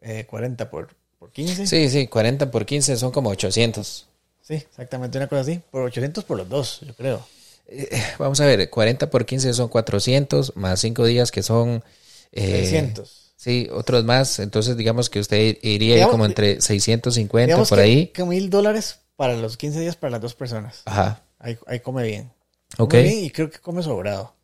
eh, 0.00 0.26
40 0.28 0.70
por, 0.70 0.94
por 1.18 1.30
15. 1.32 1.66
Sí, 1.66 1.88
sí, 1.90 2.06
40 2.06 2.50
por 2.50 2.64
15 2.66 2.96
son 2.96 3.10
como 3.12 3.30
800. 3.30 4.06
Sí, 4.42 4.54
exactamente 4.54 5.18
una 5.18 5.26
cosa 5.26 5.42
así. 5.42 5.60
Por 5.70 5.82
800 5.82 6.24
por 6.24 6.36
los 6.38 6.48
dos, 6.48 6.80
yo 6.86 6.94
creo. 6.94 7.26
Eh, 7.66 7.88
Vamos 8.18 8.40
a 8.40 8.46
ver, 8.46 8.70
40 8.70 9.10
por 9.10 9.26
15 9.26 9.52
son 9.52 9.68
400, 9.68 10.56
más 10.56 10.80
5 10.80 11.04
días 11.04 11.30
que 11.30 11.42
son... 11.42 11.84
eh, 12.32 12.60
600. 12.60 13.32
Sí, 13.36 13.68
otros 13.70 14.04
más. 14.04 14.38
Entonces, 14.38 14.76
digamos 14.76 15.10
que 15.10 15.20
usted 15.20 15.58
iría 15.62 15.94
Digamos- 15.96 16.12
como 16.12 16.24
entre 16.26 16.60
650 16.60 17.46
Digamos 17.46 17.68
por 17.68 17.78
que, 17.78 17.84
ahí. 17.84 18.06
que 18.08 18.24
mil 18.24 18.48
dólares 18.50 19.00
para 19.16 19.34
los 19.36 19.56
15 19.56 19.80
días 19.80 19.96
para 19.96 20.12
las 20.12 20.20
dos 20.20 20.34
personas. 20.34 20.82
Ajá. 20.86 21.22
Ahí, 21.38 21.56
ahí 21.66 21.80
come 21.80 22.02
bien. 22.04 22.32
Ok. 22.78 22.90
Come 22.90 23.02
bien 23.02 23.24
y 23.24 23.30
creo 23.30 23.50
que 23.50 23.58
come 23.58 23.82
sobrado. 23.82 24.34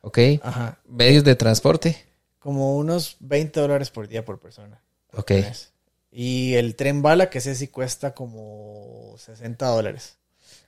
Ok. 0.00 0.18
Ajá. 0.42 0.78
Medios 0.86 1.24
de 1.24 1.34
transporte. 1.36 1.96
Como 2.38 2.76
unos 2.76 3.16
20 3.20 3.60
dólares 3.60 3.90
por 3.90 4.08
día 4.08 4.24
por 4.24 4.38
persona. 4.38 4.80
Ok. 5.12 5.30
Mes. 5.32 5.72
Y 6.10 6.54
el 6.54 6.74
tren 6.76 7.02
bala, 7.02 7.28
que 7.30 7.38
ese 7.38 7.54
sí 7.54 7.68
cuesta 7.68 8.14
como 8.14 9.14
60 9.18 9.66
dólares. 9.66 10.16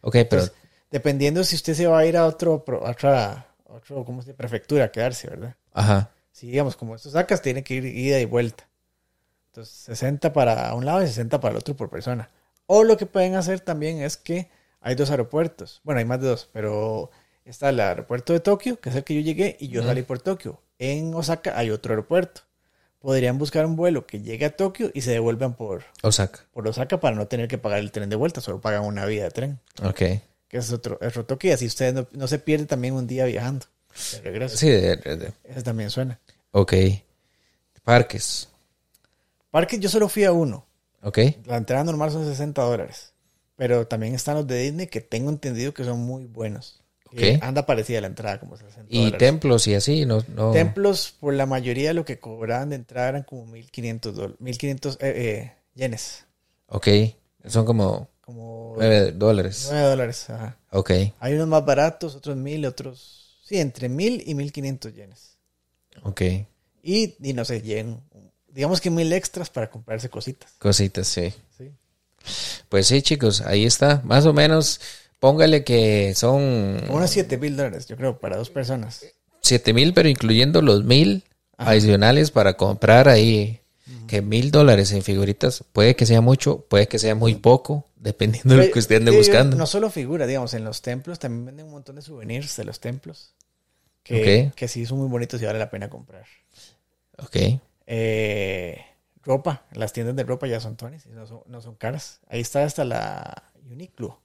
Ok, 0.02 0.12
pero... 0.12 0.42
Entonces, 0.42 0.52
dependiendo 0.90 1.44
si 1.44 1.56
usted 1.56 1.74
se 1.74 1.86
va 1.86 2.00
a 2.00 2.06
ir 2.06 2.16
a 2.16 2.26
otro, 2.26 2.64
pro- 2.64 2.86
a 2.86 2.90
otra, 2.90 3.32
a 3.68 3.72
otro, 3.72 4.04
¿cómo 4.04 4.20
se 4.22 4.26
dice? 4.30 4.36
Prefectura 4.36 4.84
a 4.86 4.92
quedarse, 4.92 5.28
¿verdad? 5.28 5.54
Ajá. 5.72 6.10
Si 6.32 6.48
digamos, 6.48 6.76
como 6.76 6.94
esto 6.94 7.10
sacas, 7.10 7.40
tiene 7.42 7.62
que 7.64 7.74
ir 7.74 7.84
ida 7.86 8.18
y 8.20 8.24
vuelta. 8.26 8.68
Entonces, 9.48 9.74
60 9.74 10.32
para 10.32 10.72
un 10.74 10.84
lado 10.84 11.02
y 11.02 11.06
60 11.06 11.40
para 11.40 11.52
el 11.52 11.58
otro 11.58 11.74
por 11.76 11.88
persona. 11.90 12.30
O 12.66 12.84
lo 12.84 12.96
que 12.96 13.06
pueden 13.06 13.34
hacer 13.34 13.60
también 13.60 14.00
es 14.02 14.16
que 14.16 14.48
hay 14.80 14.94
dos 14.94 15.10
aeropuertos. 15.10 15.80
Bueno, 15.84 15.98
hay 15.98 16.04
más 16.04 16.20
de 16.20 16.28
dos, 16.28 16.48
pero 16.52 17.10
está 17.44 17.70
el 17.70 17.80
aeropuerto 17.80 18.32
de 18.32 18.40
Tokio, 18.40 18.80
que 18.80 18.90
es 18.90 18.96
el 18.96 19.04
que 19.04 19.14
yo 19.14 19.20
llegué, 19.20 19.56
y 19.60 19.68
yo 19.68 19.82
salí 19.82 20.02
por 20.02 20.20
Tokio. 20.20 20.60
En 20.78 21.14
Osaka 21.14 21.58
hay 21.58 21.70
otro 21.70 21.92
aeropuerto. 21.92 22.42
Podrían 23.00 23.38
buscar 23.38 23.64
un 23.66 23.76
vuelo 23.76 24.06
que 24.06 24.20
llegue 24.20 24.44
a 24.44 24.56
Tokio 24.56 24.90
y 24.92 25.00
se 25.00 25.10
devuelvan 25.12 25.54
por, 25.54 25.84
Osaka. 26.02 26.40
por 26.52 26.68
Osaka 26.68 27.00
para 27.00 27.16
no 27.16 27.26
tener 27.28 27.48
que 27.48 27.56
pagar 27.58 27.78
el 27.78 27.90
tren 27.92 28.10
de 28.10 28.16
vuelta, 28.16 28.40
solo 28.40 28.60
pagan 28.60 28.84
una 28.84 29.06
vía 29.06 29.24
de 29.24 29.30
tren, 29.30 29.58
Ok. 29.82 29.96
que 29.96 30.22
es 30.58 30.70
otro, 30.70 30.98
es 31.00 31.08
otro 31.08 31.24
Tokio, 31.24 31.50
y 31.50 31.52
así 31.54 31.66
usted 31.66 31.94
no, 31.94 32.06
no 32.12 32.28
se 32.28 32.38
pierde 32.38 32.66
también 32.66 32.94
un 32.94 33.06
día 33.06 33.24
viajando. 33.24 33.66
De 34.12 34.20
regreso. 34.20 34.56
Sí, 34.56 34.68
de- 34.68 34.96
de- 34.96 35.32
Ese 35.44 35.62
también 35.62 35.88
suena. 35.90 36.20
ok. 36.52 36.74
Parques. 37.84 38.48
Parques 39.50 39.80
yo 39.80 39.88
solo 39.88 40.08
fui 40.08 40.24
a 40.24 40.32
uno. 40.32 40.66
Ok. 41.02 41.18
La 41.46 41.56
entrada 41.56 41.82
normal 41.84 42.10
son 42.10 42.26
60 42.26 42.62
dólares. 42.62 43.12
Pero 43.56 43.86
también 43.86 44.14
están 44.14 44.36
los 44.36 44.46
de 44.46 44.58
Disney 44.62 44.86
que 44.86 45.00
tengo 45.00 45.30
entendido 45.30 45.74
que 45.74 45.84
son 45.84 45.98
muy 46.00 46.26
buenos. 46.26 46.79
Eh, 47.12 47.38
anda 47.42 47.66
parecida 47.66 48.00
la 48.00 48.06
entrada, 48.06 48.38
como 48.38 48.56
60 48.56 48.86
Y 48.88 48.98
dólares. 48.98 49.18
templos 49.18 49.66
y 49.66 49.74
así, 49.74 50.06
no... 50.06 50.24
no... 50.28 50.52
Templos, 50.52 51.14
por 51.18 51.34
la 51.34 51.46
mayoría, 51.46 51.92
lo 51.92 52.04
que 52.04 52.18
cobraban 52.18 52.70
de 52.70 52.76
entrada 52.76 53.08
eran 53.08 53.22
como 53.24 53.46
1500 53.46 54.14
dólares. 54.14 54.36
1500 54.40 54.94
eh, 54.94 54.98
eh, 55.00 55.52
yenes. 55.74 56.24
Ok. 56.66 56.88
Son 57.46 57.64
como 57.64 58.08
Como 58.20 58.74
9 58.76 59.12
dólares. 59.12 59.68
9 59.70 59.88
dólares. 59.88 60.30
Ajá. 60.30 60.56
Ok. 60.70 60.90
Hay 61.18 61.34
unos 61.34 61.48
más 61.48 61.64
baratos, 61.64 62.14
otros 62.14 62.36
1000, 62.36 62.66
otros. 62.66 63.38
Sí, 63.44 63.58
entre 63.58 63.88
1000 63.88 64.22
y 64.26 64.34
1500 64.34 64.94
yenes. 64.94 65.38
Ok. 66.04 66.22
Y, 66.82 67.16
y 67.20 67.32
no 67.32 67.44
sé, 67.44 67.62
yen. 67.62 68.00
Digamos 68.48 68.80
que 68.80 68.90
1000 68.90 69.12
extras 69.12 69.50
para 69.50 69.70
comprarse 69.70 70.08
cositas. 70.08 70.52
Cositas, 70.58 71.08
sí. 71.08 71.32
Sí. 71.56 71.72
Pues 72.68 72.86
sí, 72.86 73.02
chicos, 73.02 73.40
ahí 73.40 73.64
está. 73.64 74.00
Más 74.04 74.26
o 74.26 74.32
menos, 74.32 74.80
póngale 75.20 75.62
que 75.62 76.14
son 76.16 76.80
Como 76.86 76.96
unos 76.98 77.10
7000 77.10 77.56
dólares, 77.56 77.86
yo 77.86 77.96
creo, 77.96 78.18
para 78.18 78.36
dos 78.36 78.50
personas. 78.50 79.04
7 79.42 79.72
mil, 79.72 79.94
pero 79.94 80.08
incluyendo 80.08 80.60
los 80.62 80.84
mil 80.84 81.24
adicionales 81.56 82.30
para 82.30 82.54
comprar 82.56 83.08
ahí 83.08 83.60
que 84.06 84.22
mil 84.22 84.50
dólares 84.50 84.92
en 84.92 85.02
figuritas 85.02 85.64
puede 85.72 85.94
que 85.96 86.06
sea 86.06 86.20
mucho, 86.20 86.66
puede 86.68 86.88
que 86.88 86.98
sea 86.98 87.14
muy 87.14 87.36
poco, 87.36 87.86
dependiendo 87.96 88.56
de 88.56 88.66
lo 88.66 88.72
que 88.72 88.78
usted 88.80 88.96
ande 88.96 89.12
Sí, 89.12 89.16
buscando. 89.18 89.56
No 89.56 89.66
solo 89.66 89.90
figuras, 89.90 90.26
digamos, 90.28 90.54
en 90.54 90.64
los 90.64 90.82
templos 90.82 91.18
también 91.18 91.46
venden 91.46 91.66
un 91.66 91.72
montón 91.72 91.96
de 91.96 92.02
souvenirs 92.02 92.56
de 92.56 92.64
los 92.64 92.80
templos. 92.80 93.34
Que, 94.02 94.48
Ok. 94.48 94.54
que 94.56 94.68
sí 94.68 94.86
son 94.86 94.98
muy 94.98 95.08
bonitos 95.08 95.40
y 95.42 95.44
vale 95.44 95.58
la 95.58 95.70
pena 95.70 95.88
comprar. 95.90 96.24
Ok. 97.18 97.36
Eh, 97.86 98.80
ropa, 99.22 99.64
las 99.72 99.92
tiendas 99.92 100.16
de 100.16 100.22
ropa 100.24 100.46
ya 100.46 100.60
son 100.60 100.76
tones 100.76 101.06
y 101.06 101.10
no 101.10 101.26
son, 101.26 101.40
no 101.46 101.60
son 101.60 101.74
caras. 101.74 102.20
Ahí 102.28 102.40
está 102.40 102.64
hasta 102.64 102.84
la 102.84 103.42
Uniqlo, 103.70 104.20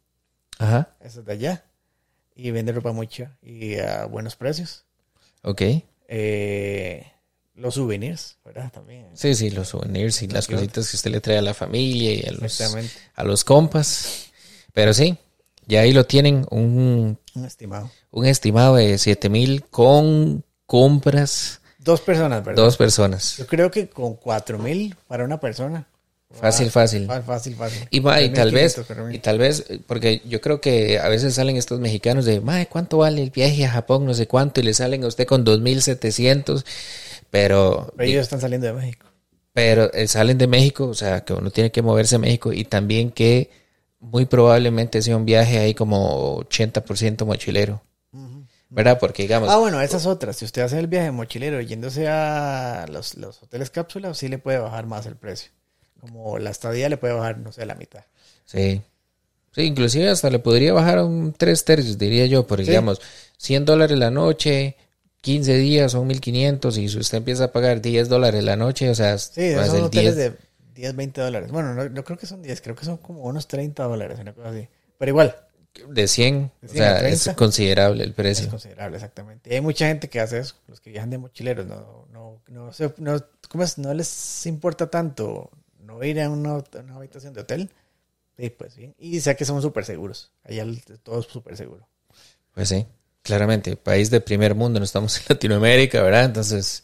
Ajá. 0.59 0.95
esa 1.01 1.19
es 1.19 1.25
de 1.25 1.33
allá. 1.33 1.65
Y 2.35 2.51
vende 2.51 2.71
ropa 2.73 2.91
mucha 2.91 3.37
y 3.41 3.77
a 3.77 4.05
buenos 4.05 4.35
precios. 4.35 4.83
Ok. 5.41 5.61
Eh, 6.07 7.05
los 7.55 7.75
souvenirs, 7.75 8.37
¿verdad? 8.43 8.71
También. 8.71 9.07
Sí, 9.13 9.33
sí, 9.35 9.49
los 9.51 9.69
souvenirs 9.69 10.21
y 10.21 10.27
las 10.27 10.47
cositas 10.47 10.89
que 10.89 10.97
usted 10.97 11.11
le 11.11 11.21
trae 11.21 11.37
a 11.37 11.41
la 11.41 11.53
familia 11.53 12.13
y 12.13 12.23
a 12.27 12.31
los, 12.33 12.61
a 13.15 13.23
los 13.23 13.43
compas. 13.45 14.25
Pero 14.73 14.93
sí, 14.93 15.17
ya 15.65 15.81
ahí 15.81 15.93
lo 15.93 16.05
tienen, 16.05 16.45
un, 16.51 17.17
Un 17.33 17.45
estimado. 17.45 17.89
un 18.11 18.25
estimado 18.25 18.75
de 18.75 18.97
7 18.97 19.29
mil 19.29 19.63
con 19.65 20.43
compras, 20.65 21.61
Dos 21.79 22.01
personas, 22.01 22.43
¿verdad? 22.43 22.63
dos 22.63 22.77
personas. 22.77 23.37
Yo 23.37 23.45
creo 23.47 23.69
que 23.69 23.87
con 23.89 24.15
cuatro 24.15 24.57
mil 24.57 24.95
para 25.07 25.23
una 25.23 25.39
persona. 25.39 25.87
Fácil, 26.39 26.69
fácil. 26.71 27.05
Fácil, 27.07 27.23
fácil, 27.23 27.55
fácil. 27.55 27.87
Y, 27.91 28.01
ma, 28.01 28.21
y 28.21 28.29
tal 28.31 28.51
vez, 28.51 28.77
3.500, 28.77 28.85
pero 28.87 29.11
y 29.11 29.19
tal 29.19 29.37
vez, 29.37 29.65
porque 29.87 30.21
yo 30.27 30.41
creo 30.41 30.59
que 30.61 30.99
a 30.99 31.07
veces 31.09 31.33
salen 31.35 31.55
estos 31.57 31.79
mexicanos 31.79 32.25
de, 32.25 32.41
mae, 32.41 32.67
¿cuánto 32.67 32.97
vale 32.99 33.21
el 33.23 33.29
viaje 33.31 33.65
a 33.65 33.69
Japón? 33.71 34.05
No 34.05 34.13
sé 34.13 34.27
cuánto, 34.27 34.59
y 34.59 34.63
le 34.63 34.73
salen 34.73 35.03
a 35.03 35.07
usted 35.07 35.25
con 35.25 35.45
2.700, 35.45 36.65
pero, 37.29 37.93
Pero 37.95 38.09
ellos 38.09 38.21
están 38.23 38.41
saliendo 38.41 38.67
de 38.67 38.73
México. 38.73 39.07
pero 39.53 39.91
eh, 39.93 40.07
salen 40.07 40.37
de 40.37 40.47
México, 40.47 40.85
o 40.87 40.93
sea, 40.93 41.23
que 41.23 41.33
uno 41.33 41.51
tiene 41.51 41.71
que 41.71 41.81
moverse 41.81 42.15
a 42.15 42.19
México, 42.19 42.51
y 42.53 42.65
también 42.65 43.11
que 43.11 43.49
muy 43.99 44.25
probablemente 44.25 45.01
sea 45.01 45.17
un 45.17 45.25
viaje 45.25 45.57
ahí 45.57 45.73
como 45.73 46.37
80% 46.43 47.25
mochilero, 47.25 47.81
¿verdad? 48.69 48.99
Porque 48.99 49.23
digamos, 49.23 49.49
Ah, 49.49 49.57
bueno, 49.57 49.79
esas 49.81 50.05
otras. 50.05 50.35
Si 50.35 50.45
usted 50.45 50.63
hace 50.63 50.77
el 50.79 50.87
viaje 50.87 51.11
mochilero 51.11 51.61
yéndose 51.61 52.07
a 52.09 52.85
los, 52.89 53.15
los 53.15 53.41
hoteles 53.41 53.69
cápsula, 53.69 54.13
sí 54.13 54.27
le 54.27 54.37
puede 54.37 54.57
bajar 54.59 54.85
más 54.85 55.05
el 55.05 55.15
precio. 55.15 55.51
Como 56.07 56.37
la 56.39 56.49
estadía 56.51 56.89
le 56.89 56.97
puede 56.97 57.13
bajar, 57.13 57.37
no 57.39 57.51
sé, 57.51 57.65
la 57.65 57.75
mitad. 57.75 58.03
sí. 58.45 58.81
Sí, 59.53 59.61
inclusive 59.61 60.09
hasta 60.09 60.29
le 60.29 60.39
podría 60.39 60.73
bajar 60.73 60.97
a 60.97 61.05
un 61.05 61.31
3 61.31 61.63
tercios, 61.63 61.97
diría 61.97 62.25
yo, 62.25 62.45
por 62.45 62.59
Sí. 62.59 62.65
digamos, 62.65 62.99
100 63.37 63.63
dólares 63.63 63.97
la 63.97 64.11
noche, 64.11 64.75
15 65.21 65.53
días 65.55 65.93
son 65.93 66.07
1500 66.07 66.77
y 66.77 66.89
si 66.89 66.97
usted 66.99 67.19
empieza 67.19 67.45
a 67.45 67.51
pagar 67.53 67.81
10 67.81 68.09
dólares 68.09 68.43
la 68.43 68.57
noche, 68.57 68.89
o 68.89 68.95
sea, 68.95 69.17
Sí, 69.17 69.53
más 69.55 69.67
son 69.67 69.77
el 69.77 69.83
hoteles 69.83 70.15
10. 70.17 70.31
de 70.33 70.37
10, 70.73 70.93
20 70.95 71.21
dólares. 71.21 71.51
Bueno, 71.51 71.73
no, 71.73 71.87
no 71.87 72.03
creo 72.03 72.17
que 72.17 72.25
son 72.25 72.41
10, 72.43 72.59
creo 72.59 72.75
que 72.75 72.83
son 72.83 72.97
como 72.97 73.21
unos 73.23 73.47
30 73.47 73.85
dólares, 73.85 74.19
una 74.19 74.33
cosa 74.33 74.49
así. 74.49 74.67
Pero 74.97 75.09
igual, 75.09 75.35
de 75.87 76.07
100, 76.09 76.51
De 76.61 76.67
o 76.67 76.71
100 76.71 76.83
a 76.83 76.97
sea, 76.99 77.07
es 77.07 77.21
30. 77.23 77.35
considerable 77.35 78.03
el 78.03 78.09
es 78.09 78.15
precio. 78.15 78.49
considerable, 78.49 78.97
exactamente. 78.97 79.49
Y 79.51 79.53
hay 79.53 79.61
mucha 79.61 79.87
gente 79.87 80.09
que 80.09 80.19
hace 80.19 80.39
eso. 80.39 80.55
Los 80.67 80.81
que 80.81 80.89
viajan 80.89 81.11
de 81.11 81.17
mochileros 81.17 81.65
no, 81.65 82.07
no, 82.11 82.41
no, 82.49 82.73
se- 82.73 82.93
no, 82.97 83.23
¿cómo 83.49 83.63
es? 83.63 83.77
no 83.77 83.93
les 83.93 84.45
importa 84.47 84.89
tanto 84.89 85.49
no 85.85 86.03
ir 86.03 86.19
a 86.21 86.29
una, 86.29 86.55
una 86.55 86.95
habitación 86.95 87.33
de 87.33 87.41
hotel. 87.41 87.69
Sí, 88.37 88.49
pues 88.49 88.75
bien. 88.75 88.93
Y 88.97 89.19
sé 89.21 89.35
que 89.35 89.45
son 89.45 89.61
súper 89.61 89.85
seguros. 89.85 90.31
Allá 90.43 90.65
todo 91.03 91.19
es 91.19 91.27
súper 91.27 91.55
seguro. 91.55 91.87
Pues 92.53 92.69
sí, 92.69 92.85
claramente, 93.21 93.75
país 93.75 94.09
de 94.09 94.21
primer 94.21 94.55
mundo, 94.55 94.79
no 94.79 94.85
estamos 94.85 95.17
en 95.19 95.23
Latinoamérica, 95.29 96.01
¿verdad? 96.01 96.25
Entonces, 96.25 96.83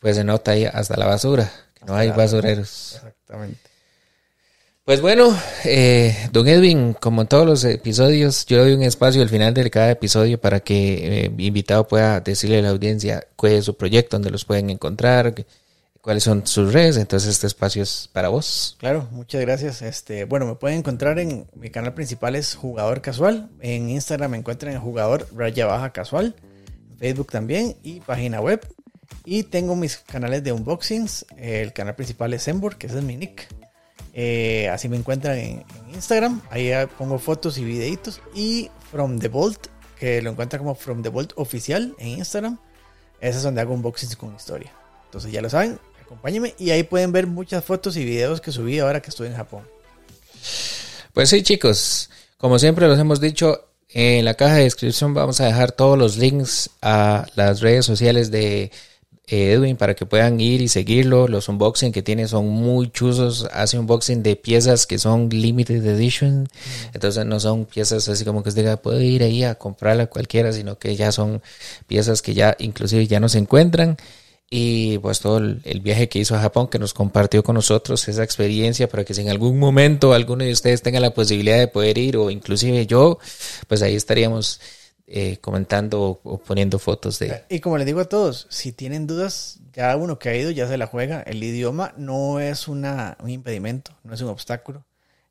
pues 0.00 0.16
se 0.16 0.24
nota 0.24 0.52
ahí 0.52 0.64
hasta 0.64 0.96
la 0.96 1.06
basura, 1.06 1.50
que 1.74 1.84
no 1.84 1.94
hay 1.94 2.10
basureros. 2.10 2.94
Exactamente. 2.96 3.60
Pues 4.84 5.00
bueno, 5.00 5.34
eh, 5.64 6.28
don 6.30 6.46
Edwin, 6.46 6.92
como 6.92 7.22
en 7.22 7.28
todos 7.28 7.46
los 7.46 7.64
episodios, 7.64 8.44
yo 8.44 8.58
doy 8.58 8.74
un 8.74 8.82
espacio 8.82 9.22
al 9.22 9.30
final 9.30 9.54
de 9.54 9.70
cada 9.70 9.90
episodio 9.92 10.38
para 10.38 10.60
que 10.60 11.24
eh, 11.24 11.30
mi 11.30 11.46
invitado 11.46 11.88
pueda 11.88 12.20
decirle 12.20 12.58
a 12.58 12.62
la 12.62 12.68
audiencia 12.68 13.26
cuál 13.34 13.52
es 13.52 13.64
su 13.64 13.78
proyecto, 13.78 14.16
dónde 14.16 14.30
los 14.30 14.44
pueden 14.44 14.68
encontrar, 14.68 15.34
cuáles 16.04 16.22
son 16.22 16.46
sus 16.46 16.72
redes. 16.72 16.98
Entonces 16.98 17.30
este 17.30 17.46
espacio 17.46 17.82
es 17.82 18.10
para 18.12 18.28
vos. 18.28 18.76
Claro, 18.78 19.08
muchas 19.10 19.40
gracias. 19.40 19.80
Este, 19.80 20.26
bueno, 20.26 20.46
me 20.46 20.54
pueden 20.54 20.78
encontrar 20.78 21.18
en 21.18 21.46
mi 21.54 21.70
canal 21.70 21.94
principal 21.94 22.36
es 22.36 22.54
Jugador 22.54 23.00
Casual. 23.00 23.48
En 23.60 23.88
Instagram 23.88 24.32
me 24.32 24.36
encuentran 24.36 24.74
en 24.74 24.80
Jugador 24.80 25.26
Raya 25.34 25.64
Baja 25.66 25.92
Casual. 25.92 26.36
Facebook 26.98 27.32
también 27.32 27.76
y 27.82 28.00
página 28.00 28.40
web. 28.42 28.60
Y 29.24 29.44
tengo 29.44 29.74
mis 29.76 29.96
canales 29.96 30.44
de 30.44 30.52
unboxings. 30.52 31.24
El 31.38 31.72
canal 31.72 31.94
principal 31.94 32.34
es 32.34 32.46
Embor, 32.48 32.76
que 32.76 32.86
ese 32.86 32.98
es 32.98 33.04
mi 33.04 33.16
nick. 33.16 33.48
Eh, 34.12 34.68
así 34.68 34.90
me 34.90 34.98
encuentran 34.98 35.38
en, 35.38 35.64
Instagram. 35.94 36.42
Ahí 36.50 36.70
pongo 36.98 37.18
fotos 37.18 37.56
y 37.56 37.64
videitos. 37.64 38.20
Y 38.34 38.70
From 38.90 39.18
the 39.18 39.28
Vault, 39.28 39.68
que 39.98 40.20
lo 40.20 40.30
encuentran 40.30 40.60
como 40.60 40.74
From 40.74 41.02
the 41.02 41.08
Vault 41.08 41.32
oficial 41.36 41.94
en 41.98 42.08
Instagram. 42.08 42.58
Ese 43.20 43.38
es 43.38 43.42
donde 43.42 43.62
hago 43.62 43.72
unboxings 43.72 44.16
con 44.16 44.34
historia. 44.34 44.70
Entonces 45.14 45.30
ya 45.30 45.40
lo 45.40 45.48
saben, 45.48 45.78
acompáñenme. 46.14 46.54
Y 46.58 46.70
ahí 46.70 46.82
pueden 46.82 47.12
ver 47.12 47.26
muchas 47.26 47.64
fotos 47.64 47.96
y 47.96 48.04
videos 48.04 48.40
que 48.40 48.52
subí 48.52 48.78
ahora 48.78 49.02
que 49.02 49.10
estoy 49.10 49.28
en 49.28 49.36
Japón. 49.36 49.62
Pues 51.12 51.28
sí, 51.28 51.42
chicos, 51.42 52.10
como 52.38 52.58
siempre 52.58 52.88
los 52.88 52.98
hemos 52.98 53.20
dicho, 53.20 53.68
en 53.90 54.24
la 54.24 54.34
caja 54.34 54.56
de 54.56 54.64
descripción 54.64 55.14
vamos 55.14 55.40
a 55.40 55.46
dejar 55.46 55.72
todos 55.72 55.96
los 55.96 56.16
links 56.16 56.70
a 56.82 57.26
las 57.36 57.60
redes 57.60 57.86
sociales 57.86 58.30
de 58.30 58.72
eh, 59.26 59.52
Edwin 59.52 59.76
para 59.76 59.94
que 59.94 60.04
puedan 60.04 60.40
ir 60.40 60.60
y 60.60 60.68
seguirlo. 60.68 61.28
Los 61.28 61.48
unboxing 61.48 61.92
que 61.92 62.02
tiene 62.02 62.26
son 62.26 62.48
muy 62.48 62.90
chuzos. 62.90 63.48
Hace 63.52 63.78
unboxing 63.78 64.22
de 64.22 64.36
piezas 64.36 64.86
que 64.86 64.98
son 64.98 65.28
limited 65.30 65.86
edition. 65.86 66.48
Entonces 66.92 67.24
no 67.24 67.38
son 67.40 67.64
piezas 67.64 68.08
así 68.08 68.24
como 68.24 68.42
que 68.42 68.48
usted 68.48 68.62
diga, 68.62 68.76
puede 68.76 69.04
ir 69.04 69.22
ahí 69.22 69.44
a 69.44 69.54
comprarla 69.54 70.06
cualquiera, 70.08 70.52
sino 70.52 70.78
que 70.78 70.96
ya 70.96 71.12
son 71.12 71.42
piezas 71.86 72.20
que 72.20 72.34
ya 72.34 72.56
inclusive 72.58 73.06
ya 73.06 73.20
no 73.20 73.28
se 73.28 73.38
encuentran. 73.38 73.96
Y 74.50 74.98
pues 74.98 75.20
todo 75.20 75.38
el, 75.38 75.60
el 75.64 75.80
viaje 75.80 76.08
que 76.08 76.18
hizo 76.18 76.36
a 76.36 76.40
Japón, 76.40 76.68
que 76.68 76.78
nos 76.78 76.94
compartió 76.94 77.42
con 77.42 77.54
nosotros 77.54 78.06
esa 78.08 78.22
experiencia 78.22 78.88
para 78.88 79.04
que 79.04 79.14
si 79.14 79.22
en 79.22 79.30
algún 79.30 79.58
momento 79.58 80.12
alguno 80.12 80.44
de 80.44 80.52
ustedes 80.52 80.82
tenga 80.82 81.00
la 81.00 81.12
posibilidad 81.12 81.58
de 81.58 81.66
poder 81.66 81.98
ir 81.98 82.16
o 82.16 82.30
inclusive 82.30 82.86
yo, 82.86 83.18
pues 83.66 83.82
ahí 83.82 83.96
estaríamos 83.96 84.60
eh, 85.06 85.38
comentando 85.40 86.02
o, 86.02 86.20
o 86.22 86.38
poniendo 86.38 86.78
fotos 86.78 87.18
de... 87.18 87.42
Y 87.48 87.60
como 87.60 87.78
les 87.78 87.86
digo 87.86 88.00
a 88.00 88.04
todos, 88.04 88.46
si 88.48 88.72
tienen 88.72 89.06
dudas, 89.06 89.60
ya 89.72 89.96
uno 89.96 90.18
que 90.18 90.28
ha 90.28 90.36
ido 90.36 90.50
ya 90.50 90.68
se 90.68 90.76
la 90.76 90.86
juega. 90.86 91.22
El 91.22 91.42
idioma 91.42 91.92
no 91.96 92.38
es 92.38 92.68
una, 92.68 93.16
un 93.20 93.30
impedimento, 93.30 93.92
no 94.04 94.14
es 94.14 94.20
un 94.20 94.28
obstáculo. 94.28 94.84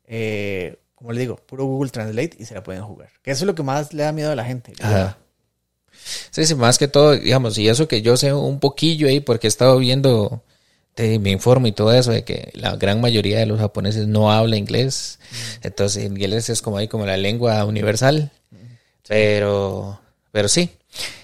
Eh, 0.06 0.76
como 0.94 1.12
les 1.12 1.20
digo, 1.20 1.36
puro 1.36 1.64
Google 1.64 1.90
Translate 1.90 2.36
y 2.38 2.44
se 2.44 2.54
la 2.54 2.62
pueden 2.62 2.82
jugar. 2.82 3.08
Que 3.22 3.30
eso 3.30 3.44
es 3.44 3.46
lo 3.46 3.54
que 3.54 3.62
más 3.62 3.92
le 3.92 4.02
da 4.02 4.12
miedo 4.12 4.30
a 4.30 4.36
la 4.36 4.44
gente. 4.44 4.72
Ajá. 4.80 5.18
Sí, 6.30 6.44
sí, 6.44 6.54
más 6.54 6.78
que 6.78 6.88
todo, 6.88 7.12
digamos, 7.16 7.56
y 7.58 7.68
eso 7.68 7.88
que 7.88 8.02
yo 8.02 8.16
sé 8.16 8.32
un 8.32 8.60
poquillo 8.60 9.08
ahí, 9.08 9.20
porque 9.20 9.46
he 9.46 9.48
estado 9.48 9.78
viendo, 9.78 10.42
te, 10.94 11.18
me 11.18 11.30
informo 11.30 11.66
y 11.66 11.72
todo 11.72 11.92
eso, 11.92 12.12
de 12.12 12.24
que 12.24 12.50
la 12.54 12.76
gran 12.76 13.00
mayoría 13.00 13.38
de 13.38 13.46
los 13.46 13.58
japoneses 13.58 14.06
no 14.06 14.30
habla 14.30 14.56
inglés. 14.56 15.18
Entonces, 15.62 16.04
inglés 16.04 16.48
es 16.50 16.62
como 16.62 16.78
ahí, 16.78 16.88
como 16.88 17.06
la 17.06 17.16
lengua 17.16 17.64
universal. 17.64 18.30
Pero, 19.06 20.00
pero 20.32 20.48
sí. 20.48 20.70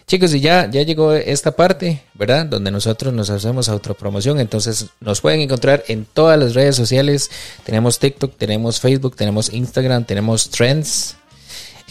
Chicos, 0.07 0.35
y 0.35 0.41
ya, 0.41 0.69
ya 0.69 0.83
llegó 0.83 1.13
esta 1.13 1.53
parte, 1.53 2.03
¿verdad? 2.15 2.45
Donde 2.45 2.73
nosotros 2.73 3.15
nos 3.15 3.31
hacemos 3.31 3.69
autopromoción. 3.69 4.41
Entonces, 4.41 4.87
nos 4.99 5.21
pueden 5.21 5.41
encontrar 5.41 5.85
en 5.87 6.05
todas 6.05 6.37
las 6.37 6.55
redes 6.55 6.75
sociales. 6.75 7.31
Tenemos 7.65 8.01
TikTok, 8.01 8.37
tenemos 8.37 8.81
Facebook, 8.81 9.15
tenemos 9.15 9.53
Instagram, 9.53 10.05
tenemos 10.05 10.51
Trends. 10.51 11.17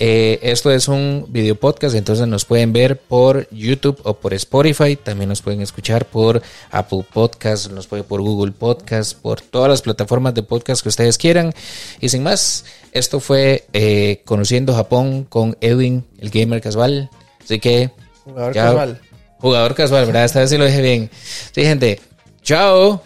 Eh, 0.02 0.40
esto 0.44 0.72
es 0.72 0.88
un 0.88 1.26
video 1.28 1.56
podcast, 1.56 1.94
entonces 1.94 2.26
nos 2.26 2.46
pueden 2.46 2.72
ver 2.72 2.98
por 3.00 3.50
YouTube 3.52 4.00
o 4.04 4.14
por 4.14 4.34
Spotify. 4.34 4.96
También 4.96 5.28
nos 5.28 5.42
pueden 5.42 5.62
escuchar 5.62 6.06
por 6.06 6.42
Apple 6.72 7.06
Podcast, 7.14 7.70
nos 7.72 7.86
pueden 7.88 8.06
por 8.06 8.22
Google 8.22 8.54
Podcast, 8.54 9.18
por 9.20 9.42
todas 9.42 9.70
las 9.70 9.82
plataformas 9.82 10.34
de 10.34 10.44
podcast 10.44 10.82
que 10.84 10.90
ustedes 10.90 11.18
quieran. 11.18 11.54
Y 12.00 12.08
sin 12.08 12.24
más, 12.24 12.64
esto 12.94 13.20
fue 13.20 13.66
eh, 13.74 14.22
Conociendo 14.24 14.74
Japón 14.74 15.26
con 15.26 15.58
Edwin, 15.60 16.06
el 16.20 16.30
gamer 16.30 16.62
casual. 16.62 17.10
Así 17.44 17.60
que, 17.60 17.92
Jugador 18.24 18.54
casual. 18.54 19.02
jugador 19.40 19.76
casual, 19.76 20.06
¿verdad? 20.06 20.24
Esta 20.26 20.40
vez 20.40 20.50
sí 20.50 20.58
lo 20.58 20.66
dije 20.66 20.82
bien. 20.82 21.10
Sí, 21.54 21.64
gente. 21.64 22.00
Chao. 22.42 23.04